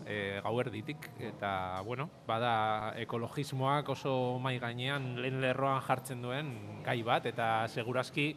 e, 0.05 0.41
gauerditik, 0.43 1.09
eta, 1.31 1.81
bueno, 1.87 2.09
bada 2.27 2.95
ekologismoak 2.99 3.89
oso 3.95 4.13
mai 4.43 4.57
gainean 4.59 5.15
lehen 5.23 5.41
lerroan 5.43 5.81
jartzen 5.87 6.23
duen 6.23 6.53
gai 6.87 7.01
bat, 7.07 7.31
eta 7.31 7.69
seguraski 7.71 8.33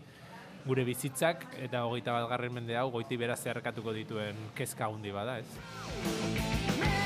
gure 0.65 0.85
bizitzak 0.85 1.48
eta 1.65 1.85
hogeita 1.88 2.14
bat 2.19 2.30
garren 2.30 2.53
mende 2.53 2.77
hau 2.77 2.91
goiti 2.93 3.18
bera 3.18 3.35
zeharkatuko 3.35 3.98
dituen 3.98 4.49
kezka 4.57 4.91
handi 4.91 5.14
bada, 5.15 5.39
ez? 5.41 7.01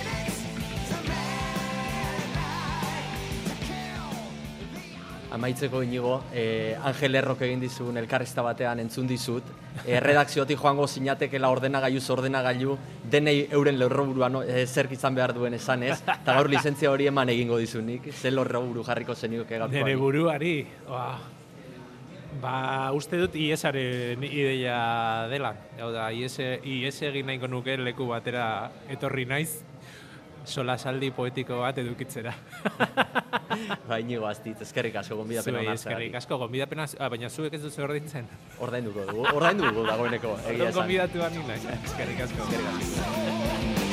Amaitzeko 5.35 5.81
inigo, 5.83 6.23
eh, 6.33 6.77
Angel 6.83 7.15
Errok 7.19 7.41
egin 7.47 7.59
dizun 7.59 7.97
elkarrizta 7.99 8.43
batean 8.45 8.79
entzun 8.79 9.07
dizut, 9.07 9.43
eh, 9.83 9.99
redakziotik 9.99 10.59
joango 10.59 10.87
zinatekela 10.87 11.49
ordenagailu 11.51 12.01
ordenagailu 12.15 12.77
denei 13.11 13.47
euren 13.51 13.77
lerroburu 13.79 14.29
no, 14.29 14.43
eh, 14.43 14.65
zerk 14.65 14.91
izan 14.95 15.15
behar 15.15 15.33
duen 15.33 15.53
esan 15.53 15.83
ez, 15.83 15.99
eta 16.01 16.33
gaur 16.33 16.49
lizentzia 16.49 16.91
hori 16.91 17.07
eman 17.07 17.29
egingo 17.29 17.57
dizunik, 17.57 18.11
ze 18.13 18.31
lerroburu 18.31 18.83
jarriko 18.83 19.15
zenio 19.15 19.45
gaurkoari. 19.45 19.83
Nere 19.83 19.95
buruari, 19.95 20.55
oa, 20.87 21.19
ba, 22.41 22.91
uste 22.93 23.17
dut 23.17 23.35
IESaren 23.35 24.23
ideia 24.23 25.27
dela. 25.31 25.55
Hau 25.79 25.91
da, 25.91 26.11
IES, 26.11 26.39
IES 26.63 27.01
egin 27.11 27.27
nahiko 27.27 27.47
nuke 27.47 27.77
leku 27.77 28.07
batera 28.07 28.71
etorri 28.89 29.25
naiz, 29.25 29.63
sola 30.47 30.77
saldi 30.77 31.11
poetiko 31.11 31.59
bat 31.61 31.77
edukitzera. 31.81 32.33
ba, 33.89 33.99
inigo 33.99 34.27
aztitz, 34.29 34.59
eskerrik 34.65 34.95
asko 35.01 35.19
gonbidapena 35.21 35.61
Zuei, 35.61 35.73
eskerrik 35.75 36.19
asko 36.21 36.39
gonbidapena, 36.41 36.87
ah, 36.99 37.09
baina 37.13 37.29
zuek 37.29 37.53
ez 37.57 37.63
duzu 37.63 37.85
ordintzen. 37.87 38.29
Ordainduko 38.59 39.07
dugu, 39.11 39.27
ordaindu 39.33 39.69
dugu 39.69 39.87
dagoeneko, 39.89 40.37
egia 40.45 40.69
esan. 40.69 40.81
Gonbidatu 40.81 41.29
ni 41.35 41.47
naiz, 41.49 41.63
eskerrik 41.83 42.25
asko. 42.27 42.49
Eskerrik 42.49 42.73
asko. 42.75 43.85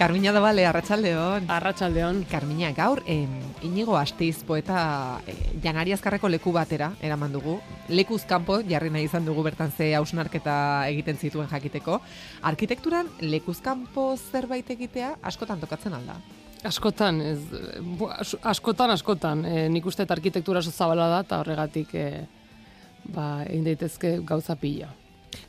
Carmiña 0.00 0.32
da 0.32 0.40
Bale, 0.40 0.64
Arratsaldeon. 0.64 1.44
Arratsaldeon. 1.50 2.24
Carmiña, 2.24 2.72
gaur 2.72 3.02
eh, 3.04 3.28
Inigo 3.62 3.96
Astiz 3.96 4.42
poeta 4.46 5.20
eh, 5.26 5.34
Janari 5.62 5.92
Azkarreko 5.92 6.28
leku 6.28 6.52
batera 6.52 6.90
eraman 7.02 7.32
dugu. 7.32 7.58
Lekuz 7.88 8.22
kanpo 8.28 8.60
jarri 8.64 8.90
nahi 8.90 9.04
izan 9.04 9.26
dugu 9.28 9.42
bertan 9.44 9.70
ze 9.70 9.92
hausnarketa 9.94 10.54
egiten 10.88 11.16
zituen 11.16 11.48
jakiteko. 11.48 12.00
Arkitekturan 12.42 13.08
lekuz 13.20 13.58
kanpo 13.60 14.14
zerbait 14.16 14.70
egitea 14.70 15.16
askotan 15.22 15.60
tokatzen 15.60 15.94
alda. 15.94 16.16
Askotan, 16.64 17.20
ez, 17.24 17.40
askotan, 18.44 18.90
askotan. 18.92 19.44
E, 19.44 19.68
nik 19.72 19.86
uste 19.86 20.04
dut 20.04 20.16
arkitektura 20.16 20.60
oso 20.60 20.70
zabala 20.70 21.08
da, 21.08 21.20
eta 21.24 21.38
horregatik 21.40 21.94
e, 21.96 22.08
ba, 23.08 23.44
egin 23.46 23.64
daitezke 23.64 24.18
gauza 24.28 24.56
pila. 24.60 24.90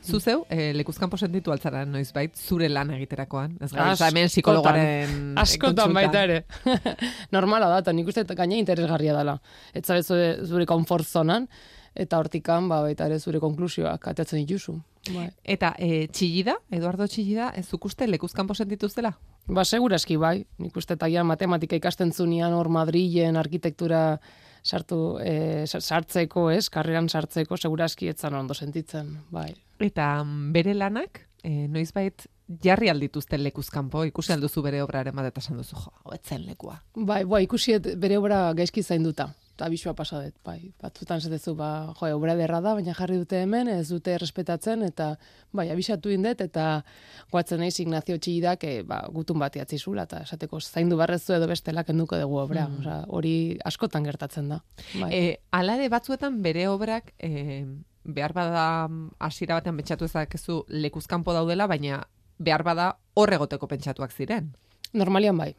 Zu 0.02 0.20
zeu, 0.20 0.44
eh, 0.50 0.72
lekuzkanpo 0.74 1.16
sentitu 1.16 1.52
altzara 1.52 1.84
noizbait, 1.86 2.36
zure 2.36 2.68
lan 2.68 2.90
egiterakoan. 2.94 3.56
Ez 3.60 3.72
gara, 3.72 3.92
Askotan. 3.92 4.08
hemen 4.10 4.28
psikologoaren 4.28 5.38
Askotan 5.38 5.94
baita 5.94 6.22
ere. 6.24 6.44
Normala 7.34 7.68
da, 7.68 7.78
eta 7.82 7.92
nik 7.92 8.08
uste 8.08 8.24
gaina 8.34 8.56
interesgarria 8.56 9.14
dela. 9.16 9.40
Ez 9.74 9.84
zabe 9.86 10.02
zure, 10.02 10.66
comfort 10.66 11.06
zonan, 11.06 11.48
eta 11.94 12.18
hortikan 12.18 12.68
ba, 12.68 12.80
baita 12.82 13.06
ere 13.06 13.18
zure 13.20 13.40
konklusioak 13.40 14.08
atetzen 14.08 14.40
dituzu. 14.44 14.78
Bai. 15.12 15.28
Eta 15.44 15.74
e, 15.78 16.06
txillida, 16.08 16.54
Eduardo 16.70 17.08
Txillida, 17.10 17.50
ez 17.58 17.66
zuk 17.68 17.84
uste 17.90 18.06
lekuzkanpo 18.06 18.54
sentitu 18.54 18.88
zela? 18.88 19.16
Ba, 19.48 19.64
seguraski 19.64 20.16
bai. 20.16 20.44
Nik 20.62 20.76
uste 20.78 20.94
eta 20.94 21.08
matematika 21.24 21.76
ikasten 21.76 22.12
zunean 22.12 22.52
hor 22.52 22.68
Madrilen 22.68 23.36
arkitektura 23.36 24.20
sartu, 24.62 25.18
e, 25.18 25.66
sa- 25.66 25.80
sartzeko, 25.80 26.50
ez, 26.50 26.68
karreran 26.70 27.08
sartzeko, 27.08 27.56
seguraski 27.56 28.08
etzan 28.08 28.34
ondo 28.34 28.54
sentitzen, 28.54 29.18
bai. 29.30 29.52
Eta 29.82 30.22
mm, 30.22 30.52
bere 30.54 30.74
lanak, 30.78 31.26
e, 31.42 31.66
noizbait 31.68 32.26
jarri 32.62 32.90
aldituzte 32.92 33.38
lekuzkanpo, 33.38 34.04
ikusi 34.08 34.34
alduzu 34.34 34.62
bere 34.64 34.82
obraren 34.82 35.14
bat 35.16 35.28
eta 35.30 35.40
esan 35.40 35.60
duzu, 35.60 35.78
jo, 35.78 35.92
hau 36.04 36.14
ez 36.14 36.20
zen 36.24 36.44
lekua. 36.46 36.80
Bai, 36.96 37.22
bai, 37.24 37.44
ikusi 37.46 37.78
bere 38.00 38.18
obra 38.20 38.50
gaizki 38.56 38.82
zainduta. 38.82 39.30
Eta 39.52 39.68
bisua 39.68 39.92
pasa 39.94 40.22
dut, 40.22 40.34
bai. 40.44 40.72
Batzutan 40.80 41.20
zatezu, 41.20 41.52
ba, 41.54 41.92
jo, 41.98 42.08
obra 42.16 42.34
derra 42.38 42.62
da, 42.64 42.72
baina 42.78 42.94
jarri 42.96 43.18
dute 43.20 43.42
hemen, 43.44 43.68
ez 43.68 43.88
dute 43.90 44.16
respetatzen, 44.18 44.82
eta, 44.86 45.10
bai, 45.52 45.68
abisatu 45.70 46.10
indet, 46.10 46.40
eta 46.40 46.82
guatzen 47.30 47.60
naiz 47.60 47.74
Ignacio 47.84 48.16
Txillidak, 48.16 48.64
e, 48.64 48.82
ba, 48.88 49.02
gutun 49.12 49.38
bat 49.42 49.56
iatzizula, 49.60 50.08
eta 50.08 50.22
esateko 50.24 50.60
zaindu 50.60 50.96
barrezu 51.00 51.36
edo 51.36 51.50
bestela 51.50 51.84
kenduko 51.84 52.18
dugu 52.20 52.40
obra. 52.42 52.66
Mm. 52.68 53.12
Hori 53.12 53.34
askotan 53.68 54.08
gertatzen 54.08 54.48
da. 54.54 54.62
Bai. 54.96 55.12
E, 55.12 55.22
ala 55.52 55.76
ere 55.76 55.92
batzuetan 55.92 56.40
bere 56.42 56.66
obrak 56.72 57.12
e, 57.20 57.62
behar 58.04 58.32
bada 58.32 58.88
mm, 58.88 59.10
hasiera 59.18 59.58
batean 59.58 59.76
pentsatu 59.78 60.06
ezakezu 60.08 60.62
lekuzkanpo 60.68 61.32
daudela, 61.32 61.66
baina 61.66 62.02
behar 62.38 62.64
bada 62.66 62.92
hor 63.14 63.32
egoteko 63.32 63.68
pentsatuak 63.70 64.12
ziren. 64.12 64.52
Normalian 64.92 65.38
bai. 65.38 65.52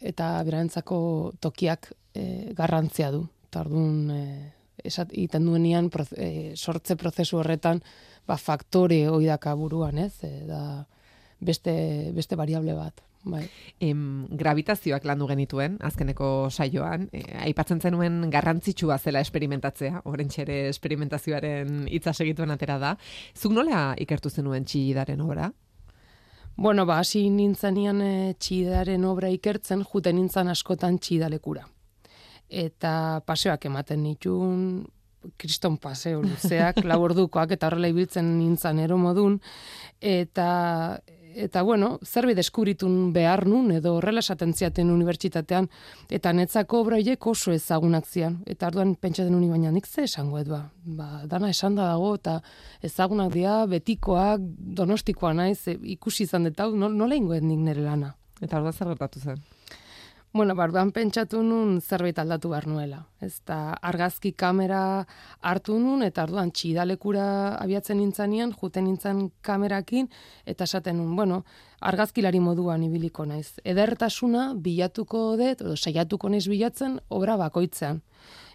Eta 0.00 0.32
berarentzako 0.44 1.00
tokiak 1.40 1.92
e, 2.14 2.52
garrantzia 2.56 3.10
du. 3.12 3.26
Eta 3.48 3.64
orduan, 3.64 4.10
e, 4.10 4.52
esat, 4.84 5.12
iten 5.12 5.44
duenean 5.46 5.90
proz- 5.92 6.16
e, 6.16 6.56
sortze 6.56 6.96
prozesu 6.96 7.38
horretan 7.40 7.82
ba, 8.26 8.36
faktore 8.36 9.06
hoi 9.08 9.26
daka 9.26 9.54
buruan, 9.54 9.98
ez? 9.98 10.24
E, 10.24 10.46
da 10.48 10.86
beste, 11.40 12.12
beste 12.16 12.36
variable 12.36 12.74
bat. 12.74 13.04
Bai. 13.22 13.42
Em, 13.84 14.26
gravitazioak 14.32 15.04
landu 15.04 15.26
genituen, 15.28 15.76
azkeneko 15.84 16.48
saioan, 16.50 17.08
e, 17.12 17.20
aipatzen 17.44 17.80
zenuen 17.80 18.22
garrantzitsua 18.32 18.96
zela 18.98 19.20
esperimentatzea, 19.20 20.00
orentxere 20.08 20.62
esperimentazioaren 20.70 21.84
hitza 21.92 22.14
segituen 22.14 22.50
atera 22.54 22.78
da. 22.80 22.94
Zuk 23.36 23.52
nola 23.52 23.90
ikertu 24.00 24.30
zenuen 24.30 24.64
txillidaren 24.64 25.20
obra? 25.20 25.50
Bueno, 26.56 26.86
ba, 26.88 26.98
hasi 27.00 27.26
nintzanean 27.32 28.00
e, 28.04 28.14
txidaren 28.40 29.04
obra 29.04 29.28
ikertzen, 29.32 29.84
juten 29.84 30.16
nintzan 30.16 30.48
askotan 30.48 30.98
txidalekura. 30.98 31.66
Eta 32.48 33.20
paseoak 33.28 33.68
ematen 33.68 34.02
nitun, 34.02 34.64
kriston 35.36 35.76
paseo 35.76 36.22
luzeak, 36.24 36.80
lau 36.88 37.02
ordukoak, 37.04 37.52
eta 37.52 37.68
horrela 37.68 37.92
ibiltzen 37.92 38.38
nintzan 38.38 38.80
ero 38.80 38.96
modun, 39.00 39.38
eta, 40.00 41.00
eta 41.34 41.62
bueno, 41.62 41.98
zerbait 42.04 42.36
deskubritun 42.36 43.12
behar 43.12 43.46
nun, 43.46 43.70
edo 43.72 43.94
horrela 43.96 44.22
esaten 44.24 44.52
ziaten 44.54 44.90
unibertsitatean, 44.90 45.68
eta 46.10 46.32
netzako 46.32 46.80
obra 46.80 46.96
oso 47.20 47.52
ezagunak 47.52 48.06
zian. 48.06 48.42
Eta 48.46 48.66
arduan 48.66 48.94
pentsaten 48.94 49.34
uni 49.34 49.48
baina 49.48 49.70
nik 49.70 49.86
ze 49.86 50.02
esango 50.04 50.38
edu, 50.38 50.56
ba, 50.84 51.22
dana 51.26 51.50
esan 51.50 51.74
da 51.74 51.86
dago, 51.86 52.14
eta 52.14 52.40
ezagunak 52.82 53.32
dira, 53.32 53.66
betikoak, 53.66 54.40
donostikoa 54.58 55.32
naiz, 55.32 55.68
e, 55.68 55.78
ikusi 55.82 56.24
izan 56.24 56.44
dut 56.44 56.60
hau, 56.60 56.74
no- 56.74 56.88
nola 56.88 57.14
ingoet 57.14 57.42
nik 57.42 57.58
nire 57.58 57.82
lana. 57.82 58.14
Eta 58.40 58.56
orduan 58.56 58.72
zer 58.72 58.88
gertatu 58.88 59.20
zen? 59.20 59.42
Bueno, 60.32 60.54
barduan 60.54 60.92
pentsatu 60.94 61.40
nun 61.42 61.80
zerbait 61.82 62.18
aldatu 62.22 62.52
behar 62.52 62.68
nuela. 62.70 63.00
Ez 63.18 63.40
da 63.50 63.72
argazki 63.82 64.30
kamera 64.30 65.04
hartu 65.42 65.74
nun, 65.82 66.04
eta 66.06 66.22
orduan 66.22 66.52
txidalekura 66.54 67.24
abiatzen 67.58 67.98
nintzanean, 67.98 68.52
juten 68.60 68.86
nintzen 68.86 69.24
kamerakin, 69.42 70.06
eta 70.46 70.70
esaten 70.70 71.00
nun, 71.02 71.16
bueno, 71.18 71.40
argazkilari 71.82 72.38
moduan 72.38 72.86
ibiliko 72.86 73.26
naiz. 73.26 73.56
Edertasuna 73.64 74.52
bilatuko 74.54 75.26
dut, 75.34 75.66
edo 75.66 75.74
saiatuko 75.74 76.30
naiz 76.30 76.46
bilatzen, 76.46 77.00
obra 77.10 77.34
bakoitzean. 77.40 77.98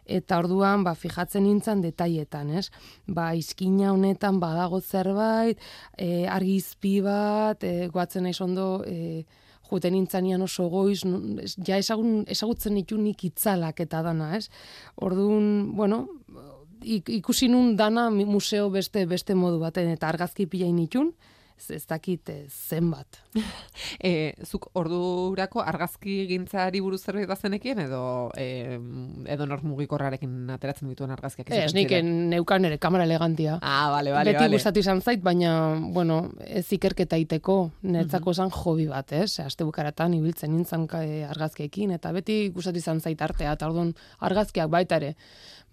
Eta 0.05 0.39
orduan, 0.39 0.85
ba, 0.87 0.95
fijatzen 0.95 1.43
nintzen 1.43 1.81
detaietan, 1.83 2.55
ez? 2.55 2.69
Ba, 3.05 3.33
izkina 3.35 3.91
honetan 3.91 4.39
badago 4.39 4.79
zerbait, 4.79 5.59
e, 5.97 6.23
argizpi 6.23 7.01
bat, 7.03 7.67
e, 7.67 7.89
goatzen 7.91 8.23
naiz 8.29 8.39
ondo, 8.39 8.85
e, 8.87 9.25
juten 9.69 9.95
nintzanean 9.95 10.41
oso 10.45 10.67
goiz, 10.69 11.01
ja 11.67 11.77
ezagun, 11.77 12.23
ezagutzen 12.27 12.75
nitu 12.77 12.97
nik 13.01 13.23
itzalak 13.27 13.79
eta 13.85 14.01
dana, 14.05 14.35
ez? 14.37 14.49
Orduan, 14.95 15.75
bueno, 15.75 16.05
ik, 16.81 17.09
ikusi 17.09 17.49
nun 17.51 17.75
dana 17.75 18.09
museo 18.09 18.69
beste 18.69 19.05
beste 19.05 19.35
modu 19.35 19.59
baten, 19.59 19.89
eta 19.93 20.09
argazki 20.09 20.45
pila 20.49 20.69
nitun, 20.71 21.13
ez, 21.57 21.69
ez 21.71 21.85
dakit 21.87 22.31
zenbat. 22.49 23.21
E, 24.05 24.33
zuk 24.43 24.67
ordurako 24.77 25.61
argazki 25.63 26.25
gintzari 26.29 26.81
buruz 26.83 26.99
zerbait 27.03 27.27
bazenekien 27.29 27.79
edo 27.85 28.29
e, 28.37 28.75
edo 29.31 29.45
nor 29.47 29.63
mugikorrarekin 29.65 30.49
ateratzen 30.53 30.89
dituen 30.91 31.13
argazkiak 31.15 31.49
Ez, 31.49 31.71
izaten 31.71 31.77
nik 31.79 31.93
neukan 32.33 32.67
ere 32.67 32.77
kamera 32.81 33.05
elegantia. 33.07 33.57
Ah, 33.61 33.89
bale, 33.93 34.11
bale, 34.13 34.33
Beti 34.33 34.43
bale. 34.43 34.57
gustatu 34.57 34.83
izan 34.83 35.01
zait, 35.01 35.23
baina, 35.23 35.53
bueno, 35.95 36.19
ez 36.45 36.65
ikerketa 36.75 37.17
iteko, 37.21 37.57
netzako 37.87 38.35
esan 38.35 38.51
hobi 38.53 38.87
bat, 38.91 39.11
ez? 39.15 39.39
Aste 39.43 39.67
bukaratan 39.67 40.15
ibiltzen 40.19 40.53
nintzen 40.55 40.87
eh, 40.99 41.25
argazkiekin, 41.29 41.95
eta 41.95 42.11
beti 42.15 42.49
gustatu 42.55 42.81
izan 42.81 43.01
zait 43.01 43.21
artea, 43.21 43.55
eta 43.55 43.69
orduan 43.69 43.93
argazkiak 44.19 44.71
baita 44.71 45.01
ere. 45.01 45.15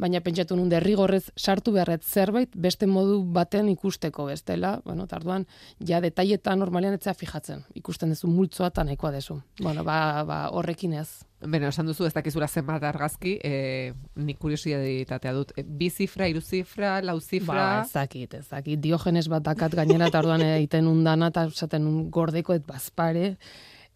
Baina 0.03 0.19
pentsatu 0.25 0.57
nun 0.59 0.71
derrigorrez 0.73 1.29
sartu 1.39 1.73
beharret 1.77 2.03
zerbait 2.03 2.51
beste 2.59 2.89
modu 2.91 3.21
baten 3.37 3.69
ikusteko 3.71 4.27
bestela, 4.27 4.81
bueno, 4.85 5.07
eta 5.07 5.21
orduan 5.21 5.47
ja 5.79 6.01
detailetan 6.03 6.59
normalean 6.59 6.97
etzea 6.99 7.15
fijatzen. 7.15 7.63
Ikusten 7.79 8.11
duzu 8.11 8.31
multzoa 8.31 8.73
eta 8.73 8.83
nahikoa 8.89 9.13
dezu. 9.15 9.39
Bueno, 9.61 9.85
ba, 9.87 10.25
ba 10.27 10.39
horrekin 10.51 10.97
ez. 10.99 11.23
Beno, 11.43 11.71
esan 11.71 11.87
duzu 11.87 12.07
ez 12.07 12.13
dakizura 12.15 12.47
zenbat 12.49 12.83
argazki, 12.87 13.37
e, 13.43 13.93
nik 14.23 14.39
kuriosietatea 14.43 15.33
dut. 15.35 15.55
E, 15.59 15.63
bi 15.63 15.91
zifra, 15.91 16.27
hiru 16.31 16.43
zifra, 16.43 16.97
lau 17.03 17.19
zifra... 17.21 17.55
Ba, 17.55 17.83
ez 17.83 17.95
dakit, 17.95 18.35
ez 18.39 18.47
dakit. 18.51 18.81
Diogenes 18.83 19.29
bat 19.31 19.43
dakat 19.47 19.75
gainera 19.75 20.11
eta 20.11 20.23
orduan 20.23 20.43
egiten 20.47 20.91
undana 20.91 21.31
eta 21.31 21.47
esaten 21.51 21.87
un 21.87 22.09
gordeko 22.15 22.59
et 22.59 22.67
bazpare. 22.67 23.37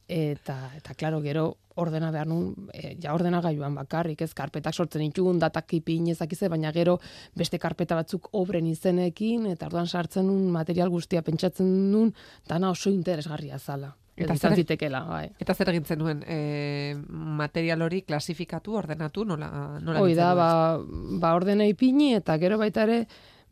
Eta 0.09 0.73
eta 0.77 0.95
claro 0.95 1.21
gero 1.23 1.57
ordena 1.77 2.11
behar 2.11 2.27
nun, 2.27 2.69
e, 2.73 2.97
ja 3.03 3.13
ordenagailuan 3.15 3.75
bakarrik, 3.77 4.23
ez 4.25 4.33
karpetak 4.35 4.75
sortzen 4.75 5.03
ditugun, 5.05 5.39
datak 5.39 5.75
ipin 5.77 6.09
ezakize, 6.09 6.49
baina 6.49 6.73
gero 6.73 6.97
beste 7.37 7.61
karpeta 7.61 7.99
batzuk 7.99 8.31
obren 8.33 8.67
izenekin, 8.67 9.47
eta 9.53 9.69
orduan 9.69 9.87
sartzen 9.87 10.27
nun 10.27 10.49
material 10.55 10.89
guztia 10.89 11.23
pentsatzen 11.23 11.69
nun, 11.93 12.15
dana 12.49 12.73
oso 12.73 12.91
interesgarria 12.91 13.59
zala. 13.59 13.93
Eta 14.17 14.33
zer 14.41 14.55
zitekela, 14.57 15.03
bai. 15.05 15.27
Eta 15.39 15.53
zer 15.53 15.69
egin 15.75 15.85
zenuen, 15.85 16.23
e, 16.25 16.97
material 16.97 17.85
hori 17.85 18.01
klasifikatu, 18.09 18.79
ordenatu, 18.81 19.27
nola, 19.29 19.51
nola 19.85 20.01
Hoi 20.01 20.15
da, 20.17 20.33
ba, 20.35 20.49
ba 21.21 21.35
ordena 21.37 21.67
ipini, 21.69 22.15
eta 22.17 22.39
gero 22.41 22.57
baita 22.57 22.87
ere, 22.89 23.03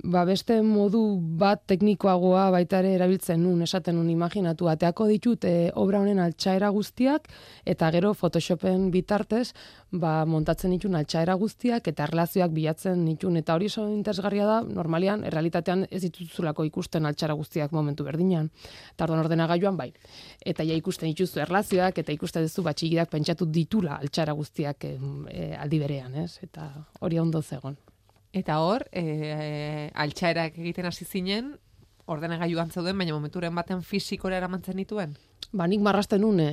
ba 0.03 0.25
beste 0.27 0.59
modu 0.62 1.01
bat 1.39 1.62
teknikoagoa 1.71 2.49
baita 2.53 2.81
ere 2.83 2.95
erabiltzen 2.97 3.41
nun, 3.43 3.62
esaten 3.62 3.97
nun 3.97 4.11
imaginatu, 4.11 4.69
ateako 4.69 5.07
ditut 5.09 5.47
e, 5.49 5.71
obra 5.81 6.01
honen 6.03 6.19
altxaera 6.21 6.69
guztiak, 6.75 7.31
eta 7.65 7.91
gero 7.95 8.12
Photoshopen 8.15 8.91
bitartez, 8.93 9.55
ba, 9.93 10.25
montatzen 10.29 10.75
ditun 10.75 10.99
altxaera 10.99 11.37
guztiak, 11.41 11.89
eta 11.89 12.05
erlazioak 12.09 12.53
bilatzen 12.53 13.05
ditun, 13.07 13.39
eta 13.41 13.55
hori 13.55 13.71
oso 13.71 13.87
interesgarria 13.89 14.49
da, 14.51 14.59
normalian, 14.66 15.25
errealitatean 15.25 15.87
ez 15.91 16.03
dituzulako 16.05 16.69
ikusten 16.69 17.07
altxaera 17.07 17.39
guztiak 17.39 17.73
momentu 17.73 18.05
berdinean. 18.05 18.51
Eta 18.93 19.09
orduan 19.09 19.25
ordenagailuan 19.25 19.79
bai. 19.81 19.91
Eta 20.45 20.66
ja 20.66 20.77
ikusten 20.77 21.09
dituzu 21.15 21.41
erlazioak, 21.47 22.03
eta 22.05 22.12
ikusten 22.12 22.45
duzu 22.45 22.66
batxigidak 22.66 23.15
pentsatu 23.15 23.47
ditula 23.47 24.01
altxara 24.03 24.37
guztiak 24.37 24.85
e, 24.85 24.95
aldi 25.57 25.81
berean, 25.81 26.15
ez? 26.27 26.39
Eta 26.43 26.69
hori 27.01 27.23
ondo 27.23 27.43
zegon. 27.43 27.79
Eta 28.35 28.59
hor, 28.59 28.82
e, 28.90 29.90
altxaerak 29.94 30.59
egiten 30.59 30.89
hasi 30.90 31.06
zinen, 31.06 31.52
ordenagailuan 32.11 32.73
zeuden, 32.74 32.98
baina 32.98 33.15
momenturen 33.15 33.55
baten 33.55 33.82
fisikora 33.86 34.36
eramantzen 34.36 34.77
dituen? 34.81 35.15
Ba, 35.55 35.69
nik 35.70 35.85
marrasten 35.86 36.20
nun 36.24 36.40
e, 36.43 36.48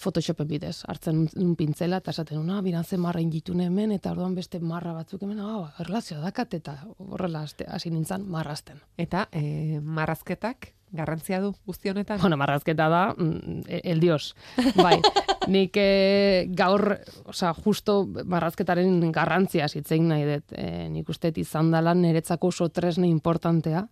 Photoshopen 0.00 0.48
bidez, 0.50 0.80
hartzen 0.90 1.22
nun 1.36 1.54
pintzela, 1.56 2.00
eta 2.02 2.10
esaten 2.10 2.40
nun, 2.40 2.50
ah, 2.50 2.60
biran 2.66 2.84
ze 2.84 2.98
marra 2.98 3.22
inditune 3.22 3.68
hemen, 3.70 3.94
eta 3.94 4.10
orduan 4.10 4.34
beste 4.34 4.58
marra 4.60 4.92
batzuk 4.96 5.22
hemen, 5.22 5.38
ah, 5.38 5.60
ba, 5.62 5.70
erlazioa 5.84 6.20
dakat, 6.24 6.58
eta 6.58 6.76
horrela 6.98 7.46
hasi 7.46 7.94
nintzen 7.94 8.26
marrasten. 8.26 8.82
Eta 8.98 9.28
e, 9.30 9.78
marrazketak 9.80 10.72
garrantzia 10.92 11.40
du 11.40 11.52
guzti 11.66 11.90
honetan? 11.90 12.20
Bueno, 12.20 12.36
marrazketa 12.40 12.88
da, 12.88 13.02
mm, 13.16 13.62
el 13.68 14.00
dios. 14.00 14.34
Bai, 14.76 14.98
nik 15.54 15.76
e, 15.76 16.46
gaur, 16.56 16.98
oza, 17.30 17.52
justo 17.54 18.02
marrazketaren 18.06 19.10
garrantzia 19.12 19.68
zitzein 19.68 20.08
nahi 20.10 20.26
dut. 20.28 20.52
E, 20.52 20.88
nik 20.90 21.08
uste 21.08 21.32
izan 21.36 21.70
dela 21.70 21.94
niretzako 21.94 22.50
oso 22.50 22.68
tresne 22.68 23.08
importantea. 23.08 23.86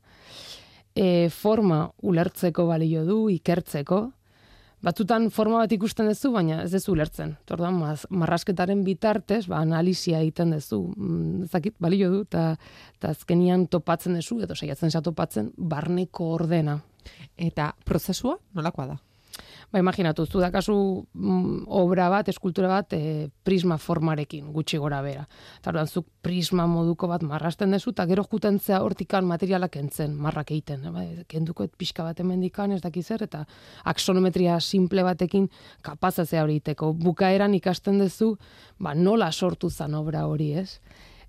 E, 0.95 1.29
forma 1.31 1.85
ulertzeko 2.03 2.67
balio 2.67 3.05
du, 3.07 3.29
ikertzeko. 3.31 4.03
Batzutan 4.79 5.27
forma 5.35 5.65
bat 5.65 5.73
ikusten 5.75 6.07
duzu, 6.07 6.31
baina 6.37 6.61
ez 6.63 6.71
dezu 6.71 6.93
ulertzen. 6.93 7.33
Tordan, 7.51 7.81
marrazketaren 8.15 8.85
bitartez, 8.87 9.47
ba, 9.51 9.59
analizia 9.65 10.21
egiten 10.23 10.55
duzu. 10.55 10.79
Mm, 10.95 11.49
zakit, 11.51 11.75
balio 11.83 12.13
du, 12.13 12.23
eta 12.29 13.11
azkenian 13.11 13.67
topatzen 13.67 14.15
duzu, 14.21 14.39
edo 14.47 14.55
saiatzen 14.55 14.95
za 14.95 15.03
topatzen, 15.03 15.51
barneko 15.59 16.31
ordena. 16.37 16.79
Eta 17.35 17.73
prozesua 17.89 18.39
nolakoa 18.55 18.87
da? 18.93 18.99
Ba, 19.69 19.83
imaginatu, 19.83 20.25
zu 20.25 20.41
da 20.41 20.49
kasu 20.49 20.75
mm, 21.13 21.67
obra 21.77 22.07
bat, 22.09 22.29
eskultura 22.33 22.71
bat, 22.71 22.95
e, 22.97 23.29
prisma 23.45 23.77
formarekin, 23.77 24.47
gutxi 24.53 24.79
gora 24.81 25.03
bera. 25.05 25.27
Eta 25.61 25.85
zuk 25.85 26.07
prisma 26.25 26.65
moduko 26.67 27.09
bat 27.11 27.23
marrasten 27.23 27.77
dezu, 27.77 27.93
eta 27.93 28.07
gero 28.09 28.25
jutentzea 28.25 28.81
hortikan 28.81 29.29
materialak 29.29 29.77
entzen, 29.77 30.15
marrak 30.17 30.55
egiten. 30.55 30.89
Ba, 30.95 31.05
kenduko 31.29 31.69
et 31.69 31.77
pixka 31.77 32.07
bat 32.07 32.21
emendikan, 32.25 32.73
ez 32.73 32.81
dakizer, 32.81 33.27
eta 33.29 33.45
aksonometria 33.85 34.57
simple 34.65 35.05
batekin 35.05 35.51
kapazazea 35.85 36.47
hori 36.47 36.63
iteko. 36.63 36.95
Bukaeran 36.97 37.53
ikasten 37.61 38.01
dezu, 38.01 38.39
ba, 38.81 38.95
nola 38.95 39.29
sortu 39.33 39.69
zan 39.69 40.01
obra 40.01 40.25
hori, 40.27 40.55
ez? 40.65 40.81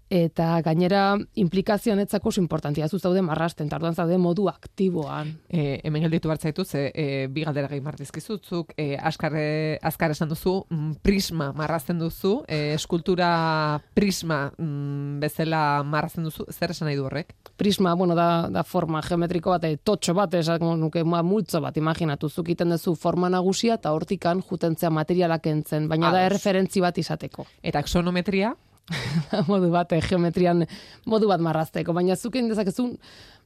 Eta 0.10 0.61
gainera 0.65 1.18
implikazio 1.36 1.94
honetzako 1.94 2.30
oso 2.30 2.41
importantia 2.41 2.88
zu 2.90 2.99
zaude 2.99 3.22
marrasten 3.22 3.69
tarduan 3.69 3.95
zaude 3.95 4.18
modu 4.18 4.48
aktiboan 4.49 5.36
e, 5.49 5.80
hemen 5.84 6.02
gelditu 6.02 6.30
bartzaitu 6.30 6.65
ze 6.65 6.91
e, 6.94 7.27
bi 7.27 7.44
galdera 7.44 7.68
gehi 7.68 7.81
martizkizutzuk 7.81 8.73
e, 8.77 8.98
askar, 8.98 9.34
askar 9.81 10.11
esan 10.11 10.30
duzu 10.30 10.65
mm, 10.69 10.91
prisma 11.02 11.52
marrazten 11.53 11.99
duzu 11.99 12.44
e, 12.48 12.73
eskultura 12.73 13.80
prisma 13.94 14.52
mm, 14.57 15.19
bezala 15.19 15.84
marrazten 15.84 16.23
duzu 16.23 16.45
zer 16.52 16.72
esan 16.72 16.88
nahi 16.90 16.98
du 16.98 17.06
horrek? 17.06 17.36
prisma, 17.60 17.94
bueno, 17.94 18.15
da, 18.15 18.48
da 18.49 18.64
forma 18.64 19.02
geometriko 19.03 19.52
bat, 19.52 19.65
e, 19.68 19.76
totxo 19.84 20.15
bat, 20.15 20.34
esan 20.40 20.64
nuke 20.80 21.03
ma, 21.03 21.19
multzo 21.27 21.60
bat, 21.61 21.76
imaginatu, 21.77 22.30
zukiten 22.30 22.72
duzu 22.72 22.95
forma 22.95 23.30
nagusia 23.30 23.76
eta 23.76 23.91
hortikan 23.91 24.41
jutentzea 24.49 24.90
materialak 24.95 25.52
entzen, 25.52 25.90
baina 25.91 26.14
da 26.15 26.23
erreferentzi 26.30 26.80
bat 26.80 26.98
izateko. 27.03 27.45
Eta 27.61 27.84
aksonometria? 27.84 28.56
modu 29.52 29.70
bat, 29.74 29.91
eh, 29.94 30.02
geometrian 30.06 30.66
modu 31.10 31.30
bat 31.30 31.41
marrazteko, 31.44 31.94
baina 31.94 32.16
zuken 32.16 32.49
dezakezun 32.52 32.95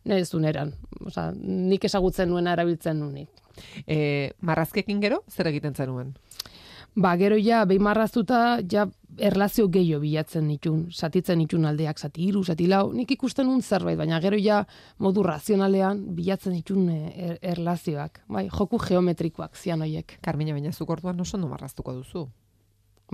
nire 0.05 0.25
zuneran. 0.25 0.73
Osa, 1.05 1.31
nik 1.35 1.85
esagutzen 1.87 2.29
nuena 2.31 2.53
erabiltzen 2.57 2.99
nunik. 2.99 3.29
E, 3.87 4.33
marrazkekin 4.41 5.01
gero, 5.03 5.21
zer 5.29 5.49
egiten 5.51 5.75
zenuen? 5.75 6.13
Ba, 6.93 7.15
gero 7.17 7.39
ja, 7.41 7.63
behin 7.65 7.81
marraztuta, 7.81 8.59
ja, 8.69 8.83
erlazio 9.17 9.65
gehiago 9.73 10.03
bilatzen 10.03 10.45
nitun, 10.45 10.83
satitzen 10.93 11.39
nitun 11.41 11.65
aldeak, 11.65 11.97
zati 11.97 12.27
iru, 12.27 12.43
zati 12.45 12.67
lau, 12.69 12.91
nik 12.93 13.15
ikusten 13.15 13.47
nun 13.49 13.63
zerbait, 13.65 13.97
baina 13.97 14.19
gero 14.21 14.37
ja, 14.37 14.59
modu 15.01 15.23
razionalean, 15.25 16.03
bilatzen 16.17 16.53
nitun 16.53 16.91
eh, 16.93 17.07
er, 17.29 17.39
erlazioak, 17.55 18.21
bai, 18.29 18.45
joku 18.51 18.77
geometrikoak 18.83 19.57
zian 19.57 19.81
hoiek. 19.81 20.19
Karmina, 20.21 20.53
baina 20.53 20.73
zuk 20.73 20.93
orduan 20.93 21.19
oso 21.25 21.41
no 21.41 21.49
marraztuko 21.49 21.95
duzu. 21.97 22.27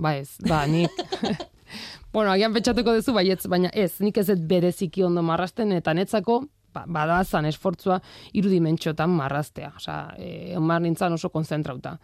Ba 0.00 0.14
ez, 0.18 0.36
ba, 0.44 0.66
nik... 0.68 0.92
bueno, 2.14 2.30
agian 2.30 2.54
pentsatuko 2.54 2.94
duzu, 2.98 3.14
bai 3.16 3.28
ez, 3.30 3.42
baina 3.48 3.70
ez, 3.72 3.92
nik 4.00 4.18
ez 4.18 4.28
ez 4.30 4.40
bereziki 4.40 5.04
ondo 5.06 5.22
marrasten, 5.22 5.72
eta 5.76 5.94
netzako, 5.94 6.42
ba, 6.74 6.84
badazan 6.86 7.46
esfortzua 7.50 8.00
irudimentxotan 8.36 9.10
marraztea. 9.10 9.72
Osa, 9.76 10.00
e, 10.18 10.56
omar 10.58 10.82
nintzen 10.82 11.16
oso 11.16 11.30
konzentrauta. 11.30 11.96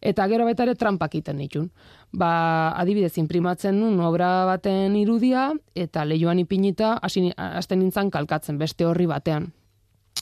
Eta 0.00 0.26
gero 0.32 0.46
baita 0.48 0.64
ere 0.64 0.74
trampak 0.80 1.18
iten 1.18 1.36
nitun. 1.40 1.68
Ba, 2.16 2.72
adibidez, 2.80 3.16
imprimatzen 3.20 3.76
nun 3.80 4.00
obra 4.04 4.46
baten 4.48 4.96
irudia, 4.96 5.50
eta 5.74 6.06
lehioan 6.08 6.40
ipinita, 6.40 6.96
hasten 7.02 7.82
nintzen 7.82 8.10
kalkatzen 8.10 8.58
beste 8.58 8.88
horri 8.88 9.06
batean. 9.10 9.50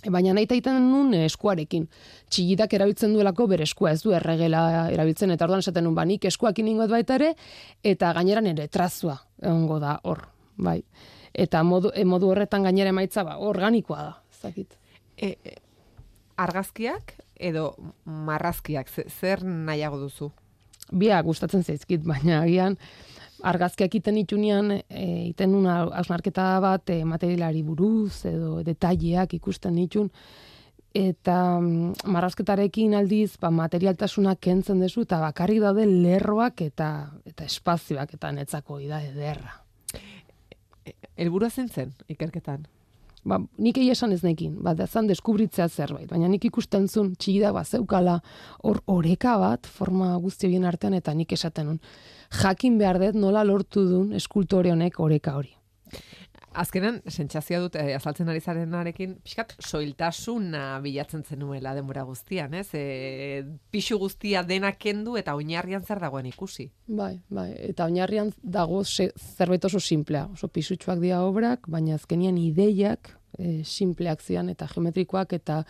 Baina 0.06 0.30
nahi 0.34 0.46
taiten 0.46 0.78
nun 0.92 1.10
eskuarekin. 1.18 1.88
Txigidak 2.30 2.74
erabiltzen 2.78 3.14
duelako 3.16 3.48
bere 3.50 3.66
eskua 3.66 3.90
ez 3.96 4.02
du 4.04 4.12
erregela 4.14 4.86
erabiltzen, 4.92 5.32
eta 5.34 5.46
orduan 5.48 5.64
esaten 5.64 5.84
nun 5.88 5.96
banik 5.96 6.28
eskuakin 6.30 6.68
ingot 6.70 6.92
baita 6.92 7.16
ere, 7.18 7.32
eta 7.82 8.12
gaineran 8.14 8.46
ere 8.52 8.68
trazua 8.70 9.16
egongo 9.42 9.80
da 9.82 9.96
hor, 10.04 10.22
bai. 10.56 10.78
Eta 11.34 11.64
modu, 11.66 11.90
e, 11.94 12.04
modu 12.06 12.30
horretan 12.30 12.62
gainera 12.66 12.94
emaitza 12.94 13.24
ba, 13.26 13.38
organikoa 13.42 14.04
da, 14.04 14.14
zakit. 14.38 14.78
E, 15.16 15.34
e, 15.34 15.56
argazkiak 16.38 17.16
edo 17.50 17.72
marrazkiak, 18.04 18.90
zer 19.10 19.42
nahiago 19.44 19.98
duzu? 20.04 20.30
Bia 20.94 21.18
gustatzen 21.26 21.66
zaizkit, 21.66 22.06
baina 22.06 22.44
agian 22.44 22.78
argazkiak 23.42 23.94
iten 23.94 24.18
itunean, 24.18 24.72
e, 24.88 25.06
iten 25.28 25.54
una 25.54 25.80
ausnarketa 26.00 26.58
bat 26.64 26.90
e, 26.90 27.02
materialari 27.04 27.62
buruz 27.62 28.24
edo 28.26 28.62
detaileak 28.66 29.34
ikusten 29.38 29.76
ditun, 29.78 30.10
eta 30.94 31.36
mm, 31.60 32.08
marrazketarekin 32.10 32.96
aldiz 32.98 33.36
ba, 33.40 33.50
materialtasuna 33.54 34.36
kentzen 34.40 34.80
dezu, 34.82 35.04
eta 35.06 35.20
bakarrik 35.22 35.62
daude 35.62 35.86
lerroak 35.86 36.64
eta 36.66 36.90
eta 37.28 37.44
espazioak 37.44 38.14
eta 38.18 38.32
netzako 38.32 38.80
ida 38.80 39.02
ederra. 39.04 39.60
Elburua 41.18 41.50
zen 41.50 41.68
zen, 41.68 41.94
ikerketan? 42.08 42.66
Ba, 43.24 43.40
nik 43.58 43.78
egi 43.78 43.90
esan 43.90 44.12
ez 44.14 44.22
nekin, 44.22 44.56
ba, 44.62 44.74
zan 44.86 45.08
deskubritzea 45.10 45.68
zerbait, 45.68 46.06
baina 46.10 46.28
nik 46.28 46.44
ikusten 46.44 46.86
zun 46.88 47.14
txigida 47.16 47.52
bat 47.52 47.66
zeukala 47.66 48.20
hor 48.62 48.82
oreka 48.86 49.36
bat 49.38 49.66
forma 49.66 50.14
guzti 50.22 50.48
bien 50.48 50.64
artean 50.64 50.94
eta 50.94 51.14
nik 51.14 51.32
esaten 51.32 51.66
nun 51.66 51.80
jakin 52.42 52.78
behar 52.78 53.00
dut 53.02 53.18
nola 53.18 53.44
lortu 53.44 53.84
duen 53.88 54.12
eskultore 54.12 54.72
honek 54.72 55.00
oreka 55.00 55.34
hori. 55.34 55.57
Azkenan, 56.58 56.96
sentsazioa 57.06 57.60
dut, 57.62 57.76
eh, 57.78 57.92
azaltzen 57.94 58.28
ari 58.32 58.40
zarenarekin, 58.40 59.14
pixkat, 59.22 59.52
soiltasuna 59.62 60.80
bilatzen 60.82 61.22
zenuela 61.22 61.74
denbora 61.76 62.02
guztian, 62.08 62.54
ez? 62.58 62.66
E, 62.74 63.44
pixu 63.70 63.98
guztia 64.00 64.42
denak 64.42 64.80
kendu 64.82 65.14
eta 65.20 65.36
oinarrian 65.38 65.84
zer 65.86 66.00
dagoen 66.02 66.26
ikusi. 66.26 66.66
Bai, 66.88 67.12
bai, 67.30 67.52
eta 67.68 67.86
oinarrian 67.86 68.32
dago 68.42 68.82
zerbait 68.82 69.64
oso 69.70 69.78
simplea, 69.78 70.26
oso 70.34 70.48
pisutsuak 70.50 70.98
dira 71.04 71.22
obrak, 71.22 71.68
baina 71.70 71.94
azkenian 71.94 72.40
ideiak 72.42 73.12
e, 73.38 73.62
simpleak 73.62 74.24
zian 74.24 74.50
eta 74.50 74.66
geometrikoak 74.72 75.36
eta 75.38 75.60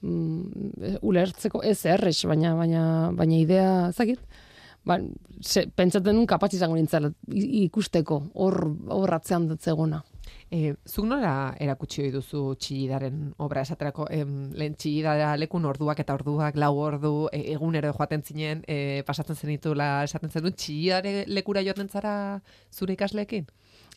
mm, 0.00 1.00
ulertzeko 1.02 1.60
ez 1.68 1.82
errex, 1.84 2.24
baina, 2.30 2.54
baina, 2.56 2.84
baina 3.16 3.36
idea, 3.36 3.74
zakit, 3.92 4.22
ba, 4.88 4.96
se, 5.40 5.66
pentsaten 5.76 6.16
nun 6.16 6.28
kapaz 6.30 6.54
izango 6.56 6.78
nintzen 6.78 7.10
ikusteko 7.28 8.22
hor, 8.34 8.62
hor 8.88 9.14
atzean 9.20 9.50
dutzeguna. 9.50 10.00
E, 10.50 10.74
zuk 10.82 11.04
nola 11.06 11.54
erakutsi 11.62 12.02
hoi 12.02 12.10
duzu 12.10 12.40
txillidaren 12.58 13.18
obra 13.38 13.62
esaterako, 13.62 14.08
em, 14.10 14.50
lehen 14.58 14.74
txillidara 14.74 15.36
lekun 15.38 15.68
orduak 15.70 16.00
eta 16.02 16.16
orduak, 16.18 16.56
lau 16.58 16.72
ordu, 16.82 17.12
e, 17.30 17.44
egunero 17.52 17.92
joaten 17.94 18.24
zinen, 18.26 18.64
e, 18.66 19.04
pasatzen 19.06 19.38
zenitula 19.38 20.02
esaten 20.08 20.30
zenun, 20.30 20.56
txillidare 20.58 21.24
lekura 21.30 21.62
joaten 21.62 21.88
zara 21.88 22.14
zure 22.74 22.98
ikasleekin? 22.98 23.46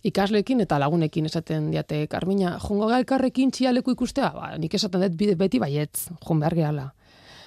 ikasleekin 0.04 0.60
eta 0.64 0.78
lagunekin 0.82 1.26
esaten 1.30 1.70
diate 1.72 2.02
Carmina, 2.12 2.58
jongo 2.62 2.90
ga 2.92 3.00
elkarrekin 3.02 3.54
txialeku 3.56 3.96
ikustea, 3.96 4.34
ba, 4.36 4.50
nik 4.60 4.76
esaten 4.76 5.02
dut 5.06 5.16
bide 5.20 5.38
beti 5.40 5.62
baietz, 5.64 6.10
jon 6.28 6.44
behar 6.44 6.56
gehala. 6.58 6.90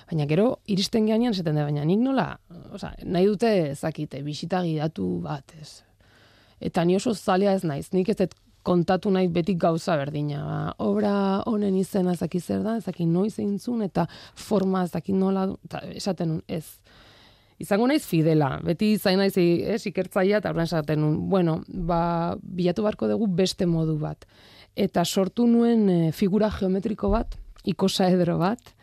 Baina 0.09 0.27
gero, 0.31 0.47
iristen 0.73 1.07
geanean 1.07 1.37
esaten 1.37 1.59
dut, 1.59 1.67
baina 1.69 1.85
nik 1.85 2.01
nola, 2.01 2.31
oza, 2.73 2.95
nahi 3.05 3.29
dute 3.29 3.53
ezakite, 3.75 4.23
bisita 4.25 4.63
gidatu 4.65 5.11
bat, 5.25 5.53
ez. 5.61 5.83
Eta 6.65 6.87
ni 6.89 6.97
oso 6.97 7.13
zalea 7.15 7.53
ez 7.53 7.65
naiz, 7.69 7.91
nik 7.93 8.09
ez 8.09 8.17
dut 8.23 8.35
kontatu 8.67 9.13
nahi 9.15 9.29
beti 9.33 9.55
gauza 9.55 9.97
berdina. 10.01 10.43
Ba, 10.43 10.61
obra 10.83 11.15
honen 11.47 11.77
izena 11.79 12.17
ezaki 12.17 12.41
zer 12.41 12.65
da, 12.67 12.77
ezaki 12.83 13.07
noiz 13.07 13.37
eintzun, 13.43 13.85
eta 13.87 14.07
forma 14.35 14.85
ezaki 14.89 15.15
nola, 15.15 15.47
eta 15.69 15.85
esaten 15.95 16.41
ez 16.49 16.65
izango 17.63 17.87
naiz 17.89 18.05
fidela. 18.05 18.57
Beti 18.65 18.95
zain 18.99 19.21
naiz 19.21 19.37
ez, 19.39 19.81
ikertzaia 19.89 20.41
eta 20.41 20.53
horren 20.53 20.69
esaten 20.69 21.01
nun. 21.01 21.19
Bueno, 21.31 21.61
ba, 21.69 22.37
bilatu 22.43 22.85
barko 22.87 23.09
dugu 23.11 23.29
beste 23.39 23.69
modu 23.71 23.97
bat. 24.03 24.27
Eta 24.77 25.05
sortu 25.05 25.47
nuen 25.49 25.89
e, 25.89 26.01
figura 26.13 26.51
geometriko 26.53 27.11
bat, 27.15 27.39
ikosaedro 27.65 28.37
bat, 28.43 28.75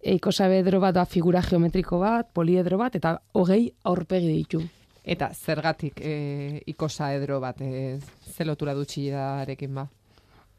e, 0.00 0.14
ikosaedro 0.14 0.80
bat 0.80 0.96
da 0.96 1.04
figura 1.04 1.42
geometriko 1.44 2.00
bat, 2.00 2.30
poliedro 2.32 2.80
bat, 2.80 2.96
eta 2.96 3.18
hogei 3.36 3.66
aurpegi 3.84 4.32
ditu. 4.38 4.62
Eta 5.04 5.28
zergatik 5.34 6.00
e, 6.00 6.62
ikosaedro 6.72 7.38
bat, 7.40 7.60
e, 7.60 7.98
zelotura 8.32 8.72
dutxidarekin 8.74 9.74
ba? 9.76 9.84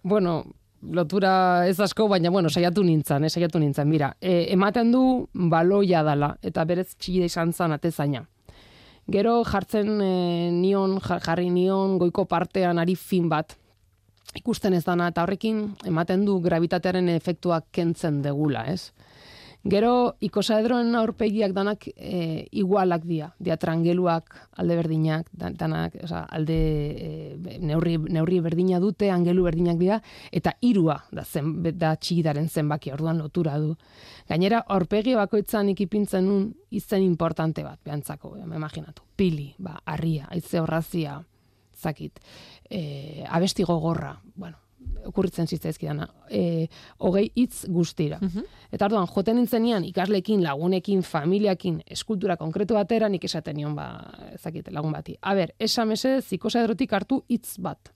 Bueno, 0.04 0.44
lotura 0.86 1.66
ez 1.68 1.80
asko, 1.80 2.08
baina 2.08 2.30
bueno, 2.30 2.50
saiatu 2.50 2.84
nintzen, 2.84 3.26
eh, 3.26 3.30
saiatu 3.30 3.60
nintzen. 3.60 3.90
Mira, 3.90 4.16
e, 4.22 4.54
ematen 4.54 4.92
du 4.92 5.28
baloia 5.34 6.04
dala 6.04 6.36
eta 6.44 6.66
berez 6.66 6.92
txide 6.96 7.26
izan 7.26 7.54
zan 7.54 7.74
atezaina. 7.74 8.26
Gero 9.10 9.44
jartzen 9.46 10.02
e, 10.02 10.52
nion, 10.54 11.00
jarri 11.02 11.50
nion 11.50 11.98
goiko 11.98 12.26
partean 12.26 12.80
ari 12.80 12.96
fin 12.96 13.30
bat 13.30 13.58
ikusten 14.36 14.74
ez 14.74 14.84
dana 14.86 15.08
eta 15.12 15.24
horrekin 15.24 15.62
ematen 15.88 16.26
du 16.28 16.40
gravitatearen 16.44 17.10
efektuak 17.14 17.70
kentzen 17.72 18.22
degula, 18.26 18.66
ez? 18.72 18.92
Gero, 19.66 20.14
ikosaedroen 20.22 20.94
aurpegiak 20.94 21.54
danak 21.56 21.88
e, 21.90 22.46
igualak 22.54 23.02
dia, 23.10 23.32
dia 23.42 23.56
trangeluak 23.58 24.36
alde 24.62 24.76
berdinak, 24.78 25.32
danak, 25.34 25.96
oza, 26.06 26.20
alde 26.30 26.58
e, 26.94 27.08
neurri, 27.66 27.96
neurri 27.98 28.44
berdina 28.46 28.78
dute, 28.84 29.10
angelu 29.10 29.48
berdinak 29.48 29.80
dira, 29.82 29.98
eta 30.30 30.54
irua 30.62 31.00
da, 31.10 31.24
zen, 31.26 31.50
da 31.74 31.96
txigidaren 31.98 32.46
zenbaki, 32.46 32.94
orduan 32.94 33.18
lotura 33.18 33.56
du. 33.58 33.72
Gainera, 34.30 34.60
aurpegi 34.70 35.16
bakoitzan 35.18 35.74
ikipintzen 35.74 36.30
nun 36.30 36.52
izen 36.70 37.02
importante 37.02 37.66
bat, 37.66 37.80
behantzako, 37.82 38.36
me 38.46 38.62
imaginatu. 38.62 39.02
Pili, 39.18 39.48
ba, 39.58 39.80
arria, 39.96 40.30
aize 40.30 40.62
horrazia, 40.62 41.18
zakit, 41.74 42.22
e, 42.70 43.26
abesti 43.26 43.66
gogorra, 43.66 44.14
bueno, 44.36 44.62
okurritzen 45.06 45.48
zitzaizkidana, 45.48 46.08
e, 46.30 46.68
hogei 47.00 47.30
hitz 47.36 47.66
guztira. 47.72 48.20
Mhm. 48.22 48.46
Eta 48.72 48.86
orduan, 48.86 49.08
joten 49.08 49.38
nintzenian 49.40 49.86
ikaslekin, 49.86 50.44
lagunekin, 50.44 51.02
familiakin, 51.02 51.82
eskultura 51.86 52.38
konkretu 52.38 52.74
batera, 52.74 53.10
nik 53.10 53.24
esaten 53.24 53.58
nion, 53.58 53.76
ba, 53.76 53.90
ezakite, 54.34 54.72
lagun 54.72 54.92
bati. 54.92 55.18
A 55.22 55.36
ber, 55.36 55.54
esamese, 55.60 56.22
zikosa 56.22 56.64
edrotik 56.64 56.94
hartu 56.94 57.24
hitz 57.30 57.58
bat. 57.60 57.92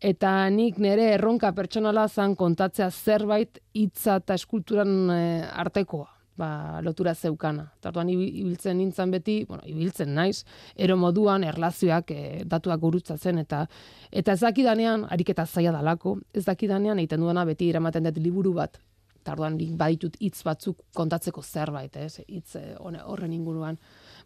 Eta 0.00 0.50
nik 0.50 0.76
nire 0.78 1.14
erronka 1.14 1.52
pertsonala 1.56 2.08
zan 2.08 2.34
kontatzea 2.36 2.90
zerbait 2.90 3.58
hitza 3.72 4.18
eta 4.20 4.34
eskulturan 4.34 5.10
e, 5.10 5.22
artekoa 5.48 6.15
ba, 6.38 6.80
lotura 6.82 7.14
zeukana. 7.14 7.66
Tartuan 7.80 8.10
ibiltzen 8.12 8.78
nintzen 8.78 9.12
beti, 9.12 9.36
bueno, 9.48 9.64
ibiltzen 9.66 10.14
naiz, 10.14 10.44
ero 10.76 10.96
moduan 11.00 11.44
erlazioak 11.44 12.10
e, 12.12 12.24
datuak 12.48 12.80
gurutzatzen 12.80 13.40
eta 13.42 13.64
eta 14.12 14.36
ez 14.36 14.40
dakidanean 14.42 15.06
ariketa 15.10 15.46
zaila 15.46 15.72
dalako, 15.78 16.18
ez 16.34 16.44
dakidanean 16.46 17.00
egiten 17.02 17.24
duena 17.24 17.44
beti 17.48 17.70
eramaten 17.70 18.10
dut 18.10 18.20
liburu 18.22 18.54
bat. 18.56 18.78
Tarduan 19.26 19.56
baditut 19.74 20.14
hitz 20.22 20.44
batzuk 20.46 20.84
kontatzeko 20.94 21.42
zerbait, 21.42 21.96
ez? 21.96 22.20
Hitz 22.28 22.56
e, 22.60 22.76
horren 22.78 23.32
inguruan. 23.34 23.78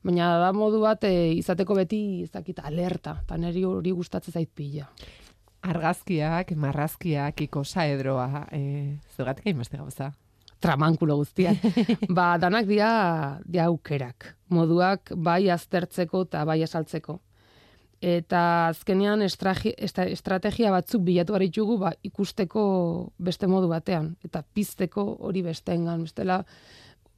Baina 0.05 0.35
da 0.41 0.53
modu 0.53 0.82
bat 0.82 1.05
e, 1.09 1.32
izateko 1.39 1.77
beti 1.78 2.23
ez 2.24 2.31
dakit 2.31 2.61
alerta, 2.61 3.20
eta 3.24 3.41
niri 3.41 3.65
hori 3.65 3.93
gustatzen 3.97 4.37
zait 4.37 4.51
pila. 4.55 4.89
Argazkiak, 5.61 6.55
marrazkiak, 6.57 7.41
ikosa 7.45 7.85
edroa, 7.93 8.47
e, 8.53 8.97
zugatik 9.16 9.47
egin 9.47 9.61
beste 9.61 9.81
gauza 9.81 10.12
tramankulo 10.61 11.16
guztia. 11.16 11.55
ba, 12.16 12.37
danak 12.39 12.69
dia, 12.69 13.41
dia 13.49 13.66
aukerak. 13.66 14.37
Moduak 14.53 15.15
bai 15.16 15.49
aztertzeko 15.51 16.27
eta 16.28 16.45
bai 16.45 16.61
esaltzeko. 16.62 17.19
Eta 18.01 18.69
azkenean 18.70 19.20
estrategia 19.20 20.70
batzuk 20.73 21.03
bilatu 21.05 21.37
ditugu 21.39 21.77
ba, 21.78 21.93
ikusteko 22.03 23.12
beste 23.19 23.47
modu 23.47 23.69
batean. 23.69 24.15
Eta 24.24 24.43
pizteko 24.43 25.05
hori 25.20 25.43
besteengan. 25.43 26.05
Bestela, 26.09 26.45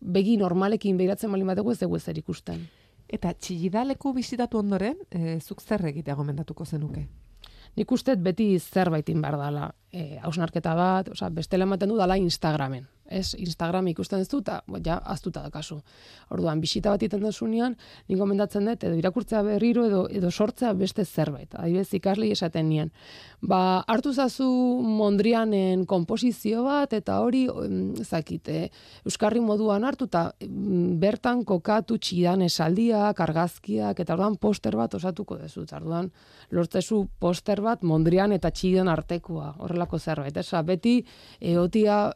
begi 0.01 0.37
normalekin 0.37 0.97
behiratzen 0.97 1.31
bali 1.31 1.45
bateko 1.45 1.73
ez 1.73 1.79
dugu 1.79 1.97
ezer 1.97 2.19
ikusten. 2.19 2.65
Eta 3.13 3.35
txillidaleku 3.35 4.13
bizitatu 4.17 4.59
ondoren, 4.59 4.97
e, 5.11 5.39
zuk 5.41 5.61
zer 5.61 5.85
egitea 5.87 6.15
gomendatuko 6.17 6.65
zenuke? 6.65 7.07
Nik 7.77 7.93
uste 7.93 8.17
beti 8.17 8.59
zerbaitin 8.59 9.21
behar 9.21 9.37
dela. 9.39 9.71
E, 9.93 10.19
hausnarketa 10.19 10.75
bat, 10.75 11.13
oza, 11.13 11.29
bestela 11.31 11.69
ematen 11.69 11.93
du 11.93 11.97
dala 12.01 12.17
Instagramen 12.17 12.89
ez 13.13 13.35
Instagram 13.39 13.89
ikusten 13.93 14.23
ez 14.23 14.29
dut, 14.31 14.49
ja, 14.85 14.99
aztuta 14.99 15.43
da 15.45 15.51
kasu. 15.53 15.81
Orduan, 16.33 16.61
bisita 16.61 16.93
bat 16.95 17.03
iten 17.03 17.23
desunean, 17.25 17.77
nik 18.09 18.19
gomendatzen 18.19 18.67
dut, 18.71 18.87
edo 18.89 18.99
irakurtzea 18.99 19.43
berriro, 19.47 19.85
edo, 19.89 20.03
edo 20.11 20.31
sortzea 20.31 20.73
beste 20.79 21.05
zerbait. 21.05 21.55
Adibidez, 21.55 21.91
ikasli 21.99 22.31
esaten 22.33 22.69
nien. 22.69 22.93
Ba, 23.43 23.83
hartu 23.91 24.13
zazu 24.13 24.49
Mondrianen 24.83 25.85
komposizio 25.87 26.65
bat, 26.67 26.93
eta 26.97 27.21
hori, 27.21 27.47
zakite, 28.05 28.69
Euskarri 29.07 29.43
moduan 29.43 29.85
hartu, 29.85 30.07
eta 30.11 30.25
bertan 31.03 31.45
kokatu 31.45 31.99
txidan 31.99 32.43
esaldiak, 32.47 33.21
argazkiak, 33.21 34.01
eta 34.01 34.17
orduan 34.17 34.39
poster 34.41 34.77
bat 34.79 34.95
osatuko 34.95 35.39
dezu. 35.41 35.67
Orduan, 35.73 36.11
lortzezu 36.51 37.05
poster 37.21 37.63
bat 37.65 37.83
Mondrian 37.87 38.33
eta 38.33 38.51
txidan 38.51 38.91
artekoa, 38.93 39.53
horrelako 39.63 39.99
zerbait. 39.99 40.37
Esa, 40.37 40.63
beti, 40.67 41.01
eotia 41.41 42.13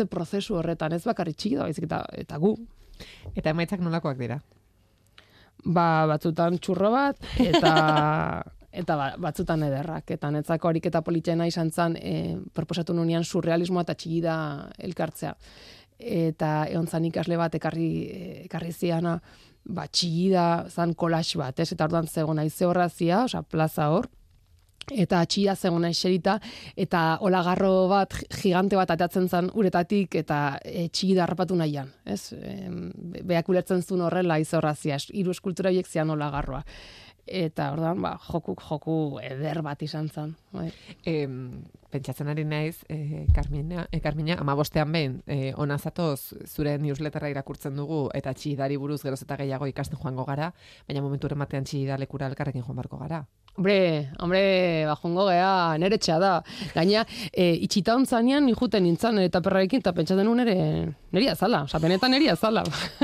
sortze 0.00 0.08
prozesu 0.08 0.56
horretan, 0.56 0.92
ez 0.92 1.04
bakarri 1.04 1.34
txiki 1.34 1.56
da, 1.56 1.66
baizik 1.66 1.84
eta, 1.84 2.04
eta 2.16 2.38
gu. 2.38 2.54
Eta 3.34 3.50
emaitzak 3.50 3.80
nolakoak 3.80 4.18
dira? 4.18 4.40
Ba, 5.64 6.06
batzutan 6.08 6.58
txurro 6.58 6.90
bat, 6.90 7.16
eta 7.38 7.74
eta 8.80 8.96
ba, 8.96 9.10
batzutan 9.18 9.62
ederrak. 9.66 10.10
Eta 10.10 10.30
netzako 10.30 10.68
harik 10.68 10.86
eta 10.86 11.02
politxena 11.02 11.46
izan 11.46 11.70
zan, 11.70 11.96
e, 11.96 12.38
proposatu 12.54 12.94
nunean 12.94 13.24
surrealismoa 13.24 13.82
eta 13.82 13.94
txiki 13.94 14.20
da 14.24 14.36
elkartzea. 14.78 15.34
Eta 16.00 16.66
egon 16.70 16.86
zan 16.86 17.04
ikasle 17.04 17.36
bat 17.36 17.54
ekarri, 17.54 17.90
ekarri 18.46 18.72
ziana, 18.72 19.18
ba, 19.64 19.86
txiki 19.86 20.30
da 20.32 20.66
zan 20.70 20.94
kolax 20.94 21.36
bat, 21.36 21.60
ez? 21.60 21.72
Eta 21.74 21.90
orduan 21.90 22.08
zegoen 22.08 22.40
aize 22.40 22.64
horrazia, 22.64 23.24
oza, 23.26 23.42
plaza 23.42 23.90
hor, 23.92 24.08
eta 24.90 25.20
atxia 25.24 25.56
zegoen 25.56 25.88
eserita, 25.90 26.38
eta 26.76 27.18
olagarro 27.26 27.88
bat 27.90 28.16
gigante 28.40 28.78
bat 28.78 28.90
atatzen 28.96 29.28
zen 29.28 29.50
uretatik, 29.54 30.16
eta 30.22 30.58
e, 30.64 30.88
txigi 30.88 31.14
darrapatu 31.18 31.58
nahian. 31.58 31.92
Ez? 32.04 32.32
E, 32.32 32.56
beak 33.26 33.48
ulertzen 33.48 33.82
zuen 33.82 34.06
horrela 34.06 34.40
izorrazia, 34.42 34.98
hiru 35.12 35.36
eskultura 35.36 35.70
biek 35.74 35.88
zian 35.88 36.10
olagarroa. 36.10 36.64
Eta 37.30 37.68
ordan 37.70 38.00
ba, 38.02 38.16
jokuk 38.26 38.62
joku 38.64 38.94
eder 39.22 39.60
bat 39.62 39.82
izan 39.86 40.08
zen. 40.10 40.32
Bai. 40.50 40.70
E, 41.06 41.28
pentsatzen 41.90 42.30
ari 42.32 42.44
naiz, 42.44 42.80
e, 42.88 43.26
Carmina, 43.34 43.86
e, 43.92 44.00
Carmina, 44.00 44.38
ama 44.40 44.54
bostean 44.58 44.90
behin, 44.92 45.20
e, 45.26 45.52
ona 45.54 45.78
zatoz, 45.78 46.34
zure 46.46 46.76
newsletterra 46.78 47.30
irakurtzen 47.30 47.76
dugu, 47.76 48.08
eta 48.14 48.32
txidari 48.34 48.78
buruz 48.80 49.02
geroz 49.02 49.20
eta 49.22 49.36
gehiago 49.42 49.68
ikasten 49.70 49.98
joango 50.00 50.24
gara, 50.24 50.52
baina 50.88 51.02
momentu 51.02 51.30
ematean 51.30 51.66
txidalekura 51.66 52.30
elkarrekin 52.30 52.66
joan 52.66 52.82
barko 52.82 52.98
gara. 52.98 53.24
Hombre, 53.60 54.08
hombre, 54.18 54.86
bajongo 54.86 55.26
gea, 55.28 55.76
nere 55.76 55.98
da. 56.00 56.42
Gaina, 56.72 57.04
e, 57.30 57.58
itxita 57.60 57.92
ontzanean, 57.94 58.46
nijuten 58.46 58.82
nintzen, 58.82 59.18
eta 59.20 59.42
perrarekin, 59.44 59.82
eta 59.84 59.92
pentsatzen 59.92 60.24
nuen 60.24 60.40
ere, 60.40 60.54
neri 61.12 61.28
azala, 61.28 61.64
oza, 61.64 61.78
benetan 61.78 62.10
neri 62.10 62.30
azala. 62.32 62.62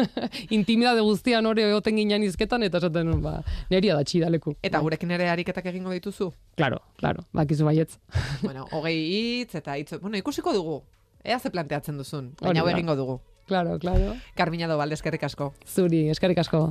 Intimidade 0.56 1.02
guztian 1.04 1.44
hori 1.44 1.60
egoten 1.60 2.00
ginen 2.00 2.24
izketan, 2.24 2.64
eta 2.64 2.80
esaten 2.80 3.20
ba, 3.20 3.42
neri 3.68 3.92
da 3.92 4.00
txidaleku. 4.00 4.56
Eta 4.64 4.80
gurekin 4.80 5.12
ere 5.12 5.28
ariketak 5.28 5.68
egingo 5.74 5.92
dituzu? 5.92 6.32
Claro, 6.56 6.80
claro, 6.96 7.28
bakizu 7.36 7.68
baietz. 7.68 7.98
bueno, 8.46 8.64
hogei 8.72 8.96
hitz, 8.96 9.54
eta 9.60 9.76
hitz, 9.76 10.00
bueno, 10.00 10.16
ikusiko 10.16 10.56
dugu. 10.56 10.80
Ea 11.20 11.36
ze 11.38 11.52
planteatzen 11.52 12.00
duzun, 12.00 12.32
baina 12.40 12.64
hau 12.64 12.72
egingo 12.72 12.96
dugu. 12.96 13.20
Claro, 13.44 13.76
claro. 13.78 14.16
Carmina 14.34 14.72
Dobalde, 14.72 14.96
eskerrik 14.96 15.28
asko. 15.28 15.52
Zuri, 15.68 16.06
eskerrik 16.08 16.40
asko. 16.40 16.70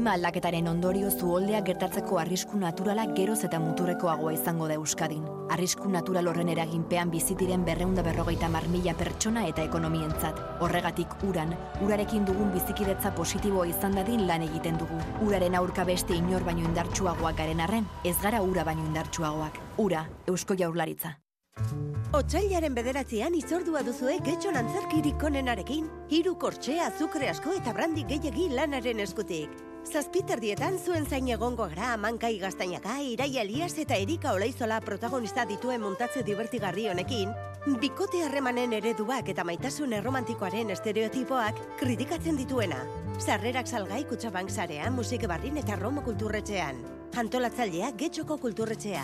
Klima 0.00 0.14
aldaketaren 0.16 0.68
ondorio 0.70 1.10
zuoldeak 1.12 1.66
gertatzeko 1.66 2.16
arrisku 2.22 2.56
naturala 2.56 3.02
geroz 3.18 3.42
eta 3.44 3.58
muturrekoagoa 3.60 4.32
izango 4.32 4.64
da 4.70 4.78
Euskadin. 4.80 5.26
Arrisku 5.52 5.90
natural 5.92 6.30
horren 6.30 6.48
eraginpean 6.48 7.12
bizitiren 7.12 7.66
berreunda 7.66 8.00
berrogeita 8.06 8.48
mar 8.48 8.64
mila 8.72 8.94
pertsona 8.96 9.44
eta 9.50 9.60
ekonomientzat. 9.68 10.40
Horregatik 10.64 11.12
uran, 11.28 11.52
urarekin 11.84 12.24
dugun 12.24 12.48
bizikidetza 12.56 13.12
positiboa 13.12 13.68
izan 13.74 14.00
dadin 14.00 14.24
lan 14.24 14.48
egiten 14.48 14.80
dugu. 14.80 15.04
Uraren 15.28 15.60
aurka 15.60 15.84
beste 15.84 16.16
inor 16.16 16.48
baino 16.48 16.64
indartsuagoak 16.70 17.36
garen 17.44 17.60
arren, 17.60 17.92
ez 18.02 18.16
gara 18.24 18.40
ura 18.40 18.64
baino 18.64 18.88
indartsuagoak. 18.88 19.60
Ura, 19.84 20.06
Eusko 20.32 20.56
Jaurlaritza. 20.56 21.18
Otsailaren 22.16 22.72
bederatzean 22.72 23.36
izordua 23.36 23.84
duzue 23.84 24.16
getxon 24.24 24.56
antzerkirik 24.56 25.28
onenarekin, 25.28 25.92
hiru 26.08 26.38
kortxe, 26.40 26.80
azukre 26.80 27.28
asko 27.28 27.52
eta 27.52 27.76
brandi 27.76 28.08
gehiegi 28.08 28.48
lanaren 28.56 29.04
eskutik. 29.04 29.66
Zazpiterdietan 29.90 30.76
zuen 30.78 31.06
zain 31.10 31.26
egongo 31.34 31.64
gara 31.72 31.88
amankai 31.96 32.36
gaztainaka, 32.38 33.00
Iraia 33.02 33.42
Elias 33.42 33.72
eta 33.82 33.96
Erika 33.98 34.30
Olaizola 34.36 34.76
protagonista 34.84 35.42
dituen 35.50 35.80
montatze 35.82 36.22
divertigarri 36.22 36.84
honekin, 36.92 37.32
bikote 37.82 38.20
harremanen 38.22 38.76
ereduak 38.78 39.32
eta 39.32 39.42
maitasun 39.48 39.96
erromantikoaren 39.98 40.70
estereotipoak 40.76 41.58
kritikatzen 41.80 42.38
dituena. 42.38 42.78
Sarrerak 43.18 43.66
salgai 43.66 44.04
kutsabank 44.06 44.54
sarean, 44.54 44.94
musike 44.94 45.26
barrin 45.26 45.58
eta 45.58 45.74
romo 45.80 46.06
kulturretxean. 46.06 46.78
Antolatzailea 47.24 47.90
getxoko 47.98 48.38
kulturretxea. 48.38 49.02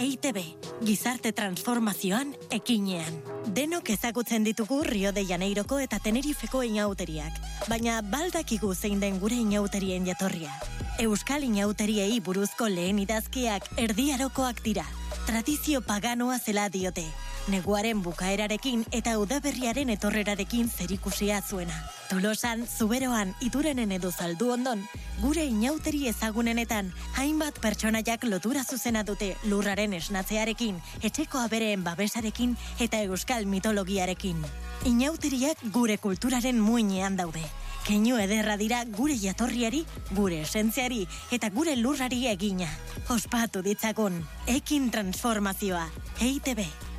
EITB, 0.00 0.38
gizarte 0.86 1.32
transformazioan 1.36 2.32
ekinean. 2.50 3.20
Denok 3.56 3.90
ezagutzen 3.92 4.44
ditugu 4.46 4.82
Rio 4.86 5.12
de 5.12 5.26
Janeiroko 5.26 5.78
eta 5.82 5.98
Tenerifeko 6.00 6.62
inauteriak, 6.64 7.36
baina 7.68 8.00
baldakigu 8.00 8.74
zein 8.74 9.00
den 9.00 9.18
gure 9.20 9.36
inauterien 9.36 10.06
jatorria. 10.06 10.52
Euskal 11.00 11.44
inauteriei 11.44 12.20
buruzko 12.20 12.68
lehen 12.68 12.98
idazkiak 13.02 13.68
erdiarokoak 13.80 14.62
dira. 14.64 14.86
Tradizio 15.26 15.80
paganoa 15.80 16.38
zela 16.38 16.68
diote. 16.68 17.04
Neguaren 17.50 17.98
bukaerarekin 18.04 18.84
eta 18.94 19.16
udaberriaren 19.18 19.88
etorrerarekin 19.90 20.68
zerikusia 20.70 21.40
zuena. 21.42 21.74
Tolosan, 22.10 22.62
Zuberoan, 22.66 23.32
Iturenen 23.42 23.90
edo 23.90 24.12
zaldu 24.12 24.52
ondon, 24.54 24.84
gure 25.18 25.42
inauteri 25.50 26.04
ezagunenetan, 26.06 26.92
hainbat 27.18 27.58
pertsonaiak 27.62 28.26
lotura 28.28 28.62
zuzena 28.62 29.02
dute 29.08 29.32
lurraren 29.50 29.96
esnatzearekin, 29.98 30.78
etxeko 31.02 31.40
abereen 31.42 31.82
babesarekin 31.82 32.54
eta 32.78 33.00
euskal 33.08 33.46
mitologiarekin. 33.50 34.44
Inauteriak 34.86 35.64
gure 35.74 35.98
kulturaren 35.98 36.60
muinean 36.60 37.18
daude. 37.18 37.42
Keinu 37.86 38.20
ederra 38.22 38.54
dira 38.60 38.84
gure 38.84 39.16
jatorriari, 39.18 39.82
gure 40.14 40.42
esentziari 40.44 41.02
eta 41.34 41.50
gure 41.50 41.74
lurrari 41.76 42.28
egina. 42.30 42.70
Ospatu 43.10 43.64
ditzagun, 43.66 44.22
ekin 44.46 44.90
transformazioa, 44.94 45.88
EITB. 46.20 46.89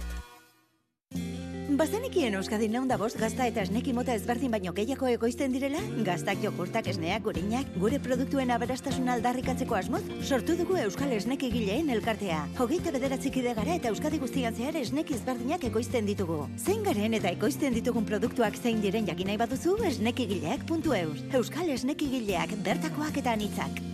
Bazenekien 1.71 2.35
Euskadin 2.35 2.73
launda 2.75 2.97
bost 2.99 3.15
gazta 3.19 3.45
eta 3.47 3.61
esneki 3.63 3.93
mota 3.95 4.11
ezberdin 4.17 4.51
baino 4.51 4.73
gehiago 4.75 5.07
egoizten 5.07 5.53
direla? 5.55 5.79
Gaztak 6.03 6.41
jogurtak 6.43 6.87
esneak 6.91 7.23
gurinak, 7.23 7.69
gure 7.79 7.99
produktuen 8.03 8.51
aberastasun 8.51 9.07
aldarrikatzeko 9.13 9.77
asmoz, 9.77 10.01
sortu 10.21 10.57
dugu 10.59 10.75
Euskal 10.81 11.13
Esneki 11.15 11.51
Gileen 11.53 11.89
elkartea. 11.95 12.41
Hogeita 12.59 12.91
bederatzik 12.91 13.39
gara 13.45 13.75
eta 13.75 13.89
Euskadi 13.89 14.19
guztian 14.19 14.55
zehar 14.55 14.75
esneki 14.75 15.15
ezberdinak 15.15 15.63
ekoizten 15.71 16.05
ditugu. 16.05 16.41
Zein 16.57 16.83
garen 16.83 17.13
eta 17.13 17.31
ekoizten 17.31 17.73
ditugun 17.73 18.05
produktuak 18.05 18.57
zein 18.57 18.81
diren 18.81 19.07
jakinai 19.07 19.37
baduzu 19.37 19.77
esnekigileak.eus. 19.93 21.23
Euskal 21.39 21.69
Esneki 21.69 22.11
Gileak 22.11 22.57
bertakoak 22.67 23.23
eta 23.23 23.31
anitzak. 23.31 23.90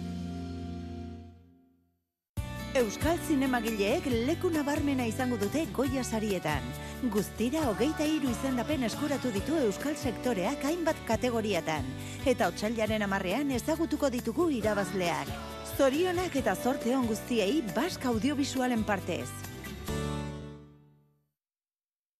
Euskal 2.77 3.17
Zinemagileek 3.25 4.05
leku 4.27 4.51
nabarmena 4.53 5.05
izango 5.09 5.37
dute 5.41 5.63
Goya 5.73 6.03
sarietan. 6.05 6.61
Guztira 7.09 7.63
hogeita 7.71 8.05
hiru 8.05 8.29
izendapen 8.29 8.85
eskuratu 8.85 9.31
ditu 9.33 9.55
Euskal 9.63 9.95
sektoreak 9.97 10.61
hainbat 10.67 10.99
kategoriatan. 11.07 11.87
Eta 12.29 12.51
otsailaren 12.51 13.01
amarrean 13.07 13.49
ezagutuko 13.57 14.11
ditugu 14.13 14.49
irabazleak. 14.59 15.31
Zorionak 15.77 16.35
eta 16.37 16.53
zorte 16.55 16.93
on 16.97 17.07
guztiei 17.09 17.63
Bask 17.73 18.05
Audiovisualen 18.05 18.83
partez. 18.85 19.29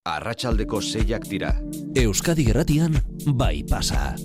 Arratsaldeko 0.07 0.81
seiak 0.81 1.29
dira. 1.29 1.53
Euskadi 1.93 2.47
Gerratian 2.49 2.97
bai 3.37 3.61
pasa. 3.69 4.15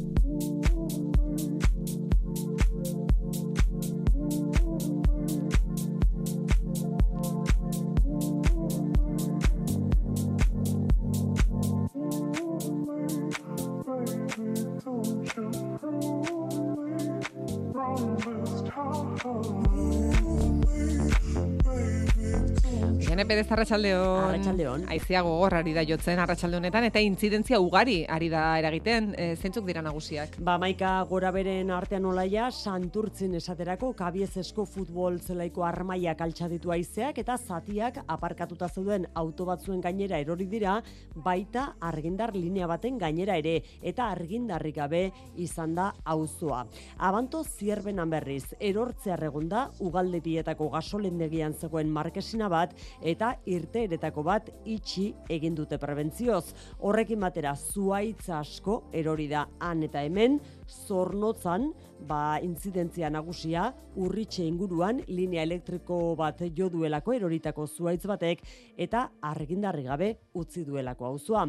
Perez 23.33 23.49
Arratsaldeon. 23.49 24.25
Arratsaldeon. 24.27 24.83
Aizia 24.93 25.23
gogor 25.25 25.55
ari 25.57 25.73
da 25.73 25.81
jotzen 25.89 26.19
Arratsalde 26.21 26.59
honetan 26.59 26.85
eta 26.85 27.01
intzidentzia 27.01 27.57
ugari 27.65 28.03
ari 28.05 28.27
da 28.29 28.43
eragiten. 28.61 29.07
E, 29.17 29.29
zeintzuk 29.41 29.65
dira 29.65 29.81
nagusiak? 29.81 30.35
Ba, 30.45 30.59
maika 30.61 30.91
gora 31.09 31.31
beren 31.33 31.71
artean 31.73 32.05
olaia, 32.11 32.51
santurtzin 32.53 33.39
esaterako 33.39 33.95
kabiezesko 33.97 34.67
futbol 34.69 35.17
zelaiko 35.25 35.65
armaiak 35.65 36.21
altxaditu 36.27 36.75
aizeak 36.77 37.23
eta 37.23 37.39
zatiak 37.39 38.03
aparkatuta 38.05 38.69
zeuden 38.69 39.07
auto 39.23 39.47
batzuen 39.49 39.81
gainera 39.81 40.21
erori 40.21 40.45
dira, 40.53 40.77
baita 41.15 41.71
argindar 41.81 42.35
linea 42.37 42.69
baten 42.69 43.01
gainera 43.01 43.39
ere 43.41 43.63
eta 43.81 44.11
argindarrik 44.13 44.77
gabe 44.83 45.03
izan 45.41 45.73
da 45.81 45.89
auzoa. 46.05 46.67
Abanto 46.99 47.41
zierbenan 47.49 48.13
berriz, 48.13 48.53
erortzea 48.61 49.17
egonda 49.25 49.71
ugaldepietako 49.81 50.69
gasolendegian 50.77 51.57
zegoen 51.57 51.89
markesina 51.89 52.53
bat 52.53 52.77
eta 53.01 53.22
irteeretako 53.49 54.24
bat 54.27 54.49
itxi 54.69 55.07
egin 55.32 55.55
dute 55.59 55.78
prebentzioz. 55.82 56.55
Horrekin 56.81 57.20
batera 57.23 57.55
zuaitza 57.57 58.39
asko 58.40 58.82
erori 58.93 59.28
da 59.31 59.47
han 59.61 59.82
eta 59.86 60.03
hemen 60.07 60.39
zornotzan 60.86 61.70
ba 62.09 62.40
intzidentzia 62.43 63.11
nagusia 63.11 63.69
urritxe 64.03 64.44
inguruan 64.47 65.01
linea 65.09 65.44
elektriko 65.47 66.01
bat 66.19 66.43
jo 66.57 66.69
duelako 66.73 67.15
eroritako 67.19 67.66
zuaitz 67.66 68.05
batek 68.11 68.43
eta 68.77 69.09
argindarri 69.31 69.86
gabe 69.86 70.12
utzi 70.35 70.65
duelako 70.66 71.07
auzoa. 71.12 71.47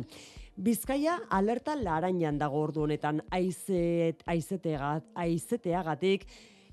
Bizkaia 0.53 1.15
alerta 1.33 1.73
larainan 1.73 2.37
dago 2.37 2.59
ordu 2.61 2.83
honetan 2.85 3.23
aizet, 3.33 4.21
aizeteagat, 4.29 5.07
aizeteagatik 5.17 6.27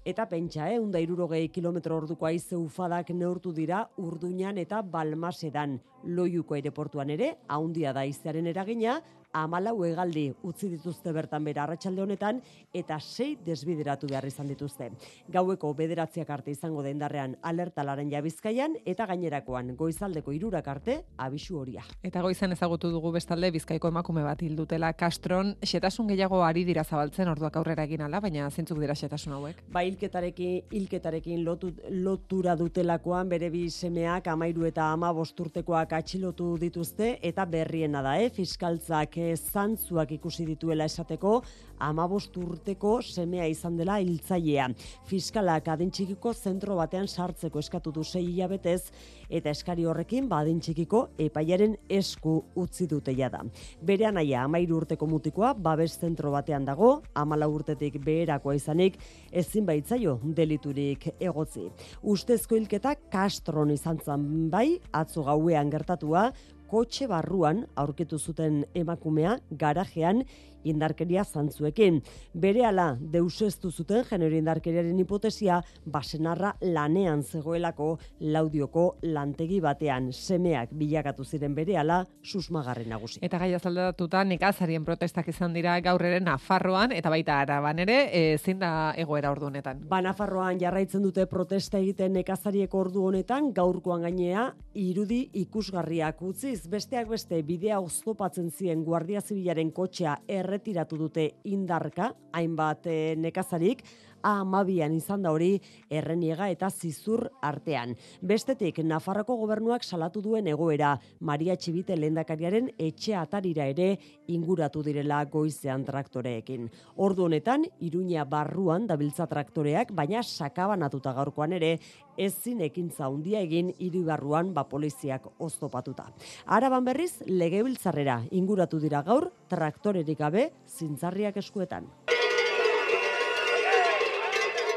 eta 0.04 0.26
pentsa, 0.28 0.70
eh, 0.70 0.78
unda 0.80 1.00
irurogei 1.00 1.48
kilometro 1.48 1.96
orduko 1.96 2.26
aize 2.26 2.56
ufadak 2.56 3.10
neurtu 3.10 3.52
dira 3.52 3.88
urduñan 3.98 4.58
eta 4.58 4.82
balmasedan. 4.82 5.80
Loiuko 6.04 6.54
aireportuan 6.54 7.10
ere, 7.10 7.36
haundia 7.48 7.92
da 7.92 8.00
aizearen 8.00 8.46
eragina, 8.46 9.00
amalau 9.32 9.84
egaldi 9.86 10.30
utzi 10.42 10.68
dituzte 10.70 11.12
bertan 11.12 11.44
bera 11.44 11.64
arratsalde 11.64 12.02
honetan 12.02 12.40
eta 12.74 12.98
sei 13.00 13.36
desbideratu 13.44 14.08
behar 14.10 14.26
izan 14.26 14.48
dituzte. 14.50 14.90
Gaueko 15.30 15.72
bederatziak 15.74 16.30
arte 16.30 16.50
izango 16.50 16.82
den 16.82 16.98
darrean 16.98 17.36
alertalaren 17.42 18.10
jabizkaian 18.10 18.76
eta 18.84 19.06
gainerakoan 19.06 19.74
goizaldeko 19.76 20.32
irurak 20.32 20.68
arte 20.68 20.96
abisu 21.18 21.58
horia. 21.60 21.84
Eta 22.02 22.22
goizan 22.22 22.52
ezagutu 22.56 22.90
dugu 22.90 23.12
bestalde 23.12 23.50
bizkaiko 23.54 23.88
emakume 23.88 24.24
bat 24.26 24.42
hildutela 24.42 24.92
Castron, 24.94 25.54
xetasun 25.62 26.10
gehiago 26.10 26.42
ari 26.44 26.64
dira 26.64 26.84
zabaltzen 26.84 27.28
orduak 27.28 27.56
aurrera 27.56 27.84
egin 27.84 28.02
ala, 28.06 28.20
baina 28.20 28.50
zentzuk 28.50 28.80
dira 28.82 28.94
xetasun 28.94 29.36
hauek? 29.36 29.62
Ba, 29.70 29.84
hilketarekin, 29.86 30.70
hilketarekin 30.72 31.44
lotu, 31.44 31.72
lotura 31.90 32.56
dutelakoan 32.58 33.28
bere 33.30 33.50
bi 33.50 33.68
semeak 33.70 34.26
amairu 34.32 34.66
eta 34.68 34.90
ama 34.92 35.12
bosturtekoak 35.14 35.94
atxilotu 36.00 36.56
dituzte 36.60 37.12
eta 37.22 37.46
berriena 37.46 38.02
da, 38.02 38.16
eh? 38.20 38.30
fiskaltzak 38.34 39.19
zantzuak 39.36 40.12
ikusi 40.16 40.46
dituela 40.48 40.86
esateko, 40.88 41.40
amabost 41.80 42.36
urteko 42.36 42.98
semea 43.02 43.46
izan 43.50 43.76
dela 43.78 43.98
hiltzailea. 44.00 44.68
Fiskalak 45.08 45.68
adintxikiko 45.72 46.32
zentro 46.34 46.76
batean 46.76 47.08
sartzeko 47.08 47.58
eskatu 47.58 47.92
du 47.92 48.04
sei 48.04 48.24
hilabetez, 48.26 48.90
eta 49.30 49.50
eskari 49.50 49.86
horrekin 49.86 50.28
badintxikiko 50.28 51.02
epaiaren 51.18 51.76
esku 51.88 52.36
utzi 52.58 52.86
dute 52.90 53.14
da. 53.14 53.42
Bere 53.82 54.06
anaia 54.06 54.44
amairu 54.44 54.76
urteko 54.76 55.06
mutikoa 55.06 55.54
babes 55.54 55.98
zentro 55.98 56.30
batean 56.30 56.64
dago, 56.64 57.02
amala 57.14 57.48
urtetik 57.48 57.98
beherakoa 58.04 58.54
izanik, 58.54 58.98
ezin 59.30 59.66
baitzaio 59.66 60.18
deliturik 60.24 61.08
egotzi. 61.20 61.68
Ustezko 62.02 62.56
hilketa 62.56 62.94
kastron 63.10 63.70
izan 63.70 63.98
zan 64.04 64.50
bai, 64.50 64.80
atzo 64.92 65.24
gauean 65.24 65.70
gertatua, 65.70 66.30
kotxe 66.70 67.06
barruan 67.10 67.64
aurkitu 67.82 68.18
zuten 68.18 68.64
emakumea 68.74 69.38
garajean 69.62 70.22
indarkeria 70.64 71.24
zantzuekin. 71.24 72.00
Bere 72.34 72.64
ala, 72.66 72.96
deusestu 73.00 73.70
zuten 73.70 74.04
genero 74.08 74.36
indarkeriaren 74.36 74.98
hipotesia 74.98 75.60
basenarra 75.86 76.54
lanean 76.60 77.22
zegoelako 77.22 77.98
laudioko 78.20 78.86
lantegi 79.02 79.60
batean 79.60 80.10
semeak 80.12 80.72
bilakatu 80.76 81.24
ziren 81.24 81.54
bere 81.54 81.76
ala 81.80 82.04
susmagarri 82.22 82.86
nagusi. 82.88 83.20
Eta 83.22 83.38
gai 83.38 83.52
azaldatuta 83.54 84.22
nekazarien 84.24 84.84
protestak 84.84 85.28
izan 85.32 85.54
dira 85.56 85.78
gaur 85.84 86.02
ere 86.06 86.20
Nafarroan 86.20 86.92
eta 86.92 87.10
baita 87.12 87.40
araban 87.40 87.78
ere, 87.84 87.98
e, 88.12 88.38
zein 88.38 88.58
da 88.60 88.92
egoera 88.96 89.30
ordu 89.32 89.48
honetan? 89.50 89.82
Ba 89.88 90.00
Nafarroan 90.04 90.60
jarraitzen 90.60 91.02
dute 91.02 91.26
protesta 91.30 91.78
egiten 91.78 92.12
nekazariek 92.18 92.74
ordu 92.74 93.04
honetan 93.08 93.52
gaurkoan 93.56 94.06
gainea 94.08 94.50
irudi 94.74 95.22
ikusgarriak 95.44 96.22
utziz 96.22 96.66
besteak 96.70 97.08
beste 97.10 97.40
bidea 97.46 97.80
oztopatzen 97.80 98.50
zien 98.50 98.84
Guardia 98.84 99.20
Zibilaren 99.20 99.70
kotxea 99.74 100.16
erretiratu 100.50 100.98
dute 100.98 101.26
indarka, 101.48 102.10
hainbat 102.34 102.90
e, 102.90 102.98
nekazarik, 103.18 103.84
amabian 104.22 104.94
izan 104.94 105.22
da 105.22 105.32
hori 105.32 105.54
erreniega 105.90 106.48
eta 106.50 106.70
zizur 106.70 107.26
artean. 107.42 107.94
Bestetik, 108.22 108.82
Nafarroko 108.84 109.36
gobernuak 109.40 109.84
salatu 109.84 110.22
duen 110.22 110.48
egoera, 110.50 110.96
Maria 111.20 111.56
Txibite 111.56 111.96
lendakariaren 111.96 112.70
etxe 112.78 113.14
atarira 113.16 113.66
ere 113.70 113.90
inguratu 114.28 114.82
direla 114.86 115.24
goizean 115.24 115.84
traktoreekin. 115.84 116.68
Ordu 116.96 117.26
honetan, 117.28 117.66
Iruña 117.80 118.24
barruan 118.28 118.86
dabiltza 118.86 119.26
traktoreak, 119.30 119.94
baina 119.96 120.22
sakabanatuta 120.22 121.12
gaurkoan 121.16 121.56
ere, 121.58 121.76
ezin 122.20 122.60
ekintza 122.66 123.06
handia 123.08 123.40
egin 123.40 123.72
hiri 123.78 124.02
barruan 124.04 124.52
ba 124.54 124.66
poliziak 124.68 125.26
oztopatuta. 125.38 126.10
Araban 126.46 126.84
berriz, 126.84 127.12
legebiltzarrera 127.26 128.20
inguratu 128.30 128.80
dira 128.80 129.02
gaur, 129.06 129.30
traktorerik 129.48 130.18
gabe, 130.18 130.50
zintzarriak 130.68 131.40
eskuetan. 131.40 131.88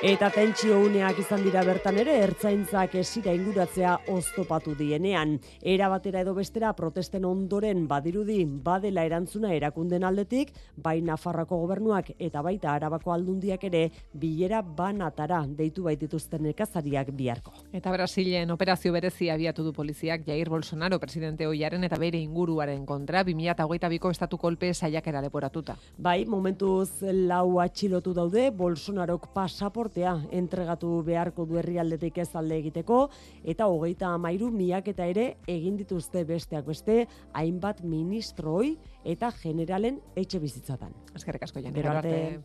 Eta 0.03 0.27
tentsio 0.35 0.81
uneak 0.83 1.21
izan 1.21 1.45
dira 1.45 1.61
bertan 1.63 1.95
ere, 2.01 2.17
ertzaintzak 2.25 2.97
esira 2.99 3.31
inguratzea 3.31 3.93
oztopatu 4.11 4.73
dienean. 4.75 5.37
Era 5.63 5.87
batera 5.87 6.19
edo 6.25 6.33
bestera 6.35 6.73
protesten 6.75 7.23
ondoren 7.23 7.85
badirudi 7.87 8.41
badela 8.65 9.05
erantzuna 9.07 9.53
erakunden 9.55 10.03
aldetik, 10.03 10.51
bai 10.75 10.97
Nafarroko 11.07 11.61
gobernuak 11.61 12.09
eta 12.19 12.41
baita 12.43 12.73
Arabako 12.73 13.13
aldundiak 13.13 13.63
ere 13.69 13.85
bilera 14.11 14.59
banatara 14.61 15.37
deitu 15.47 15.85
baitituzten 15.87 16.43
nekazariak 16.49 17.13
biharko. 17.15 17.55
Eta 17.71 17.95
Brasilen 17.95 18.51
operazio 18.51 18.91
berezi 18.91 19.31
abiatu 19.31 19.63
du 19.63 19.71
poliziak 19.71 20.27
Jair 20.27 20.51
Bolsonaro 20.51 20.99
presidente 20.99 21.47
hoiaren 21.47 21.87
eta 21.87 22.01
bere 22.03 22.19
inguruaren 22.19 22.83
kontra 22.85 23.23
2008ko 23.23 24.11
estatu 24.11 24.41
kolpe 24.43 24.73
saiakera 24.73 25.23
leporatuta. 25.23 25.79
Bai, 25.95 26.25
momentuz 26.25 26.99
lau 27.07 27.61
atxilotu 27.63 28.11
daude, 28.19 28.49
Bolsonarok 28.51 29.31
pasaport 29.31 29.92
pasaportea 29.93 30.29
entregatu 30.31 31.03
beharko 31.03 31.45
du 31.45 31.57
herrialdetik 31.57 32.17
ez 32.17 32.35
alde 32.35 32.57
egiteko 32.57 33.09
eta 33.43 33.67
hogeita 33.67 34.13
amairu 34.13 34.49
miak 34.51 34.87
eta 34.87 35.05
ere 35.05 35.37
egin 35.47 35.77
dituzte 35.77 36.23
besteak 36.25 36.65
beste 36.65 37.07
hainbat 37.33 37.83
ministroi 37.83 38.77
eta 39.05 39.31
generalen 39.31 40.01
etxe 40.15 40.39
bizitzatan. 40.39 40.93
Eskerrik 41.15 41.43
asko 41.43 41.59
jan. 41.59 41.73
Gero 41.73 41.91
arte. 41.91 42.41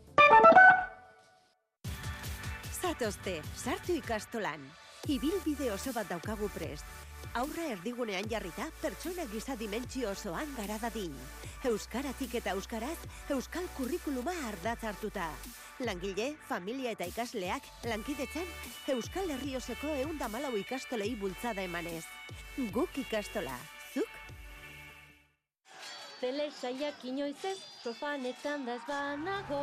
Zatozte, 2.81 3.41
sartu 3.55 3.93
ikastolan. 3.93 4.61
Ibil 5.07 5.39
bide 5.45 5.71
oso 5.71 5.91
bat 5.93 6.07
daukagu 6.09 6.49
prest. 6.53 6.85
Aurra 7.33 7.65
erdigunean 7.75 8.25
jarrita, 8.29 8.69
pertsona 8.81 9.25
giza 9.31 9.55
dimentsio 9.55 10.09
osoan 10.11 10.47
gara 10.57 10.79
dadin. 10.81 11.13
Euskaratik 11.63 12.35
eta 12.35 12.55
euskaraz, 12.57 12.97
euskal 13.29 13.67
kurrikuluma 13.77 14.33
ardatz 14.49 14.83
hartuta. 14.83 15.29
Langile, 15.79 16.33
familia 16.43 16.91
eta 16.91 17.05
ikasleak, 17.07 17.63
lankidetzen, 17.87 18.47
euskal 18.91 19.29
herrioseko 19.31 19.93
eunda 20.01 20.27
malau 20.27 20.51
ikastolei 20.59 21.13
bultzada 21.15 21.63
emanez. 21.63 22.03
Guk 22.75 22.97
ikastola, 22.99 23.53
zuk? 23.93 24.09
Tele 26.19 26.49
saiak 26.51 27.05
inoizez, 27.07 27.55
sofanetan 27.79 28.65
da 28.67 28.75
ez 28.75 28.83
banago, 28.89 29.61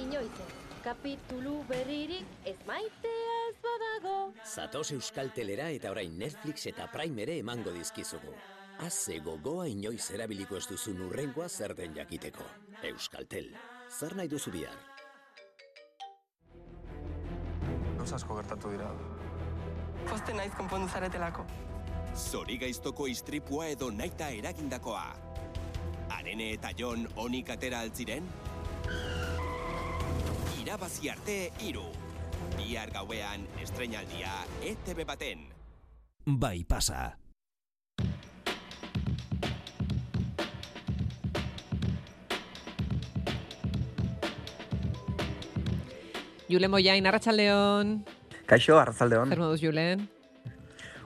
inoizez. 0.00 0.48
Kapitulu 0.82 1.58
berririk 1.68 2.48
ez 2.48 2.56
maitea 2.66 3.34
ez 3.50 3.58
badago. 3.62 4.14
Zatoz 4.42 4.88
Euskal 4.96 5.30
Telera 5.36 5.68
eta 5.70 5.92
orain 5.92 6.16
Netflix 6.18 6.64
eta 6.72 6.88
Prime 6.90 7.22
ere 7.26 7.36
emango 7.42 7.76
dizkizugu. 7.76 8.32
Haze 8.82 9.20
gogoa 9.20 9.68
inoiz 9.68 10.08
erabiliko 10.16 10.56
ez 10.56 10.64
duzu 10.66 10.96
nurrengoa 10.96 11.48
zer 11.48 11.76
den 11.76 11.94
jakiteko. 11.94 12.48
Euskaltel, 12.88 13.52
zer 13.92 14.16
nahi 14.16 14.32
duzu 14.32 14.50
bihar? 14.50 14.91
Gauza 18.02 18.16
asko 18.18 18.34
gertatu 18.34 18.70
dira. 18.72 18.88
Poste 20.08 20.32
naiz 20.34 20.50
konpondu 20.58 20.88
zaretelako. 20.90 21.44
Zori 22.18 22.56
gaiztoko 22.58 23.06
istripua 23.06 23.68
edo 23.70 23.92
naita 23.94 24.26
eragindakoa. 24.34 25.04
Arene 26.16 26.48
eta 26.56 26.72
Jon 26.74 27.06
onik 27.22 27.54
atera 27.54 27.84
altziren? 27.86 28.26
Irabazi 30.64 31.14
arte 31.14 31.38
iru. 31.62 31.86
Bihar 32.56 32.90
gauean 32.90 33.46
estrenaldia 33.62 34.34
ETV 34.72 35.06
baten. 35.06 35.46
Bai 36.26 36.64
pasa. 36.66 37.21
Julen 46.52 46.70
Moiain, 46.70 47.06
Arratxaldeon. 47.08 47.94
Kaixo, 48.50 48.76
arratzaldeon. 48.76 49.30
Zer 49.32 49.40
moduz, 49.40 49.60
Julen? 49.62 50.02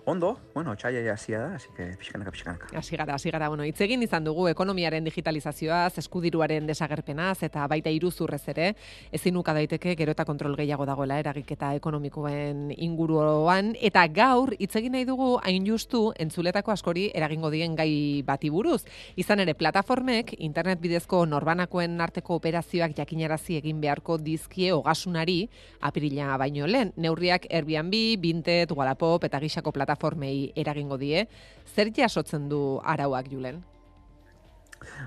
Ondo, 0.09 0.39
bueno, 0.55 0.71
txaia 0.79 1.03
hasia 1.13 1.39
da, 1.41 1.55
así 1.57 1.67
que 1.75 1.85
pixkanaka, 1.99 2.31
pixkanaka. 2.31 2.69
Hasi 2.79 2.95
gara, 2.97 3.17
hasi 3.17 3.29
gara, 3.35 3.49
bueno, 3.49 3.65
hitz 3.67 3.81
egin 3.83 4.05
izan 4.07 4.23
dugu 4.23 4.45
ekonomiaren 4.47 5.03
digitalizazioaz, 5.03 5.99
eskudiruaren 5.99 6.69
desagerpenaz 6.69 7.43
eta 7.43 7.65
baita 7.67 7.91
iruzurrez 7.91 8.45
ere, 8.53 8.69
ezin 9.11 9.35
uka 9.37 9.51
daiteke 9.57 9.97
gero 9.99 10.15
eta 10.15 10.25
kontrol 10.25 10.55
gehiago 10.55 10.87
dagoela 10.87 11.17
eragiketa 11.19 11.73
ekonomikoen 11.75 12.69
inguruan 12.77 13.73
eta 13.83 14.05
gaur 14.07 14.53
hitz 14.61 14.77
egin 14.79 14.95
nahi 14.95 15.09
dugu 15.09 15.41
hain 15.43 15.67
justu 15.67 16.13
entzuletako 16.23 16.71
askori 16.77 17.09
eragingo 17.11 17.51
dien 17.51 17.75
gai 17.75 18.23
bati 18.23 18.47
buruz. 18.55 18.85
Izan 19.19 19.43
ere 19.43 19.57
plataformek 19.59 20.37
internet 20.39 20.79
bidezko 20.87 21.25
norbanakoen 21.27 21.99
arteko 22.07 22.39
operazioak 22.39 22.95
jakinarazi 22.95 23.59
egin 23.59 23.83
beharko 23.83 24.21
dizkie 24.23 24.71
ogasunari 24.71 25.49
apirila 25.81 26.39
baino 26.39 26.71
lehen. 26.71 26.95
Neurriak 26.95 27.51
Airbnb, 27.51 28.23
Vinted, 28.23 28.71
Wallapop 28.71 29.27
eta 29.27 29.43
gixako 29.43 29.75
plataformei 29.97 30.53
eragingo 30.55 30.99
die. 30.99 31.27
Zer 31.75 31.91
jasotzen 31.93 32.49
du 32.49 32.81
arauak, 32.85 33.29
Julen? 33.31 33.65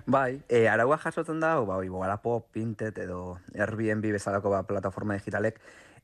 Bai, 0.05 0.41
e, 0.49 0.67
araua 0.67 0.97
jasotzen 0.97 1.39
da, 1.39 1.59
ba, 1.61 1.77
oi, 1.77 1.89
Wallapop, 1.89 2.49
Pintet 2.51 2.97
edo 2.97 3.39
Airbnb 3.53 4.03
bezalako 4.11 4.49
ba, 4.49 4.63
plataforma 4.63 5.13
digitalek 5.13 5.59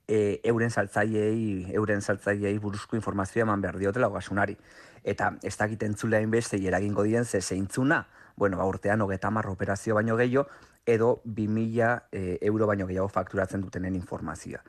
e, 0.07 0.40
euren 0.44 0.70
saltzaileei, 0.70 1.74
euren 1.74 2.02
saltzaileei 2.02 2.60
buruzko 2.60 2.95
informazioa 2.95 3.44
eman 3.44 3.62
behar 3.62 3.80
diotela 3.80 4.07
ogasunari. 4.07 4.56
Eta 5.03 5.34
ez 5.44 5.57
dakit 5.57 5.84
entzuleain 5.84 6.30
beste 6.32 6.57
eragingo 6.62 7.03
dien 7.03 7.26
ze 7.26 7.41
zeintzuna, 7.41 8.06
bueno, 8.38 8.57
ba, 8.57 8.66
urtean 8.66 9.02
hogeta 9.02 9.32
marro 9.32 9.53
operazio 9.53 9.95
baino 9.95 10.16
gehiago, 10.16 10.48
edo 10.86 11.22
2000 11.26 12.03
e, 12.12 12.38
euro 12.41 12.68
baino 12.68 12.86
gehiago 12.86 13.10
fakturatzen 13.10 13.62
dutenen 13.62 13.95
informazioa. 13.95 14.62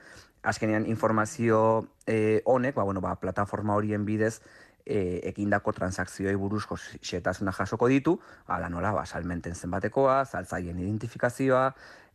Azkenean 0.46 0.86
informazio 0.86 1.88
e, 2.06 2.42
honek, 2.44 2.76
ba, 2.78 2.86
bueno, 2.86 3.02
ba, 3.02 3.16
plataforma 3.18 3.74
horien 3.74 4.04
bidez, 4.06 4.40
e, 4.86 5.20
ekindako 5.26 5.74
transakzioei 5.74 6.36
buruzko 6.38 6.78
xetasuna 6.78 7.52
jasoko 7.52 7.88
ditu, 7.90 8.14
ala 8.46 8.70
nola, 8.70 8.92
ba, 8.94 9.06
salmenten 9.06 9.58
zenbatekoa, 9.58 10.20
saltzaien 10.24 10.78
identifikazioa, 10.78 11.72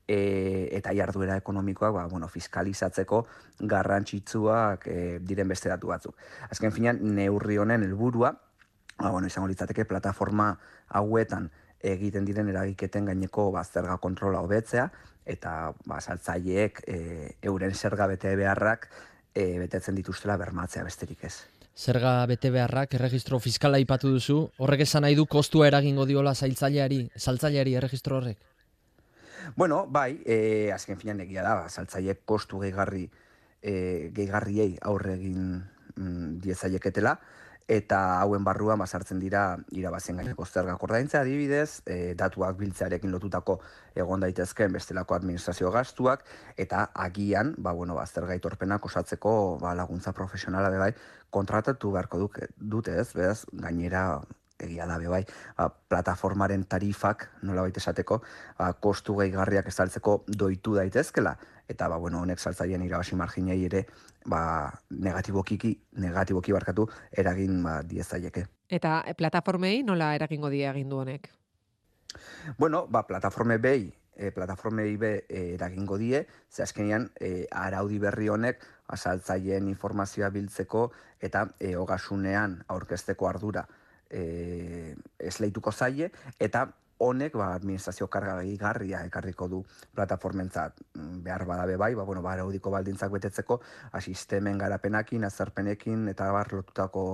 e, 0.08 0.70
eta 0.78 0.94
jarduera 0.96 1.38
ekonomikoak 1.40 1.94
ba, 1.96 2.06
bueno, 2.12 2.28
fiskalizatzeko 2.32 3.26
garrantzitsuak 3.60 4.88
e, 4.88 5.02
diren 5.20 5.52
beste 5.52 5.70
datu 5.72 5.92
batzuk. 5.92 6.16
Azken 6.50 6.74
finean, 6.76 7.02
neurri 7.16 7.60
honen 7.62 7.84
helburua, 7.88 8.34
ba, 8.98 9.10
bueno, 9.10 9.28
izango 9.28 9.52
litzateke 9.52 9.86
plataforma 9.90 10.54
hauetan 10.88 11.50
egiten 11.82 12.26
diren 12.28 12.50
eragiketen 12.52 13.08
gaineko 13.10 13.50
ba, 13.52 13.64
zerga 13.66 13.98
kontrola 13.98 14.42
hobetzea, 14.46 14.90
eta 15.26 15.74
ba, 15.86 16.02
saltzaileek 16.02 16.84
e, 16.88 16.98
euren 17.42 17.74
zerga 17.76 18.08
bete 18.08 18.36
beharrak 18.36 18.88
e, 19.34 19.60
betetzen 19.60 19.96
dituztela 19.96 20.38
bermatzea 20.38 20.84
besterik 20.84 21.26
ez. 21.30 21.36
Zerga 21.78 22.26
bete 22.28 22.52
beharrak 22.52 22.94
erregistro 22.98 23.40
fiskala 23.40 23.80
ipatu 23.80 24.12
duzu, 24.12 24.40
horrek 24.60 24.84
esan 24.86 25.06
nahi 25.06 25.16
du 25.16 25.26
kostua 25.26 25.68
eragingo 25.70 26.06
diola 26.06 26.34
zailtzaileari, 26.36 27.06
saltzaileari 27.16 27.76
erregistro 27.80 28.18
horrek? 28.18 28.38
Bueno, 29.56 29.86
bai, 29.88 30.20
e, 30.26 30.72
azken 30.74 31.00
finan 31.00 31.22
egia 31.24 31.44
da, 31.46 31.70
saltzaileek 31.70 32.26
kostu 32.26 32.60
gehigarri 32.62 33.08
e, 33.62 34.12
gehigarriei 34.14 34.76
aurre 34.90 35.16
egin 35.16 35.46
mm, 35.96 36.42
diezaieketela, 36.44 37.16
eta 37.72 38.20
hauen 38.20 38.44
barruan 38.44 38.82
basartzen 38.84 39.20
dira 39.22 39.42
irabazen 39.72 40.18
gaineko 40.20 40.44
zergak. 40.46 40.82
Ordaintza 40.84 41.22
adibidez, 41.22 41.82
e, 41.88 42.14
datuak 42.20 42.58
biltzearekin 42.60 43.14
lotutako 43.14 43.62
egon 43.96 44.26
daitezkeen 44.26 44.76
bestelako 44.76 45.16
administrazio 45.16 45.72
gastuak, 45.72 46.26
eta 46.60 46.90
agian, 47.06 47.54
ba, 47.58 47.72
bueno, 47.78 47.96
ba, 47.96 48.04
zerga 48.06 48.36
itorpenak 48.36 48.86
osatzeko 48.92 49.34
ba, 49.62 49.72
laguntza 49.78 50.12
profesionala 50.12 50.74
bai, 50.84 50.92
kontratatu 51.32 51.94
beharko 51.96 52.20
duk, 52.26 52.44
dute 52.60 53.00
ez, 53.00 53.08
beraz, 53.16 53.46
gainera 53.54 54.06
egia 54.62 54.86
da 54.86 55.00
be 55.00 55.08
bai, 55.08 55.24
ba, 55.58 55.70
plataformaren 55.72 56.68
tarifak, 56.70 57.30
nola 57.48 57.64
baita 57.64 57.80
esateko, 57.80 58.20
ba, 58.60 58.74
kostu 58.84 59.16
gehigarriak 59.22 59.72
estaltzeko 59.72 60.22
doitu 60.28 60.76
daitezkela, 60.76 61.38
eta 61.72 61.88
ba, 61.88 61.98
bueno, 61.98 62.22
honek 62.22 62.40
saltzailean 62.40 62.84
irabasi 62.86 63.16
marginei 63.16 63.60
ere 63.66 63.86
ba, 64.26 64.72
negatibokiki, 64.92 65.72
negatiboki 66.04 66.54
barkatu 66.56 66.88
eragin 67.12 67.62
ba, 67.64 67.80
diezaieke. 67.88 68.46
Eta 68.70 69.02
e, 69.08 69.16
plataformei 69.18 69.82
nola 69.88 70.14
eragingo 70.18 70.52
die 70.52 70.68
agindu 70.68 71.02
honek? 71.02 71.32
Bueno, 72.58 72.86
ba, 72.92 73.06
plataforme 73.08 73.58
behi, 73.64 73.90
e, 74.16 74.32
plataformei 74.36 74.98
be 74.98 75.14
e, 75.28 75.54
eragingo 75.56 75.98
die, 75.98 76.26
ze 76.50 76.64
azkenean 76.64 77.10
e, 77.20 77.48
araudi 77.52 78.00
berri 78.00 78.28
honek 78.30 78.66
asaltzaileen 78.92 79.70
informazioa 79.72 80.30
biltzeko 80.30 80.90
eta 81.24 81.48
e, 81.60 81.76
ogasunean 81.80 82.60
aurkezteko 82.68 83.30
ardura 83.30 83.66
e, 84.10 84.96
esleituko 85.20 85.72
zaie, 85.72 86.12
eta 86.40 86.68
honek 87.02 87.36
ba, 87.40 87.52
administrazio 87.58 88.08
karga 88.14 88.38
gehigarria 88.42 89.04
ekarriko 89.08 89.48
du 89.52 89.62
plataformentzat. 89.96 90.82
Mm, 90.96 91.22
behar 91.26 91.46
badabe 91.50 91.78
bai, 91.82 91.94
ba, 91.98 92.06
bueno, 92.08 92.22
ba, 92.22 92.36
araudiko 92.38 92.74
baldintzak 92.74 93.12
betetzeko, 93.12 93.62
asistemen 94.00 94.62
garapenakin, 94.62 95.26
azarpenekin, 95.26 96.08
eta 96.14 96.32
bar 96.32 96.54
lotutako 96.54 97.06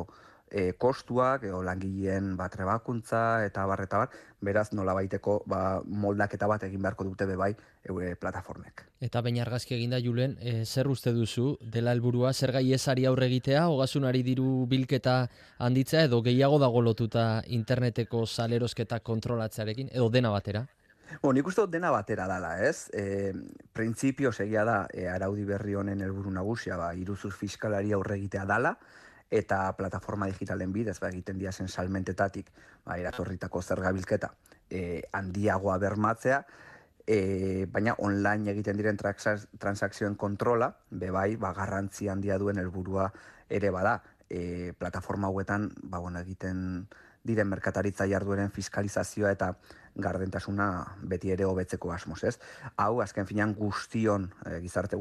e, 0.52 0.74
kostuak, 0.80 1.44
edo 1.48 1.62
langileen 1.64 2.36
bat 2.38 2.54
trebakuntza, 2.54 3.46
eta 3.46 3.66
bar, 3.68 3.84
eta 3.84 4.04
bar, 4.04 4.16
beraz 4.42 4.72
nola 4.74 4.94
baiteko 4.98 5.42
ba, 5.50 5.82
moldaketa 5.86 6.48
bat 6.48 6.64
egin 6.68 6.82
beharko 6.82 7.08
dute 7.08 7.26
be 7.26 7.36
bai 7.40 7.52
eure 7.88 8.14
plataformek. 8.20 8.86
Eta 9.02 9.22
baina 9.22 9.44
argazki 9.44 9.76
eginda 9.76 10.00
Julen, 10.04 10.38
e, 10.40 10.64
zer 10.66 10.88
uste 10.88 11.14
duzu 11.14 11.58
dela 11.62 11.94
helburua 11.96 12.34
zer 12.34 12.54
gaiesari 12.56 13.06
aurre 13.06 13.28
egitea, 13.32 13.68
ogasunari 13.74 14.24
diru 14.24 14.66
bilketa 14.70 15.20
handitzea 15.60 16.08
edo 16.08 16.22
gehiago 16.22 16.60
dago 16.64 16.82
lotuta 16.82 17.44
interneteko 17.48 18.26
salerosketa 18.26 19.00
kontrolatzearekin 19.00 19.94
edo 19.94 20.10
dena 20.10 20.34
batera? 20.34 20.66
Bo, 21.22 21.32
nik 21.32 21.48
uste 21.48 21.64
dut 21.64 21.72
dena 21.72 21.90
batera 21.94 22.28
dala, 22.28 22.58
ez? 22.68 22.90
E, 22.92 23.32
Printzipio 23.74 24.34
segia 24.34 24.66
da, 24.68 24.82
e, 24.92 25.08
araudi 25.08 25.46
berri 25.48 25.78
honen 25.80 26.02
helburu 26.04 26.34
nagusia, 26.36 26.76
ba, 26.80 26.92
iruzur 27.00 27.32
fiskalari 27.32 27.94
aurre 27.96 28.18
egitea 28.20 28.44
dala, 28.50 28.74
eta 29.32 29.74
plataforma 29.78 30.28
digitalen 30.28 30.72
bidez, 30.74 31.00
ba, 31.00 31.10
egiten 31.10 31.40
diazen 31.40 31.68
salmentetatik, 31.68 32.52
ba, 32.86 32.98
eratorritako 32.98 33.62
zergabilketa, 33.62 34.32
e, 34.70 35.02
handiagoa 35.12 35.78
bermatzea, 35.78 36.44
e, 37.08 37.66
baina 37.72 37.96
online 38.04 38.52
egiten 38.52 38.78
diren 38.78 39.00
transa- 39.00 39.48
transakzioen 39.60 40.16
kontrola, 40.16 40.74
bebai, 40.92 41.36
ba, 41.36 41.54
garrantzi 41.54 42.08
handia 42.12 42.38
duen 42.38 42.60
helburua 42.60 43.12
ere 43.50 43.72
bada, 43.72 44.02
e, 44.30 44.74
plataforma 44.78 45.28
hauetan, 45.28 45.72
ba, 45.84 46.00
bueno, 46.00 46.20
egiten 46.20 46.88
diren 47.28 47.50
merkataritza 47.52 48.08
jardueren 48.08 48.52
fiskalizazioa 48.52 49.32
eta 49.36 49.54
gardentasuna 49.96 50.68
beti 51.02 51.32
ere 51.34 51.48
hobetzeko 51.48 51.92
asmoz, 51.92 52.22
ez? 52.24 52.38
Hau, 52.78 53.02
azken 53.04 53.28
finean 53.28 53.56
guztion, 53.58 54.30
e, 54.46 54.60
gizarte 54.64 54.96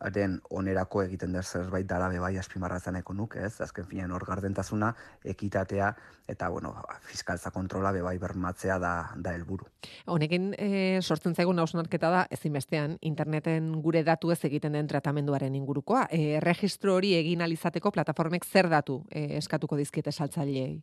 guztiaren 0.00 0.40
onerako 0.50 1.02
egiten 1.02 1.32
der 1.32 1.44
zerbait 1.44 1.86
dala 1.86 2.08
bebai 2.08 2.36
azpimarratzen 2.38 2.92
nahiko 2.94 3.14
nuke, 3.14 3.40
ez? 3.44 3.60
Azken 3.60 3.86
finean 3.86 4.12
hor 4.12 4.24
gardentasuna, 4.24 4.94
ekitatea 5.24 5.94
eta, 6.28 6.48
bueno, 6.48 6.72
ba, 6.72 6.98
fiskaltza 7.00 7.50
kontrola 7.50 7.92
bebai 7.92 8.18
bermatzea 8.18 8.78
da, 8.78 9.10
da 9.16 9.32
helburu. 9.32 9.66
Honekin 10.06 10.54
e, 10.58 11.00
sortzen 11.02 11.34
zaigun 11.34 11.58
hausnarketa 11.58 12.10
da, 12.10 12.26
ezinbestean, 12.30 12.98
interneten 13.00 13.80
gure 13.82 14.02
datu 14.02 14.30
ez 14.30 14.44
egiten 14.44 14.72
den 14.72 14.86
tratamenduaren 14.86 15.54
ingurukoa. 15.54 16.08
E, 16.10 16.40
registro 16.40 16.96
hori 16.96 17.14
egin 17.14 17.42
alizateko 17.42 17.90
plataformek 17.90 18.44
zer 18.44 18.68
datu 18.68 19.04
e, 19.10 19.38
eskatuko 19.38 19.76
dizkiete 19.76 20.12
saltzaileei? 20.12 20.82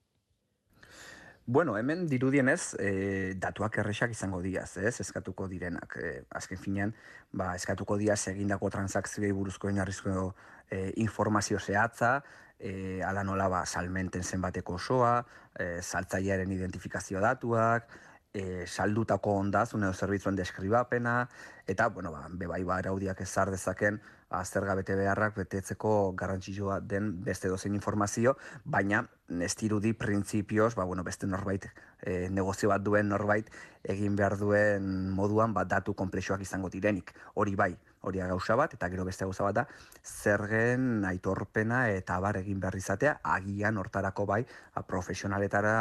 Bueno, 1.46 1.78
hemen 1.78 2.08
dirudienez, 2.08 2.74
e, 2.80 3.34
datuak 3.36 3.76
erresak 3.82 4.14
izango 4.16 4.40
diaz, 4.42 4.78
ez? 4.78 5.02
Eskatuko 5.04 5.50
direnak. 5.52 5.98
E, 6.00 6.12
azken 6.32 6.58
finean, 6.58 6.94
ba, 7.36 7.50
eskatuko 7.60 7.98
diaz 8.00 8.22
egindako 8.32 8.70
transakzioei 8.72 9.34
buruzko 9.36 9.68
oinarrizko 9.68 10.30
e, 10.72 10.94
informazio 11.04 11.60
zehatza, 11.60 12.14
e, 12.60 13.02
ala 13.04 13.26
nola 13.28 13.50
ba, 13.52 13.66
salmenten 13.66 14.24
zenbateko 14.24 14.78
osoa, 14.80 15.18
e, 15.60 15.82
saltzailearen 15.82 16.56
identifikazio 16.56 17.20
datuak, 17.20 17.92
e, 18.32 18.64
saldutako 18.66 19.36
ondazun 19.44 19.84
edo 19.84 19.94
zerbitzuen 19.94 20.40
deskribapena, 20.40 21.28
eta, 21.68 21.90
bueno, 21.90 22.16
ba, 22.16 22.24
bebai 22.32 22.64
ba, 22.64 22.80
araudiak 22.80 23.20
ezar 23.28 23.52
dezaken, 23.52 24.00
azterga 24.34 24.76
bete 24.80 24.96
beharrak 24.98 25.36
betetzeko 25.38 26.14
garrantzitsua 26.18 26.80
den 26.80 27.12
beste 27.24 27.52
dozein 27.52 27.76
informazio, 27.78 28.36
baina 28.66 29.04
ez 29.42 29.54
dirudi 29.58 29.94
printzipioz, 29.94 30.74
ba, 30.76 30.84
bueno, 30.84 31.04
beste 31.04 31.28
norbait, 31.28 31.66
e, 32.02 32.30
negozio 32.30 32.70
bat 32.70 32.84
duen 32.84 33.10
norbait, 33.10 33.50
egin 33.84 34.16
behar 34.16 34.38
duen 34.38 35.10
moduan 35.16 35.54
bat 35.54 35.70
datu 35.70 35.96
komplexoak 35.98 36.42
izango 36.42 36.70
direnik. 36.70 37.14
Hori 37.36 37.56
bai, 37.56 37.72
hori 38.02 38.20
gauza 38.20 38.56
bat, 38.60 38.74
eta 38.74 38.90
gero 38.92 39.06
beste 39.06 39.26
gauza 39.26 39.48
bat 39.48 39.62
da, 39.62 39.66
zergen 40.04 41.06
aitorpena 41.08 41.88
eta 41.90 42.18
abar 42.20 42.38
egin 42.44 42.60
behar 42.60 42.78
izatea, 42.78 43.18
agian 43.24 43.78
hortarako 43.78 44.26
bai, 44.26 44.44
a, 44.74 44.84
profesionaletara, 44.84 45.76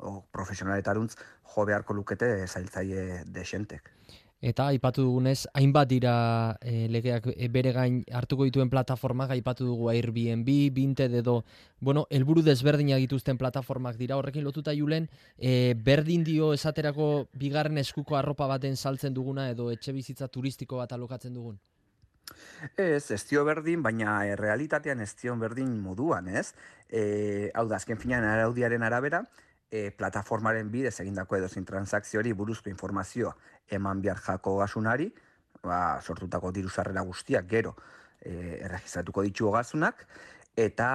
o 0.00 0.20
profesionaletaruntz 0.32 1.14
jo 1.54 1.64
beharko 1.64 1.94
lukete 1.94 2.46
zailtzaile 2.46 3.22
desentek. 3.26 3.92
Eta 4.46 4.68
aipatu 4.70 5.02
dugunez, 5.02 5.48
hainbat 5.58 5.88
dira 5.90 6.12
e, 6.62 6.86
legeak 6.86 7.24
e, 7.32 7.48
bere 7.50 7.72
gain 7.74 7.96
hartuko 8.14 8.44
dituen 8.46 8.68
plataformak, 8.70 9.32
aipatu 9.34 9.64
dugu 9.66 9.88
Airbnb, 9.90 10.50
Vinted 10.76 11.16
edo, 11.18 11.40
bueno, 11.80 12.04
helburu 12.14 12.44
desberdinak 12.46 13.02
dituzten 13.02 13.40
plataformak 13.40 13.96
dira. 13.98 14.14
Horrekin 14.20 14.46
lotuta 14.46 14.74
julen, 14.76 15.08
e, 15.36 15.74
berdin 15.88 16.22
dio 16.22 16.52
esaterako 16.54 17.26
bigarren 17.34 17.82
eskuko 17.82 18.14
arropa 18.20 18.46
baten 18.46 18.76
saltzen 18.76 19.16
duguna 19.16 19.48
edo 19.50 19.72
etxe 19.74 19.94
bizitza 19.96 20.28
turistiko 20.28 20.78
bat 20.78 20.94
alokatzen 20.94 21.34
dugun? 21.34 21.58
Ez, 22.76 23.10
ez 23.10 23.22
dio 23.26 23.42
berdin, 23.46 23.82
baina 23.82 24.20
realitatean 24.38 25.02
ez 25.02 25.10
dio 25.18 25.34
berdin 25.42 25.74
moduan, 25.82 26.30
ez? 26.30 26.52
E, 26.86 27.50
hau 27.50 27.66
da, 27.66 27.82
azken 27.82 27.98
finean 27.98 28.22
araudiaren 28.30 28.86
arabera, 28.86 29.24
e, 29.70 29.90
plataformaren 29.90 30.70
bidez 30.70 30.94
egindako 31.02 31.38
edo 31.40 31.48
zin 31.48 31.66
transakziori 31.66 32.32
buruzko 32.32 32.70
informazioa 32.70 33.34
eman 33.70 34.00
behar 34.02 34.20
jako 34.22 34.56
gasunari, 34.58 35.10
ba, 35.62 36.00
sortutako 36.02 36.52
diru 36.52 36.68
sarrera 36.70 37.02
guztiak 37.02 37.46
gero 37.50 37.76
e, 38.20 38.60
erregistratuko 38.62 39.22
ditu 39.26 39.48
ogazunak, 39.48 40.06
eta 40.56 40.88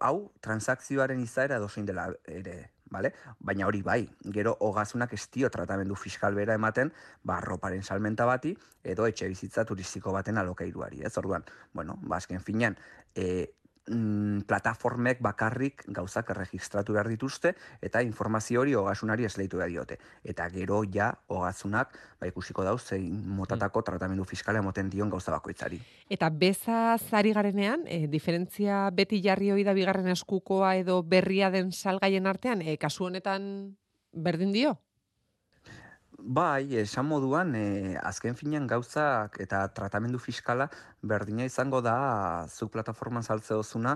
hau 0.00 0.32
transakzioaren 0.40 1.20
izaera 1.20 1.58
dozein 1.58 1.86
dela 1.86 2.08
ere, 2.26 2.58
Vale? 2.90 3.12
Baina 3.44 3.66
hori 3.68 3.82
bai, 3.84 4.00
gero 4.32 4.54
ogazunak 4.64 5.12
ez 5.12 5.26
dio 5.34 5.50
tratamendu 5.52 5.96
fiskal 5.98 6.34
bera 6.38 6.54
ematen, 6.56 6.92
ba, 7.22 7.36
roparen 7.44 7.82
salmenta 7.84 8.24
bati, 8.24 8.54
edo 8.82 9.06
etxe 9.06 9.28
bizitza 9.28 9.64
turistiko 9.68 10.12
baten 10.14 10.40
alokairuari, 10.40 11.02
ez? 11.04 11.12
Orduan, 11.20 11.44
bueno, 11.74 11.98
ba, 12.00 12.16
azken 12.16 12.40
finean, 12.40 12.78
e, 13.14 13.50
mm, 13.90 14.46
plataformek 14.48 15.20
bakarrik 15.24 15.84
gauzak 15.88 16.30
erregistratu 16.34 16.94
behar 16.96 17.08
dituzte 17.08 17.54
eta 17.82 18.02
informazio 18.02 18.60
hori 18.60 18.74
ogasunari 18.74 19.24
esleitu 19.24 19.58
behar 19.58 19.70
diote. 19.72 19.98
Eta 20.24 20.48
gero 20.54 20.82
ja 20.94 21.12
ogazunak 21.28 21.94
ba, 22.20 22.28
ikusiko 22.30 22.64
dauz 22.64 22.82
zein 22.82 23.22
motatako 23.38 23.82
tratamendu 23.82 24.24
fiskala 24.24 24.62
emoten 24.62 24.90
dion 24.90 25.10
gauza 25.10 25.32
bakoitzari. 25.32 25.80
Eta 26.10 26.30
beza 26.30 26.96
zari 26.98 27.32
garenean, 27.32 27.84
e, 27.86 28.06
diferentzia 28.06 28.88
beti 28.90 29.22
jarri 29.24 29.52
hori 29.52 29.64
da 29.64 29.74
bigarren 29.76 30.08
eskukoa 30.14 30.76
edo 30.76 31.02
berria 31.02 31.50
den 31.50 31.72
salgaien 31.72 32.26
artean, 32.26 32.62
e, 32.62 32.76
kasu 32.76 33.08
honetan 33.08 33.76
berdin 34.12 34.52
dio? 34.52 34.78
Bai, 36.20 36.74
esan 36.74 37.06
moduan, 37.06 37.52
e, 37.54 37.96
azken 38.02 38.34
finean 38.34 38.66
gauzak 38.66 39.36
eta 39.38 39.60
tratamendu 39.70 40.18
fiskala 40.18 40.66
berdina 41.00 41.44
izango 41.46 41.78
da 41.80 42.44
zu 42.50 42.66
plataforman 42.68 43.22
saltze 43.22 43.54
dozuna, 43.54 43.92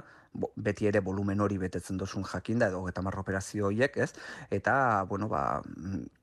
beti 0.55 0.87
ere 0.87 1.01
volumen 1.01 1.41
hori 1.41 1.59
betetzen 1.59 1.99
dozun 1.99 2.23
jakinda 2.23 2.69
edo 2.69 2.87
eta 2.89 3.03
operazio 3.03 3.67
horiek, 3.67 3.97
ez? 3.97 4.15
Eta, 4.51 5.03
bueno, 5.09 5.29
ba, 5.29 5.63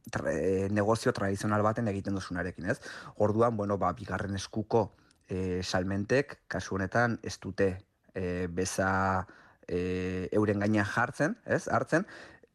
tra, 0.09 0.31
e, 0.31 0.69
negozio 0.71 1.11
tradizional 1.11 1.61
baten 1.61 1.89
egiten 1.89 2.15
dozunarekin, 2.15 2.69
ez? 2.69 2.79
Orduan, 3.17 3.57
bueno, 3.57 3.77
ba, 3.77 3.91
bigarren 3.91 4.35
eskuko 4.35 4.93
e, 5.27 5.61
salmentek, 5.63 6.39
kasu 6.47 6.75
honetan, 6.75 7.19
ez 7.23 7.37
dute 7.39 7.77
e, 8.15 8.47
beza 8.47 9.27
e, 9.67 10.29
euren 10.31 10.59
gaina 10.59 10.85
jartzen, 10.85 11.35
ez? 11.45 11.67
Hartzen, 11.67 12.07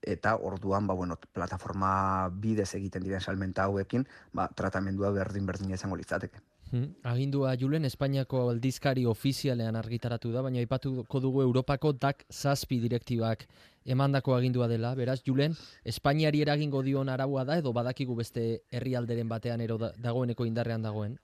eta 0.07 0.37
orduan 0.37 0.87
ba, 0.87 0.95
bueno, 0.95 1.19
plataforma 1.33 2.29
bidez 2.31 2.75
egiten 2.75 3.05
diren 3.05 3.21
salmenta 3.21 3.65
hauekin 3.65 4.07
ba, 4.33 4.49
tratamendua 4.55 5.11
berdin 5.11 5.47
berdin 5.47 5.75
izango 5.75 5.97
litzateke. 5.97 6.43
Hmm. 6.71 6.95
Agindua 7.07 7.53
Julen 7.61 7.85
Espainiako 7.85 8.49
aldizkari 8.51 9.05
ofizialean 9.07 9.77
argitaratu 9.77 10.33
da, 10.33 10.43
baina 10.43 10.59
aipatuko 10.59 11.21
dugu 11.21 11.43
Europako 11.45 11.93
DAC 11.93 12.25
zazpi 12.33 12.81
direktibak 12.83 13.45
emandako 13.85 14.35
agindua 14.35 14.67
dela. 14.69 14.95
Beraz, 14.99 15.21
Julen, 15.27 15.55
Espainiari 15.85 16.41
eragingo 16.43 16.83
dion 16.83 17.09
araua 17.09 17.45
da 17.45 17.59
edo 17.61 17.73
badakigu 17.73 18.17
beste 18.17 18.65
herrialderen 18.73 19.29
batean 19.29 19.61
ero 19.61 19.79
dagoeneko 19.79 20.49
indarrean 20.49 20.83
dagoen? 20.83 21.19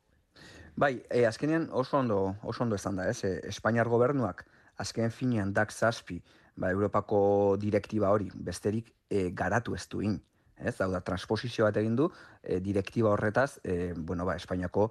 Bai, 0.76 1.00
e, 1.10 1.24
azkenean 1.26 1.68
oso 1.72 1.98
ondo, 1.98 2.36
oso 2.42 2.62
ondo 2.62 2.76
esan 2.76 3.00
da, 3.00 3.08
ez? 3.10 3.24
E, 3.24 3.40
Espainiar 3.48 3.88
gobernuak 3.88 4.44
azken 4.80 5.10
finean 5.10 5.52
DAC 5.52 5.72
zazpi 5.72 6.20
ba, 6.60 6.70
Europako 6.70 7.56
direktiba 7.60 8.12
hori 8.12 8.28
besterik 8.34 8.92
e, 9.08 9.30
garatu 9.34 9.74
ez 9.74 9.86
duin. 9.88 10.18
Ez, 10.60 10.76
hau 10.84 10.90
da, 10.92 11.00
transposizio 11.00 11.64
bat 11.64 11.78
egin 11.80 11.96
du 11.96 12.10
e, 12.42 12.60
direktiba 12.60 13.14
horretaz, 13.14 13.58
e, 13.64 13.94
bueno, 13.96 14.26
ba, 14.28 14.36
Espainiako 14.36 14.90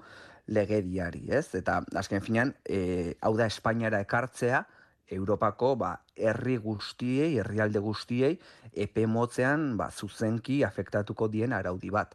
legediari, 0.50 1.28
ez? 1.30 1.54
Eta 1.60 1.80
azken 2.02 2.26
finean, 2.26 2.56
e, 2.66 3.14
hau 3.22 3.36
da, 3.38 3.46
Espainiara 3.46 4.02
ekartzea, 4.02 4.64
Europako 5.10 5.76
ba, 5.76 5.94
herri 6.18 6.58
guztiei, 6.62 7.38
herrialde 7.42 7.82
guztiei, 7.82 8.36
epe 8.74 9.06
motzean 9.10 9.72
ba, 9.78 9.90
zuzenki 9.90 10.62
afektatuko 10.66 11.30
dien 11.34 11.54
araudi 11.54 11.90
bat. 11.94 12.14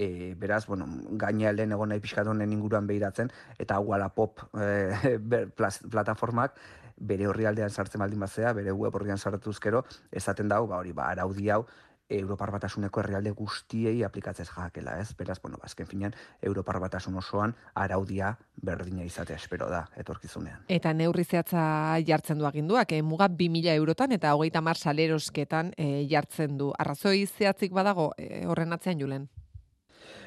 E, 0.00 0.34
beraz, 0.40 0.64
bueno, 0.66 0.86
gaina 1.20 1.52
lehen 1.52 1.74
egon 1.76 1.90
nahi 1.92 2.00
pixkatonen 2.00 2.52
inguruan 2.54 2.86
behiratzen, 2.88 3.28
eta 3.60 3.76
hau 3.76 4.08
pop 4.14 4.40
e, 4.56 5.18
plataformak 5.92 6.56
bere 7.00 7.26
horrialdean 7.26 7.70
sartzen 7.70 8.00
baldin 8.00 8.20
bazea, 8.20 8.52
bere 8.56 8.72
web 8.72 8.94
horrian 8.94 9.18
sartuz 9.18 9.58
gero, 9.60 9.84
esaten 10.12 10.48
dago, 10.48 10.66
ba 10.66 10.78
hori, 10.78 10.92
ba, 10.92 11.10
araudi 11.10 11.48
hau, 11.50 11.64
Europar 12.10 12.50
batasuneko 12.50 13.00
herrialde 13.00 13.30
guztiei 13.38 14.02
aplikatzez 14.02 14.48
jakela, 14.50 14.96
ez? 14.98 15.14
Beraz, 15.16 15.38
bueno, 15.42 15.58
ba, 15.62 15.68
finean, 15.86 16.14
Europar 16.42 16.80
batasun 16.80 17.16
osoan 17.16 17.54
araudia 17.74 18.36
berdina 18.60 19.04
izatea 19.04 19.36
espero 19.36 19.68
da, 19.70 19.84
etorkizunean. 19.96 20.64
Eta 20.68 20.92
neurri 20.92 21.24
zehatza 21.24 21.62
jartzen 22.06 22.38
du 22.38 22.46
aginduak, 22.46 22.92
eh? 22.92 23.02
muga 23.02 23.28
2000 23.28 23.76
eurotan 23.76 24.12
eta 24.12 24.34
hogeita 24.34 24.60
mar 24.60 24.76
salerosketan 24.76 25.72
eh, 25.76 26.06
jartzen 26.10 26.58
du. 26.58 26.72
Arrazoi 26.78 27.26
zehatzik 27.26 27.72
badago 27.72 28.10
eh, 28.18 28.44
horren 28.46 28.72
atzean 28.72 28.98
julen? 28.98 29.28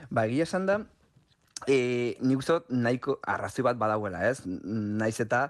Ba, 0.09 0.25
egia 0.25 0.43
esan 0.47 0.65
da, 0.65 0.79
eh, 1.67 2.17
nik 2.21 2.43
uste 2.43 2.59
nahiko 2.69 3.19
arrazoi 3.23 3.63
bat 3.63 3.77
badagoela, 3.77 4.25
ez? 4.29 4.41
Naiz 4.45 5.19
eta, 5.23 5.47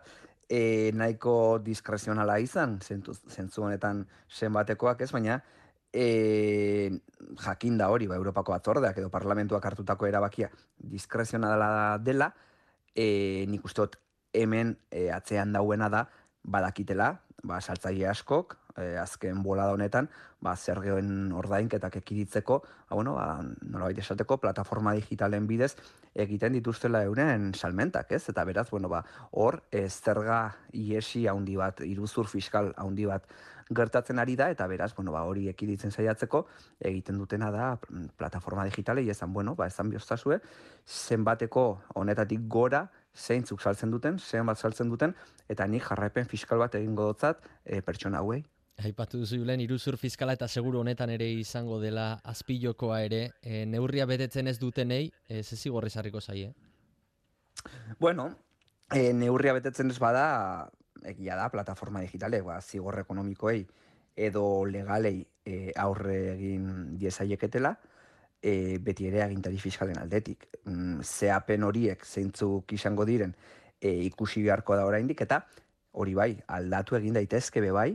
e, 0.50 0.92
nahiko 0.94 1.60
diskrezionala 1.64 2.38
izan, 2.44 2.78
zentzu 2.84 3.64
honetan 3.64 4.04
zenbatekoak 4.30 5.02
ez, 5.06 5.12
baina 5.16 5.40
e, 5.94 6.90
jakinda 7.46 7.90
hori, 7.94 8.10
ba, 8.10 8.18
Europako 8.20 8.56
atzordeak 8.58 9.00
edo 9.02 9.12
parlamentuak 9.14 9.66
hartutako 9.66 10.10
erabakia 10.10 10.50
diskrezionala 10.78 12.00
dela, 12.02 12.32
e, 12.96 13.46
nik 13.50 13.66
ustot 13.66 13.98
hemen 14.34 14.76
e, 14.92 15.10
atzean 15.14 15.54
dauena 15.54 15.90
da, 15.94 16.08
badakitela, 16.44 17.14
ba, 17.44 17.62
saltzaile 17.62 18.10
askok, 18.12 18.58
e, 18.78 18.98
azken 18.98 19.44
bola 19.44 19.70
honetan, 19.72 20.10
ba, 20.44 20.56
zer 20.56 20.82
geoen 20.84 21.32
ordainketak 21.32 21.98
ekiditzeko, 22.02 22.60
ba, 22.90 22.96
bueno, 22.96 23.16
ba, 23.16 23.42
nola 23.62 23.92
esateko, 23.92 24.38
plataforma 24.38 24.94
digitalen 24.98 25.48
bidez, 25.48 25.76
egiten 26.14 26.54
dituztela 26.54 27.04
euren 27.08 27.54
salmentak, 27.54 28.12
ez? 28.12 28.24
Eta 28.30 28.44
beraz, 28.46 28.70
bueno, 28.72 28.90
ba, 28.90 29.04
hor, 29.32 29.62
ez 29.72 29.94
zerga 29.94 30.56
iesi 30.74 31.28
handi 31.28 31.58
bat, 31.58 31.82
iruzur 31.86 32.30
fiskal 32.30 32.74
handi 32.78 33.06
bat 33.10 33.28
gertatzen 33.74 34.20
ari 34.20 34.36
da, 34.36 34.50
eta 34.52 34.68
beraz, 34.68 34.94
bueno, 34.96 35.14
ba, 35.16 35.24
hori 35.24 35.48
ekiditzen 35.50 35.92
saiatzeko, 35.92 36.46
egiten 36.80 37.18
dutena 37.18 37.50
da, 37.52 37.70
plataforma 38.18 38.66
digitalei, 38.68 39.08
ezan, 39.10 39.34
bueno, 39.34 39.56
ba, 39.56 39.68
ezan 39.72 39.90
bioztazue, 39.90 40.40
zenbateko 40.86 41.66
honetatik 41.96 42.48
gora, 42.48 42.86
zeintzuk 43.14 43.62
saltzen 43.62 43.92
duten, 43.94 44.20
zenbat 44.20 44.60
saltzen 44.60 44.90
duten, 44.90 45.14
eta 45.50 45.68
nik 45.70 45.86
jarraipen 45.86 46.28
fiskal 46.30 46.60
bat 46.60 46.76
egingo 46.76 47.12
dutzat 47.14 47.46
e, 47.64 47.82
pertsona 47.82 48.24
hauei. 48.24 48.44
Aipatu 48.82 49.20
duzu 49.22 49.38
julen, 49.38 49.62
iruzur 49.62 50.00
fiskala 50.02 50.34
eta 50.34 50.48
seguru 50.48 50.80
honetan 50.82 51.12
ere 51.14 51.28
izango 51.38 51.78
dela 51.80 52.20
azpilokoa 52.24 53.04
ere, 53.06 53.22
e, 53.42 53.66
neurria 53.70 54.08
betetzen 54.10 54.50
ez 54.50 54.58
dutenei, 54.60 55.12
e, 55.30 55.44
zezi 55.44 55.70
gorri 55.70 55.92
zarriko 55.94 56.22
zaie? 56.22 56.50
Bueno, 58.00 58.32
e, 58.90 59.14
neurria 59.14 59.54
betetzen 59.54 59.94
ez 59.94 60.00
bada, 60.02 60.26
egia 61.06 61.38
da, 61.38 61.50
plataforma 61.54 62.02
digitale, 62.02 62.42
ba, 62.42 62.60
zigor 62.62 62.98
ekonomikoei 63.04 63.62
edo 64.16 64.66
legalei 64.66 65.20
e, 65.46 65.72
aurre 65.78 66.18
egin 66.34 66.98
diezaieketela, 66.98 67.76
e, 68.42 68.80
beti 68.84 69.08
ere 69.08 69.22
agintari 69.24 69.62
fiskalen 69.62 70.02
aldetik. 70.02 70.48
Mm, 70.66 71.06
zeapen 71.06 71.64
horiek 71.64 72.06
zeintzuk 72.06 72.74
izango 72.74 73.06
diren 73.06 73.36
e, 73.80 73.94
ikusi 74.10 74.44
beharko 74.44 74.76
da 74.76 74.88
oraindik 74.90 75.22
eta 75.22 75.44
hori 75.94 76.18
bai, 76.18 76.32
aldatu 76.48 76.98
egin 76.98 77.14
daitezke 77.20 77.62
be 77.62 77.72
bai, 77.72 77.92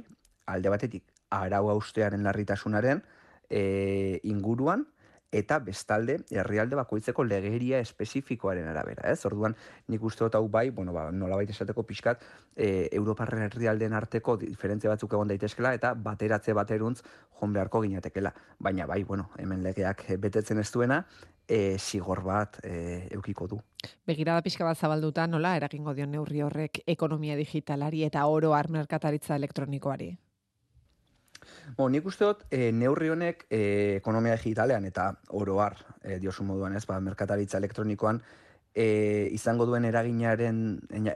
alde 0.48 0.72
batetik 0.72 1.04
arau 1.30 1.68
austearen 1.70 2.24
larritasunaren 2.24 3.02
e, 3.50 4.20
inguruan 4.24 4.86
eta 5.30 5.58
bestalde 5.60 6.16
herrialde 6.32 6.76
bakoitzeko 6.78 7.24
legeria 7.24 7.82
espezifikoaren 7.84 8.68
arabera, 8.70 9.10
ez? 9.12 9.26
Orduan, 9.28 9.54
nik 9.92 10.04
uste 10.08 10.24
dut 10.24 10.38
hau 10.38 10.46
bai, 10.48 10.70
bueno, 10.72 10.94
ba, 10.96 11.10
nolabait 11.12 11.50
esateko 11.52 11.84
pixkat, 11.84 12.22
e, 12.56 12.88
Europarren 12.96 13.44
herrialdeen 13.44 13.92
arteko 13.92 14.38
diferentzia 14.40 14.90
batzuk 14.90 15.12
egon 15.12 15.28
daitezkela 15.28 15.74
eta 15.76 15.92
bateratze 15.94 16.54
bateruntz 16.56 17.02
jon 17.40 17.52
beharko 17.52 17.82
ginatekela. 17.84 18.32
Baina 18.58 18.86
bai, 18.88 19.02
bueno, 19.04 19.28
hemen 19.38 19.60
legeak 19.62 20.06
betetzen 20.18 20.64
ez 20.64 20.70
duena, 20.72 21.02
e, 21.46 21.76
sigor 21.78 22.22
bat 22.24 22.56
e, 22.64 23.08
eukiko 23.16 23.48
du. 23.48 23.60
Begirada 24.08 24.40
pixka 24.44 24.64
bat 24.64 24.80
zabalduta, 24.80 25.26
nola 25.26 25.56
eragingo 25.60 25.92
dion 25.94 26.10
neurri 26.12 26.40
horrek 26.40 26.80
ekonomia 26.86 27.36
digitalari 27.36 28.04
eta 28.08 28.24
oro 28.32 28.54
armerkataritza 28.56 29.36
elektronikoari? 29.36 30.14
Bo, 31.76 31.88
nik 31.90 32.06
uste 32.06 32.24
dut, 32.24 32.44
e, 32.50 32.70
neurri 32.72 33.10
honek 33.12 33.44
e, 33.50 33.60
ekonomia 33.98 34.36
digitalean 34.38 34.86
eta 34.88 35.10
oroar, 35.36 35.76
e, 36.02 36.18
diosu 36.22 36.46
moduan 36.46 36.76
ez, 36.78 36.84
ba, 36.88 36.98
merkataritza 37.04 37.58
elektronikoan, 37.58 38.22
e, 38.72 39.28
izango 39.34 39.66
duen 39.68 39.84
eraginaren, 39.88 40.62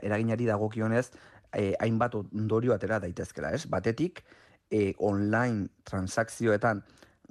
eraginari 0.01 0.45
dagokionez, 0.49 1.07
e, 1.53 1.73
hainbat 1.79 2.19
ondorio 2.19 2.75
atera 2.75 2.99
daitezkela, 3.01 3.53
ez? 3.55 3.65
Batetik, 3.71 4.23
e, 4.69 4.93
online 4.99 5.69
transakzioetan 5.89 6.83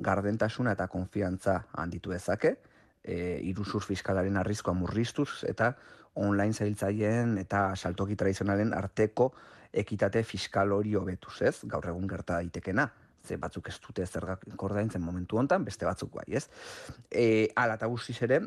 gardentasuna 0.03 0.75
eta 0.75 0.89
konfiantza 0.91 1.61
handitu 1.79 2.15
dezake, 2.15 2.57
e, 3.05 3.39
iruzur 3.53 3.85
fiskalaren 3.87 4.41
arriskoa 4.41 4.75
murriztuz, 4.75 5.45
eta 5.49 5.75
online 6.23 6.53
zailtzaileen 6.53 7.39
eta 7.41 7.71
saltoki 7.77 8.17
tradizionalen 8.19 8.75
arteko 8.77 9.31
ekitate 9.73 10.21
fiskal 10.29 10.75
hori 10.75 10.97
hobetuz, 10.99 11.39
ez? 11.49 11.55
Gaur 11.65 11.87
egun 11.89 12.11
gerta 12.11 12.41
daitekena 12.43 12.91
ze 13.25 13.37
batzuk 13.37 13.69
ez 13.69 13.79
dute 13.81 14.07
zergak 14.07 14.45
kordaintzen 14.57 15.03
momentu 15.03 15.39
hontan, 15.39 15.65
beste 15.65 15.87
batzuk 15.87 16.13
bai, 16.15 16.27
ez? 16.29 16.49
E, 17.11 17.49
ala 17.57 17.79
eta 17.79 17.87
guztiz 17.87 18.19
ere, 18.27 18.43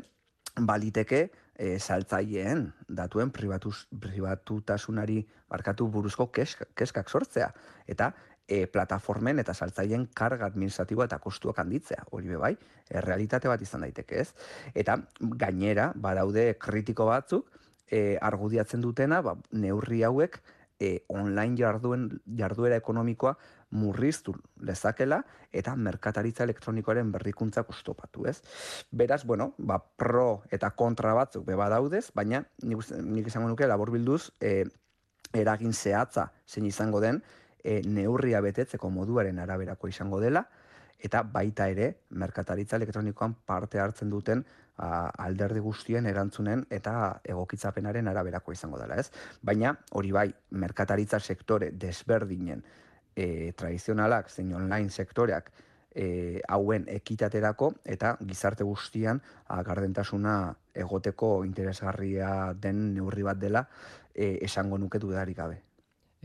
baliteke 0.56 1.26
e, 1.56 1.78
saltzaileen 1.78 2.70
datuen 2.88 3.32
pribatuz, 3.32 3.86
pribatutasunari 4.00 5.20
barkatu 5.50 5.88
buruzko 5.92 6.30
kesk, 6.32 6.64
keskak 6.76 7.10
sortzea. 7.10 7.50
Eta 7.86 8.12
e, 8.46 8.66
plataformen 8.70 9.42
eta 9.42 9.54
saltzaileen 9.54 10.08
karga 10.14 10.46
administratiboa 10.46 11.08
eta 11.10 11.18
kostuak 11.22 11.58
handitzea, 11.62 12.06
hori 12.12 12.32
be 12.32 12.40
bai, 12.40 12.54
e, 12.88 13.00
realitate 13.00 13.50
bat 13.52 13.62
izan 13.62 13.86
daiteke 13.86 14.20
ez. 14.22 14.30
Eta 14.74 14.98
gainera, 15.20 15.90
badaude 15.94 16.52
kritiko 16.62 17.08
batzuk, 17.10 17.50
e, 17.90 18.16
argudiatzen 18.22 18.84
dutena, 18.84 19.22
ba, 19.22 19.36
neurri 19.52 20.02
hauek, 20.06 20.40
e, 20.80 21.00
online 21.08 21.56
jarduen, 21.58 22.08
jarduera 22.38 22.76
ekonomikoa 22.82 23.36
murriztu 23.70 24.34
lezakela 24.62 25.22
eta 25.52 25.74
merkataritza 25.76 26.44
elektronikoaren 26.44 27.10
berrikuntza 27.12 27.64
kostopatu, 27.66 28.26
ez? 28.26 28.40
Beraz, 28.90 29.24
bueno, 29.24 29.54
ba, 29.58 29.78
pro 29.78 30.42
eta 30.50 30.70
kontra 30.70 31.14
batzuk 31.14 31.46
beba 31.46 31.68
daudez, 31.72 32.10
baina 32.14 32.44
nik, 32.62 32.84
nik 33.02 33.26
izango 33.26 33.48
nuke 33.50 33.66
labor 33.66 33.90
bilduz 33.90 34.30
e, 34.40 34.64
eragin 35.34 35.72
zehatza 35.72 36.30
zein 36.46 36.66
izango 36.66 37.00
den 37.00 37.22
e, 37.62 37.80
neurria 37.82 38.40
betetzeko 38.40 38.90
moduaren 38.90 39.38
araberako 39.42 39.90
izango 39.90 40.20
dela, 40.20 40.46
eta 41.02 41.22
baita 41.22 41.66
ere 41.68 41.90
merkataritza 42.16 42.78
elektronikoan 42.78 43.34
parte 43.44 43.80
hartzen 43.82 44.10
duten 44.10 44.44
a, 44.76 45.10
alderdi 45.26 45.60
guztien 45.60 46.06
erantzunen 46.06 46.64
eta 46.70 47.20
egokitzapenaren 47.24 48.08
araberako 48.08 48.54
izango 48.54 48.78
dela, 48.80 48.96
ez? 48.96 49.10
Baina 49.42 49.74
hori 49.92 50.12
bai, 50.14 50.30
merkataritza 50.50 51.20
sektore 51.20 51.72
desberdinen 51.72 52.64
e, 53.16 53.52
tradizionalak 53.56 54.30
zein 54.30 54.54
online 54.54 54.90
sektoreak 54.90 55.50
e, 55.96 56.40
hauen 56.48 56.84
ekitaterako 56.92 57.72
eta 57.84 58.16
gizarte 58.20 58.64
guztian 58.64 59.22
a, 59.48 59.62
gardentasuna 59.62 60.54
egoteko 60.74 61.44
interesgarria 61.48 62.52
den 62.54 62.92
neurri 62.94 63.24
bat 63.26 63.40
dela 63.40 63.64
e, 64.14 64.36
esango 64.44 64.78
nuke 64.78 65.00
dudarik 65.00 65.36
gabe. 65.36 65.62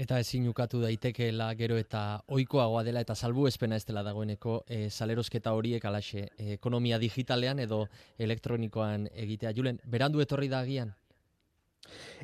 Eta 0.01 0.17
ezin 0.23 0.47
ukatu 0.49 0.79
daitekeela 0.81 1.51
gero 1.59 1.75
eta 1.77 2.23
ohikoagoa 2.33 2.81
dela 2.87 3.03
eta 3.03 3.15
salbu 3.15 3.45
espena 3.47 3.75
ez 3.75 3.85
dela 3.85 4.03
dagoeneko 4.03 4.63
e, 4.67 4.89
salerosketa 4.89 5.53
horiek 5.53 5.83
alaxe 5.85 6.23
e, 6.37 6.53
ekonomia 6.55 6.97
digitalean 6.99 7.59
edo 7.59 7.85
elektronikoan 8.17 9.07
egitea. 9.13 9.51
Julen, 9.53 9.79
berandu 9.85 10.23
etorri 10.23 10.49
da 10.49 10.63
agian? 10.65 10.95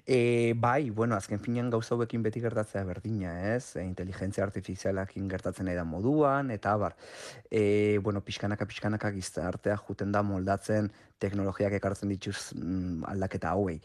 E, 0.06 0.54
bai, 0.56 0.90
bueno, 0.90 1.16
azken 1.16 1.42
finean 1.44 1.70
gauza 1.70 1.96
hauekin 1.96 2.22
beti 2.24 2.40
gertatzea 2.40 2.84
berdina, 2.88 3.34
ez? 3.56 3.76
E, 3.76 3.84
inteligentzia 3.84 4.46
artifizialakin 4.46 5.28
gertatzen 5.28 5.68
da 5.76 5.84
moduan, 5.84 6.52
eta 6.52 6.76
bar, 6.78 6.96
e, 7.52 8.00
bueno, 8.04 8.22
pixkanaka, 8.24 8.66
pixkanaka 8.66 9.12
gizartea 9.12 9.76
juten 9.88 10.12
da 10.16 10.24
moldatzen 10.24 10.92
teknologiak 11.20 11.74
ekartzen 11.80 12.14
dituz 12.14 12.54
mm, 12.56 13.04
aldaketa 13.12 13.52
hauei. 13.52 13.82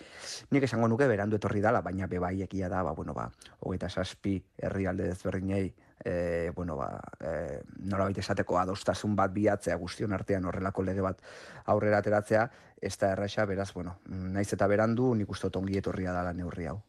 Nik 0.53 0.69
esango 0.69 0.89
nuke 0.89 1.09
berandu 1.11 1.40
etorri 1.40 1.65
dala, 1.65 1.82
baina 1.82 2.07
bebai 2.07 2.36
egia 2.47 2.69
da, 2.69 2.85
ba, 2.86 2.93
bueno, 2.94 3.15
ba, 3.15 3.31
hogeita 3.61 3.89
saspi 3.90 4.39
herri 4.62 4.86
alde 4.86 5.09
dezberdinei 5.11 5.73
e, 6.04 6.50
bueno, 6.54 6.76
ba, 6.76 7.00
e, 7.20 7.62
nola 7.78 8.10
esateko 8.10 8.58
adostasun 8.58 9.16
bat 9.16 9.32
biatzea 9.32 9.76
guztion 9.76 10.12
artean 10.12 10.44
horrelako 10.44 10.82
lege 10.82 11.00
bat 11.04 11.20
aurrera 11.66 11.98
ateratzea, 11.98 12.48
ez 12.82 12.96
da 12.98 13.12
erraixa, 13.12 13.46
beraz, 13.46 13.72
bueno, 13.74 13.98
naiz 14.06 14.52
eta 14.52 14.66
berandu, 14.66 15.14
nik 15.14 15.30
uste 15.30 15.50
ongi 15.54 15.78
etorria 15.78 16.12
dala 16.12 16.32
neurri 16.32 16.66
hau. 16.66 16.80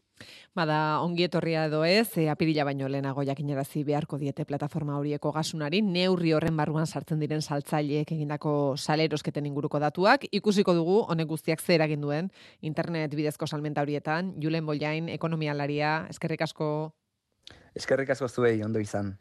Bada, 0.53 1.01
ongi 1.01 1.25
etorria 1.25 1.65
edo 1.65 1.81
ez, 1.83 2.17
e, 2.21 2.27
apirila 2.29 2.63
baino 2.67 2.87
lehenago 2.87 3.23
jakinerazi 3.25 3.83
beharko 3.83 4.19
diete 4.21 4.45
plataforma 4.45 4.99
horieko 4.99 5.31
gasunari, 5.33 5.81
neurri 5.81 6.33
horren 6.37 6.55
barruan 6.57 6.85
sartzen 6.85 7.19
diren 7.19 7.41
saltzaileek 7.41 8.13
egindako 8.15 8.75
salerosketen 8.77 9.49
inguruko 9.49 9.81
datuak, 9.81 10.27
ikusiko 10.31 10.77
dugu, 10.77 10.99
honek 11.09 11.27
guztiak 11.27 11.61
zer 11.61 11.81
egin 11.81 12.05
duen, 12.05 12.29
internet 12.61 13.15
bidezko 13.17 13.47
salmenta 13.47 13.81
horietan, 13.81 14.35
Julen 14.39 14.65
Bollain, 14.69 15.09
ekonomialaria, 15.09 16.03
eskerrik 16.13 16.45
asko 16.45 16.69
Eskerrik 17.75 18.09
asko 18.13 18.27
zuei, 18.29 18.61
ondo 18.63 18.79
izan. 18.79 19.15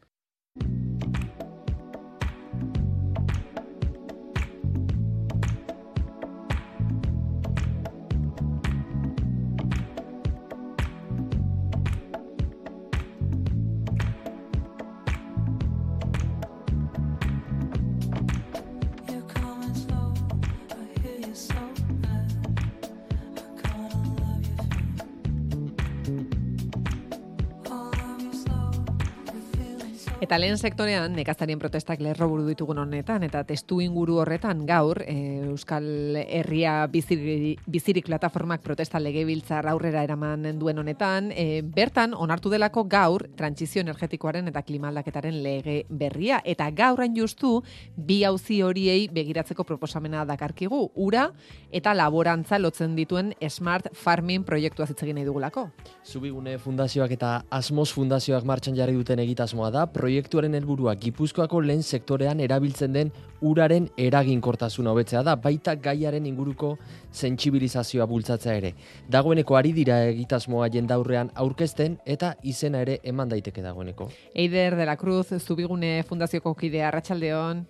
Eta 30.23 30.37
lehen 30.39 30.55
sektorean, 30.55 31.11
nekazarien 31.17 31.59
protestak 31.59 31.99
lerro 31.99 32.29
buru 32.31 32.45
ditugun 32.47 32.77
honetan, 32.79 33.25
eta 33.27 33.41
testu 33.43 33.81
inguru 33.83 34.21
horretan 34.21 34.61
gaur, 34.63 35.01
e, 35.03 35.15
Euskal 35.49 36.15
Herria 36.21 36.85
bizirik, 36.87 37.59
bizirik 37.67 38.07
plataformak 38.07 38.61
protesta 38.63 39.01
legebiltzar 39.03 39.67
aurrera 39.67 39.99
eraman 40.07 40.45
duen 40.61 40.79
honetan, 40.79 41.27
e, 41.35 41.59
bertan, 41.75 42.13
onartu 42.15 42.53
delako 42.53 42.85
gaur, 42.87 43.25
trantzizio 43.35 43.83
energetikoaren 43.83 44.47
eta 44.47 44.61
klimaldaketaren 44.63 45.41
lege 45.43 45.75
berria, 45.89 46.39
eta 46.45 46.69
gaurain 46.71 47.19
justu, 47.19 47.57
bi 47.97 48.21
hauzi 48.23 48.61
horiei 48.63 49.09
begiratzeko 49.11 49.67
proposamena 49.67 50.23
dakarkigu, 50.23 50.85
ura 50.95 51.25
eta 51.67 51.91
laborantza 51.99 52.61
lotzen 52.63 52.95
dituen 52.95 53.33
Smart 53.49 53.91
Farming 53.91 54.47
proiektua 54.47 54.87
zitzegin 54.87 55.19
nahi 55.19 55.27
dugulako. 55.27 55.67
Zubigune 56.07 56.55
fundazioak 56.63 57.11
eta 57.19 57.35
Asmos 57.51 57.91
fundazioak 57.91 58.47
martxan 58.47 58.79
jarri 58.79 58.95
duten 58.95 59.19
egitasmoa 59.19 59.73
da, 59.73 59.85
proiektuaren 60.13 60.53
helburua 60.53 60.93
Gipuzkoako 61.01 61.59
lehen 61.65 61.81
sektorean 61.81 62.39
erabiltzen 62.43 62.93
den 62.93 63.09
uraren 63.41 63.87
eraginkortasuna 63.97 64.91
hobetzea 64.93 65.23
da, 65.25 65.33
baita 65.35 65.73
gaiaren 65.75 66.27
inguruko 66.29 66.75
sentsibilizazioa 67.11 68.05
bultzatzea 68.05 68.53
ere. 68.59 68.73
Dagoeneko 69.09 69.57
ari 69.57 69.73
dira 69.73 70.03
egitasmoa 70.11 70.69
jendaurrean 70.69 71.31
aurkezten 71.33 71.97
eta 72.05 72.35
izena 72.43 72.83
ere 72.85 72.99
eman 73.03 73.29
daiteke 73.33 73.65
dagoeneko. 73.65 74.11
Eider 74.35 74.77
de 74.77 74.85
la 74.85 74.97
Cruz, 74.97 75.33
Zubigune 75.39 76.03
Fundazioko 76.03 76.53
kidea, 76.53 76.89
Arratxaldeon. 76.91 77.65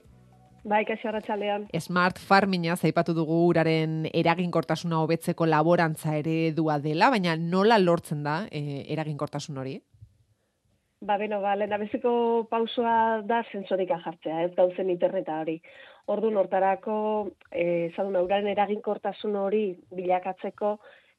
Bai, 0.64 0.86
kasi 0.88 1.08
arratsaldean. 1.08 1.66
Smart 1.76 2.20
farminga 2.24 2.78
zaipatu 2.78 3.12
dugu 3.16 3.36
uraren 3.50 4.06
eraginkortasuna 4.14 5.02
hobetzeko 5.04 5.46
laborantza 5.46 6.16
eredua 6.16 6.78
dela, 6.80 7.10
baina 7.12 7.36
nola 7.36 7.80
lortzen 7.80 8.24
da 8.24 8.46
e, 8.48 8.86
eraginkortasun 8.96 9.60
hori? 9.60 9.82
Ba, 11.04 11.18
beno, 11.20 11.42
ba, 11.44 11.52
lehen 11.60 11.74
abeziko 11.76 12.12
pausoa 12.48 13.22
da 13.28 13.42
sensorika 13.52 13.98
jartzea, 14.06 14.44
ez 14.46 14.52
gauzen 14.56 14.92
interneta 14.94 15.40
hori. 15.42 15.58
Ordu 16.14 16.30
nortarako, 16.32 16.94
e, 17.52 17.66
zadun, 17.96 18.16
auraren 18.20 18.48
eraginkortasun 18.54 19.36
hori 19.36 19.64
bilakatzeko 19.98 20.70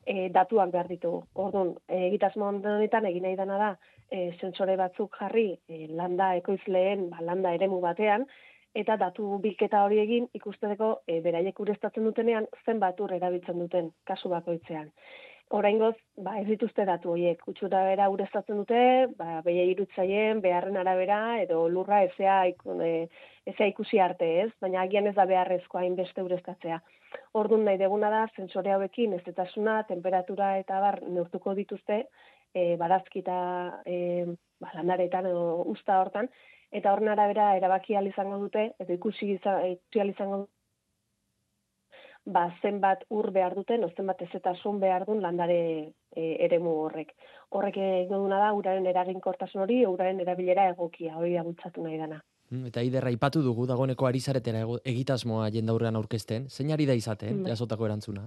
e, 0.06 0.30
datuak 0.36 0.72
behar 0.72 0.88
ditugu. 0.88 1.20
Orduan, 1.44 1.74
egitasmo 1.98 2.48
honetan 2.48 3.10
egin 3.10 3.28
nahi 3.28 3.36
dana 3.42 3.60
da, 3.60 3.68
e, 4.08 4.30
sensore 4.40 4.78
batzuk 4.80 5.20
jarri 5.20 5.50
e, 5.68 5.82
landa 6.00 6.30
ekoizleen, 6.40 7.10
ba, 7.12 7.20
landa 7.28 7.52
eremu 7.58 7.82
batean, 7.84 8.24
eta 8.84 8.96
datu 9.04 9.36
bilketa 9.44 9.84
hori 9.84 10.00
egin 10.06 10.30
ikusteko 10.40 10.94
e, 11.04 11.20
beraiek 11.28 11.60
urestatzen 11.60 12.08
dutenean 12.08 12.48
zenbat 12.64 13.04
ur 13.04 13.12
erabiltzen 13.20 13.60
duten 13.66 13.92
kasu 14.08 14.32
bakoitzean. 14.32 14.88
Oraingoz, 15.52 15.94
ba, 16.16 16.38
ez 16.40 16.46
dituzte 16.48 16.86
datu 16.88 17.10
horiek, 17.12 17.42
utxura 17.50 17.82
bera 17.84 18.08
ureztatzen 18.10 18.56
dute, 18.56 18.78
ba, 19.18 19.42
beia 19.44 19.64
irutzaien, 19.68 20.40
beharren 20.40 20.78
arabera, 20.80 21.18
edo 21.42 21.68
lurra 21.68 22.02
ezea, 22.02 22.38
e, 22.48 22.92
ezea 23.52 23.68
ikusi 23.68 24.00
arte 24.00 24.28
ez, 24.44 24.50
baina 24.60 24.80
agian 24.82 25.06
ez 25.06 25.14
da 25.14 25.26
beharrezkoa 25.28 25.82
hainbeste 25.82 26.24
ureztatzea. 26.24 26.80
Ordun 27.34 27.64
nahi 27.64 27.78
deguna 27.78 28.10
da, 28.10 28.24
sensore 28.36 28.72
hauekin, 28.72 29.12
ez 29.12 29.22
temperatura 29.88 30.58
eta 30.58 30.80
bar 30.80 31.02
neurtuko 31.02 31.54
dituzte, 31.54 32.06
e, 32.54 32.76
barazkita 32.76 33.82
e, 33.84 34.24
ba, 34.60 34.72
landaretan 34.74 35.26
edo 35.26 35.62
usta 35.76 36.00
hortan, 36.00 36.28
eta 36.72 36.92
horren 36.92 37.08
arabera 37.08 37.54
erabaki 37.56 37.94
ahal 37.94 38.06
izango 38.06 38.38
dute, 38.38 38.72
eta 38.78 38.92
ikusi 38.92 39.34
izango 39.34 40.36
dute, 40.38 40.50
ba, 42.26 42.46
zenbat 42.62 43.04
ur 43.12 43.30
behar 43.32 43.54
duten, 43.54 43.84
o 43.84 43.90
zenbat 43.96 44.22
ezetasun 44.24 44.78
behar 44.80 45.04
duen 45.06 45.20
landare 45.22 45.58
e, 46.16 46.22
eremu 46.46 46.70
horrek. 46.84 47.12
Horrek 47.50 47.76
egingo 47.76 48.22
duna 48.24 48.38
da, 48.40 48.52
uraren 48.56 48.86
eraginkortasun 48.86 49.62
hori, 49.66 49.82
uraren 49.86 50.20
erabilera 50.24 50.68
egokia, 50.72 51.16
hori 51.18 51.34
da 51.36 51.42
bultzatu 51.44 51.84
nahi 51.84 51.98
dana. 52.00 52.22
Mm, 52.50 52.66
Eta 52.70 52.82
iderra 52.84 53.08
aipatu 53.12 53.42
dugu 53.42 53.66
dagoeneko 53.66 54.06
ari 54.08 54.20
zaretera 54.20 54.60
ego- 54.64 54.80
egitasmoa 54.84 55.50
jendaurrean 55.50 55.96
aurkezten. 56.00 56.48
Zein 56.48 56.72
ari 56.72 56.86
da 56.86 56.94
izaten, 56.96 57.42
Bai. 57.42 57.52
jasotako 57.52 57.86
erantzuna? 57.86 58.26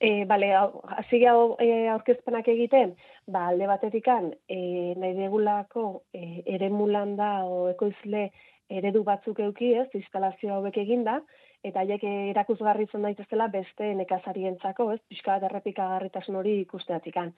E, 0.00 0.24
bale, 0.24 0.48
hasi 0.96 1.18
gau 1.20 1.56
e, 1.60 1.88
aurkezpenak 1.92 2.46
egiten, 2.48 2.94
ba, 3.28 3.48
alde 3.50 3.66
batetikan, 3.68 4.30
e, 4.48 4.94
nahi 4.96 5.12
degulako 5.18 6.04
e, 6.12 6.42
eremu 6.46 6.86
landa 6.88 7.44
o 7.44 7.68
ekoizle 7.68 8.30
eredu 8.70 9.02
batzuk 9.04 9.40
euki 9.44 9.74
ez, 9.76 9.88
instalazio 9.98 10.54
hauek 10.54 10.78
eginda, 10.80 11.18
eta 11.64 11.82
haiek 11.84 12.04
erakusgarri 12.04 12.86
izan 12.88 13.04
daitezela 13.06 13.48
beste 13.52 13.92
nekazarientzako, 13.98 14.90
ez, 14.94 15.00
pixka 15.08 15.36
errepikagarritasun 15.48 16.38
hori 16.40 16.60
ikusteatikan. 16.62 17.32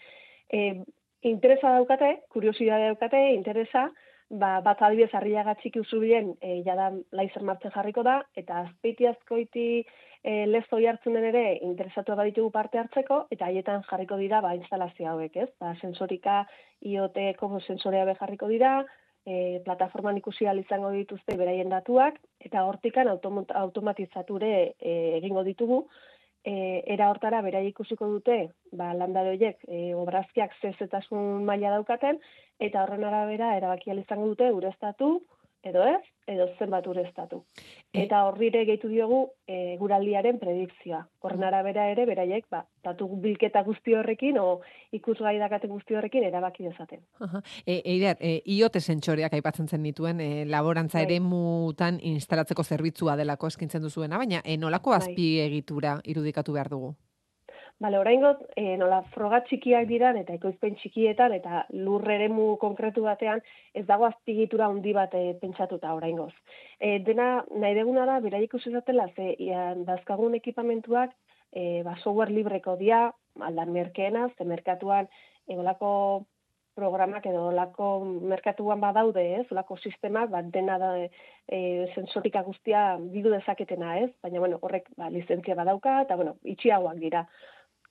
E, 0.52 0.83
interesa 1.28 1.75
daukate, 1.78 2.15
kuriosidade 2.34 2.92
daukate, 2.92 3.23
interesa, 3.34 3.89
ba, 4.31 4.60
bat 4.65 4.81
adibidez 4.83 5.12
arriaga 5.18 5.55
txiki 5.60 5.83
usubilen 5.83 6.33
e, 6.41 6.60
jada 6.67 6.91
laizer 7.12 7.44
martzen 7.47 7.75
jarriko 7.75 8.05
da, 8.07 8.20
eta 8.39 8.62
azpeitiazkoiti 8.67 9.67
e, 10.23 10.47
lezo 10.47 10.81
jartzunen 10.83 11.26
ere 11.33 11.44
interesatu 11.67 12.17
baditugu 12.18 12.51
parte 12.55 12.81
hartzeko, 12.81 13.26
eta 13.34 13.51
haietan 13.51 13.84
jarriko 13.91 14.18
dira 14.23 14.41
ba, 14.44 14.55
instalazio 14.59 15.10
hauek, 15.12 15.36
ez? 15.36 15.51
Ba, 15.60 15.75
sensorika 15.81 16.42
IoT-ko 16.81 17.59
sensorea 17.60 18.07
jarriko 18.18 18.49
dira, 18.51 18.81
e, 19.26 19.60
plataforman 19.65 20.18
ikusi 20.18 20.47
izango 20.60 20.91
dituzte 20.91 21.36
beraien 21.36 21.68
datuak, 21.68 22.18
eta 22.41 22.65
hortikan 22.65 23.09
automatizature 23.09 24.75
e, 24.81 25.17
egingo 25.18 25.44
ditugu, 25.44 25.86
e, 26.44 26.83
era 26.86 27.10
hortara 27.10 27.41
berai 27.42 27.67
ikusiko 27.68 28.07
dute, 28.07 28.51
ba, 28.73 28.92
landare 28.94 29.34
horiek 29.34 29.59
e, 29.68 29.94
obrazkiak 29.94 30.55
zezetasun 30.60 31.44
maila 31.44 31.70
daukaten, 31.70 32.18
eta 32.59 32.83
horren 32.83 33.05
arabera 33.05 33.57
erabaki 33.57 33.91
izango 33.94 34.26
dute 34.26 34.51
ureztatu, 34.51 35.20
edo 35.62 35.84
ez, 35.86 36.02
edo 36.26 36.47
zenbat 36.58 36.86
ureztatu. 36.91 37.42
Eta 37.94 38.23
horrire 38.26 38.65
gehitu 38.66 38.89
diogu 38.91 39.20
e, 39.47 39.76
guraldiaren 39.78 40.39
predikzioa. 40.41 41.02
Horren 41.23 41.44
arabera 41.47 41.86
ere, 41.91 42.07
beraiek, 42.08 42.47
ba, 42.50 42.65
datu 42.84 43.08
bilketa 43.23 43.62
guzti 43.66 43.94
horrekin, 43.99 44.39
o 44.42 44.60
ikusgai 44.94 45.36
dakaten 45.39 45.70
guzti 45.70 45.99
horrekin 45.99 46.26
erabaki 46.26 46.66
dezaten. 46.66 47.02
Aha. 47.20 47.42
E, 47.66 47.81
Eider, 47.94 48.18
e, 48.20 48.41
IoT 48.57 48.81
sentsoreak 48.82 49.39
aipatzen 49.39 49.68
zen 49.68 49.86
dituen, 49.86 50.20
e, 50.20 50.44
laborantza 50.50 50.99
Bai. 50.99 51.07
ere 51.07 51.20
mutan 51.20 52.00
instalatzeko 52.02 52.65
zerbitzua 52.65 53.16
delako 53.16 53.52
eskintzen 53.52 53.82
duzuena, 53.82 54.18
baina 54.18 54.42
e, 54.44 54.58
nolako 54.58 54.97
Bai. 54.97 55.00
azpiegitura 55.02 56.00
irudikatu 56.05 56.58
behar 56.58 56.70
dugu? 56.73 56.94
Bale, 57.83 57.99
oraingoz, 57.99 58.36
e, 58.55 58.77
nola 58.78 59.01
froga 59.11 59.41
txikiak 59.49 59.89
diran 59.89 60.15
eta 60.20 60.36
ekoizpen 60.36 60.77
txikietan 60.78 61.33
eta 61.35 61.65
lur 61.75 62.05
eremu 62.15 62.44
konkretu 62.62 63.02
batean 63.02 63.41
ez 63.75 63.83
dago 63.89 64.07
azpigitura 64.07 64.69
handi 64.70 64.93
bat 64.94 65.17
e, 65.19 65.23
pentsatuta 65.41 65.91
oraingoz. 65.97 66.31
E, 66.78 67.01
dena 67.09 67.27
nahi 67.65 67.75
deguna 67.75 68.05
da 68.07 68.20
beraiek 68.23 68.52
ikusi 68.52 68.70
zatela 68.70 69.09
ze 69.17 69.33
ia, 69.47 69.73
dazkagun 69.89 70.36
ekipamentuak 70.39 71.11
e, 71.51 71.83
ba, 71.83 71.97
software 72.05 72.31
libreko 72.31 72.77
dia, 72.78 73.09
aldan 73.49 73.73
merkeena, 73.75 74.28
ze 74.39 74.47
merkatuan 74.47 75.09
e, 75.49 75.57
olako 75.59 75.91
programak 76.78 77.27
edo 77.27 77.49
olako 77.49 77.89
merkatuan 78.31 78.81
badaude, 78.81 79.25
ez? 79.41 79.47
Olako 79.51 79.77
sistemak, 79.83 80.31
bat 80.31 80.52
dena 80.55 80.78
da 80.78 80.93
e, 81.02 81.59
sensorika 81.97 82.44
guztia 82.47 82.85
bidu 83.17 83.35
dezaketena, 83.35 83.99
ez? 84.05 84.12
Baina, 84.23 84.39
bueno, 84.39 84.62
horrek 84.62 84.86
ba, 84.97 85.11
lizentzia 85.11 85.59
badauka, 85.59 85.99
eta, 86.07 86.17
bueno, 86.23 86.39
itxiagoak 86.55 87.02
dira. 87.02 87.27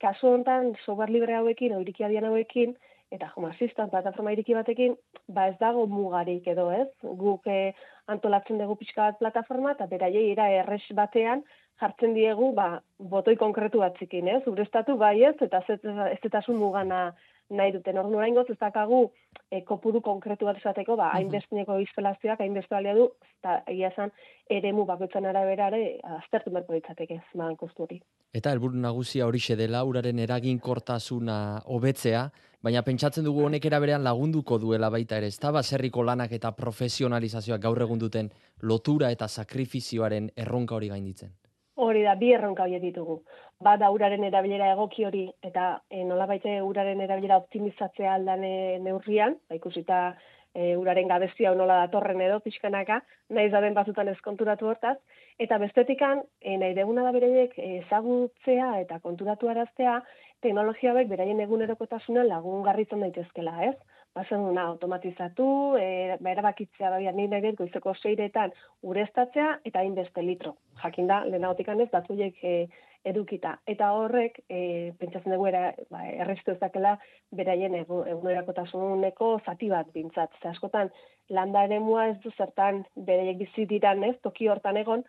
Kasu 0.02 0.32
honetan, 0.32 0.72
software 0.84 1.12
libre 1.14 1.36
hauekin, 1.38 1.76
o 1.76 1.80
irikiadian 1.84 2.26
hauekin, 2.26 2.74
eta 3.12 3.28
Home 3.36 3.52
Assistant 3.52 3.92
plataforma 3.92 4.32
iriki 4.34 4.56
batekin, 4.56 4.96
ba 5.28 5.46
ez 5.50 5.56
dago 5.60 5.84
mugarik 5.86 6.46
edo, 6.48 6.70
ez? 6.74 6.88
Guk 7.20 7.46
eh, 7.46 7.74
antolatzen 8.10 8.58
dugu 8.58 8.78
pixka 8.80 9.10
bat 9.10 9.20
plataforma, 9.20 9.76
eta 9.76 9.86
beraiei 9.90 10.30
era 10.32 10.48
erres 10.62 10.82
batean 10.96 11.44
jartzen 11.82 12.16
diegu, 12.16 12.52
ba, 12.56 12.80
botoi 13.12 13.36
konkretu 13.36 13.82
batzikin, 13.82 14.30
ez? 14.36 14.42
Urestatu 14.50 14.96
bai 14.98 15.16
ez, 15.28 15.36
eta 15.44 15.62
ez 15.68 15.78
ez 15.84 16.18
etasun 16.30 16.58
mugana 16.58 17.04
nahi 17.50 17.72
duten. 17.72 17.98
Ordu 17.98 18.16
oraingoz 18.18 18.46
ez 18.50 18.58
dakagu 18.60 19.02
e, 19.50 19.62
kopuru 19.68 20.00
konkretu 20.00 20.46
bat 20.48 20.58
esateko, 20.60 20.96
ba, 20.96 21.10
hainbestineko 21.16 21.78
instalazioak, 21.82 22.40
hainbeste 22.40 22.74
balia 22.74 22.94
du, 22.96 23.08
eta 23.40 23.58
egia 23.70 23.90
esan, 23.92 24.12
eremu 24.50 24.84
bakoitzan 24.88 25.26
arabera 25.28 25.68
ere 25.72 25.98
aztertu 26.18 26.52
beharko 26.54 26.78
ditzateke 26.78 27.20
ez 27.20 27.50
kostu 27.60 27.84
hori. 27.86 28.00
Eta 28.32 28.52
helburu 28.52 28.78
nagusia 28.80 29.26
horixe 29.26 29.56
dela 29.56 29.84
uraren 29.84 30.18
eraginkortasuna 30.18 31.62
hobetzea, 31.66 32.30
baina 32.62 32.82
pentsatzen 32.82 33.24
dugu 33.24 33.44
honek 33.44 33.64
era 33.66 33.80
berean 33.80 34.04
lagunduko 34.04 34.58
duela 34.58 34.90
baita 34.90 35.18
ere. 35.18 35.26
Ezta 35.26 35.52
baserriko 35.52 36.02
lanak 36.02 36.32
eta 36.32 36.52
profesionalizazioak 36.56 37.60
gaur 37.60 37.82
egun 37.82 37.98
duten 37.98 38.30
lotura 38.62 39.10
eta 39.10 39.28
sakrifizioaren 39.28 40.30
erronka 40.36 40.74
hori 40.78 40.88
gainditzen. 40.88 41.41
Hori 41.74 42.02
da, 42.04 42.14
bi 42.20 42.32
erronka 42.36 42.66
horiek 42.66 42.82
ditugu. 42.82 43.22
Bada 43.64 43.88
uraren 43.94 44.24
erabilera 44.24 44.72
egoki 44.74 45.06
hori, 45.08 45.22
eta 45.42 45.80
e, 45.88 46.02
nolabait 46.04 46.44
uraren 46.44 47.00
erabilera 47.00 47.38
optimizatzea 47.40 48.14
aldan 48.14 48.44
neurrian, 48.84 49.38
ba, 49.48 49.56
ikusita 49.56 50.00
e, 50.54 50.76
uraren 50.76 51.08
gabezia 51.08 51.54
nola 51.54 51.78
datorren 51.86 52.20
edo 52.20 52.40
pixkanaka, 52.44 53.00
nahi 53.30 53.50
zaben 53.50 53.74
batzutan 53.74 54.08
ezkonturatu 54.12 54.68
hortaz, 54.68 54.98
eta 55.38 55.58
bestetikan, 55.62 56.20
e, 56.42 56.58
nahi 56.60 56.76
deguna 56.76 57.06
da 57.06 57.14
bereiek 57.16 57.56
ezagutzea 57.56 58.74
eta 58.82 59.00
konturatu 59.00 59.48
araztea, 59.48 60.02
teknologia 60.42 60.92
hauek 60.92 61.08
beraien 61.08 61.40
egunerokotasuna 61.40 62.26
lagungarritzen 62.28 63.00
daitezkela, 63.06 63.56
ez? 63.70 63.76
Bazen 64.12 64.42
duna 64.44 64.66
automatizatu, 64.68 65.44
e, 65.80 66.16
ba, 66.20 66.30
erabakitzea 66.34 66.90
da 66.92 67.12
ni 67.16 67.24
nahi 67.32 67.46
dut 67.46 67.62
goizeko 67.62 67.94
seiretan 67.94 68.52
ureztatzea 68.82 69.60
eta 69.64 69.80
hainbeste 69.80 70.22
litro. 70.22 70.56
Jakinda, 70.82 71.22
lehenagotikan 71.24 71.80
ez, 71.80 71.88
datu 71.92 72.12
horiek 72.12 72.36
e, 72.44 72.68
edukita. 73.08 73.54
Eta 73.66 73.88
horrek, 73.96 74.42
e, 74.50 74.92
pentsatzen 75.00 75.32
dugu 75.32 75.48
era, 75.48 75.64
ba, 75.90 76.04
errestu 76.12 76.52
ezakela 76.52 76.98
beraien 77.32 77.74
egu- 77.80 78.04
egunerokotasuneko 78.12 79.32
zati 79.46 79.72
bat 79.72 79.88
bintzat. 79.96 80.36
Ze 80.42 80.52
askotan, 80.52 80.92
landa 81.30 81.64
eremua 81.64 82.10
ez 82.12 82.18
du 82.20 82.30
zertan 82.36 82.84
beraiek 82.94 83.40
bizi 83.40 83.64
diran 83.66 84.04
ez, 84.04 84.14
toki 84.22 84.48
hortan 84.52 84.76
egon, 84.76 85.06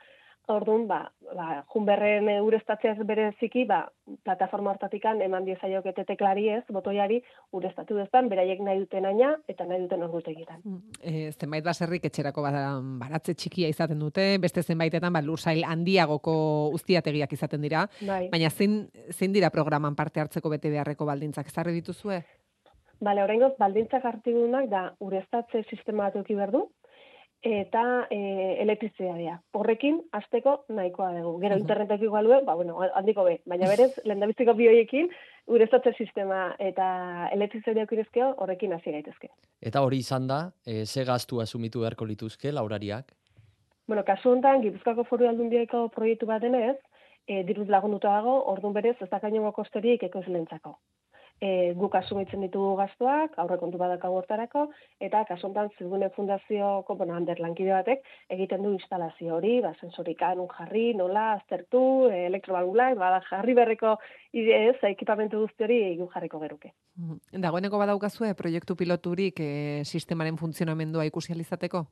Orduan, 0.52 0.90
ba, 0.90 1.06
ba, 1.32 1.62
junberren 1.72 2.28
ureztatzeaz 2.44 2.98
bereziki, 3.08 3.64
ba, 3.64 3.86
plataforma 4.28 4.74
hortatikan 4.74 5.22
eman 5.24 5.46
diezaiokete 5.48 6.04
teklari 6.10 6.50
ez, 6.52 6.64
botoiari 6.68 7.22
ureztatu 7.56 7.96
dezan, 7.96 8.28
beraiek 8.28 8.60
nahi 8.60 8.82
duten 8.82 9.08
aina 9.08 9.30
eta 9.48 9.64
nahi 9.70 9.86
duten 9.86 10.04
ordutegitan. 10.04 10.60
E, 11.00 11.32
zenbait 11.32 11.64
baserrik 11.64 12.04
etxerako 12.12 12.44
bada- 12.44 12.82
baratze 13.00 13.38
txikia 13.40 13.72
izaten 13.72 14.04
dute, 14.04 14.38
beste 14.44 14.66
zenbaitetan 14.68 15.16
ba, 15.16 15.24
lursail 15.24 15.64
handiagoko 15.64 16.36
uztiategiak 16.76 17.32
izaten 17.40 17.64
dira, 17.64 17.88
Bai. 18.02 18.28
baina 18.30 18.50
zein, 18.52 18.90
zein 19.16 19.32
dira 19.32 19.50
programan 19.50 19.96
parte 19.96 20.20
hartzeko 20.20 20.52
bete 20.52 20.70
beharreko 20.70 21.06
baldintzak 21.08 21.48
ezarri 21.48 21.80
dituzue? 21.80 22.20
Bale, 23.00 23.24
oraingoz 23.24 23.54
baldintzak 23.60 24.04
artigunak 24.06 24.68
da 24.72 24.90
ureztatze 25.00 25.64
sistema 25.70 26.10
bat 26.10 26.16
eduki 26.20 26.36
behar 26.36 26.52
du, 26.52 26.68
eta 27.44 28.08
e, 28.10 28.18
elektrizitatea. 28.64 29.36
Horrekin 29.60 30.00
hasteko 30.16 30.64
nahikoa 30.72 31.12
dugu. 31.18 31.36
Gero 31.44 31.58
internetek 31.60 32.06
igual 32.08 32.30
duen, 32.30 32.46
ba, 32.48 32.56
bueno, 32.56 32.78
handiko 32.96 33.26
be. 33.28 33.42
Baina 33.46 33.68
berez, 33.68 33.92
lehendabiziko 34.06 34.56
bioiekin, 34.56 35.10
ureztatze 35.52 35.94
sistema 35.98 36.54
eta 36.60 36.88
elektrizitatea 37.36 37.84
ukirezkeo, 37.90 38.30
horrekin 38.46 38.74
hasi 38.74 38.96
gaitezke. 38.96 39.30
Eta 39.62 39.84
hori 39.84 40.00
izan 40.06 40.28
da, 40.32 40.40
e, 40.66 40.86
ze 40.86 41.04
gastu 41.04 41.42
asumitu 41.44 41.84
beharko 41.84 42.08
lituzke 42.08 42.56
laurariak? 42.56 43.12
Bueno, 43.88 44.06
kasu 44.08 44.32
honetan, 44.32 44.64
Gipuzkoako 44.64 45.04
foru 45.10 45.28
aldundiako 45.28 45.90
proiektu 45.92 46.26
bat 46.26 46.42
denez, 46.42 46.78
e, 47.28 47.44
diruz 47.44 47.68
lagunduta 47.68 48.16
dago, 48.16 48.40
orduan 48.54 48.74
berez 48.74 48.96
ez 49.02 49.10
dakaino 49.12 49.52
kosterik 49.52 50.08
ekoizlentzako. 50.08 50.78
E, 51.44 51.74
guk 51.76 51.96
asumitzen 52.00 52.46
ditugu 52.46 52.78
gastuak, 52.80 53.34
aurrekontu 53.42 53.80
badakagu 53.82 54.16
hortarako, 54.22 54.68
eta 55.04 55.26
kasu 55.28 55.50
honetan 55.50 55.72
Zigune 55.78 56.08
Fundazioko, 56.16 56.96
bueno, 56.96 57.18
Ander 57.18 57.42
lankide 57.44 57.74
batek, 57.74 58.06
egiten 58.32 58.64
du 58.64 58.72
instalazio 58.72 59.36
hori, 59.36 59.58
ba, 59.66 59.74
sensorika 59.82 60.30
nun 60.40 60.48
jarri, 60.54 60.86
nola, 60.96 61.26
aztertu, 61.40 61.82
e, 62.08 62.22
elektrobalgulak, 62.30 62.96
bada 63.02 63.20
jarri 63.28 63.58
berreko 63.58 63.98
ideez, 64.32 64.78
ekipamentu 64.94 65.44
guzti 65.44 65.68
hori 65.68 65.82
guk 66.00 66.16
jarriko 66.16 66.40
geruke. 66.46 66.72
Mhm. 67.02 67.44
Dagoeneko 67.44 67.82
badaukazue 67.82 68.32
proiektu 68.40 68.80
piloturik 68.80 69.44
e, 69.44 69.52
sistemaren 69.84 70.40
funtzionamendua 70.40 71.10
ikusi 71.12 71.34
ahal 71.34 71.44
izateko? 71.44 71.86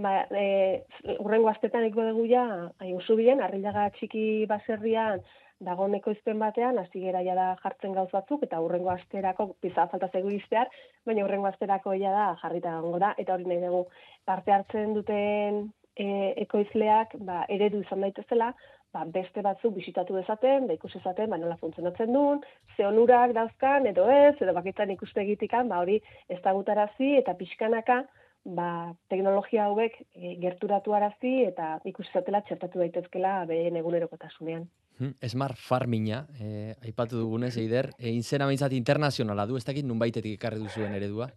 Ba, 0.00 0.22
e, 0.32 0.84
urrengo 1.20 1.50
astetan 1.50 1.84
iko 1.90 2.06
dugu 2.06 2.24
ja, 2.30 2.46
ai, 2.80 2.94
usubien, 2.96 3.42
arrilaga 3.44 3.90
txiki 3.98 4.46
baserrian, 4.48 5.20
dagoeneko 5.66 6.12
izpen 6.14 6.40
batean, 6.42 6.78
hasi 6.78 7.02
gera 7.04 7.22
ja 7.26 7.34
da 7.38 7.46
jartzen 7.62 7.94
gauz 7.96 8.10
batzuk, 8.12 8.42
eta 8.46 8.60
hurrengo 8.60 8.90
asterako, 8.94 9.52
pizza 9.62 9.86
falta 9.92 10.08
zegu 10.12 10.32
iztear, 10.34 10.70
baina 11.06 11.24
hurrengo 11.24 11.48
asterako 11.50 11.94
ja 12.00 12.12
da 12.14 12.26
jarrita 12.42 12.78
gongo 12.80 13.00
da, 13.02 13.14
eta 13.18 13.36
hori 13.36 13.48
nahi 13.48 13.62
dugu 13.64 13.86
parte 14.28 14.52
hartzen 14.52 14.94
duten 14.98 15.64
e, 15.96 16.06
ekoizleak, 16.44 17.16
ba, 17.28 17.42
eredu 17.56 17.82
izan 17.84 18.04
daitezela, 18.06 18.52
ba, 18.92 19.04
beste 19.18 19.44
batzuk 19.44 19.74
bisitatu 19.76 20.16
dezaten, 20.18 20.66
da 20.68 20.76
ikusi 20.78 20.98
dezaten, 20.98 21.30
ba, 21.32 21.38
nola 21.40 21.58
funtzionatzen 21.60 22.12
duen, 22.12 22.42
ze 22.76 22.86
onurak 22.86 23.34
dauzkan, 23.36 23.86
edo 23.92 24.08
ez, 24.10 24.34
edo 24.40 24.56
bakitan 24.58 24.92
ikustegitikan, 24.96 25.68
ba, 25.68 25.80
hori 25.84 26.00
ez 26.28 26.40
eta 26.42 27.34
pixkanaka, 27.38 28.02
ba, 28.44 28.94
teknologia 29.08 29.66
hauek 29.66 29.98
e, 30.14 30.36
gerturatu 30.42 30.94
arazi 30.94 31.44
eta 31.46 31.78
ikusizatela 31.84 32.42
txertatu 32.42 32.78
daitezkela 32.78 33.44
behen 33.46 33.76
egunerokotasunean. 33.76 34.66
Hmm, 34.98 35.14
Smart 35.26 35.56
Farminga, 35.56 36.26
eh, 36.38 36.74
aipatu 36.84 37.16
dugunez, 37.18 37.56
eider, 37.58 37.90
egin 37.98 38.22
zena 38.22 38.46
behintzat 38.46 38.72
internazionala 38.76 39.46
du, 39.48 39.56
ez 39.56 39.64
dakit 39.64 39.84
nun 39.88 39.98
baitetik 39.98 40.36
ikarri 40.36 40.60
duzuen 40.60 40.92
eredua? 40.94 41.30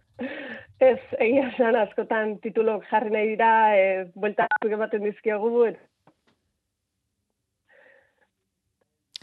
Ez, 0.80 1.00
egia 1.24 1.48
esan 1.53 1.77
askotan 1.80 2.35
titulok 2.43 2.84
jarri 2.92 3.09
nahi 3.14 3.30
dira, 3.32 3.50
e, 3.80 3.85
buelta 4.14 4.45
ematen 4.67 5.06
dizkiogu. 5.08 5.69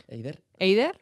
Eider? 0.08 0.40
Eider? 0.58 0.96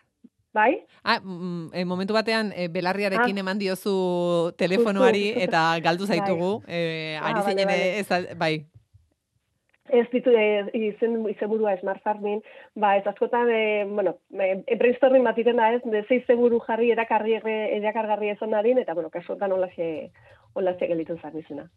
Bai? 0.52 0.82
Ah, 1.06 1.20
mm, 1.22 1.70
e, 1.72 1.84
momentu 1.86 2.12
batean 2.14 2.50
e, 2.56 2.66
belarriarekin 2.68 3.36
Ah. 3.38 3.40
eman 3.46 3.58
diozu 3.62 4.52
telefonoari 4.58 5.28
eta 5.46 5.78
galdu 5.78 6.08
Bai. 6.08 6.18
zaitugu. 6.18 6.64
E, 6.66 7.16
Ah, 7.20 7.26
ari 7.30 7.34
bale, 7.40 7.50
zinen, 7.50 7.66
bale. 7.70 7.98
ez, 8.00 8.10
al- 8.10 8.28
bai. 8.36 8.66
Ez 9.90 10.06
ditu 10.12 10.30
e, 10.30 10.46
izen, 10.78 11.20
izenburua 11.28 11.76
Smart 11.80 12.02
Farming, 12.06 12.42
ba 12.78 12.94
ez 12.96 13.06
askotan, 13.10 13.50
e, 13.50 13.84
bueno, 13.90 14.16
e, 14.30 14.76
brainstorming 14.78 15.26
bat 15.26 15.38
iten 15.38 15.58
da 15.58 15.72
ez, 15.74 15.82
de 15.84 16.04
ze 16.06 16.20
izenburu 16.22 16.60
jarri 16.66 16.90
erakarri, 16.94 17.38
erakargarri 17.80 18.30
ezan 18.30 18.54
dadin, 18.54 18.78
eta 18.78 18.94
bueno, 18.94 19.10
kasuetan 19.10 19.52
holaxe, 19.52 20.10
holaxe 20.54 20.86
gelitu 20.86 21.18
zan 21.20 21.38
izena. 21.38 21.68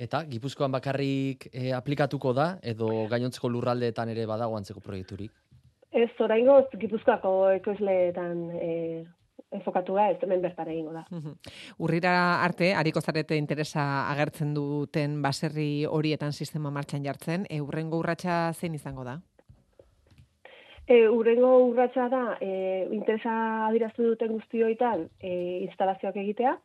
Eta, 0.00 0.22
Gipuzkoan 0.24 0.72
bakarrik 0.72 1.50
eh, 1.52 1.74
aplikatuko 1.76 2.32
da, 2.32 2.54
edo 2.64 2.88
gainontzeko 3.10 3.50
lurraldeetan 3.52 4.08
ere 4.08 4.24
badago 4.26 4.56
antzeko 4.56 4.80
proiekturik? 4.80 5.34
Ez, 5.92 6.08
oraingo 6.24 6.54
Gipuzkoako 6.80 7.32
ekoizleetan 7.58 8.38
e, 8.56 8.70
enfokatu 9.50 9.96
da, 9.98 10.08
ez 10.10 10.18
hemen 10.22 10.42
bertara 10.42 10.72
egingo 10.72 10.92
da. 10.94 11.04
Urrira 11.78 12.12
arte, 12.44 12.72
hariko 12.74 13.00
zarete 13.00 13.36
interesa 13.36 13.84
agertzen 14.10 14.54
duten 14.54 15.20
baserri 15.22 15.86
horietan 15.86 16.32
sistema 16.32 16.70
martxan 16.70 17.04
jartzen, 17.04 17.46
e, 17.50 17.60
urrengo 17.60 17.98
urratsa 17.98 18.52
zein 18.54 18.74
izango 18.78 19.04
da? 19.04 19.18
E, 20.86 21.08
urrengo 21.08 21.52
urratsa 21.68 22.08
da, 22.10 22.24
e, 22.40 22.86
interesa 22.94 23.32
adiraztu 23.68 24.06
duten 24.12 24.32
guztioitan 24.38 25.08
e, 25.20 25.32
instalazioak 25.66 26.16
egitea, 26.22 26.56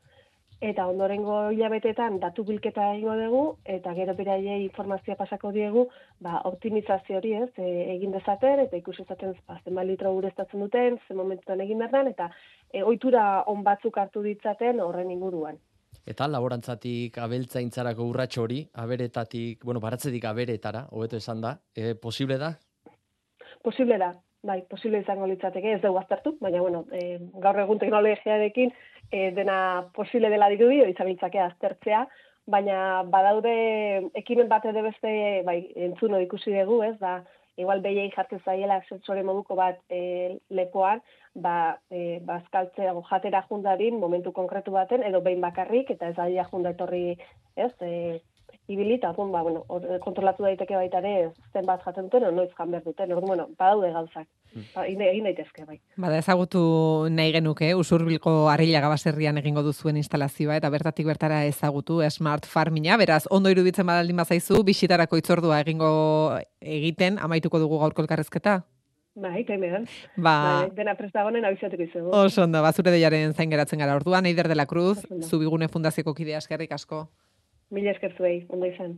eta 0.61 0.85
ondorengo 0.87 1.51
hilabetetan 1.51 2.19
datu 2.19 2.45
bilketa 2.47 2.87
egingo 2.93 3.15
dugu, 3.19 3.43
eta 3.65 3.93
gero 3.97 4.15
beraiei 4.15 4.63
informazioa 4.63 5.17
pasako 5.19 5.51
diegu, 5.51 5.87
ba, 6.19 6.41
optimizazio 6.49 7.17
hori 7.17 7.33
ez, 7.41 7.49
e, 7.57 7.69
egin 7.95 8.15
dezaten, 8.15 8.63
eta 8.65 8.77
ikusi 8.77 9.03
dezaten 9.03 9.35
ba, 9.47 9.59
zenbat 9.63 9.87
litro 9.87 10.13
ureztatzen 10.15 10.63
duten, 10.63 10.99
zen 11.07 11.17
momentuan 11.17 11.61
egin 11.61 11.83
behar 11.83 11.91
den, 11.91 12.11
eta 12.15 12.29
e, 12.71 12.83
ohitura 12.83 13.43
on 13.51 13.63
batzuk 13.63 13.97
hartu 13.97 14.23
ditzaten 14.23 14.79
horren 14.79 15.11
inguruan. 15.11 15.59
Eta 16.05 16.27
laborantzatik 16.29 17.17
abeltzaintzarako 17.17 18.05
urratxo 18.11 18.43
hori, 18.43 18.61
aberetatik, 18.73 19.63
bueno, 19.65 19.81
baratzetik 19.81 20.25
aberetara, 20.29 20.85
hobeto 20.91 21.17
esan 21.17 21.41
da, 21.41 21.57
e, 21.75 21.95
posible 21.95 22.37
da? 22.37 22.53
Posible 23.65 23.97
da, 23.97 24.11
bai, 24.45 24.61
posible 24.69 25.01
izango 25.01 25.27
litzateke, 25.29 25.73
ez 25.75 25.81
dugu 25.83 25.99
aztertu, 25.99 26.35
baina 26.41 26.61
bueno, 26.61 26.85
e, 26.93 27.17
gaur 27.43 27.59
egun 27.63 27.81
teknologiarekin 27.81 28.71
e, 29.11 29.31
dena 29.35 29.57
posible 29.95 30.29
dela 30.33 30.49
dirudi, 30.53 30.83
izabiltzake 30.93 31.41
aztertzea, 31.41 32.05
baina 32.45 32.77
badaude 33.09 33.55
ekimen 34.21 34.49
bat 34.51 34.67
edo 34.69 34.83
beste 34.85 35.15
bai, 35.47 35.59
entzuno 35.87 36.21
ikusi 36.21 36.53
dugu, 36.53 36.83
ez, 36.85 36.95
ba, 37.01 37.19
igual 37.57 37.81
behiei 37.81 38.11
jartzen 38.13 38.41
zaiela 38.45 38.81
sensore 38.89 39.23
moduko 39.23 39.55
bat 39.57 39.79
e, 39.89 40.37
lepoan, 40.49 41.01
ba, 41.35 41.79
e, 41.89 42.19
bazkaltzea 42.27 42.93
jatera 43.09 43.45
jundadin 43.49 43.99
momentu 43.99 44.31
konkretu 44.35 44.75
baten, 44.75 45.03
edo 45.03 45.21
behin 45.25 45.41
bakarrik, 45.41 45.91
eta 45.95 46.11
ez 46.11 46.17
daia 46.19 46.45
junda 46.51 46.75
etorri, 46.75 47.17
ez, 47.55 47.71
e, 47.81 48.21
ibilita, 48.67 49.11
orduan, 49.11 49.31
ba, 49.31 49.41
bueno, 49.43 49.63
hor, 49.67 49.83
kontrolatu 50.01 50.43
daiteke 50.43 50.75
baita 50.75 50.97
ere, 51.03 51.31
zenbat 51.53 51.83
jaten 51.85 52.07
duten, 52.09 52.25
noiz 52.35 52.49
jan 52.57 52.71
behar 52.71 52.83
duten, 52.83 53.11
orduan, 53.13 53.27
bueno, 53.27 53.47
badaude 53.59 53.91
gauzak. 53.93 54.27
Ba, 54.73 54.85
egin 54.87 55.27
daitezke, 55.27 55.65
bai. 55.67 55.79
Bada 55.99 56.17
ezagutu 56.17 56.61
nahi 57.11 57.33
genuke, 57.35 57.73
usurbilko 57.75 58.47
harrilaga 58.49 58.89
baserrian 58.89 59.37
egingo 59.37 59.61
duzuen 59.65 59.97
instalazioa, 59.97 60.57
eta 60.57 60.69
bertatik 60.73 61.05
bertara 61.05 61.43
ezagutu 61.45 61.99
Smart 62.09 62.45
Farminga, 62.45 62.97
beraz, 62.97 63.25
ondo 63.29 63.51
iruditzen 63.51 63.85
badaldin 63.85 64.17
bazaizu, 64.17 64.63
bisitarako 64.63 65.17
itzordua 65.21 65.59
egingo 65.61 65.91
egiten, 66.61 67.19
amaituko 67.19 67.59
dugu 67.59 67.79
gaurko 67.83 68.01
elkarrezketa? 68.01 68.63
Bai, 69.15 69.45
kaimean. 69.47 69.85
Ba, 70.17 70.31
Bai, 70.65 70.71
dena 70.75 70.95
prestagonen 70.99 71.45
abizatuko 71.47 71.83
izugu. 71.83 72.09
oso 72.11 72.43
ondo, 72.43 72.61
bazure 72.61 72.91
deiaren 72.91 73.33
zain 73.33 73.49
geratzen 73.51 73.79
gara 73.79 73.95
orduan, 73.95 74.25
Eider 74.25 74.49
de 74.49 74.55
la 74.55 74.65
Cruz. 74.65 75.05
Zubigune 75.21 75.69
Fundazioko 75.69 76.13
kidea 76.13 76.41
eskerrik 76.43 76.73
asko. 76.75 77.05
Mila 77.75 77.91
esker 77.91 78.13
zuei, 78.15 78.45
ondo 78.55 78.69
izan. 78.71 78.93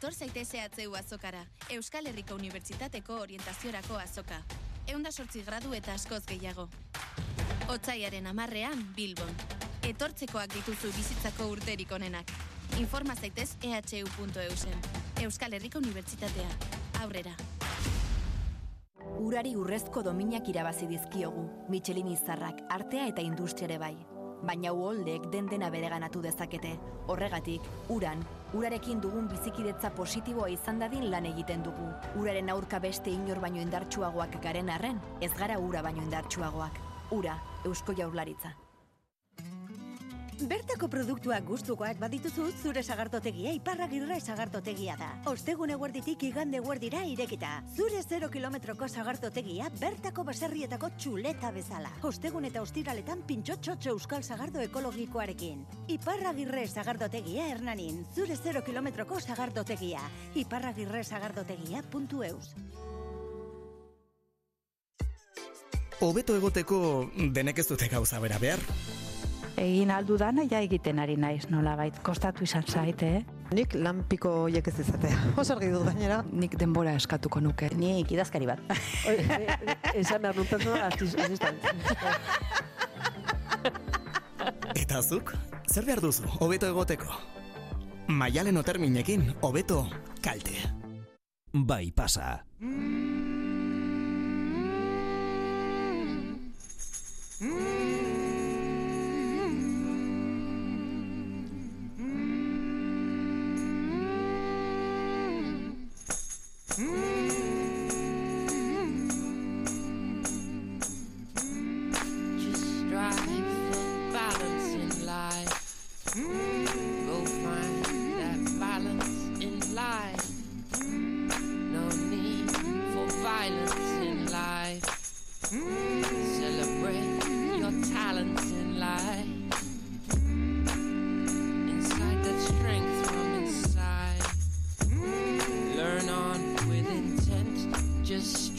Etor 0.00 0.14
zaite 0.16 0.42
zehatzeu 0.46 0.94
azokara, 0.96 1.42
Euskal 1.74 2.06
Herriko 2.08 2.32
Unibertsitateko 2.38 3.18
orientaziorako 3.20 3.98
azoka. 4.00 4.38
Eunda 4.88 5.10
sortzi 5.12 5.42
gradu 5.44 5.74
eta 5.76 5.92
askoz 5.92 6.22
gehiago. 6.24 6.62
Otsaiaren 7.68 8.30
amarrean, 8.30 8.80
Bilbon. 8.96 9.34
Etortzekoak 9.84 10.54
dituzu 10.54 10.88
bizitzako 10.96 11.50
urterik 11.52 11.92
onenak. 11.92 12.32
Informa 12.80 13.12
zaitez 13.14 13.58
ehu.eusen. 13.60 14.78
Euskal 15.20 15.52
Herriko 15.52 15.82
Unibertsitatea. 15.84 16.48
Aurrera. 17.02 17.34
Urari 19.18 19.52
urrezko 19.54 20.00
dominak 20.02 20.48
irabazi 20.48 20.88
dizkiogu, 20.88 21.44
Michelin 21.68 22.08
izarrak, 22.08 22.64
artea 22.70 23.04
eta 23.12 23.20
industriare 23.20 23.76
bai. 23.76 23.98
Baina 24.42 24.72
uholdek 24.72 25.26
den 25.32 25.48
dena 25.50 25.68
bereganatu 25.70 26.22
dezakete. 26.24 26.72
Horregatik, 27.12 27.66
uran, 27.92 28.22
urarekin 28.56 29.02
dugun 29.04 29.28
bizikidetza 29.28 29.90
positiboa 29.98 30.48
izan 30.54 30.80
dadin 30.80 31.10
lan 31.10 31.28
egiten 31.28 31.62
dugu. 31.66 31.90
Uraren 32.16 32.48
aurka 32.54 32.80
beste 32.80 33.12
inor 33.12 33.42
baino 33.44 33.60
indartsuagoak 33.60 34.40
garen 34.42 34.72
arren, 34.72 35.02
ez 35.20 35.32
gara 35.36 35.60
ura 35.60 35.84
baino 35.84 36.02
indartsuagoak. 36.08 36.80
Ura, 37.12 37.36
Eusko 37.64 37.92
Jaurlaritza. 37.92 38.56
Bertako 40.48 40.88
produktuak 40.88 41.44
gustukoak 41.44 41.98
badituzu 42.00 42.46
zure 42.62 42.82
sagardotegia 42.82 43.52
iparragirra 43.58 44.16
sagardotegia 44.20 44.94
da. 44.96 45.08
Ostegun 45.28 45.70
eguerditik 45.74 46.22
igande 46.30 46.56
eguerdira 46.62 47.02
irekita. 47.04 47.50
Zure 47.76 48.00
0 48.02 48.30
kilometroko 48.32 48.88
sagardotegia 48.88 49.68
bertako 49.80 50.24
baserrietako 50.24 50.90
txuleta 50.96 51.50
bezala. 51.52 51.90
Ostegun 52.08 52.48
eta 52.48 52.62
ostiraletan 52.62 53.24
pintxotxotxo 53.28 53.92
euskal 53.92 54.24
sagardo 54.24 54.62
ekologikoarekin. 54.64 55.66
Iparragirre 55.88 56.66
sagardotegia 56.68 57.50
hernanin. 57.50 58.06
Zure 58.14 58.36
0 58.36 58.64
kilometroko 58.64 59.20
sagardotegia. 59.20 60.00
Iparragirre 60.34 61.04
sagardotegia.eus. 61.04 62.54
Hobeto 66.00 66.32
egoteko 66.32 67.10
denek 67.36 67.60
ez 67.60 67.68
dute 67.68 67.90
gauza 67.92 68.20
bera 68.24 68.40
behar. 68.40 68.64
Egin 69.56 69.90
aldu 69.90 70.16
dana 70.18 70.42
ja 70.50 70.60
egiten 70.60 70.98
ari 70.98 71.16
naiz 71.16 71.48
nolabait 71.50 71.98
kostatu 72.02 72.44
izan 72.44 72.64
zaite 72.68 73.06
eh? 73.16 73.24
Nik 73.50 73.74
lan 73.74 74.04
piko 74.06 74.30
hoiek 74.44 74.68
ez 74.70 74.78
izatea. 74.84 75.16
Oso 75.40 75.56
argi 75.56 75.72
dut 75.72 75.82
gainera. 75.88 76.20
Nik 76.30 76.54
denbora 76.58 76.92
eskatuko 76.94 77.40
nuke. 77.42 77.70
Nik 77.74 78.12
idazkari 78.14 78.46
bat. 78.46 78.60
Esan 79.94 80.22
behar 80.22 80.38
persona 80.44 80.86
asistant. 80.86 81.58
Eta 84.80 85.02
zuk, 85.02 85.34
zer 85.66 85.84
behar 85.86 86.00
duzu, 86.02 86.30
hobeto 86.40 86.70
egoteko? 86.70 87.10
Maialen 88.10 88.56
oterminekin, 88.58 89.34
hobeto 89.42 89.84
kalte. 90.22 90.54
Bai 91.52 91.90
pasa. 91.94 92.38
Just 106.70 106.86
strive 112.78 113.14
for 113.72 114.12
balance 114.12 114.68
in 114.74 115.06
life. 115.06 116.14
Go 116.14 116.49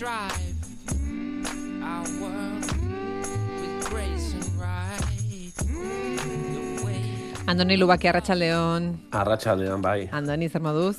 strive. 0.01 0.57
Our 1.85 2.07
world 2.17 2.65
with 3.61 3.89
grace 3.89 4.33
and 4.33 4.49
right. 4.57 5.05
Andoni 7.45 7.77
Lubaki 7.77 8.09
Arratsaldeon. 8.09 9.11
Arratxaldean, 9.11 9.81
bai. 9.81 10.09
Andoni, 10.11 10.49
zer 10.49 10.61
moduz? 10.61 10.97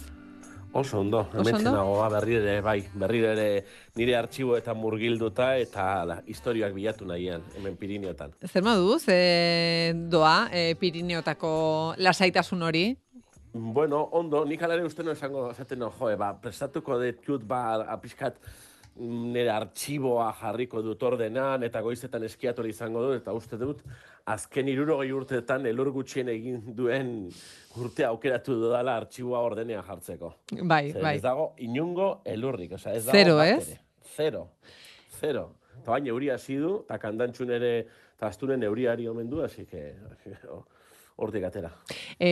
Oso 0.72 1.00
ondo, 1.00 1.24
hemen 1.34 1.64
nagoa 1.66 2.06
berri 2.14 2.38
ere, 2.38 2.54
bai, 2.62 2.78
berri 2.94 3.24
ere 3.26 3.48
nire 3.98 4.14
artxiboetan 4.20 4.78
murgilduta 4.78 5.50
eta 5.58 5.90
la, 6.06 6.20
historioak 6.22 6.72
bilatu 6.72 7.04
nahian, 7.04 7.42
hemen 7.58 7.74
Pirineotan. 7.76 8.38
Zer 8.46 8.62
moduz, 8.62 9.02
e, 9.10 9.92
doa, 10.14 10.46
e, 10.54 10.76
Pirineotako 10.78 11.52
lasaitasun 11.98 12.62
hori? 12.70 12.86
Bueno, 13.52 14.06
ondo, 14.14 14.46
nik 14.48 14.62
alare 14.62 14.86
uste 14.86 15.02
no 15.02 15.12
esango, 15.12 15.50
esaten 15.50 15.82
no, 15.82 15.90
joe, 15.98 16.14
ba, 16.16 16.36
prestatuko 16.40 17.02
detut, 17.02 17.42
ba, 17.44 17.64
apiskat, 17.98 18.38
nire 19.00 19.50
artxiboa 19.50 20.28
jarriko 20.40 20.82
dut 20.84 21.02
ordenan, 21.02 21.62
eta 21.64 21.80
goizetan 21.84 22.24
eskiatori 22.26 22.72
izango 22.74 23.02
dut, 23.06 23.20
eta 23.22 23.32
uste 23.36 23.56
dut, 23.60 23.80
azken 24.28 24.68
irurogei 24.68 25.10
urteetan 25.12 25.66
elur 25.66 25.90
gutxien 25.94 26.28
egin 26.28 26.60
duen 26.76 27.14
urtea 27.80 28.10
aukeratu 28.12 28.58
dudala 28.60 28.96
artxiboa 29.00 29.40
ordenean 29.46 29.84
jartzeko. 29.86 30.34
Bai, 30.60 30.92
Zer, 30.92 31.02
bai. 31.02 31.16
Ez 31.16 31.24
dago 31.24 31.52
inungo 31.64 32.12
elurrik, 32.24 32.76
osea, 32.78 32.94
ez 32.94 33.06
dago 33.06 33.18
Zero, 33.18 33.40
ez? 33.42 33.78
Zero, 34.16 34.46
zero. 35.20 35.48
Eta 35.80 35.90
baina 35.90 36.12
euria 36.12 36.36
hasi 36.36 36.60
du, 36.60 36.76
eta 36.84 37.00
kandantxun 37.02 37.50
ere, 37.56 37.72
eta 38.16 38.28
asturen 38.28 38.62
euriari 38.62 39.08
omen 39.08 39.30
du, 39.30 39.42
hasi 39.42 39.66
que, 39.66 39.94
hortik 41.22 41.44
atera. 41.48 41.70
E, 42.20 42.30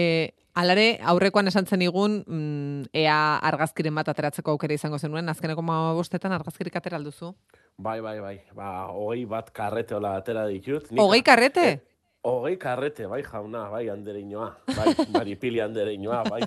alare, 0.59 0.99
aurrekoan 1.13 1.49
esan 1.51 1.67
zen 1.71 1.83
igun, 1.87 2.21
mm, 2.27 2.91
ea 2.93 3.19
argazkiren 3.51 3.95
bat 3.95 4.11
ateratzeko 4.13 4.51
aukera 4.57 4.75
izango 4.75 4.99
zenuen, 4.99 5.29
azkeneko 5.31 5.63
bostetan 5.97 6.33
argazkirik 6.37 6.77
atera 6.77 6.99
alduzu. 6.99 7.35
Bai, 7.79 8.01
bai, 8.05 8.19
bai. 8.21 8.35
Ba, 8.55 8.89
hogei 8.93 9.25
bat 9.25 9.51
karrete 9.57 9.95
hola 9.95 10.17
atera 10.21 10.47
ditut. 10.51 10.91
Nik- 10.91 11.01
Hogei 11.01 11.23
karrete? 11.23 11.67
Eh, 11.71 11.81
hogei 12.29 12.57
karrete, 12.61 13.07
bai 13.07 13.23
jauna, 13.23 13.69
bai 13.73 13.87
andereinoa. 13.89 14.51
Bai, 14.77 14.95
maripili 15.17 15.61
andereinoa, 15.65 16.25
bai. 16.29 16.43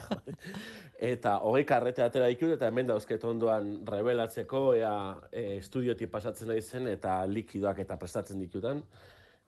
Eta 1.04 1.38
hogei 1.44 1.64
karrete 1.68 2.04
atera 2.06 2.28
ditut, 2.32 2.54
eta 2.54 2.68
hemen 2.70 2.88
dauzket 2.88 3.24
ondoan 3.28 3.72
rebelatzeko, 3.88 4.62
ea 4.78 4.94
e, 5.32 5.58
estudiotik 5.58 6.12
pasatzen 6.14 6.48
nahi 6.54 6.62
zen, 6.62 6.88
eta 6.88 7.18
likidoak 7.28 7.80
eta 7.84 7.98
prestatzen 8.00 8.40
ditudan, 8.40 8.84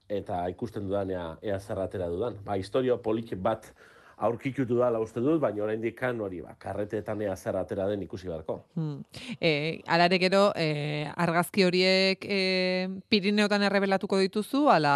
eta 0.09 0.45
ikusten 0.50 0.88
dudan 0.88 1.11
ea, 1.11 1.25
ea 1.42 1.59
zer 1.59 1.80
atera 1.82 2.08
dudan. 2.11 2.38
Ba, 2.45 2.58
historio 2.58 3.01
polik 3.01 3.34
bat 3.42 3.72
aurkitutu 4.16 4.77
dala 4.80 5.01
uste 5.03 5.19
dut, 5.19 5.42
baina 5.42 5.64
oraindik 5.66 5.98
kan 6.00 6.19
hori, 6.24 6.40
ba, 6.42 6.53
karreteetan 6.59 7.22
ea 7.25 7.35
zer 7.35 7.58
atera 7.59 7.88
den 7.90 8.06
ikusi 8.06 8.30
beharko. 8.30 8.61
Hmm. 8.75 9.01
E, 9.42 9.82
alare 9.92 10.19
gero, 10.22 10.48
e, 10.56 11.08
argazki 11.16 11.66
horiek 11.67 12.24
e, 12.24 12.40
Pirineotan 13.09 13.66
errebelatuko 13.67 14.22
dituzu, 14.24 14.69
ala 14.72 14.95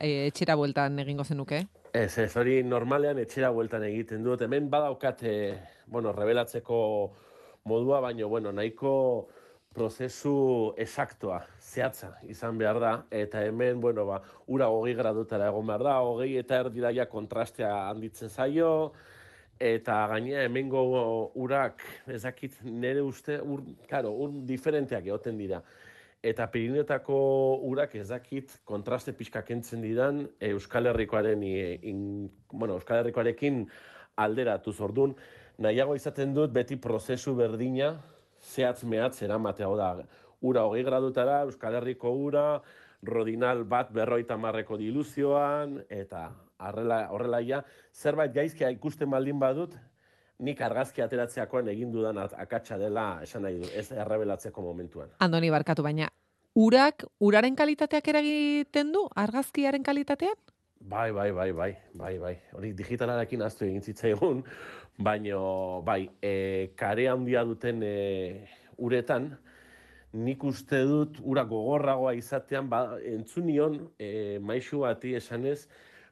e, 0.00 0.28
etxera 0.28 0.54
bueltan 0.60 0.98
egingo 1.02 1.24
zenuke? 1.24 1.64
Ez, 1.92 2.12
ez, 2.22 2.30
hori 2.38 2.60
normalean 2.62 3.18
etxera 3.18 3.50
bueltan 3.50 3.82
egiten 3.88 4.22
dut. 4.22 4.44
Hemen 4.46 4.70
badaukat, 4.70 5.24
e, 5.26 5.34
bueno, 5.90 6.14
revelatzeko 6.14 6.78
modua, 7.64 7.98
baina, 8.00 8.30
bueno, 8.30 8.52
nahiko 8.54 8.92
prozesu 9.74 10.74
esaktoa, 10.82 11.44
zehatza 11.62 12.16
izan 12.26 12.58
behar 12.58 12.80
da, 12.82 12.92
eta 13.14 13.44
hemen, 13.46 13.80
bueno, 13.80 14.04
ba, 14.08 14.18
ura 14.50 14.66
hogei 14.68 14.96
gradutara 14.98 15.46
egon 15.52 15.68
behar 15.70 15.84
da, 15.86 15.94
hogei 16.02 16.32
eta 16.40 16.58
erdira 16.64 16.90
ja 16.92 17.06
kontrastea 17.08 17.70
handitzen 17.88 18.28
zaio, 18.28 18.92
eta 19.60 20.00
gainea 20.10 20.42
hemengo 20.48 20.82
urak, 21.38 21.84
ez 22.10 22.22
dakit, 22.24 22.58
nire 22.66 23.04
uste, 23.06 23.38
ur, 23.40 23.62
karo, 23.88 24.10
ur 24.10 24.34
diferenteak 24.48 25.06
egoten 25.06 25.38
dira. 25.38 25.62
Eta 26.20 26.50
Pirineotako 26.52 27.16
urak 27.64 27.94
ez 27.96 28.08
dakit 28.10 28.58
kontraste 28.68 29.14
pixka 29.16 29.40
kentzen 29.46 29.80
didan 29.80 30.26
Euskal 30.50 30.90
Herrikoaren 30.90 31.42
i- 31.42 31.78
in, 31.88 32.30
bueno, 32.52 32.74
Euskal 32.76 32.98
Herrikoarekin 33.00 33.62
alderatu 34.16 34.72
zordun. 34.72 35.14
Nahiago 35.56 35.94
izaten 35.96 36.34
dut 36.34 36.52
beti 36.52 36.76
prozesu 36.76 37.32
berdina 37.36 37.94
zehatz 38.50 38.84
mehatz 38.84 39.22
eramatea 39.22 39.66
hau 39.68 39.76
da. 39.78 39.90
Ura 40.42 40.64
hogei 40.66 40.82
gradutara, 40.86 41.42
Euskal 41.46 41.74
Herriko 41.78 42.10
ura, 42.26 42.60
rodinal 43.02 43.64
bat 43.64 43.92
berroita 43.92 44.36
marreko 44.36 44.76
diluzioan, 44.80 45.78
eta 45.88 46.30
horrela, 46.60 47.02
horrela 47.12 47.40
ja, 47.44 47.62
zerbait 47.92 48.32
gaizkia 48.34 48.70
ikusten 48.72 49.10
baldin 49.10 49.38
badut, 49.40 49.76
nik 50.40 50.60
argazki 50.64 51.02
ateratzeakoan 51.04 51.68
egin 51.68 51.92
dudan 51.92 52.18
at- 52.18 52.34
akatsa 52.40 52.78
dela 52.80 53.20
esan 53.22 53.42
nahi 53.44 53.58
du, 53.60 53.68
ez 53.76 53.90
errebelatzeko 53.92 54.62
momentuan. 54.64 55.08
Andoni 55.20 55.50
barkatu, 55.52 55.82
baina 55.84 56.08
urak, 56.56 57.04
uraren 57.20 57.56
kalitateak 57.56 58.08
eragiten 58.08 58.92
du 58.92 59.04
argazkiaren 59.16 59.82
kalitatean? 59.84 60.36
Bai, 60.80 61.12
bai, 61.12 61.30
bai, 61.30 61.52
bai, 61.52 61.76
bai, 61.92 62.18
bai. 62.18 62.36
Hori 62.56 62.72
digitalarekin 62.72 63.42
aztu 63.44 63.66
egin 63.66 63.82
zitzaigun, 63.84 64.38
baino, 64.96 65.82
bai, 65.84 66.08
e, 66.24 66.72
kare 66.74 67.04
handia 67.12 67.42
duten 67.44 67.82
e, 67.84 68.46
uretan, 68.80 69.28
nik 70.16 70.42
uste 70.48 70.80
dut 70.88 71.20
ura 71.20 71.44
gogorragoa 71.44 72.14
izatean, 72.16 72.70
ba, 72.72 72.80
entzunion 73.12 73.76
e, 74.00 74.38
maixu 74.40 74.80
bati 74.86 75.12
esanez, 75.20 75.66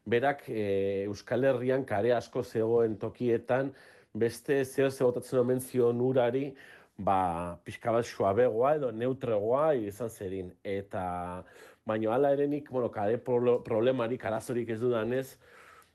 berak 0.05 0.45
e, 0.53 1.07
Euskal 1.09 1.49
Herrian 1.49 1.89
kare 1.89 2.13
asko 2.13 2.45
zegoen 2.45 2.99
tokietan, 3.01 3.73
beste 4.13 4.61
zer 4.67 4.93
zegotatzen 4.93 5.41
omen 5.47 5.65
zion 5.65 6.05
urari, 6.05 6.51
ba, 6.99 7.59
pixka 7.65 7.93
bat 7.95 8.07
suabegoa 8.07 8.75
edo 8.77 8.91
neutregoa 8.93 9.73
izan 9.79 10.11
zerin. 10.11 10.51
Eta, 10.65 11.45
baino 11.87 12.13
hala 12.13 12.33
erenik, 12.35 12.71
bueno, 12.71 12.91
prolo- 13.25 13.63
problemarik, 13.65 14.25
arazorik 14.25 14.69
ez 14.71 14.81
dudanez, 14.81 15.39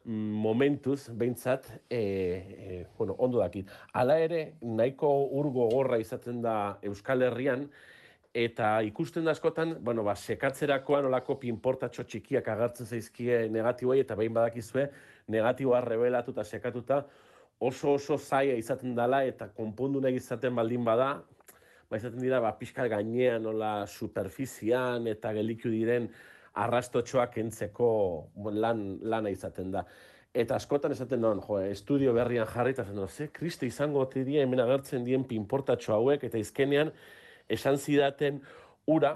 mm, 0.05 0.31
momentuz, 0.45 1.09
behintzat, 1.09 1.69
e, 1.89 1.99
e, 1.99 2.85
bueno, 2.97 3.15
ondo 3.19 3.39
dakit. 3.39 3.69
Hala 3.93 4.17
ere, 4.19 4.53
nahiko 4.61 5.27
ur 5.31 5.51
gogorra 5.51 5.99
izaten 5.99 6.41
da 6.41 6.79
Euskal 6.81 7.21
Herrian, 7.21 7.69
eta 8.33 8.81
ikusten 8.81 9.25
da 9.25 9.31
askotan, 9.31 9.77
bueno, 9.79 10.03
ba, 10.03 10.15
sekatzerakoan 10.15 11.05
olako 11.05 11.37
pinportatxo 11.39 12.03
txikiak 12.03 12.47
agertzen 12.47 12.87
zaizkie 12.87 13.49
negatiboei, 13.49 13.99
eta 13.99 14.15
behin 14.15 14.33
badakizue, 14.33 14.89
negatiboa 15.27 15.81
rebelatu 15.81 16.31
eta 16.31 16.43
sekatuta, 16.43 17.03
oso 17.63 17.93
oso 17.95 18.17
zaila 18.17 18.57
izaten 18.59 18.95
dela, 18.95 19.23
eta 19.25 19.47
konpondu 19.55 20.01
nahi 20.03 20.19
izaten 20.19 20.55
baldin 20.55 20.83
bada, 20.85 21.09
ba, 21.89 21.99
izaten 21.99 22.21
dira, 22.21 22.41
ba, 22.43 22.53
pixka 22.59 22.87
gainean, 22.91 23.43
nola, 23.47 23.73
superfizian, 23.87 25.07
eta 25.11 25.33
geliku 25.37 25.71
diren 25.71 26.09
arrastotxoak 26.63 27.37
entzeko 27.41 27.89
lan, 28.51 28.83
lana 29.01 29.31
izaten 29.33 29.71
da. 29.73 29.85
Eta 30.33 30.57
askotan 30.57 30.93
esaten 30.95 31.21
non, 31.21 31.41
jo, 31.45 31.59
estudio 31.61 32.13
berrian 32.17 32.49
jarri, 32.49 32.73
eta 32.73 32.87
non, 32.91 33.07
ze, 33.07 33.29
kriste 33.33 33.69
izango 33.69 34.01
ote 34.01 34.23
dira 34.25 34.41
hemen 34.43 34.63
agertzen 34.63 35.05
dien 35.05 35.25
pinportatxo 35.29 35.93
hauek, 35.93 36.25
eta 36.25 36.41
izkenean, 36.41 36.89
esan 37.53 37.77
zidaten 37.77 38.41
ura, 38.89 39.15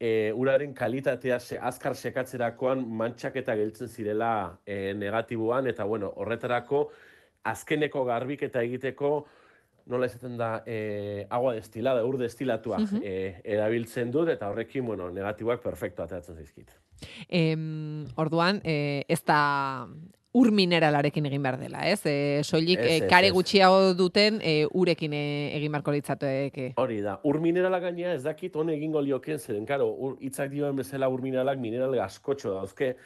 e, 0.00 0.32
uraren 0.32 0.72
kalitatea 0.74 1.38
se, 1.40 1.58
azkar 1.60 1.96
sekatzerakoan 1.96 2.84
mantxak 3.00 3.36
eta 3.42 3.56
geltzen 3.60 3.88
zirela 3.92 4.32
e, 4.64 4.94
negatiboan, 4.96 5.68
eta 5.70 5.84
bueno, 5.84 6.12
horretarako 6.16 6.86
azkeneko 7.44 8.04
garbiketa 8.08 8.62
egiteko 8.64 9.26
nola 9.86 10.06
esaten 10.08 10.38
da, 10.40 10.62
e, 10.66 11.26
agua 11.28 11.52
destilada, 11.58 12.04
ur 12.08 12.16
destilatua 12.16 12.78
Mhm. 12.78 13.00
e, 13.04 13.40
erabiltzen 13.44 14.10
dut, 14.10 14.30
eta 14.32 14.48
horrekin, 14.48 14.86
bueno, 14.86 15.10
negatiboak 15.10 15.60
perfecto 15.60 16.02
ateratzen 16.02 16.36
zaizkit. 16.36 16.70
Em, 17.28 18.06
orduan, 18.16 18.62
e, 18.64 19.04
ez 19.08 19.22
da 19.24 19.86
ur 20.34 20.50
mineralarekin 20.50 21.26
egin 21.26 21.42
behar 21.42 21.58
dela, 21.60 21.84
ez? 21.86 22.00
E, 22.06 22.40
soilik 22.42 22.78
Ez, 22.80 23.02
ez, 23.02 23.10
kare 23.10 23.28
gutxiago 23.30 23.92
duten 23.94 24.40
e, 24.42 24.66
urekin 24.72 25.12
e, 25.12 25.54
egin 25.58 25.70
beharko 25.70 25.92
litzateke. 25.94 26.72
Hori 26.80 27.00
da, 27.04 27.20
ur 27.22 27.38
minerala 27.40 27.78
gainea 27.78 28.14
ez 28.14 28.24
dakit 28.24 28.56
hone 28.56 28.74
egingo 28.74 29.00
lioken, 29.04 29.38
zeren, 29.38 29.66
karo, 29.66 30.16
hitzak 30.20 30.50
dioen 30.50 30.74
bezala 30.80 31.08
ur 31.08 31.20
mineralak 31.22 31.58
mineral 31.58 31.94
askotxo 32.00 32.54
dauzke, 32.54 32.96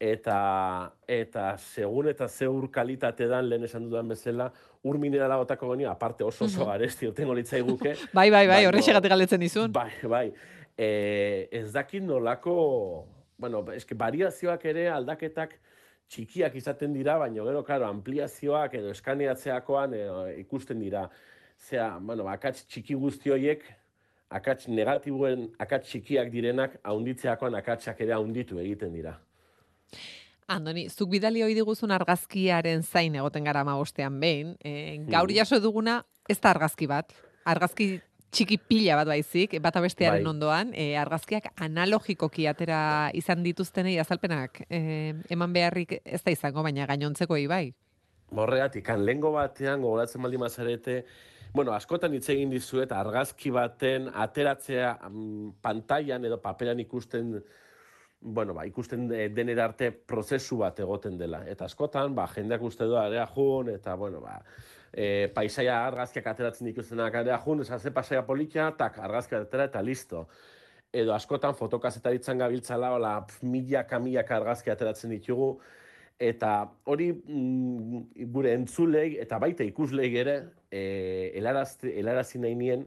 eta 0.00 0.92
eta 1.08 1.56
segun 1.58 2.08
eta 2.08 2.28
ze 2.28 2.48
ur 2.48 2.70
kalitate 2.70 3.26
dan 3.26 3.48
lehen 3.48 3.64
esan 3.64 3.84
dudan 3.88 4.08
bezala, 4.08 4.50
ur 4.84 4.98
minerala 4.98 5.36
botako 5.36 5.70
genio, 5.72 5.90
aparte 5.90 6.24
oso 6.24 6.44
oso 6.44 6.60
Mhm. 6.60 6.68
garesti 6.68 7.06
otengo 7.06 7.34
litzaiguke. 7.34 7.94
Bai, 8.12 8.30
bai, 8.30 8.46
bai, 8.46 8.66
horrexegatik 8.66 9.10
galdetzen 9.10 9.40
dizun. 9.40 9.72
Bai, 9.72 9.90
bai. 10.02 10.32
E, 10.76 11.48
ez 11.52 11.72
dakit 11.72 12.02
nolako, 12.02 13.06
bueno, 13.38 13.64
eske 13.72 13.94
variazioak 13.94 14.64
ere 14.64 14.88
aldaketak 14.90 15.54
txikiak 16.08 16.54
izaten 16.54 16.92
dira, 16.92 17.16
baina 17.18 17.42
gero, 17.44 17.62
karo, 17.64 17.86
ampliazioak 17.86 18.74
edo 18.74 18.90
eskaneatzeakoan 18.90 19.94
e, 19.94 20.02
ikusten 20.40 20.80
dira. 20.80 21.08
Zea, 21.58 21.98
bueno, 22.00 22.26
akats 22.28 22.66
txiki 22.66 22.94
guzti 22.94 23.30
horiek, 23.30 23.62
akats 24.28 24.66
negatiboen, 24.68 25.52
akats 25.58 25.88
txikiak 25.88 26.28
direnak, 26.30 26.74
haunditzeakoan 26.82 27.54
akatsak 27.54 28.00
ere 28.00 28.12
haunditu 28.12 28.58
egiten 28.58 28.92
dira. 28.92 29.14
Andoni, 30.46 30.88
zuk 30.90 31.08
bidali 31.10 31.42
hoi 31.42 31.54
diguzun 31.56 31.90
argazkiaren 31.90 32.82
zain 32.82 33.14
egoten 33.16 33.44
gara 33.44 33.64
magostean 33.64 34.18
behin, 34.20 34.56
e, 34.62 34.98
gaur 35.08 35.28
Mhm. 35.28 35.36
jaso 35.36 35.60
duguna 35.60 36.04
ez 36.28 36.38
da 36.40 36.50
argazki 36.50 36.86
bat, 36.86 37.12
argazki 37.44 38.00
txiki 38.30 38.58
pila 38.58 38.96
bat 38.96 39.06
baizik, 39.06 39.60
bata 39.62 39.80
bestearen 39.80 40.24
Bai. 40.24 40.30
ondoan, 40.30 40.72
e, 40.74 40.96
argazkiak 40.98 41.52
analogikoki 41.56 42.46
atera 42.46 43.10
izan 43.14 43.42
dituztenei 43.42 43.98
azalpenak 43.98 44.60
e, 44.68 45.14
eman 45.30 45.52
beharrik 45.52 46.00
ez 46.04 46.22
da 46.22 46.30
izango, 46.30 46.62
baina 46.62 46.86
gainontzeko 46.86 47.34
bai. 47.48 47.72
Horregatik, 48.34 48.84
kan, 48.84 49.04
lehengo 49.06 49.30
batean 49.32 49.80
gogoratzen 49.80 50.20
baldin 50.22 50.40
mazarete, 50.40 51.04
bueno, 51.54 51.72
askotan 51.72 52.12
hitz 52.12 52.28
egin 52.28 52.50
dizuet 52.50 52.90
argazki 52.92 53.50
baten 53.50 54.08
ateratzea 54.12 54.98
mm, 55.08 55.52
pantailan 55.62 56.24
edo 56.24 56.40
paperan 56.42 56.80
ikusten 56.80 57.36
bueno, 58.24 58.54
ba, 58.54 58.64
ikusten 58.66 59.06
de- 59.08 59.28
denera 59.28 59.66
arte 59.68 59.90
prozesu 59.92 60.56
bat 60.62 60.78
egoten 60.80 61.18
dela. 61.18 61.42
Eta 61.46 61.66
askotan, 61.68 62.14
ba, 62.16 62.26
jendeak 62.26 62.62
uste 62.62 62.88
du 62.88 62.96
area 62.96 63.26
jun, 63.26 63.68
eta, 63.68 63.94
bueno, 64.00 64.20
ba, 64.24 64.40
e, 64.90 65.28
paisaia 65.34 65.84
argazkiak 65.86 66.26
ateratzen 66.32 66.66
dituztenak 66.70 67.14
area 67.20 67.38
jun, 67.44 67.60
esan 67.60 67.80
ze 67.80 67.92
paisaia 67.92 68.24
politia, 68.26 68.70
tak, 68.78 68.98
argazkia 68.98 69.44
atera 69.44 69.68
eta 69.68 69.82
listo. 69.82 70.26
Edo 70.92 71.12
askotan 71.12 71.54
fotokazetaritza 71.54 72.34
gabiltzala, 72.34 72.94
hola, 72.96 73.14
pf, 73.26 73.42
milaka, 73.42 73.98
milaka 74.00 74.36
argazki 74.36 74.70
ateratzen 74.70 75.10
ditugu, 75.10 75.58
eta 76.18 76.70
hori 76.84 77.10
mm, 77.12 78.26
gure 78.32 78.52
entzulei 78.54 79.16
eta 79.20 79.38
baita 79.42 79.64
ikuslei 79.66 80.12
ere 80.16 80.36
e, 80.70 81.32
helarazi 81.34 82.38
nahi 82.38 82.54
nien 82.54 82.86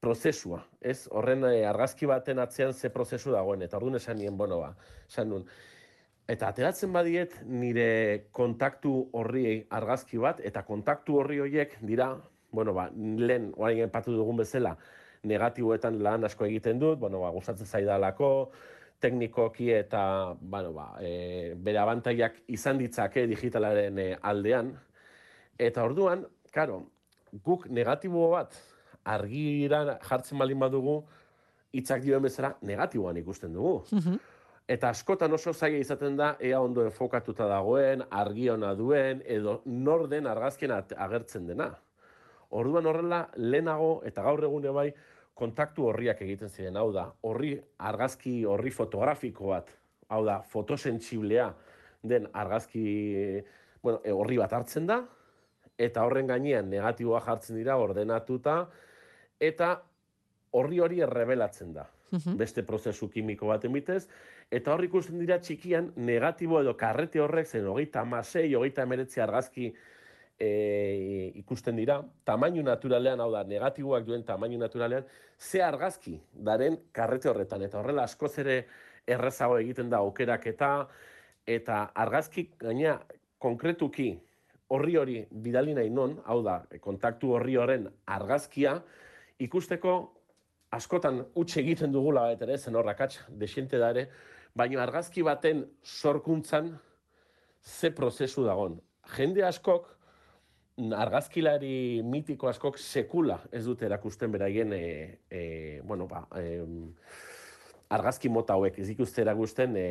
prozesua, 0.00 0.60
ez? 0.80 1.06
Horren 1.10 1.44
e, 1.48 1.64
argazki 1.66 2.06
baten 2.06 2.40
atzean 2.42 2.74
ze 2.74 2.90
prozesu 2.94 3.32
dagoen, 3.34 3.62
eta 3.62 3.78
orduan 3.78 3.98
esan 3.98 4.20
nien, 4.20 4.36
bueno, 4.36 4.60
ba, 4.62 4.74
esan 5.08 5.32
nun. 5.32 5.46
Eta 6.28 6.50
ateratzen 6.50 6.92
badiet 6.92 7.36
nire 7.46 8.26
kontaktu 8.34 8.92
horri 9.14 9.66
argazki 9.70 10.18
bat, 10.18 10.42
eta 10.44 10.64
kontaktu 10.66 11.20
horri 11.20 11.40
horiek 11.42 11.76
dira, 11.86 12.12
bueno, 12.52 12.74
ba, 12.74 12.88
lehen, 12.94 13.52
orain 13.56 13.84
empatu 13.86 14.14
dugun 14.16 14.42
bezala, 14.42 14.76
negatiboetan 15.26 16.00
lan 16.02 16.26
asko 16.26 16.46
egiten 16.46 16.80
dut, 16.82 16.98
bueno, 17.00 17.22
ba, 17.24 17.30
gustatzen 17.34 17.66
zaidalako, 17.66 18.50
teknikoki 19.00 19.70
eta, 19.74 20.34
bueno, 20.40 20.72
ba, 20.76 20.90
e, 21.00 21.54
bere 21.56 21.82
abantaiak 21.82 22.42
izan 22.52 22.78
ditzake 22.78 23.26
digitalaren 23.30 23.98
e, 24.02 24.08
aldean. 24.22 24.72
Eta 25.58 25.84
orduan, 25.84 26.24
karo, 26.52 26.82
guk 27.44 27.66
negatibo 27.72 28.30
bat 28.34 28.54
argira 29.06 29.98
jartzen 30.02 30.38
baldin 30.38 30.58
badugu, 30.60 30.96
hitzak 31.76 32.02
dioen 32.02 32.22
bezala 32.26 32.54
negatiboan 32.66 33.16
ikusten 33.22 33.52
dugu. 33.54 33.84
Eta 34.68 34.88
askotan 34.90 35.32
oso 35.36 35.52
zaila 35.54 35.78
izaten 35.78 36.16
da, 36.18 36.32
ea 36.42 36.58
ondo 36.60 36.82
enfokatuta 36.82 37.46
dagoen, 37.46 38.02
argi 38.10 38.48
ona 38.50 38.72
duen, 38.74 39.20
edo 39.24 39.60
nor 39.66 40.08
den 40.10 40.26
argazkien 40.26 40.72
at- 40.74 40.94
agertzen 40.96 41.46
dena. 41.46 41.68
Orduan 42.50 42.86
horrela, 42.86 43.28
lehenago 43.36 44.00
eta 44.06 44.22
gaur 44.26 44.42
egune 44.44 44.72
bai, 44.74 44.88
kontaktu 45.34 45.86
horriak 45.86 46.22
egiten 46.24 46.48
ziren, 46.48 46.76
hau 46.76 46.90
da, 46.92 47.12
horri 47.22 47.52
argazki 47.78 48.44
horri 48.48 48.70
fotografiko 48.70 49.52
bat, 49.52 49.70
hau 50.08 50.24
da, 50.24 50.40
fotosentsiblea 50.42 51.50
den 52.02 52.26
argazki, 52.32 53.42
bueno, 53.82 54.00
e, 54.02 54.12
horri 54.12 54.38
bat 54.38 54.52
hartzen 54.52 54.86
da, 54.86 55.02
eta 55.78 56.04
horren 56.06 56.26
gainean 56.26 56.70
negatiboa 56.70 57.20
jartzen 57.20 57.56
dira 57.60 57.76
ordenatuta, 57.76 58.64
eta 59.40 59.82
horri 60.56 60.80
hori 60.80 61.02
errebelatzen 61.04 61.74
da. 61.76 61.90
Beste 62.38 62.62
prozesu 62.62 63.10
kimiko 63.10 63.48
baten 63.50 63.72
bitez, 63.74 64.06
eta 64.54 64.72
hor 64.72 64.84
ikusten 64.86 65.18
dira 65.18 65.40
txikian 65.42 65.90
negatibo 66.06 66.60
edo 66.62 66.76
karrete 66.78 67.20
horrek 67.20 67.48
zen 67.50 67.66
hogeita 67.66 68.04
amasei, 68.06 68.54
hogeita 68.54 68.84
emeretzi 68.86 69.20
argazki 69.20 69.72
e, 70.38 71.32
ikusten 71.42 71.76
dira, 71.76 71.98
tamainu 72.24 72.62
naturalean, 72.64 73.20
hau 73.20 73.30
da, 73.32 73.42
negatiboak 73.44 74.06
duen 74.06 74.24
tamainu 74.24 74.60
naturalean, 74.60 75.04
ze 75.38 75.62
argazki 75.62 76.14
daren 76.32 76.78
karrete 76.92 77.28
horretan, 77.28 77.66
eta 77.66 77.80
horrela 77.80 78.06
askoz 78.06 78.36
ere 78.44 78.60
errezago 79.06 79.58
egiten 79.58 79.90
da 79.90 80.00
aukeraketa, 80.04 80.70
eta 81.46 81.82
argazki 81.94 82.48
gaina 82.60 83.00
konkretuki 83.42 84.12
horri 84.74 84.96
hori 84.98 85.18
bidali 85.30 85.74
nahi 85.74 85.90
non, 85.90 86.16
hau 86.26 86.40
da, 86.42 86.60
kontaktu 86.82 87.34
horri 87.36 87.58
horren 87.60 87.90
argazkia, 88.06 88.80
ikusteko 89.42 89.96
askotan 90.76 91.22
utxe 91.34 91.60
egiten 91.60 91.92
dugula 91.92 92.26
bat 92.30 92.42
ere, 92.42 92.58
zen 92.58 92.76
horrak 92.76 93.02
desiente 93.28 93.78
da 93.78 93.90
ere, 93.94 94.08
baina 94.56 94.82
argazki 94.82 95.22
baten 95.22 95.64
sorkuntzan 95.84 96.72
ze 97.62 97.90
prozesu 97.90 98.44
dagon. 98.46 98.80
Jende 99.16 99.44
askok, 99.46 99.88
argazkilari 100.96 102.02
mitiko 102.04 102.48
askok 102.48 102.78
sekula 102.78 103.38
ez 103.52 103.64
dute 103.64 103.86
erakusten 103.86 104.32
beraien, 104.32 104.72
e, 104.72 105.20
e, 105.30 105.80
bueno, 105.84 106.06
ba, 106.06 106.26
em, 106.36 106.92
argazki 107.88 108.28
mota 108.28 108.56
hauek, 108.56 108.78
ez 108.82 108.88
ikuste 108.90 109.22
eragusten... 109.22 109.76
E, 109.76 109.86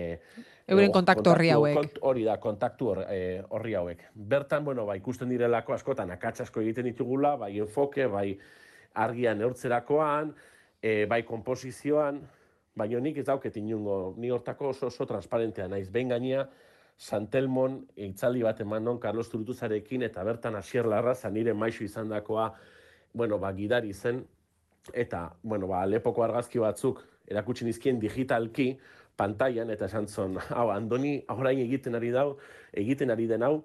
Euren 0.68 0.92
kontaktu 0.92 1.32
horri 1.32 1.50
hauek. 1.54 1.78
Kont, 1.78 1.98
hori 2.10 2.26
da, 2.28 2.38
kontaktu 2.42 2.92
e, 3.08 3.20
horri 3.50 3.74
hauek. 3.80 4.04
Bertan, 4.14 4.66
bueno, 4.66 4.86
ba, 4.86 4.98
ikusten 5.00 5.32
direlako 5.32 5.74
askotan, 5.78 6.12
akats 6.12 6.46
asko 6.46 6.62
egiten 6.62 6.90
ditugula, 6.90 7.36
bai 7.40 7.54
enfoke, 7.64 8.08
bai 8.12 8.30
argian 8.96 9.40
neurtzerakoan, 9.40 10.34
e, 10.82 11.06
bai 11.10 11.24
komposizioan, 11.28 12.22
baina 12.76 13.00
nik 13.00 13.18
ez 13.18 13.26
dauket 13.28 13.58
inungo, 13.58 14.14
ni 14.18 14.32
hortako 14.32 14.70
oso 14.74 14.88
oso 14.88 15.06
transparentea 15.06 15.68
naiz. 15.72 15.90
Behin 15.92 16.14
gainea, 16.14 16.46
Santelmon 16.96 17.82
itzaldi 18.00 18.44
bat 18.44 18.62
eman 18.64 18.86
non 18.88 19.00
Carlos 19.04 19.28
Turutuzarekin 19.30 20.06
eta 20.08 20.24
bertan 20.24 20.56
Asier 20.56 20.88
Larraza 20.88 21.30
nire 21.30 21.54
maisu 21.54 21.84
izandakoa, 21.84 22.54
bueno, 23.14 23.40
ba, 23.40 23.52
gidari 23.56 23.94
zen, 23.94 24.22
eta, 24.94 25.30
bueno, 25.44 25.68
ba, 25.68 25.82
Alepoko 25.84 26.24
argazki 26.24 26.60
batzuk 26.60 27.02
erakutsi 27.28 27.66
nizkien 27.66 28.00
digitalki, 28.00 28.76
pantailan, 29.18 29.72
eta 29.72 29.90
esan 29.90 30.08
zon, 30.08 30.38
hau, 30.56 30.70
Andoni, 30.72 31.18
orain 31.32 31.60
egiten 31.60 31.96
ari 31.96 32.12
dau, 32.16 32.38
egiten 32.74 33.12
ari 33.12 33.28
den 33.28 33.44
hau, 33.44 33.64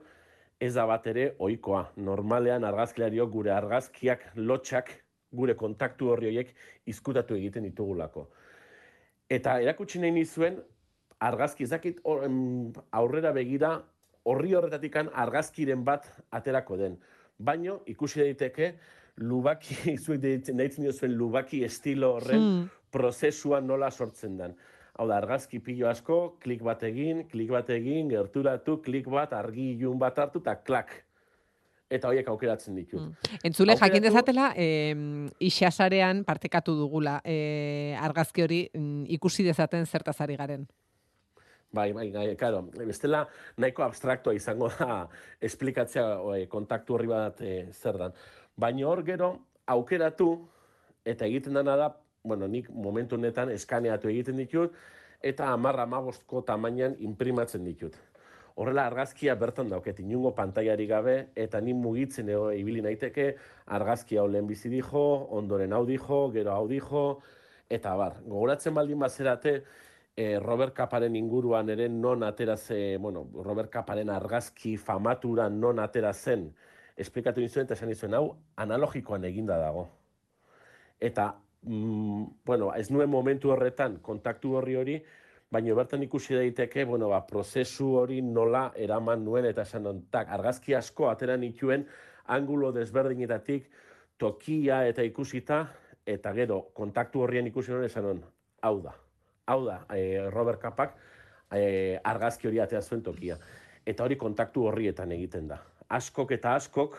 ez 0.61 0.75
da 0.75 0.85
bat 0.87 1.07
ere 1.11 1.31
ohikoa. 1.39 1.87
Normalean 1.97 2.67
argazkilariok 2.69 3.31
gure 3.33 3.53
argazkiak 3.55 4.27
lotxak 4.37 4.93
gure 5.33 5.55
kontaktu 5.55 6.09
horri 6.11 6.27
horiek 6.31 6.55
izkutatu 6.87 7.35
egiten 7.39 7.63
ditugulako. 7.69 8.29
Eta 9.31 9.61
erakutsi 9.63 10.01
nahi 10.03 10.11
nizuen, 10.11 10.59
argazki 11.23 11.65
ez 11.65 11.71
dakit 11.71 12.01
hor- 12.05 12.25
em, 12.27 12.73
aurrera 12.93 13.33
begira 13.33 13.77
horri 14.25 14.55
horretatikan 14.55 15.11
argazkiren 15.15 15.85
bat 15.85 16.09
aterako 16.31 16.77
den. 16.77 16.99
Baino 17.39 17.81
ikusi 17.87 18.21
daiteke 18.21 18.75
lubaki, 19.17 19.75
zuek 20.05 20.21
deitzen 20.21 20.57
diozuen 20.85 21.15
lubaki 21.17 21.65
estilo 21.65 22.15
horren 22.17 22.41
Hmm. 22.41 22.69
prozesua 22.91 23.61
nola 23.61 23.91
sortzen 23.91 24.37
den. 24.37 24.57
Hau 24.99 25.07
da, 25.09 25.17
argazki 25.17 25.61
pilo 25.61 25.89
asko, 25.89 26.37
klik 26.43 26.63
bat 26.63 26.83
egin, 26.83 27.23
klik 27.29 27.49
bat 27.51 27.71
egin, 27.71 28.09
gerturatu, 28.11 28.81
klik 28.83 29.07
bat, 29.09 29.33
argi 29.33 29.71
ilun 29.77 29.99
bat 29.99 30.19
hartu, 30.19 30.41
eta 30.43 30.57
klak. 30.57 30.91
Eta 31.91 32.09
horiek 32.09 32.29
aukeratzen 32.31 32.77
ditut. 32.79 33.29
Entzule, 33.43 33.75
jakin 33.75 33.99
Aukeratu- 33.99 34.03
dezatela, 34.07 34.53
eh, 34.57 34.95
isasarean 35.41 36.25
partekatu 36.25 36.77
dugula 36.79 37.21
eh, 37.25 37.97
argazki 37.99 38.43
hori 38.43 38.61
mm, 38.73 39.09
ikusi 39.19 39.43
dezaten 39.45 39.87
zertaz 39.87 40.21
ari 40.21 40.37
garen. 40.37 40.69
Bai, 41.73 41.93
bai, 41.93 42.11
bai, 42.11 42.35
karo. 42.35 42.65
Bestela 42.75 43.25
nahiko 43.57 43.85
abstraktua 43.85 44.35
izango 44.35 44.69
da 44.75 45.05
esplikatzea 45.49 46.07
e, 46.37 46.47
kontaktu 46.51 46.97
horri 46.97 47.11
bat 47.11 47.43
e, 47.47 47.69
zer 47.71 47.99
dan. 47.99 48.17
Baina 48.59 48.89
hor 48.91 49.05
gero 49.07 49.31
aukeratu 49.71 50.33
eta 51.07 51.29
egiten 51.31 51.55
dena 51.55 51.77
da, 51.79 51.93
bueno, 52.27 52.49
nik 52.51 52.69
momentu 52.75 53.15
honetan 53.17 53.53
eskaneatu 53.55 54.11
egiten 54.11 54.43
ditut 54.43 54.75
eta 55.23 55.53
amarra 55.53 55.87
amabostko 55.87 56.43
tamainan 56.43 56.97
imprimatzen 56.99 57.65
ditut. 57.65 57.95
Horrela 58.61 58.85
argazkia 58.91 59.35
bertan 59.41 59.71
dauket, 59.73 60.03
inungo 60.05 60.35
pantailari 60.37 60.85
gabe, 60.87 61.15
eta 61.35 61.63
ni 61.65 61.73
mugitzen 61.73 62.29
ego 62.29 62.51
ibili 62.53 62.83
naiteke, 62.85 63.31
argazki 63.73 64.19
hau 64.21 64.27
lehen 64.29 64.47
dijo, 64.47 65.05
ondoren 65.31 65.73
hau 65.73 65.87
dijo, 65.87 66.31
gero 66.31 66.53
hau 66.53 66.67
dijo, 66.69 67.21
eta 67.71 67.95
bar. 67.97 68.19
Gogoratzen 68.27 68.75
baldin 68.75 68.99
bazerate, 68.99 69.63
e, 70.15 70.39
Robert 70.39 70.75
Kaparen 70.75 71.17
inguruan 71.17 71.71
ere 71.71 71.89
non 71.89 72.23
atera 72.23 72.57
ze, 72.57 72.99
bueno, 72.99 73.31
Robert 73.33 73.71
Kaparen 73.71 74.11
argazki 74.11 74.77
famatura 74.77 75.49
non 75.49 75.79
atera 75.79 76.13
zen, 76.13 76.51
esplikatu 76.97 77.41
nizuen 77.41 77.65
eta 77.65 77.79
esan 77.79 77.89
nizuen 77.89 78.15
hau 78.15 78.37
analogikoan 78.57 79.25
eginda 79.25 79.57
dago. 79.57 79.89
Eta, 81.01 81.33
mm, 81.63 82.25
bueno, 82.45 82.75
ez 82.75 82.91
nuen 82.91 83.09
momentu 83.09 83.55
horretan 83.57 83.97
kontaktu 84.05 84.53
horri 84.61 84.77
hori, 84.77 85.01
baina 85.51 85.75
bertan 85.75 86.03
ikusi 86.07 86.37
daiteke, 86.39 86.85
bueno, 86.85 87.09
ba, 87.11 87.25
prozesu 87.27 87.95
hori 87.99 88.21
nola 88.23 88.71
eraman 88.79 89.25
nuen 89.25 89.49
eta 89.51 89.67
esan 89.67 89.83
non, 89.89 90.03
tak, 90.11 90.31
argazki 90.31 90.75
asko 90.79 91.11
atera 91.11 91.37
nituen, 91.37 91.87
angulo 92.31 92.71
desberdinetatik, 92.73 93.67
tokia 94.19 94.85
eta 94.87 95.03
ikusita, 95.03 95.65
eta 96.07 96.33
gero, 96.37 96.63
kontaktu 96.75 97.25
horrien 97.25 97.51
ikusi 97.51 97.75
nuen 97.75 97.89
esan 97.89 98.07
non, 98.07 98.23
hau 98.63 98.77
da, 98.85 98.95
hau 99.51 99.65
da, 99.67 99.81
e, 99.91 100.29
Robert 100.31 100.63
Kapak 100.63 100.95
e, 101.51 101.99
argazki 102.05 102.49
hori 102.49 102.61
atea 102.63 102.83
zuen 102.83 103.03
tokia. 103.03 103.39
Eta 103.87 104.05
hori 104.05 104.17
kontaktu 104.21 104.67
horrietan 104.69 105.13
egiten 105.17 105.49
da. 105.51 105.59
Askok 105.91 106.37
eta 106.37 106.55
askok 106.55 106.99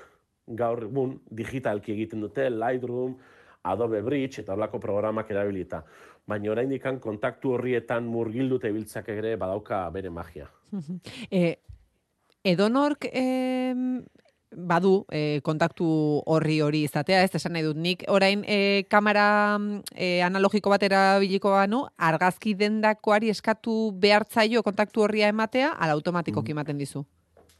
gaur 0.57 0.83
egun 0.89 1.19
digitalki 1.31 1.93
egiten 1.93 2.23
dute, 2.25 2.49
Lightroom, 2.49 3.15
Adobe 3.63 4.01
Bridge 4.01 4.41
eta 4.41 4.55
horlako 4.55 4.79
programak 4.81 5.29
erabilita. 5.31 5.83
Baina 6.27 6.51
oraindik 6.53 6.85
kontaktu 7.01 7.55
horrietan 7.57 8.05
murgilduta 8.07 8.69
ibiltzak 8.69 9.09
ere 9.09 9.35
badauka 9.35 9.89
bere 9.89 10.09
magia. 10.09 10.47
E, 11.31 11.57
edonork 12.43 13.07
em, 13.11 14.03
badu 14.51 15.05
e, 15.11 15.39
kontaktu 15.43 15.87
horri 16.27 16.59
hori 16.61 16.83
izatea, 16.83 17.23
ez 17.23 17.31
esan 17.35 17.55
nahi 17.55 17.65
dut 17.65 17.79
nik 17.79 18.03
orain 18.11 18.43
e, 18.47 18.83
kamera 18.91 19.57
e, 19.95 20.21
analogiko 20.21 20.69
bat 20.73 20.83
erabiliko 20.83 21.53
banu, 21.55 21.85
argazki 21.97 22.53
dendakoari 22.59 23.31
eskatu 23.31 23.91
behartzaio 23.99 24.63
kontaktu 24.63 25.07
horria 25.07 25.31
ematea, 25.31 25.73
ala 25.79 25.97
automatikoki 25.97 26.51
ematen 26.51 26.77
dizu. 26.77 27.05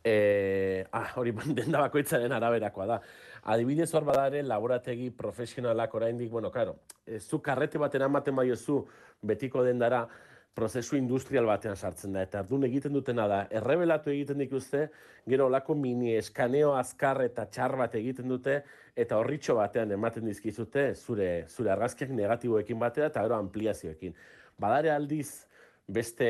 E, 0.04 0.84
ah, 0.92 1.12
hori 1.16 1.34
denda 1.60 1.82
bakoitzaren 1.88 2.32
araberakoa 2.32 2.88
da. 2.88 3.02
Adibidez 3.44 3.90
hor 3.96 4.06
badare 4.06 4.44
laborategi 4.44 5.10
profesionalak 5.10 5.94
oraindik, 5.98 6.30
bueno, 6.30 6.52
claro, 6.52 6.80
e, 7.06 7.20
zu 7.20 7.42
karrete 7.42 7.80
baten 7.82 8.06
ematen 8.06 8.36
baiozu 8.36 8.84
betiko 9.22 9.64
dendara, 9.64 10.08
prozesu 10.54 10.98
industrial 10.98 11.46
batean 11.48 11.78
sartzen 11.78 12.14
da. 12.14 12.26
Eta 12.28 12.42
ardun 12.44 12.66
egiten 12.68 12.94
dutena 12.94 13.28
da, 13.32 13.40
errebelatu 13.56 14.12
egiten 14.12 14.42
dituzte, 14.44 14.88
gero 15.30 15.48
olako 15.48 15.76
mini 15.80 16.16
eskaneo 16.20 16.74
azkar 16.76 17.22
eta 17.24 17.46
txar 17.48 17.78
bat 17.80 17.96
egiten 17.96 18.28
dute, 18.32 18.58
eta 18.96 19.20
horritxo 19.22 19.56
batean 19.60 19.94
ematen 19.96 20.28
dizkizute 20.28 20.92
zure, 20.96 21.30
zure 21.48 21.72
argazkiak 21.72 22.12
negatiboekin 22.18 22.80
batera 22.80 23.08
eta 23.12 23.24
gero 23.24 23.40
ampliazioekin. 23.40 24.14
Badare 24.60 24.92
aldiz 24.92 25.48
beste, 25.88 26.30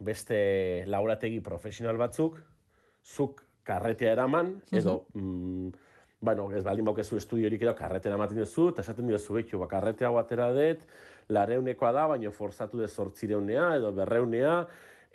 beste 0.00 0.40
laborategi 0.88 1.40
profesional 1.44 2.00
batzuk, 2.00 2.40
zuk 3.04 3.44
karretea 3.64 4.16
eraman, 4.16 4.54
edo, 4.72 5.04
mm, 5.14 5.68
bueno, 6.20 6.50
ez 6.52 6.62
baldin 6.64 6.84
baukezu 6.84 7.16
estudiorik 7.16 7.62
edo 7.64 7.72
karretera 7.76 8.16
ematen 8.18 8.38
duzu, 8.42 8.68
eta 8.74 8.84
esaten 8.84 9.08
diozu, 9.08 9.34
betxu, 9.38 9.58
ba, 9.62 9.68
karrete 9.70 10.04
hau 10.04 10.18
atera 10.20 10.50
dut, 10.52 10.84
lareunekoa 11.32 11.92
da, 11.96 12.06
baina 12.12 12.32
forzatu 12.34 12.80
dut 12.82 12.92
zortzireunea 12.92 13.70
edo 13.78 13.92
berreunea, 13.96 14.54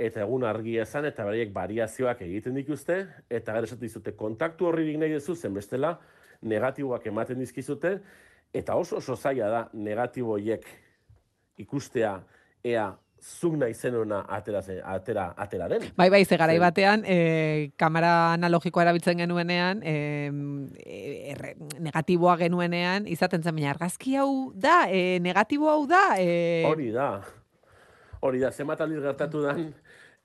eta 0.02 0.24
egun 0.26 0.44
argia 0.44 0.84
esan, 0.84 1.06
eta 1.06 1.24
beraiek 1.28 1.54
variazioak 1.54 2.26
egiten 2.26 2.58
dituzte, 2.58 3.04
eta 3.30 3.54
gero 3.54 3.70
esaten 3.70 3.86
dizute, 3.86 4.16
kontaktu 4.18 4.68
horririk 4.72 4.98
nahi 5.00 5.14
duzu, 5.14 5.36
zen 5.36 5.54
bestela, 5.54 5.94
negatiboak 6.42 7.06
ematen 7.14 7.40
dizkizute, 7.40 8.00
eta 8.56 8.76
oso 8.76 8.98
oso 8.98 9.16
zaila 9.16 9.50
da 9.52 9.62
negatibo 9.74 10.34
horiek 10.36 10.66
ikustea, 11.62 12.18
ea, 12.66 12.90
zuk 13.26 13.56
nahi 13.58 13.74
zenuna 13.74 14.20
atera, 14.30 14.62
zen- 14.62 14.84
atera, 14.86 15.34
atera 15.38 15.68
den. 15.72 15.88
Bai, 15.98 16.10
bai, 16.14 16.24
ze 16.26 16.38
garai 16.38 16.60
batean, 16.62 17.02
e, 17.10 17.72
kamera 17.76 18.34
analogikoa 18.36 18.84
erabiltzen 18.86 19.18
genuenean, 19.18 19.82
e, 19.84 19.96
erre, 21.34 21.56
negatiboa 21.82 22.36
genuenean, 22.44 23.08
izaten 23.10 23.42
zen, 23.42 23.56
baina 23.58 23.72
argazki 23.74 24.16
hau 24.22 24.52
da, 24.54 24.84
e, 24.94 25.18
negatibo 25.26 25.70
hau 25.72 25.88
da, 25.90 26.04
e, 26.22 26.64
Hori 26.70 26.92
da. 26.94 27.10
Hori 28.22 28.40
da, 28.46 28.52
zenbat 28.52 28.82
aldiz 28.86 29.02
gertatu 29.02 29.42
dan, 29.42 29.74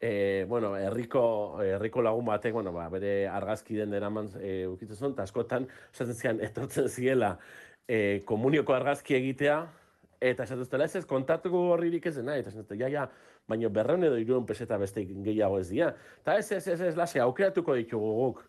e, 0.00 0.44
bueno, 0.48 0.74
herriko, 0.76 1.24
herriko 1.64 2.02
lagun 2.04 2.28
batek, 2.28 2.52
bueno, 2.52 2.72
ba, 2.72 2.88
bere 2.92 3.26
argazki 3.28 3.76
den 3.80 3.90
deraman 3.96 4.28
e, 4.40 4.66
ukitzen 4.68 4.96
zuen, 4.96 5.12
eta 5.16 5.24
askotan, 5.24 5.66
esaten 5.92 6.14
zian, 6.14 6.40
etortzen 6.44 6.88
ziela, 6.88 7.38
e, 7.88 8.20
komunioko 8.28 8.76
argazki 8.76 9.16
egitea, 9.16 9.62
eta 10.20 10.44
esaten 10.44 10.64
zutela, 10.64 10.84
ez 10.84 10.96
ez, 10.96 11.06
kontatuko 11.08 11.62
horririk 11.72 12.06
ez 12.06 12.14
dena, 12.18 12.36
eta 12.36 12.50
zutela, 12.50 12.84
ja, 12.84 12.88
ja, 12.92 13.06
baina 13.48 13.70
berreun 13.72 14.04
edo 14.04 14.18
iruen 14.20 14.44
peseta 14.46 14.78
beste 14.78 15.06
gehiago 15.08 15.58
ez 15.58 15.68
dira. 15.70 15.94
Eta 16.20 16.36
ez, 16.38 16.50
ez, 16.52 16.66
ez, 16.68 16.80
ez, 16.90 16.94
lase, 16.96 17.20
aukeratuko 17.24 17.74
ditugu 17.78 18.12
guk. 18.18 18.44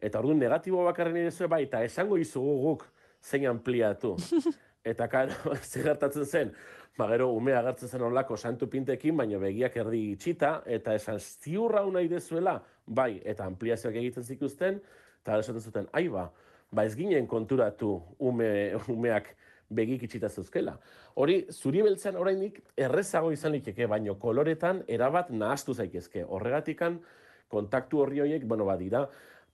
Eta 0.00 0.18
orduan 0.22 0.40
negatibo 0.40 0.84
bakarren 0.86 1.20
ere 1.20 1.48
bai, 1.52 1.64
eta 1.68 1.84
esango 1.84 2.16
izugu 2.18 2.56
guk 2.64 2.86
zein 3.22 3.46
ampliatu. 3.46 4.16
Eta 4.90 5.10
karo, 5.12 5.52
zer 5.70 5.90
gertatzen 5.90 6.24
zen, 6.24 6.52
ba 6.96 7.06
gero 7.10 7.26
ume 7.36 7.52
agertzen 7.52 7.88
zen 7.88 8.02
olako 8.06 8.36
santu 8.36 8.68
pintekin, 8.72 9.16
baina 9.16 9.38
begiak 9.38 9.76
erdi 9.76 10.00
itxita, 10.14 10.62
eta 10.64 10.94
esan 10.96 11.20
ziurra 11.20 11.82
nahi 11.92 12.08
dezuela, 12.08 12.62
bai, 12.86 13.20
eta 13.24 13.44
ampliazioak 13.44 13.98
egiten 14.00 14.24
zituzten, 14.24 14.80
eta 15.20 15.36
esaten 15.42 15.60
zuten, 15.60 15.90
ai 15.92 16.08
ba, 16.08 16.30
ba 16.72 16.86
ez 16.88 16.96
ginen 16.96 17.28
konturatu 17.28 17.98
ume, 18.18 18.50
umeak 18.88 19.34
begik 19.70 20.04
itxita 20.06 20.28
zeuzkela. 20.28 20.76
Hori, 21.14 21.40
zuri 21.50 21.82
beltzen 21.86 22.18
oraindik 22.18 22.60
errezago 22.76 23.32
izan 23.32 23.54
liteke, 23.54 23.86
baino 23.86 24.16
koloretan 24.18 24.84
erabat 24.88 25.30
nahastu 25.30 25.74
zaitezke. 25.74 26.24
Horregatikan, 26.26 27.00
kontaktu 27.50 28.02
horri 28.02 28.22
horiek, 28.24 28.46
bueno, 28.46 28.66
badira, 28.66 29.06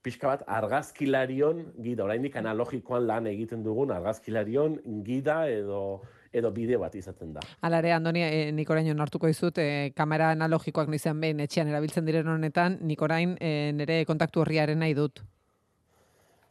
pixka 0.07 0.29
bat 0.31 0.45
argazkilarion 0.47 1.65
gida, 1.83 2.05
oraindik 2.05 2.37
analogikoan 2.39 3.07
lan 3.09 3.27
egiten 3.27 3.65
dugun 3.67 3.93
argazkilarion 3.95 4.79
gida 5.05 5.45
edo 5.51 6.03
edo 6.37 6.51
bideo 6.53 6.81
bat 6.83 6.95
izaten 6.99 7.33
da. 7.33 7.45
Hala 7.65 7.81
ere, 7.81 7.95
Andoni, 7.97 8.21
e, 8.21 8.51
nik 8.53 8.71
orain 8.71 8.91
onartuko 8.93 9.31
dizut, 9.31 9.57
e, 9.63 9.93
kamera 9.97 10.33
analogikoak 10.35 10.91
nizan 10.93 11.21
behin 11.23 11.41
etxean 11.41 11.71
erabiltzen 11.73 12.05
diren 12.05 12.29
honetan, 12.29 12.77
nik 12.85 13.03
orain 13.03 13.37
e, 13.41 13.73
nire 13.77 14.03
kontaktu 14.09 14.45
horriaren 14.45 14.83
nahi 14.85 14.97
dut. 14.99 15.23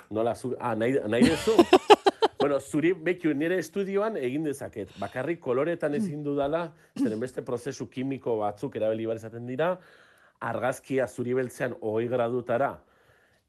Nola, 0.10 0.36
zu, 0.36 0.56
ah, 0.60 0.74
nahi, 0.80 0.98
nahi 1.10 1.30
duzu? 1.30 1.58
bueno, 2.46 2.60
zuri 2.62 2.92
bekiu 2.94 3.34
nire 3.34 3.58
estudioan 3.58 4.20
egin 4.22 4.44
dezaket. 4.46 4.92
Bakarrik 5.02 5.40
koloretan 5.42 5.96
ezin 5.98 6.22
dudala, 6.24 6.68
zeren 7.00 7.20
beste 7.20 7.42
prozesu 7.42 7.88
kimiko 7.90 8.38
batzuk 8.44 8.76
erabili 8.78 9.08
bar 9.10 9.18
izaten 9.18 9.48
dira, 9.50 9.72
argazkia 10.46 11.08
zuri 11.08 11.34
beltzean 11.34 11.74
hogei 11.82 12.06
gradutara 12.12 12.76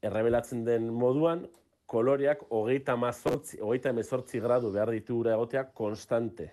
errebelatzen 0.01 0.63
den 0.65 0.89
moduan, 0.93 1.45
koloreak 1.85 2.41
hogeita 2.49 2.95
mazortzi, 2.97 3.59
hogeita 3.61 3.93
emezortzi 3.93 4.41
gradu 4.41 4.71
behar 4.73 4.89
ditu 4.91 5.21
egotea 5.29 5.67
konstante. 5.77 6.51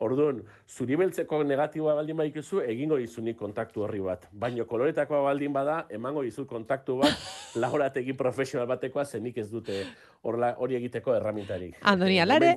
Orduan, 0.00 0.38
zuri 0.64 0.96
beltzeko 0.96 1.42
negatiboa 1.44 1.92
baldin 1.98 2.16
badikuzu, 2.16 2.62
egingo 2.64 2.96
dizunik 2.96 3.36
kontaktu 3.36 3.82
horri 3.84 3.98
bat. 4.00 4.22
Baina 4.32 4.64
koloretakoa 4.64 5.18
baldin 5.26 5.52
bada, 5.52 5.82
emango 5.92 6.22
dizu 6.24 6.46
kontaktu 6.48 6.96
bat, 7.02 7.12
laborategi 7.64 8.14
profesional 8.16 8.66
batekoa, 8.70 9.04
zenik 9.04 9.36
ez 9.42 9.50
dute 9.50 9.82
horla- 10.24 10.54
hori 10.56 10.78
egiteko 10.78 11.14
erramintarik. 11.18 11.76
Andoni, 11.82 12.16
Eh, 12.16 12.22
alare, 12.22 12.54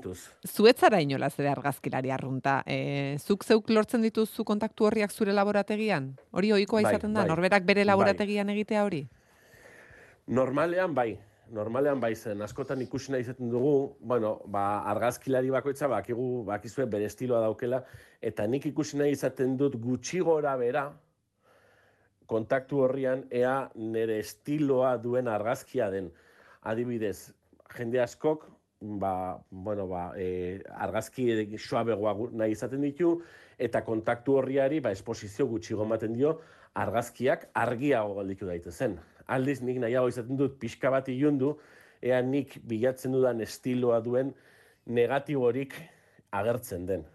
zuetzara 0.47 1.01
inolaz 1.03 1.33
ere 1.39 1.49
argazkilari 1.51 2.11
arrunta. 2.15 2.61
E, 2.65 3.17
zuk 3.19 3.43
zeuk 3.43 3.69
lortzen 3.69 4.01
dituzu 4.07 4.45
kontaktu 4.47 4.85
horriak 4.87 5.11
zure 5.11 5.33
laborategian? 5.35 6.13
Hori 6.31 6.53
ohikoa 6.55 6.81
Bai, 6.81 6.93
izaten 6.93 7.13
da, 7.13 7.21
bai. 7.25 7.29
norberak 7.29 7.63
bere 7.67 7.81
Bai. 7.83 7.89
laborategian 7.91 8.49
egitea 8.55 8.83
hori? 8.87 9.03
Normalean 10.27 10.93
bai, 10.95 11.17
normalean 11.53 11.99
bai 12.01 12.13
zen, 12.15 12.41
askotan 12.41 12.81
ikusi 12.81 13.13
nahi 13.13 13.23
izaten 13.25 13.49
dugu, 13.51 13.95
bueno, 14.01 14.33
ba, 14.49 14.81
argazkilari 14.91 15.51
bakoitza 15.53 15.87
bakigu, 15.91 16.43
bakizue 16.47 16.87
bere 16.89 17.05
estiloa 17.09 17.43
daukela, 17.45 17.83
eta 18.21 18.47
nik 18.49 18.65
ikusi 18.71 18.97
nahi 18.97 19.13
izaten 19.13 19.55
dut 19.59 19.77
gutxi 19.81 20.23
gora 20.25 20.55
bera, 20.57 20.87
kontaktu 22.29 22.81
horrian, 22.85 23.27
ea 23.31 23.69
nire 23.75 24.17
estiloa 24.23 24.95
duen 24.97 25.29
argazkia 25.29 25.91
den. 25.93 26.09
Adibidez, 26.63 27.33
jende 27.77 28.01
askok, 28.01 28.47
ba, 28.99 29.13
bueno, 29.51 29.87
ba, 29.87 30.09
e, 30.17 30.59
argazki 30.87 31.57
suabegoa 31.59 32.13
gu- 32.17 32.31
nahi 32.33 32.55
izaten 32.57 32.81
ditu, 32.81 33.17
eta 33.59 33.83
kontaktu 33.85 34.39
horriari, 34.39 34.79
ba, 34.79 34.91
esposizio 34.91 35.47
gutxi 35.47 35.77
ematen 35.77 36.17
dio, 36.17 36.39
argazkiak 36.73 37.49
argiago 37.53 38.15
galditu 38.17 38.47
daitezen. 38.49 38.97
Aldiz, 39.27 39.61
nik 39.61 39.79
nahiago 39.79 40.07
izaten 40.11 40.37
dut 40.37 40.59
pixka 40.59 40.89
bat 40.91 41.07
ilundu, 41.09 41.57
ea 42.01 42.21
nik 42.21 42.57
bilatzen 42.67 43.11
dudan 43.11 43.41
estiloa 43.41 44.01
duen 44.03 44.33
negatiborik 44.85 45.75
agertzen 46.31 46.85
den. 46.85 47.05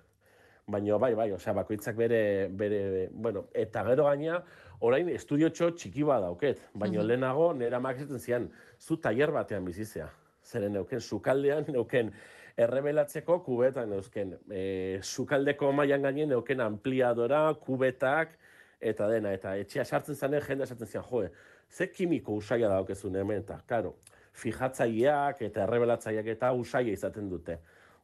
Baina 0.69 0.99
bai, 1.01 1.15
bai, 1.17 1.31
osea, 1.33 1.55
bakoitzak 1.57 1.97
bere, 1.97 2.49
bere, 2.53 3.09
bueno, 3.13 3.47
eta 3.57 3.83
gero 3.85 4.05
gaina, 4.05 4.43
orain 4.85 5.09
estudiotxo 5.09 5.71
txiki 5.77 6.05
bat 6.05 6.21
dauket, 6.23 6.61
baina 6.75 7.01
Mhm. 7.01 7.07
lehenago 7.09 7.53
nera 7.55 7.81
makizaten 7.81 8.19
zian, 8.19 8.51
zu 8.79 8.97
tailer 8.97 9.31
batean 9.33 9.65
bizizea. 9.65 10.09
Zeren 10.45 10.73
neuken, 10.73 11.01
sukaldean 11.01 11.65
neuken 11.69 12.13
errebelatzeko 12.57 13.43
kubetan 13.45 13.91
neuzken, 13.91 14.39
e, 14.51 14.99
sukaldeko 15.03 15.73
mailan 15.73 16.03
gainen 16.03 16.29
neuken 16.29 16.61
ampliadora, 16.61 17.55
kubetak, 17.55 18.39
eta 18.81 19.09
dena, 19.09 19.33
eta 19.33 19.57
etxea 19.57 19.85
sartzen 19.85 20.15
zanen 20.15 20.41
jende 20.41 20.65
esaten 20.65 20.87
zian, 20.87 21.05
joe, 21.11 21.31
ze 21.71 21.89
kimiko 21.89 22.35
usaia 22.35 22.69
daukezun 22.69 23.17
hemen, 23.17 23.43
eta, 23.45 23.61
karo, 23.67 23.95
fijatzaileak 24.39 25.43
eta 25.43 25.65
errebelatzaileak 25.67 26.33
eta 26.37 26.53
usaia 26.53 26.93
izaten 26.93 27.29
dute. 27.31 27.59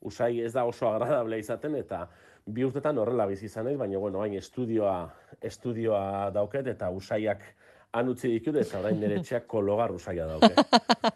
Usai 0.05 0.41
ez 0.45 0.53
da 0.53 0.65
oso 0.69 0.89
agradablea 0.91 1.41
izaten, 1.41 1.77
eta 1.81 2.05
bi 2.47 2.65
urtetan 2.65 2.99
horrela 3.01 3.27
bizi 3.27 3.47
izan 3.49 3.65
naiz, 3.69 3.79
baina, 3.81 3.99
bueno, 3.99 4.21
hain 4.21 4.35
estudioa, 4.37 4.97
estudioa 5.41 6.31
dauket, 6.35 6.67
eta 6.75 6.91
usaiak 6.93 7.47
han 7.95 8.11
utzi 8.11 8.29
ditut, 8.33 8.59
eta 8.59 8.81
orain 8.81 8.99
nire 9.01 9.21
etxeak 9.21 9.47
kologar 9.49 9.93
usaia 9.95 10.27
dauke. 10.27 10.51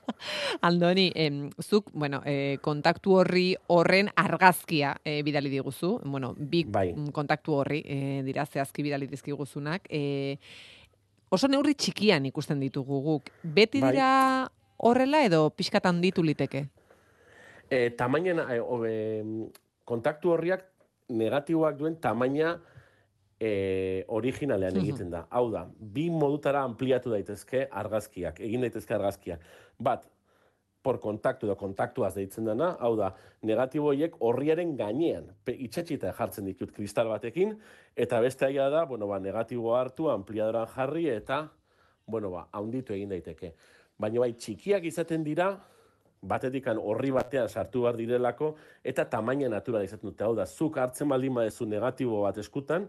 Andoni, 0.68 1.09
em, 1.15 1.49
zuk, 1.60 1.91
bueno, 1.93 2.23
e, 2.25 2.57
kontaktu 2.62 3.18
horri 3.18 3.49
horren 3.75 4.09
argazkia 4.17 4.94
e, 5.05 5.18
bidali 5.27 5.51
diguzu, 5.51 5.97
bueno, 6.07 6.33
bi 6.39 6.65
Bai. 6.70 6.93
kontaktu 7.12 7.59
horri 7.59 7.83
e, 7.85 7.99
dira 8.27 8.47
zehazki 8.47 8.86
bidali 8.86 9.10
dizkiguzunak. 9.10 9.91
E, 9.91 10.39
oso 11.31 11.48
neurri 11.48 11.74
txikian 11.74 12.26
ikusten 12.31 12.60
ditugu 12.60 13.00
guk. 13.05 13.31
Beti 13.42 13.81
Bai. 13.81 13.92
dira 13.92 14.10
horrela 14.78 15.23
edo 15.26 15.48
pixkat 15.50 15.86
handitu 15.90 16.23
liteke? 16.23 16.66
E, 17.68 17.90
tamainen, 17.98 18.40
e, 18.48 18.58
obe, 18.60 18.92
kontaktu 19.89 20.32
horriak 20.32 20.65
negatiboak 21.08 21.76
duen 21.78 21.97
tamaina 22.00 22.55
e, 23.40 24.05
originalean 24.08 24.76
egiten 24.81 25.10
da. 25.12 25.24
Hau 25.31 25.48
da, 25.52 25.66
bi 25.78 26.08
modutara 26.10 26.62
ampliatu 26.66 27.12
daitezke 27.15 27.66
argazkiak, 27.82 28.40
egin 28.44 28.65
daitezke 28.65 28.97
argazkiak. 28.97 29.44
Bat, 29.78 30.07
por 30.89 31.02
kontaktu 31.05 31.44
edo 31.44 31.55
kontaktuaz 31.60 32.15
deitzen 32.17 32.47
dena, 32.49 32.70
hau 32.81 32.94
da, 32.97 33.10
negatibo 33.44 33.91
horiek 33.91 34.15
horriaren 34.25 34.70
gainean, 34.78 35.26
pe, 35.44 35.52
itxatxita 35.67 36.15
jartzen 36.17 36.47
ditut 36.49 36.70
kristal 36.73 37.10
batekin, 37.12 37.50
eta 37.92 38.23
beste 38.25 38.47
aia 38.47 38.70
da, 38.73 38.86
bueno, 38.89 39.05
ba, 39.10 39.18
negatibo 39.20 39.75
hartu, 39.76 40.07
ampliadoran 40.08 40.70
jarri, 40.73 41.02
eta, 41.12 41.42
bueno, 42.08 42.31
ba, 42.33 42.47
haunditu 42.57 42.97
egin 42.97 43.12
daiteke. 43.12 43.50
Baina 44.00 44.23
bai, 44.23 44.31
txikiak 44.41 44.86
izaten 44.89 45.26
dira, 45.26 45.50
batetikan 46.33 46.81
horri 46.81 47.12
batean 47.12 47.52
sartu 47.52 47.84
behar 47.84 48.00
direlako, 48.00 48.55
eta 48.81 49.05
tamaina 49.12 49.50
natural 49.52 49.84
izaten 49.84 50.08
dute. 50.08 50.25
Hau 50.25 50.33
da, 50.41 50.47
zuk 50.49 50.78
hartzen 50.81 51.12
baldin 51.12 51.36
badezu 51.36 51.68
negatibo 51.68 52.23
bat 52.23 52.41
eskutan, 52.41 52.89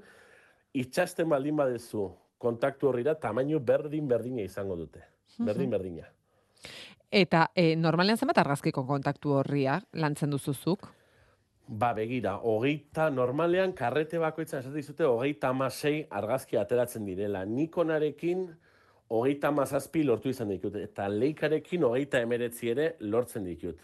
itxasten 0.72 1.28
baldin 1.36 1.60
badezu 1.60 2.08
kontaktu 2.40 2.94
horrira, 2.94 3.20
tamainu 3.20 3.60
berdin-berdina 3.60 4.48
izango 4.48 4.80
dute. 4.80 5.04
Berdin-berdina. 5.52 6.08
Eta 7.10 7.48
e, 7.58 7.74
normalean 7.76 8.20
zenbat 8.22 8.38
argazkiko 8.38 8.84
kontaktu 8.86 9.32
horria 9.40 9.80
lantzen 9.98 10.30
duzuzuk? 10.30 10.84
Ba, 11.70 11.90
begira, 11.98 12.36
hogeita, 12.46 13.08
normalean, 13.14 13.74
karrete 13.78 14.20
bakoitzan 14.22 14.62
esaten 14.62 14.78
dizute, 14.78 15.06
hogeita 15.06 15.50
amasei 15.50 16.04
argazki 16.10 16.58
ateratzen 16.58 17.06
direla. 17.06 17.44
Nikonarekin, 17.46 18.44
hogeita 19.10 19.50
amazazpi 19.50 20.04
lortu 20.06 20.30
izan 20.30 20.54
ditut, 20.54 20.78
eta 20.82 21.08
leikarekin 21.10 21.86
hogeita 21.86 22.22
emeretzi 22.26 22.70
ere 22.74 22.92
lortzen 23.00 23.46
ditut. 23.46 23.82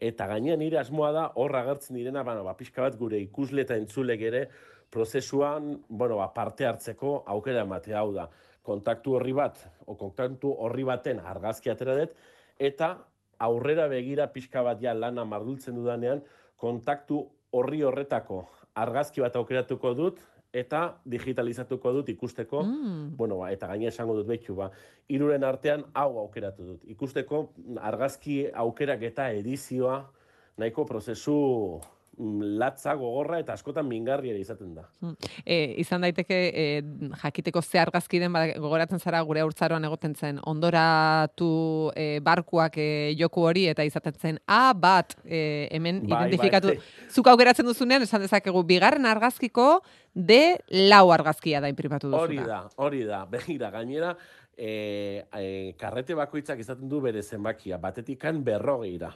Eta 0.00 0.26
gainean 0.30 0.58
nire 0.62 0.78
asmoa 0.82 1.12
da, 1.14 1.24
hor 1.38 1.54
agertzen 1.54 1.98
direna, 1.98 2.24
bueno, 2.26 2.42
ba, 2.46 2.56
pixka 2.58 2.82
bat 2.82 2.98
gure 2.98 3.18
ikusle 3.22 3.62
eta 3.66 3.78
entzulek 3.78 4.26
ere, 4.26 4.42
prozesuan, 4.90 5.76
bueno, 5.88 6.18
ba, 6.18 6.32
parte 6.34 6.66
hartzeko 6.66 7.20
aukera 7.30 7.62
ematea 7.66 8.02
hau 8.02 8.10
da. 8.14 8.26
Kontaktu 8.66 9.14
horri 9.18 9.34
bat, 9.38 9.58
o 9.86 9.94
kontaktu 9.98 10.50
horri 10.66 10.86
baten 10.86 11.22
argazki 11.22 11.70
atera 11.70 11.98
dut, 11.98 12.18
eta 12.60 12.98
aurrera 13.40 13.88
begira 13.88 14.28
pixka 14.34 14.62
bat 14.62 14.82
ja 14.84 14.92
lana 14.94 15.24
mardultzen 15.24 15.74
dudanean, 15.74 16.20
kontaktu 16.60 17.24
horri 17.56 17.80
horretako 17.82 18.44
argazki 18.76 19.24
bat 19.24 19.36
aukeratuko 19.36 19.94
dut, 19.96 20.20
eta 20.52 20.98
digitalizatuko 21.06 21.92
dut 21.92 22.08
ikusteko, 22.10 22.62
Mm. 22.62 23.16
bueno, 23.16 23.38
ba, 23.38 23.52
eta 23.52 23.66
gaina 23.70 23.88
esango 23.88 24.14
dut 24.18 24.26
betxu, 24.26 24.54
ba, 24.54 24.70
iruren 25.08 25.44
artean 25.44 25.84
hau 25.94 26.18
aukeratu 26.18 26.64
dut. 26.72 26.84
Ikusteko 26.90 27.52
argazki 27.80 28.50
aukerak 28.52 29.02
eta 29.02 29.30
edizioa 29.32 30.10
nahiko 30.58 30.84
prozesu 30.84 31.80
latza, 32.18 32.92
gogorra 32.94 33.38
eta 33.40 33.54
askotan 33.56 33.86
mingarri 33.88 34.30
ere 34.30 34.40
izaten 34.42 34.74
da. 34.74 34.82
Mm. 35.00 35.14
E, 35.44 35.56
izan 35.80 36.02
daiteke 36.04 36.36
e, 36.52 36.64
jakiteko 37.22 37.62
ze 37.62 37.78
argazki 37.80 38.18
den 38.20 38.32
bada- 38.34 38.58
gogoratzen 38.60 38.98
zara 39.00 39.22
gure 39.22 39.44
urtzaroan 39.46 39.84
egoten 39.88 40.14
zen 40.14 40.40
ondoratu 40.44 41.92
e, 41.96 42.20
barkuak 42.20 42.76
e, 42.76 43.14
joku 43.18 43.46
hori 43.48 43.66
eta 43.70 43.84
izaten 43.88 44.12
zen 44.20 44.38
A 44.46 44.72
bat 44.74 45.14
e, 45.24 45.68
hemen 45.70 46.02
Bai, 46.02 46.26
identifikatu 46.26 46.74
bai. 46.74 46.78
zuk 47.08 47.26
aukeratzen 47.32 47.66
duzunean 47.66 48.02
esan 48.02 48.20
dezakegu 48.20 48.62
bigarren 48.68 49.06
argazkiko 49.06 49.80
D 50.14 50.58
lau 50.90 51.10
argazkia 51.14 51.60
da 51.60 51.68
imprimatu 51.70 52.10
duzuna. 52.10 52.22
Hori 52.26 52.36
da, 52.44 52.60
hori 52.76 53.04
da. 53.06 53.24
Begira, 53.30 53.70
gainera, 53.70 54.16
e, 54.58 55.24
e, 55.38 55.72
karrete 55.78 56.14
bakoitzak 56.18 56.58
izaten 56.60 56.88
du 56.88 57.00
bere 57.00 57.22
zenbakia, 57.22 57.78
batetikan 57.78 58.42
berrogeira. 58.44 59.14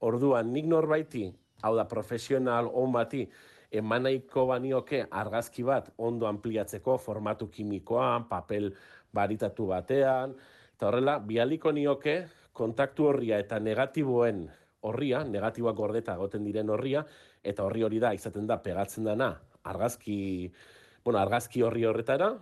Orduan, 0.00 0.52
nik 0.54 0.64
norbaiti, 0.70 1.26
hau 1.62 1.74
da, 1.76 1.86
profesional 1.88 2.70
on 2.74 2.92
bati, 2.92 3.24
eman 3.70 4.06
nahiko 4.06 4.46
banioke 4.50 5.04
argazki 5.10 5.62
bat 5.62 5.92
ondo 5.98 6.26
ampliatzeko 6.26 6.98
formatu 6.98 7.48
kimikoan, 7.50 8.26
papel 8.28 8.72
baritatu 9.14 9.70
batean, 9.70 10.34
eta 10.74 10.88
horrela, 10.88 11.18
bialiko 11.18 11.72
nioke 11.72 12.24
kontaktu 12.56 13.10
horria 13.12 13.38
eta 13.38 13.60
negatiboen 13.62 14.48
horria, 14.88 15.22
negatiboak 15.24 15.76
gordeta 15.76 16.16
egoten 16.16 16.44
diren 16.44 16.70
horria, 16.72 17.04
eta 17.44 17.64
horri 17.64 17.84
hori 17.84 18.00
da, 18.02 18.14
izaten 18.16 18.46
da, 18.48 18.58
pegatzen 18.64 19.04
dana, 19.04 19.34
argazki, 19.68 20.50
bueno, 21.04 21.20
argazki 21.20 21.62
horri 21.62 21.84
horretara, 21.84 22.32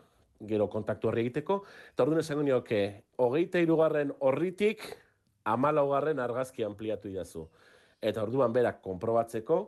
gero 0.49 0.69
kontaktu 0.71 1.11
horri 1.11 1.27
egiteko, 1.27 1.63
eta 1.93 2.07
orduan 2.07 2.23
esango 2.23 2.45
nioke, 2.47 2.83
hogeita 3.19 3.61
irugarren 3.63 4.15
horritik, 4.21 4.87
amalaugarren 5.49 6.21
argazki 6.23 6.65
ampliatu 6.65 7.11
idazu. 7.11 7.49
Eta 8.01 8.23
orduan 8.23 8.53
berak 8.53 8.83
konprobatzeko, 8.83 9.59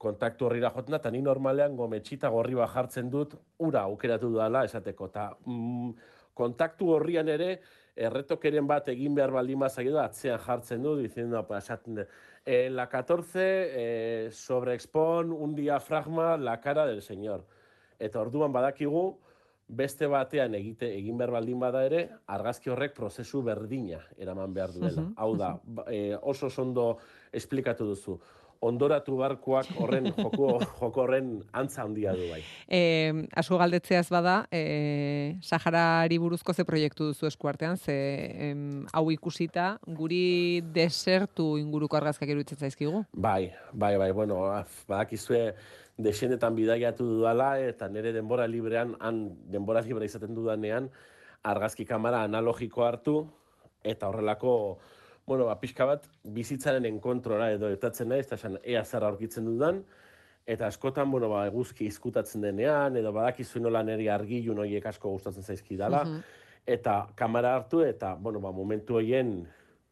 kontaktu 0.00 0.48
horrira 0.48 0.70
joten 0.74 0.96
da, 0.96 1.02
eta 1.02 1.12
ni 1.12 1.20
normalean 1.22 1.76
gometxita 1.76 2.30
gorri 2.32 2.56
bat 2.56 2.72
jartzen 2.72 3.10
dut, 3.12 3.36
ura 3.58 3.84
aukeratu 3.90 4.32
dudala 4.32 4.64
esateko. 4.64 5.10
Eta 5.12 5.28
mm, 5.44 5.92
kontaktu 6.34 6.88
horrian 6.94 7.28
ere, 7.28 7.52
erretokeren 8.00 8.66
bat 8.66 8.88
egin 8.88 9.14
behar 9.14 9.34
baldin 9.34 9.60
bazaio 9.60 9.92
da, 9.94 10.06
atzean 10.08 10.40
jartzen 10.40 10.82
du, 10.82 10.96
diciendo, 11.02 11.42
pues, 11.46 11.64
esaten 11.64 12.00
dut, 12.00 12.18
en 12.46 12.76
la 12.76 12.88
14 12.88 13.42
eh, 13.44 14.28
sobreexpon 14.32 15.32
un 15.32 15.54
diafragma 15.54 16.36
la 16.38 16.60
cara 16.60 16.86
del 16.86 17.02
señor. 17.02 17.44
Eta 17.98 18.22
orduan 18.22 18.52
badakigu, 18.52 19.18
beste 19.68 20.08
batean 20.10 20.54
egite 20.58 20.88
egin 20.96 21.18
behar 21.18 21.34
baldin 21.36 21.60
bada 21.60 21.84
ere, 21.86 22.06
argazki 22.26 22.72
horrek 22.72 22.94
prozesu 22.96 23.42
berdina 23.46 24.00
eraman 24.18 24.54
behar 24.54 24.72
duela. 24.72 25.02
Mhm, 25.02 25.12
Hau 25.16 25.36
da, 25.36 25.52
eh, 25.86 26.16
oso 26.22 26.46
oso 26.46 26.62
ondo 26.62 26.86
esplikatu 27.32 27.86
duzu. 27.88 28.18
Ondoratu 28.60 29.14
barkoak 29.16 29.70
horren 29.80 30.10
joko, 30.18 30.50
joko 30.60 31.02
horren 31.06 31.30
antza 31.56 31.80
handia 31.86 32.12
du 32.12 32.26
bai. 32.28 32.42
E, 32.68 32.80
asko 33.40 33.56
galdetzeaz 33.60 34.04
bada, 34.12 34.42
e, 34.52 35.36
Saharari 35.40 36.18
buruzko 36.20 36.52
ze 36.52 36.66
proiektu 36.68 37.08
duzu 37.08 37.30
eskuartean, 37.30 37.80
ze 37.80 37.96
em, 38.50 38.84
hau 38.92 39.06
ikusita, 39.14 39.78
guri 39.86 40.60
desertu 40.76 41.54
inguruko 41.56 41.96
argazkak 41.96 42.28
iruditzen 42.28 42.60
zaizkigu. 42.60 43.06
Bai, 43.12 43.54
bai, 43.72 43.96
bai, 43.96 44.12
bueno, 44.12 44.42
badakizue 44.88 45.54
desendetan 46.00 46.56
bidaiatu 46.56 47.06
dudala 47.16 47.54
eta 47.60 47.88
nire 47.88 48.12
denbora 48.12 48.46
librean, 48.48 48.94
han 49.00 49.24
denbora 49.52 49.80
libre 49.84 50.08
izaten 50.08 50.34
dudanean, 50.36 50.88
argazki 51.42 51.86
kamera 51.88 52.24
analogiko 52.28 52.84
hartu 52.84 53.20
eta 53.84 54.08
horrelako, 54.08 54.52
bueno, 55.30 55.44
ba, 55.46 55.54
pixka 55.62 55.86
bat 55.86 56.08
bizitzaren 56.26 56.88
enkontrora 56.88 57.52
edo 57.54 57.68
etatzen 57.70 58.08
naiz, 58.10 58.24
eta 58.26 58.34
esan 58.34 58.56
ea 58.66 58.80
zer 58.84 59.04
aurkitzen 59.06 59.44
dudan, 59.46 59.76
eta 60.42 60.66
askotan, 60.66 61.06
bueno, 61.12 61.28
ba, 61.30 61.44
eguzki 61.46 61.86
izkutatzen 61.86 62.42
denean, 62.42 62.96
edo 62.98 63.12
badakizu 63.14 63.62
nola 63.62 63.84
niri 63.86 64.08
argilun 64.10 64.58
horiek 64.58 64.88
asko 64.90 65.12
gustatzen 65.14 65.46
zaizkidala, 65.46 66.00
Mhm. 66.04 66.24
eta 66.66 66.94
kamera 67.14 67.54
hartu, 67.54 67.84
eta, 67.86 68.16
bueno, 68.18 68.40
ba, 68.40 68.50
momentu 68.50 68.96
horien 68.98 69.46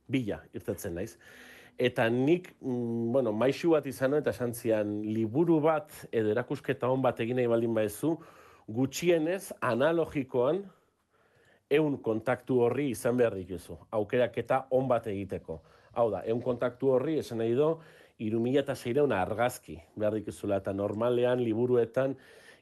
bila 0.08 0.40
irtetzen 0.52 0.94
naiz. 0.98 1.12
Eta 1.78 2.08
nik, 2.10 2.56
mm, 2.60 3.12
bueno, 3.12 3.30
maixu 3.32 3.70
bat 3.76 3.86
izan 3.86 4.14
eta 4.18 4.30
esan 4.34 4.52
zian, 4.54 5.02
liburu 5.02 5.60
bat 5.60 5.92
edo 6.10 6.32
erakusketa 6.34 6.90
hon 6.90 7.02
bat 7.02 7.20
egin 7.20 7.36
nahi 7.36 7.46
baldin 7.46 7.74
baezu, 7.74 8.16
gutxienez 8.66 9.52
analogikoan 9.60 10.64
eun 11.70 11.98
kontaktu 12.02 12.62
horri 12.64 12.90
izan 12.94 13.16
behar 13.16 13.36
dituzu. 13.36 13.76
Aukeraketa 13.92 14.64
on 14.70 14.88
bat 14.88 15.06
egiteko. 15.06 15.60
Hau 15.98 16.08
da, 16.12 16.22
eun 16.24 16.40
kontaktu 16.42 16.94
horri 16.94 17.18
esan 17.20 17.42
nahi 17.42 17.54
do, 17.58 17.78
irumila 18.24 18.62
eta 18.64 18.74
zeireun 18.74 19.12
argazki 19.12 19.78
behar 19.96 20.16
dituzula. 20.18 20.60
Eta 20.62 20.72
normalean, 20.72 21.42
liburuetan, 21.44 22.16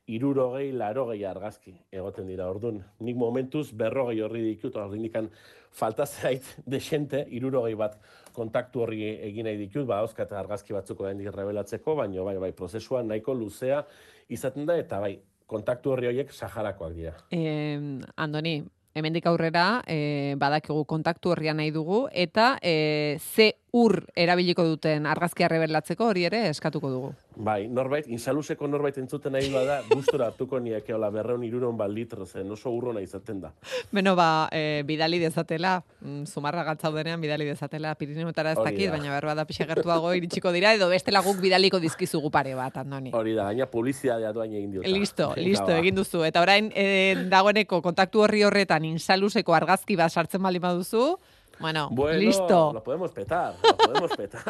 irurogei, 0.06 0.70
larogei 0.72 1.24
argazki 1.26 1.74
egoten 1.92 2.28
dira. 2.30 2.48
Orduan, 2.50 2.82
nik 3.02 3.16
momentuz 3.18 3.68
berrogei 3.74 4.20
horri 4.22 4.42
ditut, 4.44 4.76
orduan 4.76 5.00
indikan 5.00 5.30
falta 5.74 6.06
zait 6.06 6.46
desente, 6.76 7.24
irurogei 7.30 7.74
bat 7.78 7.98
kontaktu 8.36 8.84
horri 8.84 9.02
egin 9.28 9.48
nahi 9.48 9.60
ditut, 9.60 9.86
ba, 9.88 10.02
eta 10.06 10.38
argazki 10.38 10.74
batzuk 10.76 11.00
oraindik 11.00 11.32
revelatzeko, 11.34 11.96
baina 11.98 12.26
bai, 12.26 12.36
bai, 12.42 12.52
prozesua 12.52 13.02
nahiko 13.02 13.34
luzea 13.34 13.82
izaten 14.28 14.66
da, 14.66 14.76
eta 14.78 15.00
bai, 15.00 15.16
kontaktu 15.46 15.92
horri 15.94 16.10
horiek 16.10 16.32
Saharakoak 16.34 16.94
dira. 16.94 17.12
E, 17.30 17.78
Andoni, 18.18 18.58
hemendik 18.96 19.26
aurrera 19.28 19.82
e, 19.86 20.34
badakigu 20.40 20.86
kontaktu 20.88 21.34
horria 21.34 21.52
nahi 21.54 21.70
dugu, 21.74 22.06
eta 22.12 22.56
e, 22.62 23.18
ze 23.20 23.52
ur 23.76 24.00
erabiliko 24.16 24.64
duten 24.64 25.06
argazkia 25.06 25.52
rebelatzeko 25.52 26.08
hori 26.08 26.24
ere 26.30 26.46
eskatuko 26.48 26.90
dugu. 26.90 27.14
Bai, 27.36 27.68
norbait, 27.68 28.06
insaluzeko 28.08 28.64
norbait 28.66 28.96
entzuten 28.96 29.34
nahi 29.36 29.50
bada, 29.52 29.82
gustora 29.90 30.30
hartuko 30.30 30.56
niake, 30.58 30.94
hola, 30.96 31.10
berreun 31.12 31.42
iruron 31.44 31.76
bat 31.76 31.90
litro, 31.92 32.24
zen 32.24 32.48
oso 32.50 32.70
urrona 32.72 33.02
izaten 33.04 33.42
da. 33.42 33.50
Beno, 33.92 34.14
ba, 34.16 34.48
e, 34.50 34.80
bidali 34.88 35.18
dezatela, 35.20 35.74
mm, 36.00 36.24
zumarra 36.32 36.64
gatzaudenean 36.64 37.20
bidali 37.20 37.44
dezatela 37.44 37.94
Pirineotara 37.94 38.54
ez 38.56 38.58
dakit, 38.62 38.86
da. 38.86 38.96
baina 38.96 39.12
behar 39.12 39.28
bada 39.28 39.44
pixa 39.44 39.66
gertuago 39.68 40.14
iritsiko 40.16 40.52
dira, 40.56 40.72
edo 40.72 40.88
bestela 40.88 41.20
guk 41.20 41.36
bidaliko 41.44 41.78
dizkizugu 41.78 42.30
pare 42.32 42.54
bat, 42.56 42.80
Andoni. 42.80 43.12
Hori 43.12 43.36
da, 43.36 43.50
gaina 43.52 43.68
publizidadea 43.68 44.32
doain 44.32 44.54
egin 44.56 44.70
diota. 44.78 44.88
Listo, 44.88 45.28
Venga, 45.34 45.48
listo, 45.50 45.66
ba. 45.66 45.78
egin 45.78 45.94
duzu. 46.00 46.24
Eta 46.24 46.40
orain, 46.40 46.72
e, 46.74 47.26
dagoeneko 47.28 47.82
kontaktu 47.84 48.24
horri 48.24 48.44
horretan 48.48 48.88
insaluseko 48.88 49.52
argazki 49.52 49.96
bat 49.96 50.10
sartzen 50.10 50.40
bali 50.42 50.58
baduzu, 50.58 51.18
bueno, 51.58 51.88
Bueno, 51.90 52.18
listo. 52.18 52.72
lo 52.72 52.82
podemos 52.82 53.10
petar, 53.12 53.54
lo 53.62 53.76
podemos 53.76 54.10
petar. 54.16 54.42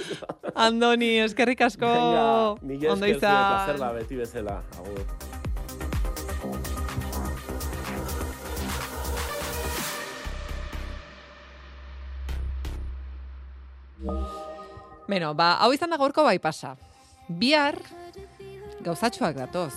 Andoni, 0.54 1.18
eskerrik 1.20 1.60
asko. 1.62 1.86
Venga, 1.86 2.54
mila 2.62 2.92
Ondo 2.92 3.06
izan. 3.06 3.20
placer 3.20 3.78
ba, 3.78 3.92
beti 3.92 4.16
bezala. 4.16 4.62
Agur. 4.78 5.04
Beno, 15.10 15.32
ba, 15.34 15.56
hau 15.60 15.72
izan 15.74 15.90
da 15.90 15.98
gaurko 16.00 16.22
bai 16.24 16.38
pasa. 16.38 16.76
Bihar, 17.28 17.76
gauzatxoak 18.84 19.36
datoz. 19.36 19.74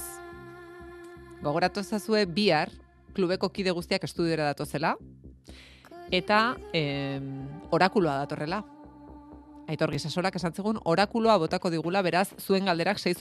Gogoratu 1.44 1.82
ezazue 1.84 2.26
bihar, 2.30 2.70
klubeko 3.18 3.50
kide 3.50 3.74
guztiak 3.76 4.06
estudiora 4.08 4.52
datozela, 4.52 4.94
eta 6.12 6.58
em, 6.74 7.48
orakuloa 7.72 8.18
datorrela. 8.24 8.64
Aitor 9.68 9.94
Gisasolak 9.96 10.36
esan 10.36 10.52
zegun, 10.52 10.78
orakuloa 10.84 11.38
botako 11.40 11.70
digula, 11.72 12.02
beraz, 12.04 12.34
zuen 12.40 12.66
galderak 12.66 13.00
6 13.00 13.16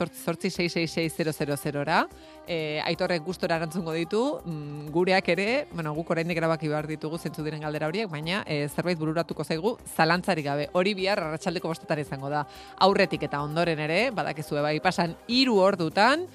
ra 1.86 2.08
E, 2.46 2.80
aitorrek 2.82 3.22
gustora 3.22 3.56
erantzungo 3.56 3.92
ditu, 3.92 4.40
mm, 4.44 4.90
gureak 4.90 5.28
ere, 5.28 5.68
bueno, 5.72 5.94
guk 5.94 6.10
oraindik 6.10 6.36
erabaki 6.36 6.66
behar 6.66 6.88
ditugu 6.88 7.18
zentzu 7.18 7.44
diren 7.44 7.60
galdera 7.60 7.86
horiek, 7.86 8.10
baina 8.10 8.42
e, 8.46 8.66
zerbait 8.68 8.98
bururatuko 8.98 9.44
zaigu 9.44 9.78
zalantzarik 9.96 10.44
gabe. 10.44 10.68
Hori 10.72 10.94
bihar 10.94 11.20
arratsaldeko 11.20 11.68
bostetan 11.68 12.00
izango 12.00 12.28
da. 12.28 12.44
Aurretik 12.80 13.22
eta 13.22 13.40
ondoren 13.42 13.78
ere, 13.78 14.10
badakizue 14.10 14.60
bai 14.60 14.80
pasan 14.80 15.14
hiru 15.28 15.60
ordutan, 15.62 16.26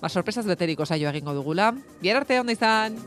ba 0.00 0.08
sorpresaz 0.08 0.44
beteriko 0.44 0.84
saio 0.84 1.08
egingo 1.08 1.32
dugula. 1.32 1.72
Bihar 2.02 2.20
arte 2.20 2.40
ondo 2.40 2.52
izan. 2.52 3.00